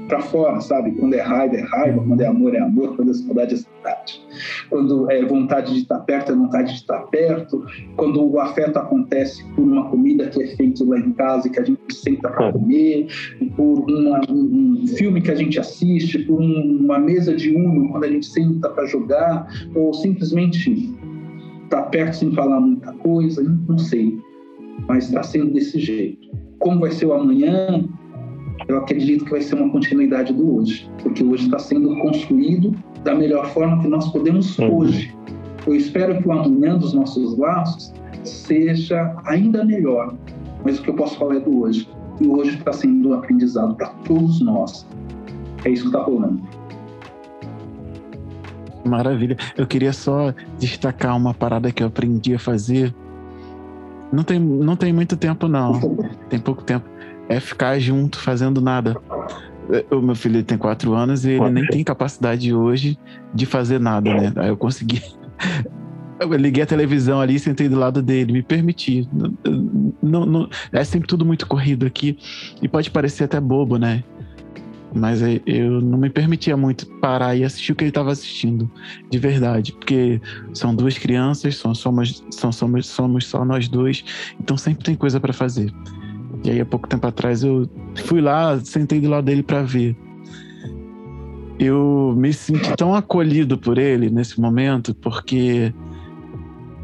para 0.08 0.22
fora, 0.22 0.62
sabe? 0.62 0.92
Quando 0.92 1.14
é 1.14 1.22
raiva, 1.22 1.56
é 1.56 1.62
raiva, 1.62 2.04
quando 2.06 2.22
é 2.22 2.28
amor, 2.28 2.56
é 2.56 2.60
amor, 2.60 2.96
quando 2.96 3.12
é 3.12 3.14
saudade, 3.14 3.56
é 3.56 3.58
saudade. 3.58 4.22
Quando 4.70 5.12
é 5.12 5.24
vontade 5.26 5.74
de 5.74 5.80
estar 5.82 6.00
perto, 6.00 6.32
é 6.32 6.36
vontade 6.36 6.70
de 6.70 6.80
estar 6.80 7.00
perto, 7.08 7.66
quando 7.96 8.24
o 8.24 8.40
afeto 8.40 8.78
acontece 8.78 9.44
por 9.56 9.64
uma 9.64 9.90
comida 9.90 10.28
que 10.28 10.42
é 10.42 10.48
feita 10.56 10.84
lá 10.84 11.00
em 11.00 11.12
casa 11.14 11.48
e 11.48 11.52
que 11.52 11.60
a 11.60 11.64
gente 11.64 11.94
senta 11.94 12.30
para 12.30 12.52
comer, 12.52 13.08
por 13.56 13.80
uma, 13.90 14.22
um, 14.30 14.82
um 14.84 14.88
filme 14.88 15.22
que 15.22 15.32
a 15.32 15.36
gente 15.36 15.60
assiste, 15.60 16.20
por 16.20 16.40
um, 16.40 16.80
uma 16.82 17.00
mesa 17.00 17.36
de 17.36 17.56
uno 17.56 17.90
quando 17.90 18.04
a 18.04 18.10
gente 18.10 18.26
senta 18.26 18.70
para 18.70 18.86
jogar, 18.86 19.48
ou 19.74 19.94
simplesmente 19.94 20.94
estar 21.66 21.84
perto 21.84 22.13
sem 22.16 22.32
falar 22.32 22.59
muita 22.59 22.91
coisa, 22.93 23.43
não 23.68 23.78
sei. 23.78 24.18
Mas 24.88 25.05
está 25.05 25.24
sendo 25.24 25.53
desse 25.53 25.80
jeito. 25.80 26.28
Como 26.59 26.80
vai 26.80 26.91
ser 26.91 27.05
o 27.07 27.13
amanhã? 27.13 27.84
Eu 28.68 28.78
acredito 28.78 29.26
que 29.26 29.32
vai 29.32 29.41
ser 29.41 29.55
uma 29.55 29.70
continuidade 29.70 30.34
do 30.34 30.55
hoje, 30.55 30.89
porque 31.03 31.24
hoje 31.24 31.45
está 31.45 31.59
sendo 31.59 31.95
construído 31.97 32.74
da 33.03 33.13
melhor 33.13 33.45
forma 33.47 33.82
que 33.82 33.88
nós 33.88 34.11
podemos 34.11 34.57
Uhum. 34.57 34.78
hoje. 34.78 35.13
Eu 35.68 35.76
espero 35.76 36.22
que 36.22 36.28
o 36.28 36.32
amanhã 36.32 36.78
dos 36.78 36.93
nossos 36.93 37.38
laços 37.38 37.93
seja 38.24 39.16
ainda 39.26 39.63
melhor, 39.63 40.16
mas 40.63 40.80
o 40.80 40.84
que 40.84 40.89
eu 40.89 40.95
posso 40.95 41.18
falar 41.18 41.36
é 41.36 41.39
do 41.39 41.61
hoje. 41.61 41.88
E 42.22 42.28
o 42.28 42.38
hoje 42.39 42.57
está 42.57 42.72
sendo 42.72 43.09
um 43.09 43.13
aprendizado 43.13 43.76
para 43.76 43.89
todos 44.07 44.39
nós. 44.41 44.88
É 45.66 45.70
isso 45.70 45.84
que 45.84 45.88
está 45.89 46.01
rolando. 46.01 46.41
Maravilha. 48.86 49.36
Eu 49.58 49.66
queria 49.66 49.92
só 49.92 50.34
destacar 50.60 51.16
uma 51.18 51.34
parada 51.34 51.72
que 51.72 51.82
eu 51.82 51.88
aprendi 51.88 52.34
a 52.36 52.40
fazer. 52.40 52.94
Não 54.12 54.24
tem, 54.24 54.40
não 54.40 54.76
tem 54.76 54.94
muito 54.94 55.18
tempo, 55.18 55.48
não. 55.48 55.80
Tem 56.30 56.40
pouco 56.40 56.64
tempo. 56.64 56.86
É 57.28 57.40
ficar 57.40 57.80
junto, 57.80 58.20
fazendo 58.20 58.62
nada. 58.62 58.96
O 59.90 60.00
meu 60.00 60.14
filho 60.16 60.44
tem 60.44 60.60
quatro 60.60 60.94
anos 60.94 61.26
e 61.26 61.32
ele 61.32 61.50
nem 61.50 61.66
tem 61.66 61.84
capacidade 61.84 62.54
hoje 62.54 63.00
de 63.34 63.48
fazer 63.48 63.80
nada, 63.80 64.14
né? 64.14 64.32
Aí 64.36 64.50
eu 64.50 64.58
consegui. 64.58 65.02
Eu 66.18 66.34
liguei 66.34 66.64
a 66.64 66.66
televisão 66.66 67.20
ali, 67.20 67.38
sentei 67.38 67.68
do 67.68 67.78
lado 67.78 68.02
dele, 68.02 68.32
me 68.32 68.42
permiti. 68.42 69.06
Não, 70.02 70.26
não- 70.26 70.50
é 70.72 70.82
sempre 70.86 71.10
tudo 71.10 71.26
muito 71.26 71.46
corrido 71.46 71.86
aqui 71.86 72.18
e 72.62 72.70
pode 72.70 72.90
parecer 72.90 73.26
até 73.26 73.38
bobo, 73.38 73.78
né? 73.78 74.02
Mas 74.96 75.22
eu 75.46 75.82
não 75.82 75.98
me 75.98 76.10
permitia 76.10 76.56
muito 76.56 76.88
parar 77.00 77.36
e 77.36 77.43
assistir 77.43 77.74
o 77.74 77.76
que 77.76 77.84
ele 77.84 77.89
estava 77.89 78.14
assistindo, 78.14 78.72
de 79.10 79.20
verdade, 79.20 79.74
porque 79.74 80.22
são 80.54 80.74
duas 80.74 80.98
crianças, 80.98 81.58
são, 81.58 81.76
somos, 81.76 82.24
são, 82.32 82.50
somos, 82.50 82.88
somos 82.88 83.28
só 83.28 83.43
nós 83.43 83.68
dois, 83.68 84.06
então 84.39 84.56
sempre 84.56 84.86
tem 84.86 84.96
coisa 84.96 85.20
para 85.20 85.34
fazer. 85.34 85.70
E 86.46 86.50
aí, 86.50 86.62
há 86.62 86.66
pouco 86.66 86.88
tempo 86.88 87.06
atrás, 87.06 87.43
eu 87.43 87.70
fui 88.06 88.22
lá, 88.22 88.58
sentei 88.60 89.02
do 89.02 89.10
lado 89.10 89.26
dele 89.26 89.43
para 89.43 89.64
ver. 89.64 89.98
Eu 91.60 92.14
me 92.16 92.32
senti 92.32 92.74
tão 92.78 92.96
acolhido 92.96 93.58
por 93.58 93.78
ele 93.78 94.10
nesse 94.10 94.39
momento, 94.39 94.93
porque 94.96 95.74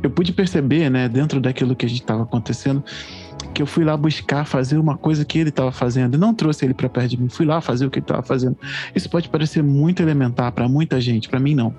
eu 0.03 0.09
pude 0.09 0.33
perceber, 0.33 0.89
né, 0.89 1.07
dentro 1.07 1.39
daquilo 1.39 1.75
que 1.75 1.85
a 1.85 1.89
gente 1.89 2.01
estava 2.01 2.23
acontecendo, 2.23 2.83
que 3.53 3.61
eu 3.61 3.65
fui 3.65 3.83
lá 3.83 3.95
buscar 3.97 4.45
fazer 4.45 4.77
uma 4.77 4.97
coisa 4.97 5.23
que 5.25 5.37
ele 5.39 5.49
estava 5.49 5.71
fazendo 5.71 6.17
não 6.17 6.33
trouxe 6.33 6.65
ele 6.65 6.73
para 6.73 6.87
perto 6.89 7.09
de 7.09 7.21
mim. 7.21 7.29
Fui 7.29 7.45
lá 7.45 7.59
fazer 7.61 7.85
o 7.85 7.89
que 7.89 7.99
ele 7.99 8.03
estava 8.03 8.23
fazendo. 8.23 8.55
Isso 8.95 9.09
pode 9.09 9.29
parecer 9.29 9.61
muito 9.61 10.01
elementar 10.01 10.51
para 10.51 10.67
muita 10.69 10.99
gente, 11.01 11.27
para 11.29 11.39
mim 11.39 11.53
não. 11.55 11.73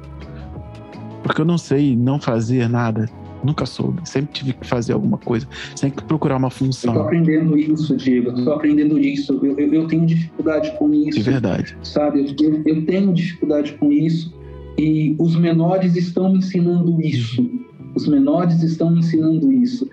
Porque 1.23 1.41
eu 1.41 1.45
não 1.45 1.57
sei 1.59 1.97
não 1.97 2.21
fazer 2.21 2.69
nada. 2.69 3.09
Nunca 3.45 3.67
soube. 3.67 4.09
Sempre 4.09 4.33
tive 4.33 4.53
que 4.53 4.65
fazer 4.67 4.93
alguma 4.93 5.19
coisa. 5.19 5.49
Sempre 5.75 6.01
que 6.01 6.05
procurar 6.07 6.37
uma 6.37 6.47
Eu 6.47 6.49
estou 6.51 6.67
função. 6.67 7.01
aprendendo 7.03 7.59
isso, 7.59 7.97
Diego. 7.97 8.31
Estou 8.39 8.53
aprendendo 8.55 8.99
isso. 9.01 9.41
Eu, 9.43 9.59
eu, 9.59 9.75
eu 9.75 9.87
tenho 9.89 10.07
dificuldade 10.07 10.73
com 10.79 10.93
isso. 10.95 11.19
De 11.19 11.23
verdade. 11.23 11.77
sabe? 11.83 12.21
Eu, 12.41 12.49
eu- 12.51 12.63
eu 12.65 12.87
tenho 12.87 13.13
dificuldade 13.13 13.73
com 13.73 13.91
isso 13.91 14.33
e 14.79 15.17
os 15.19 15.35
menores 15.35 15.97
estão 15.97 16.31
me 16.33 16.39
ensinando 16.39 17.01
isso. 17.01 17.49
Os 17.97 18.07
menores 18.07 18.63
estão 18.63 18.91
me 18.91 19.01
ensinando 19.01 19.53
isso. 19.53 19.89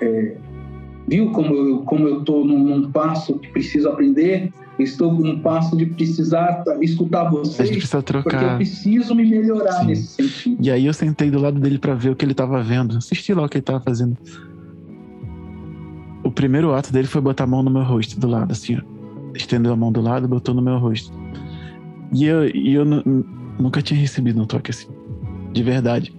É, 0.00 0.36
viu 1.08 1.30
como 1.30 1.54
eu 1.54 1.78
como 1.80 2.06
eu 2.06 2.20
estou 2.20 2.44
num, 2.44 2.58
num 2.62 2.92
passo 2.92 3.38
que 3.38 3.48
preciso 3.48 3.88
aprender? 3.88 4.52
Estou 4.78 5.12
num 5.12 5.40
passo 5.40 5.76
de 5.76 5.86
precisar 5.86 6.62
escutar 6.80 7.26
A 7.26 7.32
gente 7.64 7.78
precisa 7.78 8.00
porque 8.00 8.16
eu 8.16 8.22
trocar. 8.22 8.56
preciso 8.56 9.12
me 9.12 9.24
melhorar 9.24 9.72
Sim. 9.80 9.86
nesse 9.86 10.06
sentido. 10.08 10.64
E 10.64 10.70
aí 10.70 10.86
eu 10.86 10.92
sentei 10.94 11.32
do 11.32 11.40
lado 11.40 11.58
dele 11.58 11.78
pra 11.78 11.94
ver 11.94 12.10
o 12.10 12.16
que 12.16 12.24
ele 12.24 12.32
tava 12.34 12.62
vendo. 12.62 12.96
Assisti 12.96 13.34
lá 13.34 13.42
o 13.44 13.48
que 13.48 13.56
ele 13.56 13.62
tava 13.64 13.80
fazendo. 13.80 14.16
O 16.22 16.30
primeiro 16.30 16.72
ato 16.74 16.92
dele 16.92 17.08
foi 17.08 17.20
botar 17.20 17.44
a 17.44 17.46
mão 17.46 17.62
no 17.62 17.70
meu 17.70 17.82
rosto, 17.82 18.20
do 18.20 18.28
lado, 18.28 18.52
assim, 18.52 18.76
ó. 18.76 18.80
Estendeu 19.34 19.72
a 19.72 19.76
mão 19.76 19.90
do 19.90 20.00
lado 20.00 20.28
botou 20.28 20.54
no 20.54 20.62
meu 20.62 20.78
rosto. 20.78 21.12
E 22.14 22.24
eu, 22.24 22.48
e 22.48 22.74
eu 22.74 22.84
nu- 22.84 23.02
nu- 23.04 23.26
nunca 23.58 23.82
tinha 23.82 23.98
recebido 23.98 24.40
um 24.40 24.46
toque 24.46 24.70
assim. 24.70 24.86
De 25.52 25.62
verdade. 25.62 26.12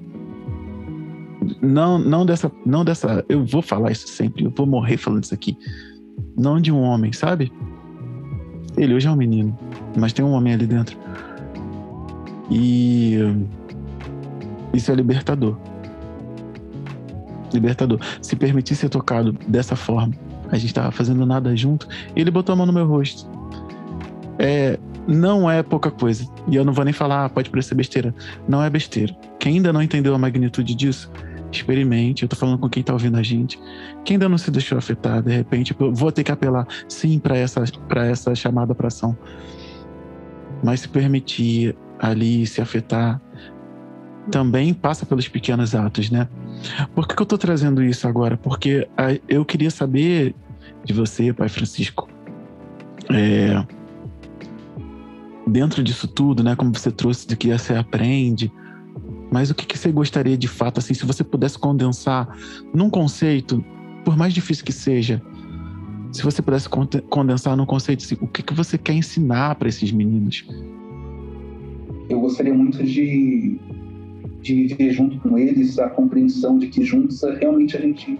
Não, 1.61 1.97
não 1.97 2.25
dessa, 2.25 2.51
não 2.65 2.83
dessa. 2.83 3.23
Eu 3.29 3.45
vou 3.45 3.61
falar 3.61 3.91
isso 3.91 4.07
sempre. 4.07 4.45
Eu 4.45 4.51
vou 4.55 4.65
morrer 4.65 4.97
falando 4.97 5.23
isso 5.23 5.33
aqui. 5.33 5.57
Não 6.37 6.59
de 6.59 6.71
um 6.71 6.81
homem, 6.81 7.13
sabe? 7.13 7.51
Ele 8.77 8.93
hoje 8.93 9.07
é 9.07 9.11
um 9.11 9.15
menino, 9.15 9.57
mas 9.97 10.13
tem 10.13 10.23
um 10.23 10.31
homem 10.31 10.53
ali 10.53 10.65
dentro. 10.65 10.97
E 12.49 13.17
isso 14.73 14.91
é 14.91 14.95
libertador. 14.95 15.57
Libertador. 17.53 17.99
Se 18.21 18.35
permitir 18.35 18.75
ser 18.75 18.89
tocado 18.89 19.33
dessa 19.47 19.75
forma, 19.75 20.13
a 20.51 20.57
gente 20.57 20.73
tava 20.73 20.91
fazendo 20.91 21.25
nada 21.25 21.55
junto, 21.55 21.87
ele 22.15 22.31
botou 22.31 22.53
a 22.53 22.55
mão 22.55 22.65
no 22.65 22.73
meu 22.73 22.87
rosto. 22.87 23.29
É, 24.37 24.79
não 25.07 25.49
é 25.49 25.61
pouca 25.61 25.91
coisa. 25.91 26.25
E 26.47 26.55
eu 26.55 26.63
não 26.63 26.71
vou 26.71 26.85
nem 26.85 26.93
falar, 26.93 27.25
ah, 27.25 27.29
pode 27.29 27.49
parecer 27.49 27.75
besteira. 27.75 28.13
Não 28.47 28.63
é 28.63 28.69
besteira. 28.69 29.15
Quem 29.39 29.55
ainda 29.55 29.73
não 29.73 29.81
entendeu 29.81 30.13
a 30.13 30.17
magnitude 30.17 30.73
disso, 30.75 31.11
experimente. 31.51 32.23
Eu 32.23 32.29
tô 32.29 32.35
falando 32.35 32.57
com 32.57 32.69
quem 32.69 32.83
tá 32.83 32.93
ouvindo 32.93 33.17
a 33.17 33.23
gente. 33.23 33.59
Quem 34.03 34.15
ainda 34.15 34.29
não 34.29 34.37
se 34.37 34.51
deixou 34.51 34.77
afetar, 34.77 35.21
de 35.21 35.31
repente, 35.31 35.75
vou 35.77 36.11
ter 36.11 36.23
que 36.23 36.31
apelar 36.31 36.67
sim 36.87 37.19
para 37.19 37.37
essa, 37.37 37.63
pra 37.87 38.05
essa 38.05 38.33
chamada 38.35 38.73
para 38.75 38.87
ação. 38.87 39.17
Mas 40.63 40.81
se 40.81 40.89
permitir 40.89 41.75
ali 41.99 42.45
se 42.45 42.61
afetar, 42.61 43.21
também 44.29 44.73
passa 44.73 45.05
pelos 45.05 45.27
pequenos 45.27 45.73
atos, 45.73 46.09
né? 46.09 46.27
Por 46.93 47.07
que, 47.07 47.15
que 47.15 47.21
eu 47.21 47.25
tô 47.25 47.37
trazendo 47.37 47.83
isso 47.83 48.07
agora? 48.07 48.37
Porque 48.37 48.87
ah, 48.97 49.17
eu 49.27 49.43
queria 49.43 49.71
saber 49.71 50.35
de 50.83 50.93
você, 50.93 51.33
Pai 51.33 51.49
Francisco, 51.49 52.07
é, 53.09 53.65
dentro 55.47 55.83
disso 55.83 56.07
tudo, 56.07 56.43
né? 56.43 56.55
Como 56.55 56.71
você 56.73 56.91
trouxe 56.91 57.27
de 57.27 57.35
que 57.35 57.51
você 57.51 57.73
aprende, 57.73 58.51
mas 59.31 59.49
o 59.49 59.55
que, 59.55 59.65
que 59.65 59.77
você 59.77 59.91
gostaria 59.91 60.37
de 60.37 60.47
fato, 60.47 60.79
assim, 60.79 60.93
se 60.93 61.05
você 61.05 61.23
pudesse 61.23 61.57
condensar 61.57 62.27
num 62.73 62.89
conceito, 62.89 63.63
por 64.03 64.17
mais 64.17 64.33
difícil 64.33 64.65
que 64.65 64.71
seja, 64.71 65.21
se 66.11 66.23
você 66.23 66.41
pudesse 66.41 66.67
condensar 67.09 67.55
num 67.55 67.65
conceito, 67.65 68.03
assim, 68.03 68.17
o 68.19 68.27
que, 68.27 68.41
que 68.41 68.53
você 68.53 68.77
quer 68.77 68.93
ensinar 68.93 69.55
para 69.55 69.69
esses 69.69 69.91
meninos? 69.91 70.45
Eu 72.09 72.19
gostaria 72.19 72.53
muito 72.53 72.83
de 72.83 73.59
de 74.41 74.67
viver 74.67 74.91
junto 74.91 75.19
com 75.19 75.37
eles 75.37 75.77
a 75.79 75.89
compreensão 75.89 76.57
de 76.57 76.67
que 76.67 76.83
juntos 76.83 77.21
realmente 77.39 77.75
a 77.75 77.81
gente 77.81 78.19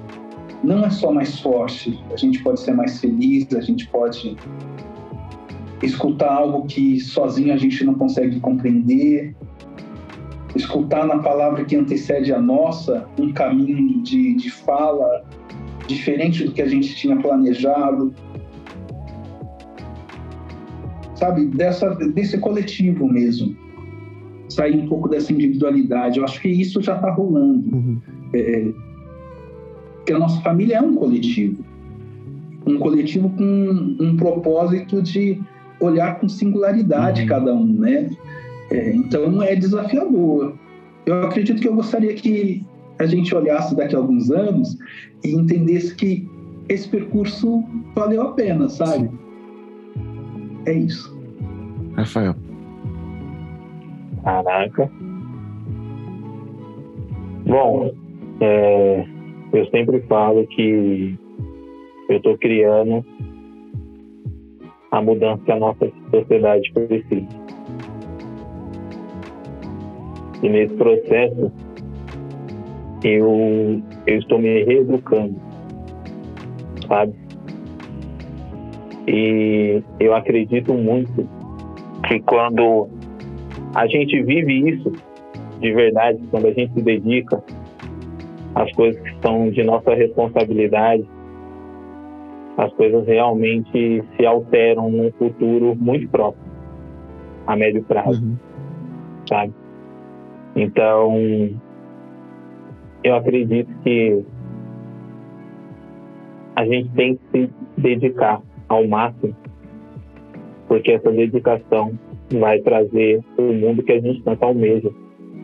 não 0.63 0.83
é 0.83 0.89
só 0.89 1.11
mais 1.11 1.39
forte, 1.39 1.97
a 2.11 2.17
gente 2.17 2.43
pode 2.43 2.59
ser 2.59 2.73
mais 2.73 2.99
feliz, 2.99 3.47
a 3.55 3.61
gente 3.61 3.87
pode 3.87 4.35
escutar 5.81 6.33
algo 6.33 6.65
que 6.65 6.99
sozinho 6.99 7.53
a 7.53 7.57
gente 7.57 7.85
não 7.85 7.93
consegue 7.93 8.39
compreender, 8.41 9.33
escutar 10.55 11.05
na 11.05 11.19
palavra 11.19 11.63
que 11.63 11.75
antecede 11.75 12.33
a 12.33 12.41
nossa 12.41 13.07
um 13.17 13.31
caminho 13.31 14.01
de, 14.01 14.35
de 14.35 14.49
fala 14.49 15.23
diferente 15.87 16.43
do 16.43 16.51
que 16.51 16.61
a 16.61 16.67
gente 16.67 16.95
tinha 16.95 17.15
planejado. 17.17 18.13
Sabe, 21.15 21.47
dessa, 21.47 21.89
desse 22.13 22.37
coletivo 22.37 23.07
mesmo. 23.07 23.55
Sair 24.47 24.75
um 24.75 24.87
pouco 24.87 25.09
dessa 25.09 25.33
individualidade. 25.33 26.19
Eu 26.19 26.23
acho 26.23 26.41
que 26.41 26.47
isso 26.47 26.81
já 26.81 26.95
está 26.95 27.11
rolando. 27.11 27.75
Uhum. 27.75 28.01
É, 28.33 28.71
que 30.05 30.13
a 30.13 30.19
nossa 30.19 30.39
família 30.41 30.77
é 30.77 30.81
um 30.81 30.95
coletivo. 30.95 31.63
Um 32.65 32.77
coletivo 32.77 33.29
com 33.29 33.95
um 33.99 34.15
propósito 34.15 35.01
de 35.01 35.39
olhar 35.79 36.19
com 36.19 36.29
singularidade 36.29 37.21
uhum. 37.21 37.27
cada 37.27 37.53
um, 37.53 37.65
né? 37.65 38.09
É, 38.71 38.91
então 38.91 39.41
é 39.41 39.55
desafiador. 39.55 40.55
Eu 41.05 41.23
acredito 41.23 41.61
que 41.61 41.67
eu 41.67 41.75
gostaria 41.75 42.13
que 42.13 42.65
a 42.99 43.05
gente 43.05 43.33
olhasse 43.33 43.75
daqui 43.75 43.95
a 43.95 43.99
alguns 43.99 44.29
anos 44.29 44.77
e 45.23 45.31
entendesse 45.31 45.95
que 45.95 46.27
esse 46.67 46.87
percurso 46.87 47.63
valeu 47.95 48.21
a 48.21 48.33
pena, 48.33 48.69
sabe? 48.69 49.09
É 50.65 50.73
isso. 50.73 51.17
Rafael. 51.95 52.35
Caraca. 54.23 54.91
Bom, 57.45 57.91
é, 58.41 59.05
eu 59.53 59.65
sempre 59.71 60.01
falo 60.01 60.45
que 60.47 61.17
eu 62.09 62.17
estou 62.17 62.37
criando 62.37 63.03
a 64.91 65.01
mudança 65.01 65.41
que 65.43 65.51
a 65.51 65.59
nossa 65.59 65.91
sociedade 66.11 66.71
precisa. 66.73 67.38
E 70.41 70.49
nesse 70.49 70.73
processo, 70.75 71.51
eu, 73.03 73.81
eu 74.07 74.19
estou 74.19 74.39
me 74.39 74.63
reeducando, 74.63 75.35
sabe? 76.87 77.13
E 79.07 79.81
eu 79.99 80.13
acredito 80.13 80.73
muito 80.73 81.27
que 82.07 82.19
quando 82.21 82.87
a 83.75 83.87
gente 83.87 84.21
vive 84.23 84.69
isso 84.69 84.91
de 85.59 85.73
verdade, 85.73 86.19
quando 86.31 86.47
a 86.47 86.53
gente 86.53 86.73
se 86.73 86.81
dedica 86.81 87.43
às 88.55 88.71
coisas 88.73 89.01
que 89.01 89.15
são 89.21 89.49
de 89.49 89.63
nossa 89.63 89.93
responsabilidade, 89.93 91.05
as 92.57 92.73
coisas 92.73 93.05
realmente 93.07 94.03
se 94.15 94.25
alteram 94.25 94.89
num 94.89 95.11
futuro 95.13 95.75
muito 95.75 96.07
próximo, 96.09 96.43
a 97.47 97.55
médio 97.55 97.83
prazo, 97.83 98.21
uhum. 98.21 98.37
sabe? 99.27 99.53
Então, 100.59 101.15
eu 103.01 103.15
acredito 103.15 103.71
que 103.81 104.21
a 106.53 106.65
gente 106.65 106.89
tem 106.89 107.15
que 107.15 107.21
se 107.31 107.49
dedicar 107.77 108.41
ao 108.67 108.85
máximo, 108.85 109.33
porque 110.67 110.91
essa 110.91 111.09
dedicação 111.11 111.93
vai 112.37 112.59
trazer 112.59 113.23
o 113.37 113.53
mundo 113.53 113.81
que 113.83 113.93
a 113.93 114.01
gente 114.01 114.21
tanto 114.21 114.43
almeja. 114.43 114.91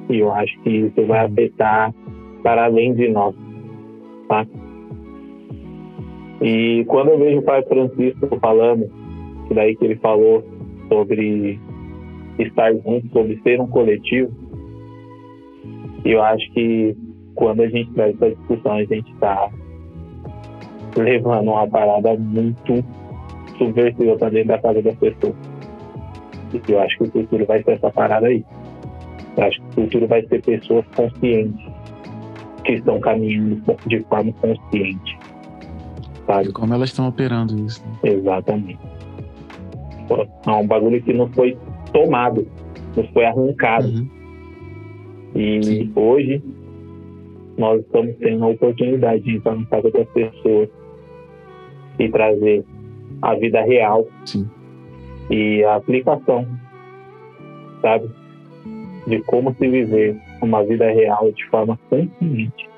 E 0.10 0.20
eu 0.20 0.34
acho 0.34 0.60
que 0.64 0.70
isso 0.70 1.06
vai 1.08 1.26
afetar 1.26 1.94
para 2.44 2.66
além 2.66 2.94
de 2.94 3.08
nós, 3.08 3.34
tá? 4.28 4.46
E 6.42 6.84
quando 6.90 7.12
eu 7.12 7.20
vejo 7.20 7.40
o 7.40 7.44
Pai 7.44 7.64
Francisco 7.64 8.38
falando, 8.42 8.92
daí 9.50 9.78
que 9.78 9.86
ele 9.86 9.96
falou 9.96 10.44
sobre 10.90 11.58
estar 12.38 12.74
junto, 12.74 13.08
sobre 13.14 13.40
ser 13.44 13.62
um 13.62 13.68
coletivo, 13.68 14.45
eu 16.12 16.24
acho 16.24 16.52
que 16.54 16.96
quando 17.34 17.62
a 17.62 17.68
gente 17.68 17.92
traz 17.94 18.16
essa 18.16 18.30
discussão, 18.30 18.74
a 18.74 18.84
gente 18.86 19.12
está 19.12 19.50
levando 20.96 21.50
uma 21.50 21.68
parada 21.68 22.16
muito 22.16 22.84
subversiva 23.58 24.16
para 24.18 24.30
dentro 24.30 24.50
da 24.50 24.60
casa 24.60 24.82
das 24.82 24.96
pessoas. 24.96 25.36
E 26.54 26.72
eu 26.72 26.80
acho 26.80 26.98
que 26.98 27.04
o 27.04 27.12
futuro 27.12 27.46
vai 27.46 27.64
ser 27.64 27.72
essa 27.72 27.90
parada 27.92 28.28
aí. 28.28 28.46
Eu 29.36 29.44
acho 29.44 29.62
que 29.62 29.68
o 29.68 29.84
futuro 29.84 30.08
vai 30.08 30.26
ser 30.28 30.42
pessoas 30.42 30.86
conscientes, 30.96 31.66
que 32.64 32.74
estão 32.74 33.00
caminhando 33.00 33.62
de 33.88 34.00
forma 34.04 34.32
consciente. 34.34 35.20
Sabe? 36.26 36.52
Como 36.54 36.74
elas 36.74 36.90
estão 36.90 37.08
operando 37.08 37.58
isso. 37.66 37.84
Né? 37.86 38.12
Exatamente. 38.12 38.80
É 40.48 40.52
um 40.52 40.68
bagulho 40.68 41.02
que 41.02 41.14
não 41.14 41.28
foi 41.30 41.58
tomado, 41.92 42.48
não 42.96 43.04
foi 43.08 43.26
arrancado. 43.26 43.88
Uhum. 43.88 44.15
E 45.36 45.62
Sim. 45.62 45.92
hoje 45.96 46.42
nós 47.58 47.82
estamos 47.82 48.16
tendo 48.18 48.46
a 48.46 48.48
oportunidade 48.48 49.24
de 49.24 49.36
entrar 49.36 49.56
na 49.56 49.66
casa 49.66 49.92
das 49.92 50.08
pessoas 50.10 50.70
e 52.00 52.10
trazer 52.10 52.64
a 53.22 53.36
vida 53.36 53.62
real 53.62 54.08
Sim. 54.26 54.50
e 55.30 55.64
a 55.64 55.76
aplicação, 55.76 56.48
sabe? 57.82 58.10
De 59.08 59.22
como 59.24 59.54
se 59.56 59.68
viver 59.68 60.18
uma 60.42 60.64
vida 60.64 60.90
real 60.92 61.32
de 61.32 61.46
forma 61.48 61.78
consciente. 61.90 62.70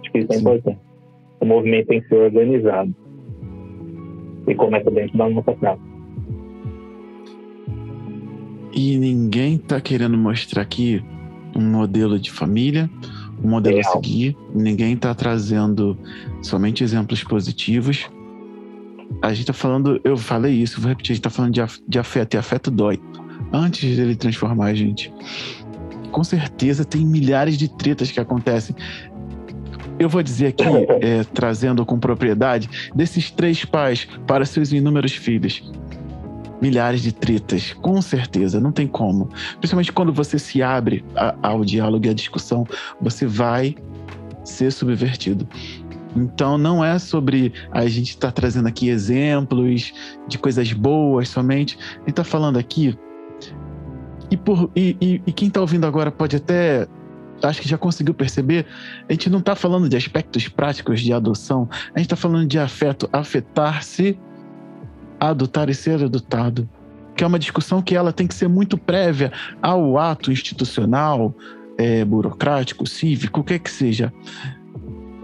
Acho 0.00 0.12
que 0.12 0.18
isso 0.18 0.32
é 0.32 0.36
Sim. 0.36 0.40
importante. 0.40 0.78
O 1.40 1.44
movimento 1.44 1.88
tem 1.88 2.00
que 2.00 2.08
ser 2.08 2.16
organizado 2.16 2.94
e 4.46 4.54
começa 4.54 4.90
dentro 4.90 5.18
da 5.18 5.28
nossa 5.28 5.54
casa. 5.54 5.80
E 8.72 8.98
ninguém 8.98 9.56
está 9.56 9.80
querendo 9.80 10.16
mostrar 10.18 10.62
aqui 10.62 11.02
um 11.56 11.70
modelo 11.70 12.18
de 12.18 12.30
família, 12.30 12.90
um 13.42 13.48
modelo 13.48 13.80
a 13.80 13.84
seguir. 13.84 14.36
Ninguém 14.54 14.94
está 14.94 15.14
trazendo 15.14 15.96
somente 16.42 16.84
exemplos 16.84 17.24
positivos. 17.24 18.08
A 19.22 19.30
gente 19.30 19.40
está 19.40 19.52
falando, 19.52 20.00
eu 20.04 20.16
falei 20.16 20.54
isso, 20.54 20.80
vou 20.80 20.88
repetir, 20.88 21.12
a 21.12 21.14
gente 21.14 21.20
está 21.26 21.30
falando 21.30 21.54
de, 21.54 21.60
de 21.88 21.98
afeto 21.98 22.34
e 22.34 22.36
afeto 22.36 22.70
dói. 22.70 23.00
Antes 23.52 23.96
dele 23.96 24.16
transformar 24.16 24.66
a 24.66 24.74
gente. 24.74 25.12
Com 26.10 26.24
certeza 26.24 26.84
tem 26.84 27.04
milhares 27.04 27.56
de 27.56 27.68
tretas 27.68 28.10
que 28.10 28.20
acontecem. 28.20 28.74
Eu 29.98 30.08
vou 30.08 30.22
dizer 30.22 30.48
aqui, 30.48 30.64
é, 31.00 31.24
trazendo 31.32 31.86
com 31.86 31.98
propriedade, 31.98 32.90
desses 32.94 33.30
três 33.30 33.64
pais 33.64 34.06
para 34.26 34.44
seus 34.44 34.72
inúmeros 34.72 35.12
filhos 35.12 35.62
milhares 36.60 37.02
de 37.02 37.12
tretas, 37.12 37.72
com 37.74 38.00
certeza, 38.00 38.60
não 38.60 38.72
tem 38.72 38.86
como. 38.86 39.28
Principalmente 39.58 39.92
quando 39.92 40.12
você 40.12 40.38
se 40.38 40.62
abre 40.62 41.04
ao 41.42 41.64
diálogo 41.64 42.06
e 42.06 42.10
à 42.10 42.14
discussão, 42.14 42.66
você 43.00 43.26
vai 43.26 43.76
ser 44.44 44.70
subvertido. 44.70 45.46
Então 46.14 46.56
não 46.56 46.82
é 46.82 46.98
sobre 46.98 47.52
a 47.70 47.86
gente 47.86 48.10
estar 48.10 48.28
tá 48.28 48.32
trazendo 48.32 48.68
aqui 48.68 48.88
exemplos 48.88 49.92
de 50.26 50.38
coisas 50.38 50.72
boas 50.72 51.28
somente. 51.28 51.76
A 51.78 51.98
gente 51.98 52.10
está 52.10 52.24
falando 52.24 52.58
aqui. 52.58 52.98
E, 54.30 54.36
por, 54.36 54.70
e, 54.74 54.96
e, 55.00 55.22
e 55.26 55.32
quem 55.32 55.48
está 55.48 55.60
ouvindo 55.60 55.86
agora 55.86 56.10
pode 56.10 56.36
até 56.36 56.88
acho 57.42 57.60
que 57.60 57.68
já 57.68 57.76
conseguiu 57.76 58.14
perceber, 58.14 58.66
a 59.08 59.12
gente 59.12 59.28
não 59.28 59.40
está 59.40 59.54
falando 59.54 59.88
de 59.88 59.96
aspectos 59.96 60.48
práticos 60.48 61.00
de 61.02 61.12
adoção, 61.12 61.68
a 61.94 61.98
gente 61.98 62.06
está 62.06 62.16
falando 62.16 62.46
de 62.46 62.58
afeto, 62.58 63.08
afetar-se 63.12 64.18
adotar 65.20 65.68
e 65.68 65.74
ser 65.74 66.02
adotado, 66.02 66.68
que 67.16 67.24
é 67.24 67.26
uma 67.26 67.38
discussão 67.38 67.80
que 67.80 67.94
ela 67.94 68.12
tem 68.12 68.26
que 68.26 68.34
ser 68.34 68.48
muito 68.48 68.76
prévia 68.76 69.32
ao 69.62 69.98
ato 69.98 70.30
institucional, 70.30 71.34
é, 71.78 72.04
burocrático, 72.04 72.86
cívico, 72.86 73.40
o 73.40 73.44
que 73.44 73.54
é 73.54 73.58
que 73.58 73.70
seja. 73.70 74.12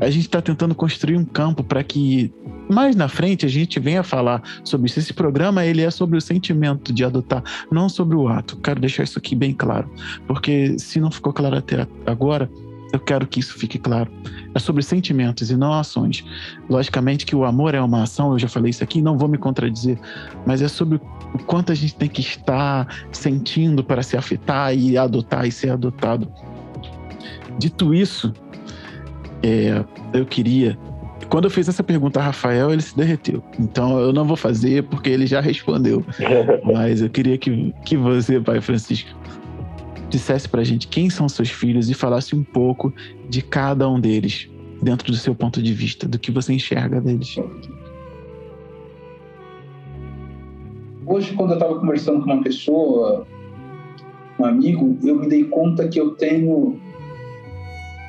A 0.01 0.11
gente 0.11 0.27
está 0.27 0.43
tentando 0.43 0.75
construir 0.75 1.17
um 1.17 1.25
campo 1.25 1.63
para 1.63 1.83
que 1.85 2.33
mais 2.69 2.97
na 2.97 3.09
frente 3.09 3.47
a 3.47 3.49
gente 3.49 3.79
venha 3.79 4.03
falar 4.03 4.43
sobre 4.65 4.87
isso. 4.89 4.99
Esse 4.99 5.13
programa 5.13 5.65
ele 5.65 5.83
é 5.83 5.91
sobre 5.91 6.17
o 6.17 6.21
sentimento 6.21 6.93
de 6.93 7.05
adotar, 7.05 7.43
não 7.71 7.89
sobre 7.89 8.17
o 8.17 8.27
ato. 8.27 8.57
Quero 8.57 8.81
deixar 8.81 9.05
isso 9.05 9.19
aqui 9.19 9.37
bem 9.37 9.53
claro, 9.53 9.89
porque 10.27 10.77
se 10.79 10.99
não 10.99 11.11
ficou 11.11 11.33
claro 11.33 11.57
até 11.57 11.87
agora, 12.07 12.51
eu 12.93 12.99
quero 12.99 13.27
que 13.27 13.41
isso 13.41 13.55
fique 13.55 13.79
claro. 13.79 14.11
É 14.55 14.59
sobre 14.59 14.83
sentimentos 14.83 15.51
e 15.51 15.57
não 15.57 15.73
ações. 15.73 16.25
Logicamente 16.69 17.25
que 17.25 17.35
o 17.35 17.45
amor 17.45 17.75
é 17.75 17.81
uma 17.81 18.03
ação, 18.03 18.33
eu 18.33 18.39
já 18.39 18.49
falei 18.49 18.71
isso 18.71 18.85
aqui, 18.85 19.01
não 19.01 19.17
vou 19.17 19.29
me 19.29 19.39
contradizer, 19.39 19.99
mas 20.47 20.61
é 20.61 20.69
sobre 20.69 21.01
o 21.35 21.39
quanto 21.45 21.73
a 21.73 21.75
gente 21.75 21.95
tem 21.95 22.09
que 22.09 22.21
estar 22.21 22.87
sentindo 23.11 23.83
para 23.83 24.03
se 24.03 24.17
afetar 24.17 24.75
e 24.77 24.99
adotar 24.99 25.47
e 25.47 25.53
ser 25.53 25.71
adotado. 25.71 26.31
Dito 27.59 27.95
isso, 27.95 28.33
é, 29.43 29.85
eu 30.13 30.25
queria. 30.25 30.79
Quando 31.29 31.45
eu 31.45 31.51
fiz 31.51 31.69
essa 31.69 31.83
pergunta 31.83 32.21
a 32.21 32.25
Rafael, 32.25 32.73
ele 32.73 32.83
se 32.83 32.97
derreteu. 32.97 33.43
Então 33.59 33.99
eu 33.99 34.13
não 34.13 34.25
vou 34.25 34.37
fazer 34.37 34.83
porque 34.85 35.09
ele 35.09 35.27
já 35.27 35.41
respondeu. 35.41 36.05
Mas 36.65 37.01
eu 37.01 37.09
queria 37.09 37.39
que, 37.39 37.75
que 37.85 37.97
você, 37.97 38.39
Pai 38.41 38.61
Francisco, 38.61 39.11
dissesse 40.13 40.47
pra 40.47 40.63
gente 40.63 40.87
quem 40.89 41.09
são 41.09 41.27
seus 41.27 41.51
filhos 41.51 41.89
e 41.89 41.95
falasse 41.95 42.37
um 42.37 42.45
pouco 42.45 42.93
de 43.29 43.41
cada 43.41 43.89
um 43.89 43.99
deles, 43.99 44.49
dentro 44.83 45.11
do 45.11 45.17
seu 45.17 45.35
ponto 45.35 45.63
de 45.63 45.73
vista, 45.73 46.07
do 46.07 46.19
que 46.19 46.31
você 46.31 46.53
enxerga 46.53 47.01
deles. 47.01 47.35
Hoje, 51.07 51.33
quando 51.33 51.53
eu 51.53 51.55
estava 51.55 51.81
conversando 51.81 52.21
com 52.21 52.31
uma 52.31 52.43
pessoa, 52.43 53.27
um 54.39 54.45
amigo, 54.45 54.99
eu 55.03 55.19
me 55.19 55.29
dei 55.29 55.45
conta 55.45 55.89
que 55.89 55.99
eu 55.99 56.11
tenho. 56.11 56.79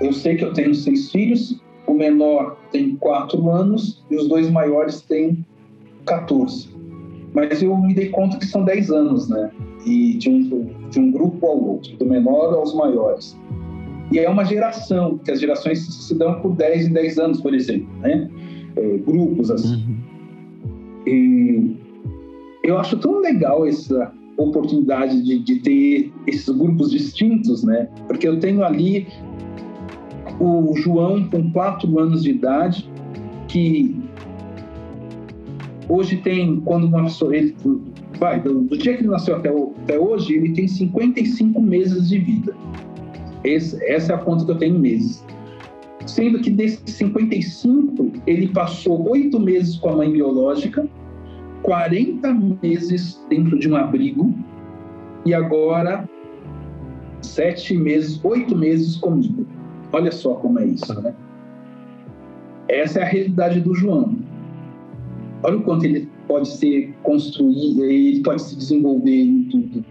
Eu 0.02 0.12
sei 0.12 0.36
que 0.36 0.44
eu 0.44 0.52
tenho 0.52 0.76
seis 0.76 1.10
filhos, 1.10 1.62
o 1.88 1.94
menor 1.94 2.58
tem 2.72 2.98
quatro 2.98 3.50
anos 3.50 4.04
e 4.12 4.18
os 4.18 4.28
dois 4.28 4.50
maiores 4.50 5.02
têm 5.02 5.46
14. 6.06 6.70
Mas 7.34 7.64
eu 7.64 7.76
me 7.78 7.94
dei 7.94 8.10
conta 8.10 8.38
que 8.38 8.46
são 8.46 8.64
10 8.66 8.92
anos, 8.92 9.30
né? 9.30 9.50
E 9.86 10.14
de 10.16 10.30
um, 10.30 10.90
de 10.90 11.00
um 11.00 11.12
grupo 11.12 11.46
ao 11.46 11.62
outro, 11.62 11.96
do 11.98 12.06
menor 12.06 12.54
aos 12.54 12.74
maiores. 12.74 13.38
E 14.12 14.20
é 14.20 14.30
uma 14.30 14.46
geração, 14.46 15.18
que 15.18 15.32
as 15.32 15.40
gerações 15.40 15.80
se 15.80 16.16
dão 16.16 16.40
por 16.40 16.56
10 16.56 16.88
e 16.88 16.90
10 16.92 17.18
anos, 17.18 17.42
por 17.42 17.54
exemplo, 17.54 17.88
né? 18.00 18.30
É, 18.76 18.98
grupos 18.98 19.52
assim. 19.52 19.76
Uhum. 19.76 19.98
E 21.06 21.76
eu 22.64 22.78
acho 22.78 22.98
tão 22.98 23.20
legal 23.20 23.68
essa 23.68 24.12
oportunidade 24.38 25.22
de, 25.22 25.40
de 25.40 25.60
ter 25.60 26.14
esses 26.28 26.50
grupos 26.50 26.92
distintos, 26.92 27.64
né? 27.64 27.90
Porque 28.08 28.28
eu 28.28 28.40
tenho 28.40 28.64
ali 28.64 29.08
o 30.40 30.76
João 30.76 31.28
com 31.30 31.52
4 31.52 32.00
anos 32.00 32.24
de 32.24 32.32
idade, 32.32 32.90
que 33.48 33.96
hoje 35.88 36.18
tem, 36.18 36.60
quando 36.62 36.86
uma 36.86 37.04
pessoa, 37.04 37.36
ele, 37.36 37.56
vai, 38.20 38.40
do, 38.40 38.62
do, 38.62 38.78
dia 38.78 38.96
que 38.96 39.02
ele 39.02 39.10
nasceu 39.10 39.36
até, 39.36 39.50
até 39.50 40.00
hoje, 40.00 40.34
ele 40.34 40.54
tem 40.54 40.68
55 40.68 41.62
meses 41.62 42.10
de 42.10 42.20
vida. 42.20 42.56
Esse, 43.44 43.84
essa 43.86 44.14
é 44.14 44.16
a 44.16 44.20
conta 44.20 44.46
que 44.46 44.52
eu 44.52 44.58
tenho 44.58 44.76
em 44.76 44.80
meses. 44.80 45.24
Sendo 46.06 46.40
que 46.40 46.50
desses 46.50 46.96
55, 46.96 48.12
ele 48.28 48.48
passou 48.50 49.10
oito 49.10 49.40
meses 49.40 49.78
com 49.78 49.90
a 49.90 49.96
mãe 49.98 50.12
biológica, 50.12 50.88
40 51.62 52.34
meses 52.62 53.22
dentro 53.30 53.58
de 53.58 53.70
um 53.70 53.76
abrigo, 53.76 54.34
e 55.26 55.34
agora 55.34 56.08
sete 57.22 57.76
meses, 57.78 58.20
oito 58.24 58.56
meses 58.56 58.98
comigo. 58.98 59.46
Olha 59.92 60.12
só 60.12 60.36
como 60.36 60.60
é 60.60 60.66
isso, 60.66 61.02
né? 61.02 61.14
Essa 62.68 63.00
é 63.00 63.04
a 63.04 63.08
realidade 63.08 63.62
do 63.62 63.74
João. 63.74 64.16
Olha 65.42 65.58
o 65.58 65.62
quanto 65.62 65.86
ele 65.86 66.10
pode 66.28 66.48
ser 66.48 66.94
construído, 67.04 67.84
ele 67.86 68.22
pode 68.22 68.42
se 68.42 68.56
desenvolver 68.56 69.22
em 69.22 69.44
tudo. 69.46 69.86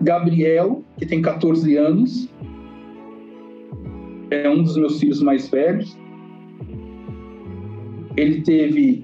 Gabriel, 0.00 0.82
que 0.98 1.06
tem 1.06 1.22
14 1.22 1.76
anos, 1.76 2.28
é 4.30 4.48
um 4.48 4.62
dos 4.62 4.76
meus 4.76 4.98
filhos 4.98 5.22
mais 5.22 5.48
velhos. 5.48 5.96
Ele 8.16 8.42
teve 8.42 9.02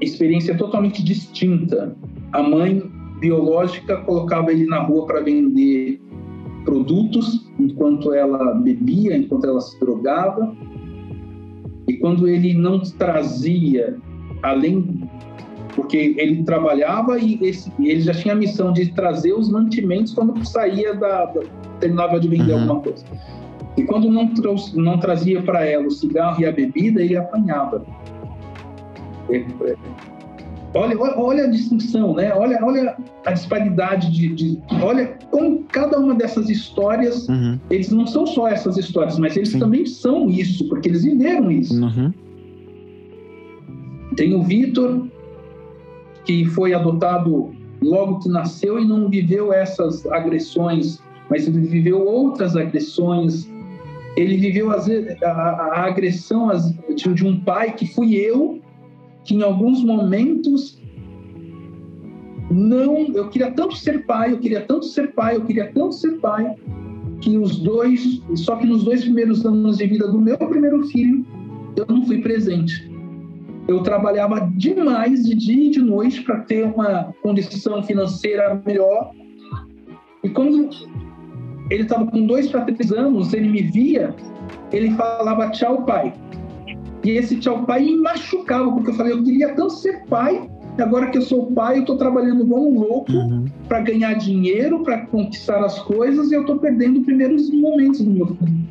experiência 0.00 0.56
totalmente 0.56 1.02
distinta. 1.02 1.96
A 2.32 2.42
mãe 2.42 2.82
biológica 3.20 3.98
colocava 3.98 4.52
ele 4.52 4.66
na 4.66 4.80
rua 4.80 5.06
para 5.06 5.20
vender 5.20 6.00
produtos 6.64 7.50
enquanto 7.58 8.12
ela 8.12 8.54
bebia, 8.54 9.16
enquanto 9.16 9.46
ela 9.46 9.60
se 9.60 9.78
drogava. 9.80 10.54
E 11.88 11.96
quando 11.96 12.28
ele 12.28 12.54
não 12.54 12.80
trazia, 12.80 13.98
além. 14.42 15.08
Porque 15.74 16.16
ele 16.18 16.42
trabalhava 16.42 17.18
e 17.18 17.38
esse, 17.42 17.72
ele 17.78 18.00
já 18.00 18.12
tinha 18.12 18.34
a 18.34 18.36
missão 18.36 18.72
de 18.72 18.90
trazer 18.92 19.32
os 19.32 19.48
mantimentos 19.48 20.12
quando 20.12 20.44
saía 20.44 20.94
da. 20.94 21.26
da 21.26 21.40
terminava 21.78 22.20
de 22.20 22.28
vender 22.28 22.52
uhum. 22.52 22.60
alguma 22.60 22.80
coisa. 22.80 23.04
E 23.76 23.84
quando 23.84 24.10
não, 24.10 24.34
trouxe, 24.34 24.76
não 24.76 24.98
trazia 24.98 25.40
para 25.40 25.64
ela 25.64 25.86
o 25.86 25.90
cigarro 25.90 26.42
e 26.42 26.46
a 26.46 26.52
bebida, 26.52 27.00
ele 27.00 27.16
apanhava. 27.16 27.86
É, 29.30 29.36
é, 29.38 29.76
Olha, 30.72 30.96
olha 31.18 31.44
a 31.44 31.46
distinção, 31.48 32.14
né? 32.14 32.32
Olha, 32.32 32.58
olha 32.62 32.96
a 33.26 33.32
disparidade 33.32 34.10
de, 34.12 34.28
de, 34.28 34.58
Olha 34.80 35.18
como 35.30 35.64
cada 35.64 35.98
uma 35.98 36.14
dessas 36.14 36.48
histórias, 36.48 37.28
uhum. 37.28 37.58
eles 37.68 37.90
não 37.90 38.06
são 38.06 38.24
só 38.24 38.46
essas 38.46 38.76
histórias, 38.76 39.18
mas 39.18 39.36
eles 39.36 39.50
Sim. 39.50 39.58
também 39.58 39.84
são 39.84 40.30
isso, 40.30 40.68
porque 40.68 40.88
eles 40.88 41.02
viveram 41.02 41.50
isso. 41.50 41.74
Uhum. 41.74 42.12
Tem 44.16 44.34
o 44.34 44.42
Vitor, 44.42 45.06
que 46.24 46.44
foi 46.44 46.74
adotado 46.74 47.52
logo 47.82 48.18
que 48.18 48.28
nasceu 48.28 48.78
e 48.78 48.84
não 48.84 49.08
viveu 49.08 49.52
essas 49.52 50.06
agressões, 50.06 51.00
mas 51.28 51.46
ele 51.46 51.60
viveu 51.60 52.04
outras 52.06 52.56
agressões. 52.56 53.48
Ele 54.16 54.36
viveu 54.36 54.70
a, 54.70 54.76
a, 55.24 55.86
agressão 55.86 56.48
de 56.94 57.26
um 57.26 57.40
pai 57.40 57.74
que 57.74 57.86
fui 57.86 58.16
eu, 58.16 58.60
que 59.24 59.34
em 59.34 59.42
alguns 59.42 59.84
momentos 59.84 60.80
não, 62.50 63.06
eu 63.14 63.28
queria 63.28 63.52
tanto 63.52 63.76
ser 63.76 64.04
pai, 64.06 64.32
eu 64.32 64.38
queria 64.38 64.62
tanto 64.62 64.86
ser 64.86 65.12
pai, 65.12 65.36
eu 65.36 65.44
queria 65.44 65.70
tanto 65.72 65.94
ser 65.94 66.18
pai, 66.18 66.56
que 67.20 67.38
os 67.38 67.60
dois, 67.60 68.20
só 68.34 68.56
que 68.56 68.66
nos 68.66 68.82
dois 68.82 69.02
primeiros 69.02 69.46
anos 69.46 69.78
de 69.78 69.86
vida 69.86 70.08
do 70.08 70.20
meu 70.20 70.36
primeiro 70.36 70.84
filho, 70.88 71.24
eu 71.76 71.86
não 71.88 72.04
fui 72.04 72.20
presente. 72.20 72.89
Eu 73.68 73.82
trabalhava 73.82 74.50
demais 74.56 75.24
de 75.24 75.34
dia 75.34 75.66
e 75.66 75.70
de 75.70 75.80
noite 75.80 76.22
para 76.22 76.40
ter 76.40 76.64
uma 76.64 77.14
condição 77.22 77.82
financeira 77.82 78.60
melhor. 78.66 79.12
E 80.22 80.28
quando 80.28 80.70
ele 81.70 81.82
estava 81.82 82.06
com 82.06 82.26
dois 82.26 82.50
para 82.50 82.62
três 82.62 82.92
anos, 82.92 83.32
ele 83.32 83.48
me 83.48 83.62
via, 83.62 84.14
ele 84.72 84.90
falava 84.92 85.50
tchau, 85.50 85.84
pai. 85.84 86.12
E 87.04 87.10
esse 87.10 87.36
tchau 87.36 87.64
pai 87.64 87.84
me 87.84 87.96
machucava, 87.96 88.70
porque 88.72 88.90
eu 88.90 88.94
falei, 88.94 89.12
eu 89.12 89.22
queria 89.22 89.54
tanto 89.54 89.72
ser 89.74 90.04
pai, 90.06 90.50
e 90.76 90.82
agora 90.82 91.10
que 91.10 91.18
eu 91.18 91.22
sou 91.22 91.46
pai, 91.52 91.76
eu 91.78 91.80
estou 91.80 91.96
trabalhando 91.96 92.42
igual 92.42 92.62
um 92.62 92.78
louco 92.78 93.12
uhum. 93.12 93.46
para 93.68 93.80
ganhar 93.80 94.14
dinheiro, 94.14 94.82
para 94.82 95.06
conquistar 95.06 95.64
as 95.64 95.78
coisas, 95.80 96.30
e 96.30 96.34
eu 96.34 96.42
estou 96.42 96.58
perdendo 96.58 96.98
os 96.98 97.06
primeiros 97.06 97.50
momentos 97.50 98.00
do 98.00 98.10
meu 98.10 98.26
filho. 98.26 98.68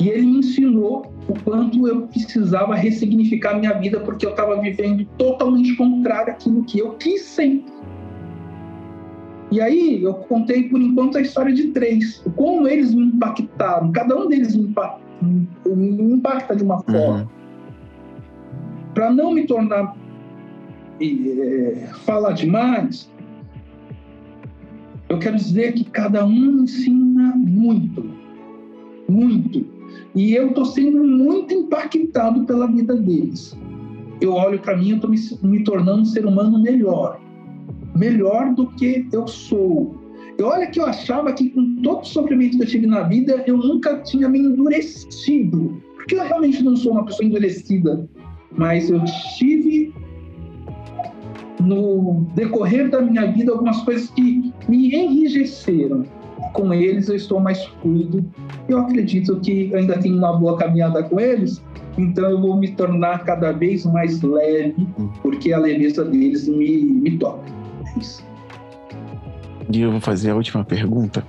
E 0.00 0.08
ele 0.08 0.26
me 0.26 0.38
ensinou 0.38 1.11
o 1.28 1.34
quanto 1.44 1.86
eu 1.86 2.02
precisava 2.08 2.74
ressignificar 2.74 3.58
minha 3.58 3.72
vida, 3.74 4.00
porque 4.00 4.26
eu 4.26 4.30
estava 4.30 4.60
vivendo 4.60 5.04
totalmente 5.16 5.74
contrário 5.76 6.32
àquilo 6.32 6.64
que 6.64 6.78
eu 6.78 6.92
quis 6.94 7.22
sempre. 7.22 7.72
E 9.50 9.60
aí 9.60 10.02
eu 10.02 10.14
contei 10.14 10.68
por 10.68 10.80
enquanto 10.80 11.18
a 11.18 11.20
história 11.20 11.52
de 11.52 11.68
três, 11.68 12.22
como 12.36 12.66
eles 12.66 12.94
me 12.94 13.04
impactaram, 13.04 13.92
cada 13.92 14.16
um 14.16 14.26
deles 14.28 14.56
me 14.56 14.64
impactou 14.64 15.02
me 15.22 16.14
impacta 16.14 16.56
de 16.56 16.64
uma 16.64 16.76
uhum. 16.76 16.82
forma. 16.82 17.20
Uhum. 17.20 17.28
Para 18.94 19.10
não 19.10 19.32
me 19.32 19.46
tornar 19.46 19.96
é, 21.00 21.88
falar 22.04 22.32
demais, 22.32 23.10
eu 25.08 25.18
quero 25.18 25.36
dizer 25.36 25.72
que 25.72 25.84
cada 25.84 26.24
um 26.24 26.62
ensina 26.62 27.34
muito, 27.36 28.10
muito. 29.08 29.64
E 30.14 30.34
eu 30.34 30.48
estou 30.48 30.64
sendo 30.64 31.02
muito 31.04 31.54
impactado 31.54 32.44
pela 32.44 32.66
vida 32.66 32.94
deles. 32.94 33.56
Eu 34.20 34.34
olho 34.34 34.60
para 34.60 34.76
mim, 34.76 34.90
eu 34.90 34.96
estou 34.96 35.10
me, 35.10 35.18
me 35.42 35.64
tornando 35.64 36.02
um 36.02 36.04
ser 36.04 36.26
humano 36.26 36.62
melhor, 36.62 37.20
melhor 37.94 38.54
do 38.54 38.66
que 38.68 39.06
eu 39.12 39.26
sou 39.26 40.02
e 40.38 40.42
olha 40.42 40.66
que 40.66 40.80
eu 40.80 40.86
achava 40.86 41.32
que 41.32 41.50
com 41.50 41.76
todo 41.82 42.02
o 42.02 42.06
sofrimento 42.06 42.56
que 42.56 42.62
eu 42.62 42.66
tive 42.66 42.86
na 42.86 43.02
vida, 43.02 43.44
eu 43.46 43.56
nunca 43.56 43.98
tinha 43.98 44.28
me 44.28 44.40
endurecido. 44.40 45.80
Porque 45.94 46.14
eu 46.14 46.24
realmente 46.24 46.62
não 46.62 46.76
sou 46.76 46.92
uma 46.92 47.04
pessoa 47.04 47.26
endurecida. 47.26 48.08
Mas 48.56 48.90
eu 48.90 49.02
tive 49.38 49.92
no 51.60 52.26
decorrer 52.34 52.90
da 52.90 53.00
minha 53.00 53.30
vida 53.30 53.52
algumas 53.52 53.80
coisas 53.82 54.10
que 54.10 54.52
me 54.68 54.94
enrijeceram. 54.94 56.04
Com 56.52 56.72
eles 56.72 57.08
eu 57.08 57.16
estou 57.16 57.40
mais 57.40 57.64
fluido. 57.64 58.24
Eu 58.68 58.78
acredito 58.78 59.38
que 59.40 59.74
ainda 59.74 59.98
tenho 59.98 60.16
uma 60.18 60.36
boa 60.38 60.56
caminhada 60.56 61.02
com 61.02 61.18
eles, 61.18 61.62
então 61.96 62.30
eu 62.30 62.40
vou 62.40 62.56
me 62.56 62.68
tornar 62.72 63.24
cada 63.24 63.52
vez 63.52 63.84
mais 63.84 64.20
leve, 64.22 64.86
porque 65.22 65.52
a 65.52 65.58
leveza 65.58 66.04
deles 66.04 66.48
me, 66.48 66.82
me 66.84 67.18
toca. 67.18 67.50
É 67.94 67.98
isso. 67.98 68.24
E 69.72 69.80
eu 69.80 69.90
vou 69.90 70.00
fazer 70.00 70.30
a 70.30 70.36
última 70.36 70.64
pergunta. 70.64 71.26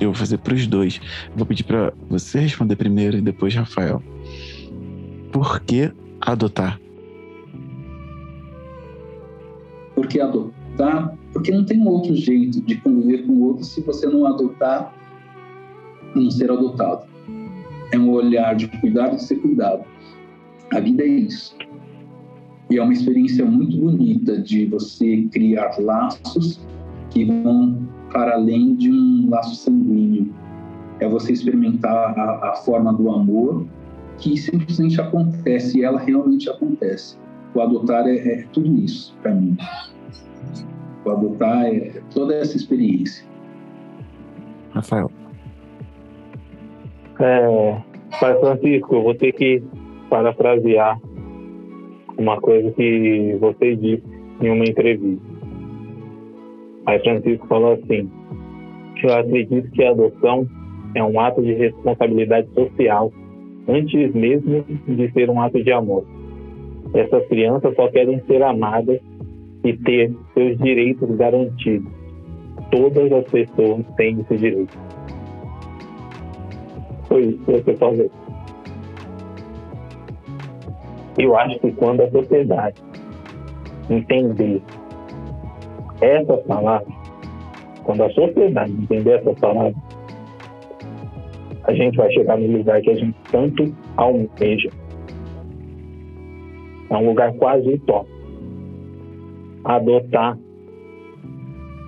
Eu 0.00 0.08
vou 0.08 0.14
fazer 0.14 0.38
para 0.38 0.54
os 0.54 0.66
dois. 0.66 1.00
Vou 1.36 1.46
pedir 1.46 1.64
para 1.64 1.92
você 2.08 2.40
responder 2.40 2.76
primeiro 2.76 3.18
e 3.18 3.20
depois 3.20 3.54
Rafael. 3.54 4.02
Por 5.30 5.60
que 5.60 5.92
adotar? 6.20 6.80
Por 9.94 10.06
que 10.06 10.20
adotar? 10.20 11.14
Porque 11.32 11.50
não 11.50 11.64
tem 11.64 11.86
outro 11.86 12.14
jeito 12.14 12.60
de 12.60 12.76
conviver 12.76 13.26
com 13.26 13.32
o 13.32 13.42
outro 13.48 13.64
se 13.64 13.80
você 13.80 14.06
não 14.06 14.26
adotar 14.26 14.94
não 16.14 16.30
ser 16.30 16.50
adotado. 16.50 17.04
É 17.92 17.98
um 17.98 18.10
olhar 18.10 18.54
de 18.54 18.68
cuidar 18.68 19.12
e 19.12 19.16
de 19.16 19.24
ser 19.24 19.36
cuidado. 19.36 19.84
A 20.72 20.80
vida 20.80 21.02
é 21.02 21.06
isso. 21.06 21.56
E 22.70 22.78
é 22.78 22.82
uma 22.82 22.92
experiência 22.92 23.44
muito 23.44 23.76
bonita 23.76 24.40
de 24.40 24.66
você 24.66 25.28
criar 25.30 25.78
laços 25.78 26.60
que 27.10 27.24
vão 27.24 27.86
para 28.10 28.34
além 28.34 28.74
de 28.74 28.90
um 28.90 29.28
laço 29.28 29.56
sanguíneo. 29.56 30.32
É 31.00 31.08
você 31.08 31.32
experimentar 31.32 32.18
a, 32.18 32.50
a 32.50 32.56
forma 32.56 32.92
do 32.92 33.10
amor 33.10 33.66
que 34.18 34.36
simplesmente 34.36 35.00
acontece 35.00 35.78
e 35.78 35.82
ela 35.82 35.98
realmente 35.98 36.48
acontece. 36.48 37.18
O 37.54 37.60
adotar 37.60 38.06
é, 38.06 38.16
é 38.16 38.46
tudo 38.52 38.74
isso 38.78 39.14
para 39.20 39.34
mim. 39.34 39.56
O 41.04 41.10
adotar 41.10 41.66
é 41.66 42.00
toda 42.12 42.34
essa 42.34 42.56
experiência. 42.56 43.26
Rafael. 44.70 45.10
É, 47.20 47.82
Pai 48.20 48.38
Francisco, 48.40 48.94
eu 48.94 49.02
vou 49.02 49.14
ter 49.14 49.32
que 49.32 49.62
parafrasear 50.08 50.98
uma 52.18 52.40
coisa 52.40 52.70
que 52.72 53.36
você 53.40 53.76
disse 53.76 54.02
em 54.40 54.50
uma 54.50 54.64
entrevista. 54.64 55.24
Pai 56.84 56.98
Francisco 57.00 57.46
falou 57.46 57.74
assim: 57.74 58.10
Eu 59.02 59.14
acredito 59.14 59.70
que 59.70 59.84
a 59.84 59.90
adoção 59.90 60.46
é 60.94 61.02
um 61.02 61.18
ato 61.20 61.42
de 61.42 61.52
responsabilidade 61.54 62.48
social 62.54 63.12
antes 63.68 64.14
mesmo 64.14 64.64
de 64.86 65.12
ser 65.12 65.30
um 65.30 65.40
ato 65.40 65.62
de 65.62 65.72
amor. 65.72 66.04
Essas 66.94 67.26
crianças 67.28 67.74
só 67.74 67.88
querem 67.88 68.20
ser 68.26 68.42
amadas 68.42 69.00
e 69.64 69.76
ter 69.78 70.14
seus 70.34 70.58
direitos 70.58 71.08
garantidos. 71.16 71.92
Todas 72.70 73.12
as 73.12 73.24
pessoas 73.30 73.84
têm 73.96 74.20
esse 74.20 74.36
direito. 74.36 74.78
Foi 77.08 77.22
isso 77.22 77.38
que 77.44 77.52
você 77.52 77.76
falou. 77.76 78.10
Eu 81.18 81.36
acho 81.36 81.58
que 81.60 81.72
quando 81.72 82.00
a 82.02 82.10
sociedade 82.10 82.82
entender 83.90 84.62
essa 86.00 86.36
palavra, 86.38 86.86
quando 87.84 88.04
a 88.04 88.10
sociedade 88.10 88.72
entender 88.72 89.20
essa 89.20 89.34
palavra, 89.34 89.74
a 91.64 91.74
gente 91.74 91.96
vai 91.96 92.10
chegar 92.12 92.38
no 92.38 92.56
lugar 92.56 92.80
que 92.80 92.90
a 92.90 92.94
gente 92.94 93.16
tanto 93.30 93.74
almeja. 93.96 94.70
É 96.90 96.96
um 96.96 97.06
lugar 97.08 97.32
quase 97.34 97.68
utópico. 97.74 98.11
Adotar 99.64 100.38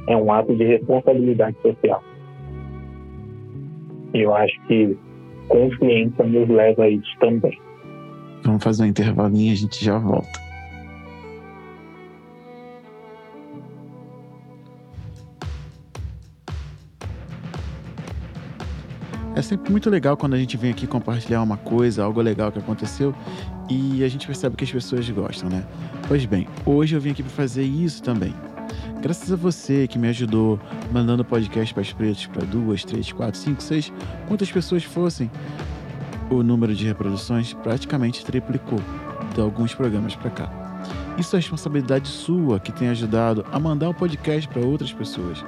é 0.06 0.16
um 0.16 0.32
ato 0.32 0.55
de 0.55 0.64
responsabilidade 0.64 1.56
social. 1.62 2.02
Eu 4.12 4.34
acho 4.34 4.60
que 4.66 4.96
consciência 5.48 6.24
nos 6.24 6.48
leva 6.48 6.84
a 6.84 6.88
isso 6.88 7.18
também. 7.18 7.59
Vamos 8.44 8.62
fazer 8.62 8.84
um 8.84 8.86
intervalinho 8.86 9.51
e 9.51 9.52
a 9.52 9.56
gente 9.56 9.84
já 9.84 9.98
volta. 9.98 10.44
É 19.36 19.42
sempre 19.42 19.72
muito 19.72 19.90
legal 19.90 20.16
quando 20.16 20.34
a 20.34 20.38
gente 20.38 20.56
vem 20.56 20.70
aqui 20.70 20.86
compartilhar 20.86 21.42
uma 21.42 21.56
coisa, 21.56 22.05
algo 22.05 22.20
legal 22.20 22.52
que 22.52 22.59
aconteceu 22.60 23.12
e 23.68 24.05
a 24.05 24.09
gente 24.09 24.26
percebe 24.26 24.55
que 24.55 24.62
as 24.62 24.70
pessoas 24.70 25.09
gostam, 25.10 25.51
né? 25.51 25.64
Pois 26.06 26.26
bem, 26.26 26.47
hoje 26.66 26.94
eu 26.94 27.01
vim 27.01 27.12
aqui 27.12 27.22
para 27.22 27.32
fazer 27.32 27.62
isso 27.62 28.02
também. 28.02 28.35
Graças 29.01 29.32
a 29.32 29.36
você 29.36 29.89
que 29.89 29.98
me 29.98 30.09
ajudou 30.09 30.60
mandando 30.93 31.24
podcast 31.24 31.72
para 31.72 31.81
os 31.81 31.93
pretos 31.94 32.26
para 32.26 32.44
duas, 32.44 32.85
três, 32.85 33.10
quatro, 33.10 33.40
cinco, 33.40 33.62
seis, 33.62 33.90
quantas 34.28 34.52
pessoas 34.52 34.85
fossem, 34.85 35.31
o 36.31 36.43
número 36.43 36.74
de 36.74 36.85
reproduções 36.85 37.55
praticamente 37.55 38.22
triplicou 38.22 38.78
de 39.35 39.40
alguns 39.40 39.74
programas 39.74 40.14
para 40.14 40.31
cá. 40.31 40.85
Isso 41.18 41.36
é 41.36 41.39
responsabilidade 41.39 42.09
sua 42.09 42.60
que 42.60 42.70
tem 42.70 42.89
ajudado 42.89 43.44
a 43.51 43.59
mandar 43.59 43.89
o 43.89 43.94
podcast 43.94 44.47
para 44.48 44.60
outras 44.60 44.93
pessoas. 44.93 45.43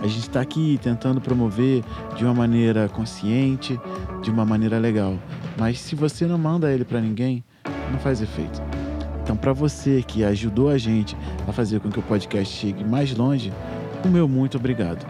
A 0.00 0.06
gente 0.06 0.20
está 0.20 0.40
aqui 0.40 0.78
tentando 0.80 1.20
promover 1.20 1.82
de 2.16 2.24
uma 2.24 2.34
maneira 2.34 2.88
consciente, 2.88 3.78
de 4.22 4.30
uma 4.30 4.44
maneira 4.44 4.78
legal. 4.78 5.18
Mas 5.58 5.80
se 5.80 5.96
você 5.96 6.26
não 6.26 6.38
manda 6.38 6.72
ele 6.72 6.84
para 6.84 7.00
ninguém, 7.00 7.42
não 7.90 7.98
faz 7.98 8.22
efeito. 8.22 8.85
Então, 9.26 9.36
para 9.36 9.52
você 9.52 10.04
que 10.06 10.22
ajudou 10.22 10.70
a 10.70 10.78
gente 10.78 11.16
a 11.48 11.52
fazer 11.52 11.80
com 11.80 11.90
que 11.90 11.98
o 11.98 12.02
podcast 12.02 12.56
chegue 12.56 12.84
mais 12.84 13.12
longe, 13.12 13.52
o 14.04 14.08
meu 14.08 14.28
muito 14.28 14.56
obrigado. 14.56 15.04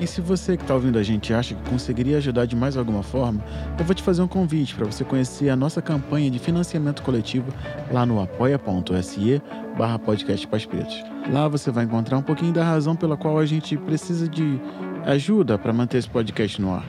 E 0.00 0.08
se 0.08 0.20
você 0.20 0.56
que 0.56 0.64
está 0.64 0.74
ouvindo 0.74 0.98
a 0.98 1.04
gente 1.04 1.32
acha 1.32 1.54
que 1.54 1.70
conseguiria 1.70 2.16
ajudar 2.16 2.46
de 2.46 2.56
mais 2.56 2.76
alguma 2.76 3.04
forma, 3.04 3.40
eu 3.78 3.84
vou 3.84 3.94
te 3.94 4.02
fazer 4.02 4.22
um 4.22 4.26
convite 4.26 4.74
para 4.74 4.86
você 4.86 5.04
conhecer 5.04 5.50
a 5.50 5.54
nossa 5.54 5.80
campanha 5.80 6.28
de 6.28 6.40
financiamento 6.40 7.00
coletivo 7.02 7.46
lá 7.92 8.04
no 8.04 8.20
apoia.se 8.20 9.40
barra 9.78 10.00
podcast 10.00 10.48
Pretos. 10.48 11.04
Lá 11.30 11.46
você 11.46 11.70
vai 11.70 11.84
encontrar 11.84 12.18
um 12.18 12.22
pouquinho 12.22 12.52
da 12.52 12.64
razão 12.64 12.96
pela 12.96 13.16
qual 13.16 13.38
a 13.38 13.46
gente 13.46 13.76
precisa 13.76 14.28
de 14.28 14.60
ajuda 15.04 15.56
para 15.56 15.72
manter 15.72 15.98
esse 15.98 16.10
podcast 16.10 16.60
no 16.60 16.74
ar. 16.74 16.84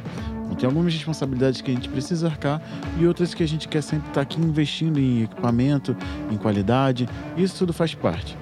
Tem 0.55 0.67
algumas 0.67 0.93
responsabilidades 0.93 1.61
que 1.61 1.71
a 1.71 1.73
gente 1.73 1.89
precisa 1.89 2.27
arcar 2.27 2.61
e 2.99 3.07
outras 3.07 3.33
que 3.33 3.43
a 3.43 3.47
gente 3.47 3.67
quer 3.67 3.81
sempre 3.81 4.09
estar 4.09 4.13
tá 4.15 4.21
aqui 4.21 4.39
investindo 4.39 4.99
em 4.99 5.23
equipamento, 5.23 5.95
em 6.29 6.37
qualidade. 6.37 7.07
Isso 7.35 7.57
tudo 7.57 7.73
faz 7.73 7.93
parte. 7.93 8.37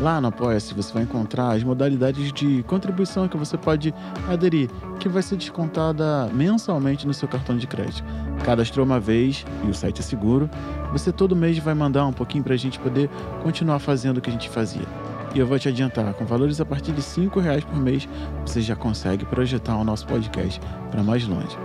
Lá 0.00 0.20
no 0.20 0.28
Apoia-se 0.28 0.74
você 0.74 0.92
vai 0.92 1.04
encontrar 1.04 1.52
as 1.52 1.62
modalidades 1.62 2.32
de 2.32 2.64
contribuição 2.64 3.28
que 3.28 3.36
você 3.36 3.56
pode 3.56 3.94
aderir, 4.28 4.68
que 4.98 5.08
vai 5.08 5.22
ser 5.22 5.36
descontada 5.36 6.28
mensalmente 6.32 7.06
no 7.06 7.14
seu 7.14 7.28
cartão 7.28 7.56
de 7.56 7.68
crédito. 7.68 8.02
Cadastrou 8.44 8.84
uma 8.84 8.98
vez 8.98 9.44
e 9.64 9.70
o 9.70 9.74
site 9.74 10.00
é 10.00 10.02
seguro, 10.02 10.50
você 10.90 11.12
todo 11.12 11.36
mês 11.36 11.56
vai 11.58 11.74
mandar 11.74 12.04
um 12.04 12.12
pouquinho 12.12 12.42
para 12.42 12.54
a 12.54 12.56
gente 12.56 12.80
poder 12.80 13.08
continuar 13.44 13.78
fazendo 13.78 14.18
o 14.18 14.20
que 14.20 14.28
a 14.28 14.32
gente 14.32 14.48
fazia. 14.48 15.01
E 15.34 15.38
eu 15.38 15.46
vou 15.46 15.58
te 15.58 15.68
adiantar, 15.68 16.12
com 16.14 16.26
valores 16.26 16.60
a 16.60 16.64
partir 16.64 16.92
de 16.92 17.00
R$ 17.00 17.40
reais 17.40 17.64
por 17.64 17.76
mês, 17.76 18.08
você 18.44 18.60
já 18.60 18.76
consegue 18.76 19.24
projetar 19.24 19.76
o 19.76 19.84
nosso 19.84 20.06
podcast 20.06 20.60
para 20.90 21.02
mais 21.02 21.26
longe. 21.26 21.56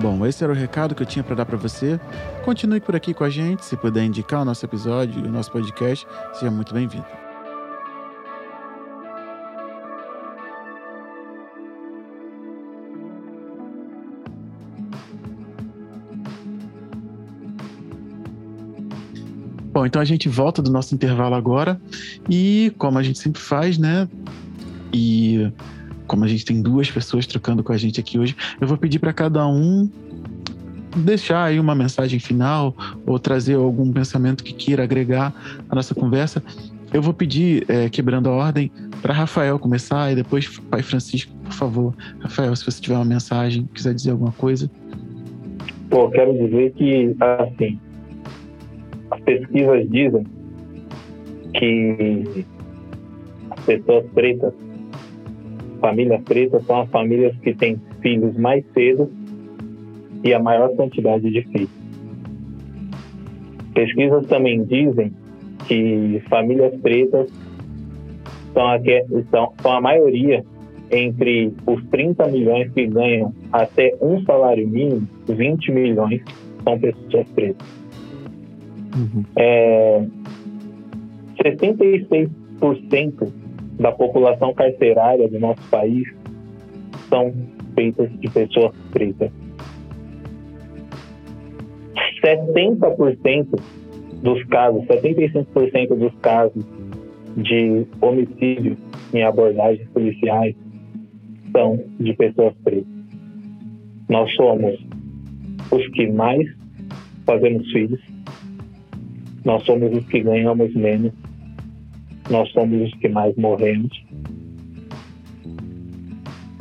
Bom, 0.00 0.24
esse 0.24 0.42
era 0.42 0.52
o 0.52 0.56
recado 0.56 0.94
que 0.94 1.02
eu 1.02 1.06
tinha 1.06 1.22
para 1.22 1.36
dar 1.36 1.46
para 1.46 1.56
você. 1.56 2.00
Continue 2.44 2.80
por 2.80 2.96
aqui 2.96 3.12
com 3.12 3.24
a 3.24 3.30
gente, 3.30 3.64
se 3.64 3.76
puder 3.76 4.04
indicar 4.04 4.40
o 4.40 4.44
nosso 4.44 4.64
episódio 4.64 5.22
o 5.24 5.30
nosso 5.30 5.52
podcast, 5.52 6.06
seja 6.32 6.50
muito 6.50 6.72
bem-vindo. 6.72 7.21
Bom, 19.82 19.86
então 19.86 20.00
a 20.00 20.04
gente 20.04 20.28
volta 20.28 20.62
do 20.62 20.70
nosso 20.70 20.94
intervalo 20.94 21.34
agora 21.34 21.76
e 22.30 22.72
como 22.78 22.98
a 22.98 23.02
gente 23.02 23.18
sempre 23.18 23.42
faz, 23.42 23.78
né? 23.78 24.08
E 24.92 25.50
como 26.06 26.24
a 26.24 26.28
gente 26.28 26.44
tem 26.44 26.62
duas 26.62 26.88
pessoas 26.88 27.26
trocando 27.26 27.64
com 27.64 27.72
a 27.72 27.76
gente 27.76 27.98
aqui 27.98 28.16
hoje, 28.16 28.36
eu 28.60 28.68
vou 28.68 28.76
pedir 28.76 29.00
para 29.00 29.12
cada 29.12 29.44
um 29.44 29.90
deixar 30.98 31.42
aí 31.42 31.58
uma 31.58 31.74
mensagem 31.74 32.20
final 32.20 32.76
ou 33.04 33.18
trazer 33.18 33.54
algum 33.54 33.92
pensamento 33.92 34.44
que 34.44 34.52
queira 34.52 34.84
agregar 34.84 35.34
à 35.68 35.74
nossa 35.74 35.96
conversa. 35.96 36.40
Eu 36.92 37.02
vou 37.02 37.12
pedir, 37.12 37.68
é, 37.68 37.88
quebrando 37.88 38.28
a 38.28 38.32
ordem, 38.32 38.70
para 39.00 39.12
Rafael 39.12 39.58
começar 39.58 40.12
e 40.12 40.14
depois 40.14 40.46
Pai 40.70 40.84
Francisco, 40.84 41.34
por 41.42 41.54
favor. 41.54 41.94
Rafael, 42.20 42.54
se 42.54 42.64
você 42.64 42.80
tiver 42.80 42.94
uma 42.94 43.04
mensagem, 43.04 43.68
quiser 43.74 43.94
dizer 43.94 44.12
alguma 44.12 44.30
coisa. 44.30 44.70
Pô, 45.90 46.08
quero 46.08 46.32
dizer 46.34 46.72
que, 46.74 47.16
assim, 47.20 47.80
as 49.12 49.20
pesquisas 49.20 49.88
dizem 49.90 50.24
que 51.54 52.46
as 53.50 53.64
pessoas 53.66 54.06
pretas, 54.14 54.54
famílias 55.80 56.22
pretas, 56.22 56.64
são 56.64 56.80
as 56.80 56.90
famílias 56.90 57.36
que 57.40 57.54
têm 57.54 57.76
filhos 58.00 58.36
mais 58.38 58.64
cedo 58.72 59.10
e 60.24 60.32
a 60.32 60.38
maior 60.38 60.74
quantidade 60.76 61.30
de 61.30 61.42
filhos. 61.42 61.70
Pesquisas 63.74 64.26
também 64.26 64.64
dizem 64.64 65.12
que 65.68 66.22
famílias 66.30 66.74
pretas 66.80 67.30
são 68.54 68.66
a, 68.66 68.78
são, 69.30 69.52
são 69.60 69.72
a 69.72 69.80
maioria 69.80 70.42
entre 70.90 71.52
os 71.66 71.84
30 71.86 72.28
milhões 72.28 72.70
que 72.72 72.86
ganham 72.86 73.34
até 73.52 73.94
um 74.00 74.22
salário 74.24 74.66
mínimo, 74.66 75.06
20 75.26 75.70
milhões 75.70 76.22
são 76.64 76.78
pessoas 76.78 77.28
pretas. 77.34 77.81
Uhum. 78.94 79.24
É, 79.36 80.04
66% 81.42 83.32
da 83.78 83.92
população 83.92 84.52
carcerária 84.54 85.28
do 85.28 85.40
nosso 85.40 85.62
país 85.70 86.06
são 87.08 87.32
feitas 87.74 88.10
de 88.20 88.28
pessoas 88.30 88.74
pretas. 88.92 89.30
70% 92.22 93.60
dos 94.22 94.44
casos, 94.44 94.84
75% 94.84 95.96
dos 95.96 96.14
casos 96.20 96.64
de 97.36 97.86
homicídio 98.00 98.76
em 99.12 99.24
abordagens 99.24 99.88
policiais 99.88 100.54
são 101.50 101.82
de 101.98 102.14
pessoas 102.14 102.54
pretas. 102.62 102.86
Nós 104.08 104.32
somos 104.34 104.78
os 105.70 105.88
que 105.88 106.06
mais 106.10 106.46
fazemos 107.24 107.70
filhos, 107.72 108.00
nós 109.44 109.64
somos 109.64 109.96
os 109.96 110.06
que 110.06 110.20
ganhamos 110.20 110.74
menos, 110.74 111.12
nós 112.30 112.50
somos 112.52 112.82
os 112.82 112.94
que 112.98 113.08
mais 113.08 113.34
morremos. 113.36 114.02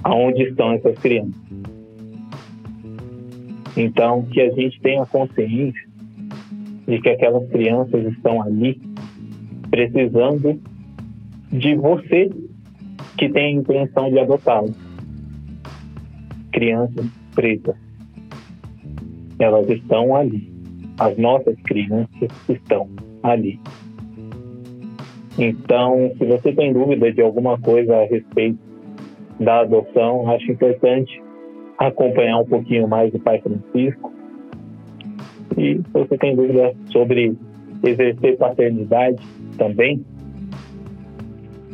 aonde 0.04 0.44
estão 0.44 0.74
essas 0.74 0.98
crianças. 1.00 1.42
Então, 3.78 4.24
que 4.24 4.42
a 4.42 4.50
gente 4.52 4.80
tenha 4.82 5.06
consciência 5.06 5.90
de 6.88 7.00
que 7.00 7.10
aquelas 7.10 7.48
crianças 7.50 8.06
estão 8.06 8.42
ali 8.42 8.82
precisando 9.70 10.60
de 11.52 11.76
você 11.76 12.30
que 13.18 13.30
tem 13.30 13.46
a 13.46 13.60
intenção 13.60 14.10
de 14.10 14.20
adotá-las. 14.20 14.76
Crianças 16.52 17.06
pretas. 17.34 17.76
Elas 19.40 19.70
estão 19.70 20.16
ali. 20.16 20.52
As 21.02 21.18
nossas 21.18 21.60
crianças 21.64 22.30
estão 22.48 22.88
ali. 23.24 23.60
Então, 25.36 26.12
se 26.16 26.24
você 26.26 26.54
tem 26.54 26.72
dúvida 26.72 27.12
de 27.12 27.22
alguma 27.24 27.60
coisa 27.60 27.96
a 27.96 28.06
respeito 28.06 28.60
da 29.40 29.62
adoção, 29.62 30.30
acho 30.30 30.52
importante 30.52 31.20
acompanhar 31.80 32.38
um 32.38 32.46
pouquinho 32.46 32.88
mais 32.88 33.12
o 33.16 33.20
Pai 33.20 33.42
Francisco. 33.42 34.14
E 35.58 35.78
se 35.78 35.92
você 35.92 36.20
tem 36.20 36.36
dúvida 36.36 36.72
sobre 36.92 37.36
exercer 37.84 38.38
paternidade 38.38 39.26
também, 39.58 40.06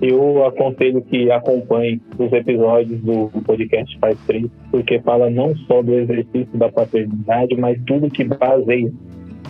eu 0.02 0.46
aconselho 0.46 1.02
que 1.02 1.32
acompanhe 1.32 2.00
os 2.20 2.32
episódios 2.32 3.02
do 3.02 3.30
podcast 3.44 3.98
Pai 4.00 4.16
3, 4.28 4.46
porque 4.72 5.00
fala 5.02 5.30
não 5.30 5.56
só 5.68 5.82
do 5.82 5.94
exercício 5.94 6.56
da 6.56 6.70
paternidade, 6.70 7.56
mas 7.58 7.80
tudo 7.88 8.10
que 8.10 8.24
baseia 8.24 8.92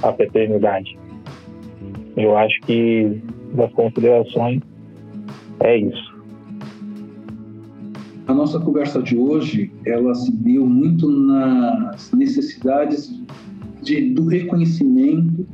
a 0.02 0.12
paternidade. 0.12 0.98
Eu 2.16 2.38
acho 2.38 2.60
que 2.62 3.22
das 3.54 3.72
considerações 3.74 4.62
é 5.60 5.78
isso. 5.78 6.18
A 8.28 8.34
nossa 8.34 8.60
conversa 8.60 9.02
de 9.02 9.18
hoje, 9.18 9.72
ela 9.86 10.14
se 10.16 10.32
deu 10.32 10.66
muito 10.66 11.10
nas 11.10 12.12
necessidades 12.12 13.22
de, 13.82 14.14
do 14.14 14.26
reconhecimento 14.26 15.46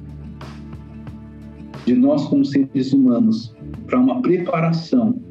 de 1.85 1.95
nós 1.95 2.25
como 2.25 2.45
seres 2.45 2.93
humanos 2.93 3.53
para 3.93 3.99
uma 3.99 4.23
preparação 4.23 5.21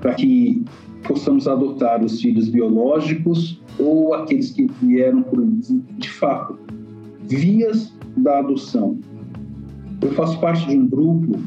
para 0.00 0.14
que 0.14 0.64
possamos 1.04 1.46
adotar 1.46 2.04
os 2.04 2.20
filhos 2.20 2.48
biológicos 2.48 3.62
ou 3.78 4.12
aqueles 4.12 4.50
que 4.50 4.66
vieram 4.82 5.22
por, 5.22 5.40
de 5.46 6.10
fato, 6.10 6.58
vias 7.28 7.94
da 8.16 8.40
adoção. 8.40 8.98
Eu 10.02 10.10
faço 10.14 10.40
parte 10.40 10.66
de 10.66 10.76
um 10.76 10.88
grupo 10.88 11.40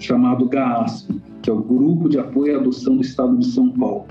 chamado 0.00 0.48
GAASP, 0.48 1.14
que 1.42 1.48
é 1.48 1.52
o 1.52 1.62
Grupo 1.62 2.08
de 2.08 2.18
Apoio 2.18 2.56
à 2.56 2.60
Adoção 2.60 2.96
do 2.96 3.02
Estado 3.02 3.38
de 3.38 3.46
São 3.46 3.70
Paulo. 3.70 4.06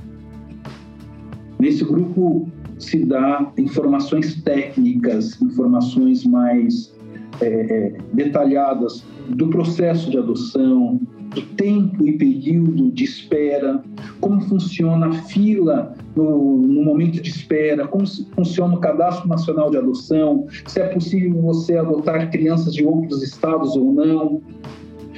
Nesse 1.60 1.84
grupo 1.84 2.48
se 2.80 3.04
dá 3.04 3.52
informações 3.58 4.42
técnicas, 4.42 5.42
informações 5.42 6.24
mais 6.24 6.96
é, 7.42 7.46
é, 7.46 7.98
detalhadas 8.14 9.04
do 9.32 9.50
processo 9.50 10.10
de 10.10 10.18
adoção, 10.18 10.98
do 11.32 11.42
tempo 11.56 12.06
e 12.06 12.18
período 12.18 12.92
de 12.92 13.04
espera, 13.04 13.82
como 14.20 14.42
funciona 14.42 15.08
a 15.08 15.14
fila 15.14 15.96
no, 16.16 16.58
no, 16.58 16.84
momento 16.84 17.22
de 17.22 17.30
espera, 17.30 17.88
como 17.88 18.06
funciona 18.36 18.76
o 18.76 18.80
Cadastro 18.80 19.30
Nacional 19.30 19.72
de 19.72 19.78
Adoção, 19.78 20.46
se 20.66 20.82
é 20.82 20.88
possível 20.88 21.42
você 21.42 21.78
adotar 21.78 22.30
crianças 22.30 22.74
de 22.74 22.86
outros 22.86 23.24
estados 23.24 23.76
ou 23.78 23.94
não, 23.94 24.42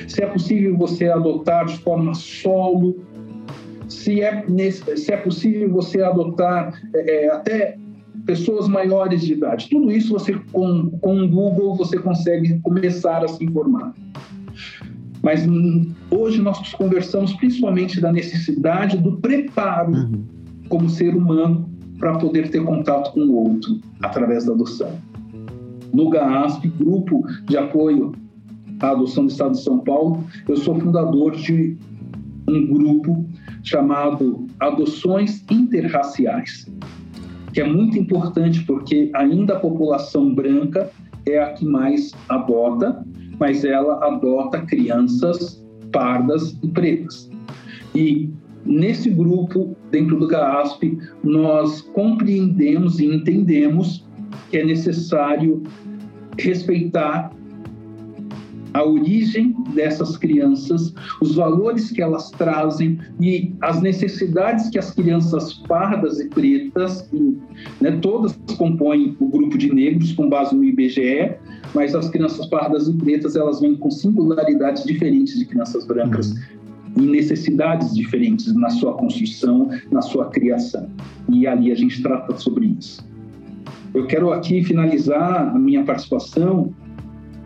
se 0.07 0.23
é 0.23 0.27
possível 0.27 0.77
você 0.77 1.07
adotar 1.07 1.65
de 1.65 1.77
forma 1.80 2.14
solo, 2.14 3.03
se 3.88 4.22
é, 4.22 4.45
se 4.95 5.11
é 5.11 5.18
possível 5.18 5.72
você 5.72 6.02
adotar 6.03 6.80
é, 6.94 7.26
é, 7.26 7.31
até 7.31 7.77
pessoas 8.26 8.68
maiores 8.68 9.22
de 9.22 9.34
idade. 9.34 9.68
Tudo 9.69 9.91
isso 9.91 10.14
você 10.14 10.34
com, 10.52 10.91
com 11.02 11.23
o 11.23 11.27
Google 11.27 11.76
você 11.76 11.98
consegue 11.98 12.60
começar 12.60 13.23
a 13.23 13.27
se 13.27 13.44
informar. 13.44 13.94
Mas 15.24 15.48
hum, 15.48 15.90
hoje 16.12 16.41
nós 16.41 16.74
conversamos 16.74 17.34
principalmente 17.34 18.02
da 18.02 18.12
necessidade 18.12 18.98
do 18.98 19.14
preparo 19.18 19.94
uhum. 19.94 20.24
como 20.68 20.90
ser 20.90 21.16
humano 21.16 21.70
para 21.98 22.18
poder 22.18 22.50
ter 22.50 22.62
contato 22.64 23.14
com 23.14 23.22
o 23.22 23.34
outro 23.34 23.80
através 24.02 24.45
da 24.45 24.54
adoção. 24.54 24.91
No 25.94 26.10
GAASP, 26.10 26.68
Grupo 26.68 27.26
de 27.45 27.56
Apoio 27.56 28.12
à 28.82 28.90
Adoção 28.90 29.26
do 29.26 29.32
Estado 29.32 29.54
de 29.54 29.62
São 29.62 29.80
Paulo, 29.80 30.26
eu 30.48 30.58
sou 30.58 30.78
fundador 30.78 31.36
de 31.36 31.78
um 32.48 32.68
grupo 32.68 33.26
chamado 33.64 34.45
Adoções 34.60 35.45
Interraciais, 35.50 36.70
que 37.54 37.62
é 37.62 37.64
muito 37.66 37.98
importante 37.98 38.62
porque 38.66 39.10
ainda 39.14 39.56
a 39.56 39.60
população 39.60 40.34
branca 40.36 40.90
é 41.26 41.40
a 41.40 41.54
que 41.54 41.64
mais 41.64 42.12
adota, 42.28 43.06
mas 43.44 43.65
ela 43.65 43.95
adota 44.07 44.61
crianças 44.61 45.61
pardas 45.91 46.57
e 46.64 46.68
pretas. 46.70 47.30
E 47.94 48.30
nesse 48.65 49.10
grupo, 49.10 49.76
dentro 49.91 50.18
do 50.18 50.28
GAASP, 50.28 50.98
nós 51.22 51.82
compreendemos 51.82 53.02
e 53.02 53.06
entendemos 53.06 54.07
que 54.49 54.60
é 54.60 54.64
necessário 54.64 55.61
respeitar 56.40 57.34
a 58.74 58.82
origem 58.86 59.53
dessas 59.76 60.15
crianças, 60.15 60.94
os 61.22 61.36
valores 61.36 61.91
que 61.91 62.02
elas 62.02 62.32
trazem 62.32 62.98
e 63.20 63.53
as 63.60 63.82
necessidades 63.82 64.70
que 64.70 64.80
as 64.80 64.91
crianças 64.91 65.53
pardas 65.53 66.18
e 66.22 66.30
pretas, 66.30 67.11
né, 67.82 67.91
todas 68.02 68.40
compõem 68.57 69.18
o 69.20 69.28
grupo 69.28 69.57
de 69.57 69.72
negros 69.74 70.14
com 70.14 70.30
base 70.30 70.56
no 70.56 70.64
IBGE, 70.64 71.36
mas 71.74 71.95
as 71.95 72.10
crianças 72.10 72.45
pardas 72.48 72.88
e 72.88 72.94
pretas 72.94 73.36
elas 73.36 73.60
vêm 73.60 73.76
com 73.76 73.90
singularidades 73.90 74.84
diferentes 74.84 75.38
de 75.38 75.45
crianças 75.45 75.86
brancas. 75.86 76.32
Uhum 76.32 76.64
e 76.95 77.02
necessidades 77.02 77.94
diferentes 77.94 78.54
na 78.54 78.70
sua 78.70 78.94
construção, 78.94 79.70
na 79.91 80.02
sua 80.02 80.30
criação. 80.30 80.88
E 81.30 81.48
ali 81.48 81.72
a 81.72 81.76
gente 81.76 82.02
trata 82.02 82.38
sobre 82.38 82.68
isso. 82.80 83.04
Eu 83.94 84.06
quero 84.08 84.32
aqui 84.32 84.64
finalizar 84.64 85.56
a 85.56 85.60
minha 85.60 85.84
participação 85.84 86.74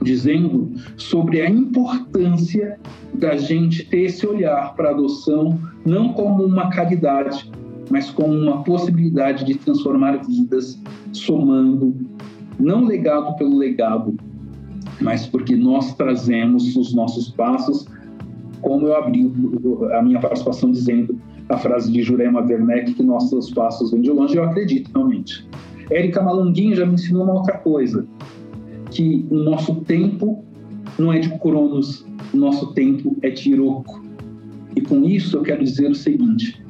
dizendo 0.02 0.72
sobre 0.96 1.42
a 1.42 1.50
importância 1.50 2.80
da 3.14 3.36
gente 3.36 3.86
ter 3.86 4.04
esse 4.04 4.26
olhar 4.26 4.74
para 4.76 4.90
a 4.90 4.92
adoção 4.92 5.60
não 5.86 6.14
como 6.14 6.44
uma 6.44 6.70
caridade, 6.70 7.52
mas 7.90 8.10
como 8.10 8.34
uma 8.34 8.64
possibilidade 8.64 9.44
de 9.44 9.56
transformar 9.56 10.18
vidas, 10.26 10.80
somando, 11.12 11.96
não 12.60 12.86
legado 12.86 13.36
pelo 13.38 13.58
legado, 13.58 14.16
mas 15.02 15.26
porque 15.28 15.56
nós 15.56 15.94
trazemos 15.96 16.76
os 16.76 16.94
nossos 16.94 17.30
passos, 17.30 17.86
como 18.62 18.88
eu 18.88 18.96
abri 18.96 19.32
a 19.94 20.02
minha 20.02 20.20
participação 20.20 20.72
dizendo 20.72 21.20
a 21.50 21.58
frase 21.58 21.92
de 21.92 22.02
Jurema 22.02 22.42
Werneck, 22.42 22.94
que 22.94 23.04
nossos 23.04 23.52
passos 23.52 23.92
vêm 23.92 24.02
de 24.02 24.10
longe, 24.10 24.36
eu 24.36 24.44
acredito 24.44 24.92
realmente. 24.94 25.48
Érica 25.90 26.22
Malunguinho 26.22 26.76
já 26.76 26.86
me 26.86 26.96
ensinou 26.96 27.24
uma 27.24 27.36
outra 27.36 27.58
coisa, 27.58 28.06
que 28.92 29.26
o 29.30 29.36
nosso 29.36 29.76
tempo 29.82 30.44
não 30.98 31.14
é 31.14 31.20
de 31.20 31.30
Cronos, 31.40 32.06
o 32.34 32.38
nosso 32.38 32.74
tempo 32.74 33.16
é 33.22 33.30
de 33.30 33.52
Iroko. 33.52 34.02
E 34.76 34.82
com 34.82 35.04
isso 35.04 35.38
eu 35.38 35.44
quero 35.44 35.64
dizer 35.64 35.90
o 35.90 35.96
seguinte: 35.96 36.62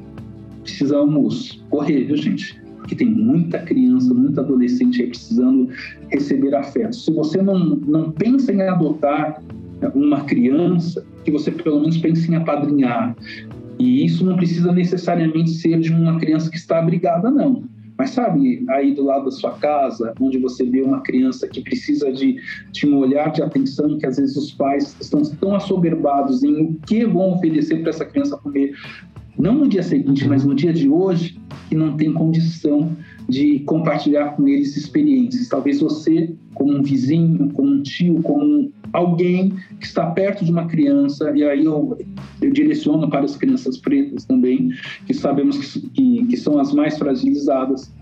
precisamos 0.62 1.64
correr, 1.70 2.04
viu, 2.04 2.16
gente? 2.16 2.60
Porque 2.88 3.04
tem 3.04 3.14
muita 3.14 3.58
criança, 3.58 4.14
muita 4.14 4.40
adolescente 4.40 5.02
aí 5.02 5.08
precisando 5.08 5.68
receber 6.08 6.54
afeto. 6.54 6.96
Se 6.96 7.12
você 7.12 7.42
não, 7.42 7.76
não 7.76 8.10
pensa 8.10 8.50
em 8.50 8.62
adotar 8.62 9.42
uma 9.94 10.24
criança, 10.24 11.04
que 11.22 11.30
você 11.30 11.50
pelo 11.50 11.80
menos 11.80 11.98
pense 11.98 12.30
em 12.30 12.36
apadrinhar. 12.36 13.14
E 13.78 14.06
isso 14.06 14.24
não 14.24 14.36
precisa 14.36 14.72
necessariamente 14.72 15.50
ser 15.50 15.78
de 15.80 15.92
uma 15.92 16.18
criança 16.18 16.50
que 16.50 16.56
está 16.56 16.78
abrigada, 16.78 17.30
não. 17.30 17.64
Mas 17.98 18.10
sabe, 18.10 18.64
aí 18.70 18.94
do 18.94 19.04
lado 19.04 19.26
da 19.26 19.30
sua 19.32 19.52
casa, 19.58 20.14
onde 20.18 20.38
você 20.38 20.64
vê 20.64 20.80
uma 20.80 21.02
criança 21.02 21.46
que 21.46 21.60
precisa 21.60 22.10
de, 22.10 22.36
de 22.72 22.86
um 22.86 22.96
olhar 22.96 23.30
de 23.30 23.42
atenção, 23.42 23.98
que 23.98 24.06
às 24.06 24.16
vezes 24.16 24.34
os 24.34 24.52
pais 24.52 24.96
estão 24.98 25.20
tão 25.38 25.54
assoberbados 25.54 26.42
em 26.42 26.62
o 26.62 26.74
que 26.86 27.04
vão 27.04 27.34
oferecer 27.34 27.82
para 27.82 27.90
essa 27.90 28.06
criança 28.06 28.38
comer, 28.38 28.72
não 29.38 29.54
no 29.54 29.68
dia 29.68 29.82
seguinte, 29.82 30.26
mas 30.26 30.44
no 30.44 30.54
dia 30.54 30.72
de 30.72 30.88
hoje, 30.88 31.38
que 31.68 31.74
não 31.74 31.96
tem 31.96 32.12
condição 32.12 32.90
de 33.28 33.60
compartilhar 33.60 34.30
com 34.30 34.48
eles 34.48 34.76
experiências. 34.76 35.48
Talvez 35.48 35.80
você, 35.80 36.34
como 36.54 36.78
um 36.78 36.82
vizinho, 36.82 37.50
como 37.52 37.68
um 37.68 37.82
tio, 37.82 38.22
como 38.22 38.72
alguém 38.92 39.52
que 39.78 39.86
está 39.86 40.06
perto 40.06 40.44
de 40.44 40.50
uma 40.50 40.66
criança, 40.66 41.30
e 41.36 41.44
aí 41.44 41.64
eu, 41.64 41.98
eu 42.40 42.50
direciono 42.50 43.08
para 43.08 43.24
as 43.24 43.36
crianças 43.36 43.76
pretas 43.78 44.24
também, 44.24 44.70
que 45.06 45.12
sabemos 45.12 45.58
que, 45.58 45.80
que, 45.90 46.26
que 46.26 46.36
são 46.36 46.58
as 46.58 46.72
mais 46.72 46.96
fragilizadas, 46.96 47.92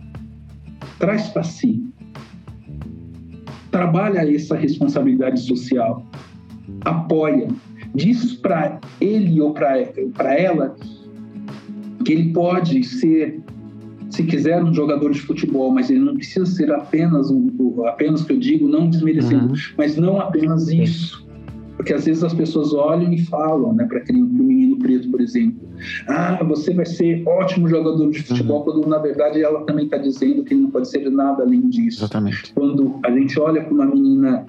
traz 0.98 1.28
para 1.28 1.42
si. 1.42 1.84
Trabalha 3.72 4.32
essa 4.32 4.56
responsabilidade 4.56 5.40
social, 5.40 6.06
apoia, 6.82 7.48
diz 7.94 8.34
para 8.34 8.80
ele 9.00 9.40
ou 9.40 9.52
para 9.52 10.34
ela 10.38 10.76
que 12.04 12.12
ele 12.12 12.32
pode 12.32 12.84
ser, 12.84 13.40
se 14.16 14.24
quiser, 14.24 14.62
um 14.64 14.72
jogador 14.72 15.12
de 15.12 15.20
futebol, 15.20 15.70
mas 15.70 15.90
ele 15.90 16.00
não 16.00 16.14
precisa 16.14 16.46
ser 16.46 16.72
apenas 16.72 17.30
um, 17.30 17.84
apenas 17.86 18.24
que 18.24 18.32
eu 18.32 18.38
digo, 18.38 18.66
não 18.66 18.88
desmerecendo, 18.88 19.48
uhum. 19.48 19.54
mas 19.76 19.96
não 19.96 20.18
apenas 20.18 20.68
isso. 20.68 21.26
Porque 21.76 21.92
às 21.92 22.06
vezes 22.06 22.24
as 22.24 22.32
pessoas 22.32 22.72
olham 22.72 23.12
e 23.12 23.22
falam, 23.26 23.74
né, 23.74 23.84
para 23.84 23.98
aquele 23.98 24.22
menino 24.22 24.78
preto, 24.78 25.10
por 25.10 25.20
exemplo, 25.20 25.68
ah, 26.08 26.42
você 26.42 26.72
vai 26.72 26.86
ser 26.86 27.22
ótimo 27.28 27.68
jogador 27.68 28.10
de 28.10 28.22
futebol, 28.22 28.60
uhum. 28.60 28.64
quando 28.64 28.88
na 28.88 28.98
verdade 28.98 29.42
ela 29.42 29.62
também 29.64 29.84
está 29.84 29.98
dizendo 29.98 30.42
que 30.42 30.54
ele 30.54 30.62
não 30.62 30.70
pode 30.70 30.88
ser 30.88 31.10
nada 31.10 31.42
além 31.42 31.68
disso. 31.68 32.00
Exatamente. 32.00 32.54
Quando 32.54 32.98
a 33.04 33.10
gente 33.10 33.38
olha 33.38 33.62
para 33.62 33.74
uma 33.74 33.84
menina 33.84 34.46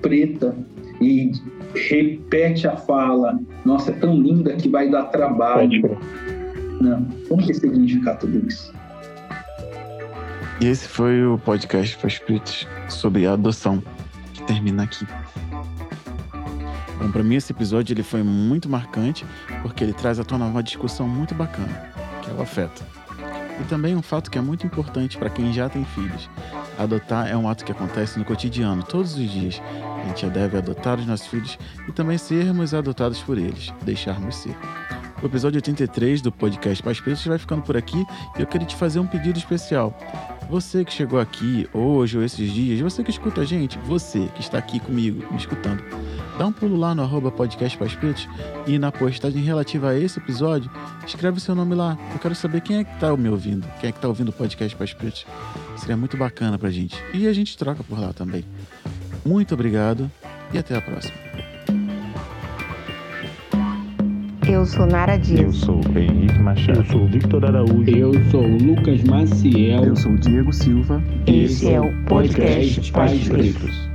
preta 0.00 0.56
e 1.02 1.32
repete 1.74 2.66
a 2.66 2.76
fala, 2.76 3.38
nossa, 3.66 3.90
é 3.90 3.94
tão 3.94 4.18
linda 4.18 4.54
que 4.54 4.68
vai 4.68 4.90
dar 4.90 5.04
trabalho. 5.04 5.98
Não, 6.80 7.06
vamos 7.28 7.46
ressignificar 7.46 8.14
tudo 8.16 8.46
isso. 8.48 8.72
E 10.60 10.66
esse 10.66 10.88
foi 10.88 11.24
o 11.24 11.36
podcast 11.38 11.96
para 11.98 12.08
espíritos 12.08 12.66
sobre 12.88 13.26
a 13.26 13.32
adoção, 13.32 13.82
que 14.32 14.42
termina 14.44 14.84
aqui. 14.84 15.06
Bom, 16.98 17.10
para 17.10 17.22
mim 17.22 17.34
esse 17.34 17.52
episódio 17.52 17.92
ele 17.92 18.02
foi 18.02 18.22
muito 18.22 18.68
marcante, 18.68 19.26
porque 19.62 19.82
ele 19.82 19.92
traz 19.92 20.18
à 20.18 20.24
tona 20.24 20.46
uma 20.46 20.62
discussão 20.62 21.08
muito 21.08 21.34
bacana, 21.34 21.92
que 22.22 22.30
é 22.30 22.34
o 22.34 22.40
afeto. 22.40 22.84
E 23.60 23.64
também 23.64 23.94
um 23.94 24.02
fato 24.02 24.30
que 24.30 24.38
é 24.38 24.40
muito 24.40 24.66
importante 24.66 25.18
para 25.18 25.28
quem 25.28 25.52
já 25.52 25.68
tem 25.68 25.84
filhos. 25.84 26.30
Adotar 26.78 27.28
é 27.28 27.36
um 27.36 27.48
ato 27.48 27.64
que 27.64 27.72
acontece 27.72 28.18
no 28.18 28.24
cotidiano, 28.24 28.82
todos 28.82 29.14
os 29.16 29.30
dias. 29.30 29.60
A 30.02 30.08
gente 30.08 30.22
já 30.22 30.28
deve 30.28 30.56
adotar 30.56 30.98
os 30.98 31.06
nossos 31.06 31.26
filhos 31.26 31.58
e 31.88 31.92
também 31.92 32.18
sermos 32.18 32.74
adotados 32.74 33.20
por 33.20 33.38
eles, 33.38 33.72
deixarmos 33.82 34.36
ser. 34.36 34.56
O 35.22 35.26
episódio 35.26 35.58
83 35.58 36.20
do 36.20 36.32
podcast 36.32 36.82
Pais 36.82 37.00
Pretos 37.00 37.24
vai 37.26 37.38
ficando 37.38 37.62
por 37.62 37.76
aqui 37.76 38.04
e 38.36 38.42
eu 38.42 38.46
queria 38.46 38.66
te 38.66 38.76
fazer 38.76 38.98
um 38.98 39.06
pedido 39.06 39.38
especial. 39.38 39.96
Você 40.48 40.84
que 40.84 40.92
chegou 40.92 41.18
aqui 41.18 41.68
hoje 41.72 42.18
ou 42.18 42.24
esses 42.24 42.52
dias, 42.52 42.78
você 42.80 43.02
que 43.02 43.10
escuta 43.10 43.40
a 43.40 43.44
gente, 43.44 43.78
você 43.78 44.28
que 44.34 44.40
está 44.40 44.58
aqui 44.58 44.78
comigo, 44.78 45.26
me 45.30 45.38
escutando, 45.38 45.82
dá 46.38 46.46
um 46.46 46.52
pulo 46.52 46.76
lá 46.76 46.94
no 46.94 47.02
arroba 47.02 47.30
podcast 47.30 47.76
Pretos 47.76 48.28
e 48.66 48.78
na 48.78 48.92
postagem 48.92 49.42
relativa 49.42 49.90
a 49.90 49.98
esse 49.98 50.18
episódio, 50.18 50.70
escreve 51.06 51.38
o 51.38 51.40
seu 51.40 51.54
nome 51.54 51.74
lá. 51.74 51.98
Eu 52.12 52.18
quero 52.18 52.34
saber 52.34 52.60
quem 52.60 52.78
é 52.78 52.84
que 52.84 52.92
está 52.92 53.16
me 53.16 53.28
ouvindo, 53.28 53.66
quem 53.80 53.88
é 53.88 53.92
que 53.92 53.98
está 53.98 54.06
ouvindo 54.06 54.28
o 54.28 54.32
podcast 54.32 54.76
Pais 54.76 54.92
Pretos. 54.92 55.26
Seria 55.76 55.96
muito 55.96 56.16
bacana 56.16 56.58
pra 56.58 56.70
gente. 56.70 56.96
E 57.12 57.26
a 57.26 57.32
gente 57.32 57.56
troca 57.56 57.82
por 57.82 57.98
lá 57.98 58.12
também. 58.12 58.44
Muito 59.24 59.54
obrigado 59.54 60.10
e 60.52 60.58
até 60.58 60.76
a 60.76 60.80
próxima. 60.80 61.53
Eu 64.46 64.66
sou 64.66 64.86
Nara 64.86 65.16
Dias. 65.16 65.40
Eu 65.40 65.52
sou 65.52 65.80
Henrique 65.96 66.38
Machado. 66.38 66.80
Eu 66.80 66.84
sou 66.84 67.06
Victor 67.06 67.44
Araújo. 67.46 67.88
Eu 67.88 68.12
sou 68.30 68.46
Lucas 68.46 69.02
Maciel. 69.04 69.84
Eu 69.84 69.96
sou 69.96 70.14
Diego 70.16 70.52
Silva. 70.52 71.02
Esse 71.26 71.72
é 71.72 71.80
o 71.80 71.90
podcast 72.04 72.92
Pais 72.92 73.26
Pretos. 73.28 73.93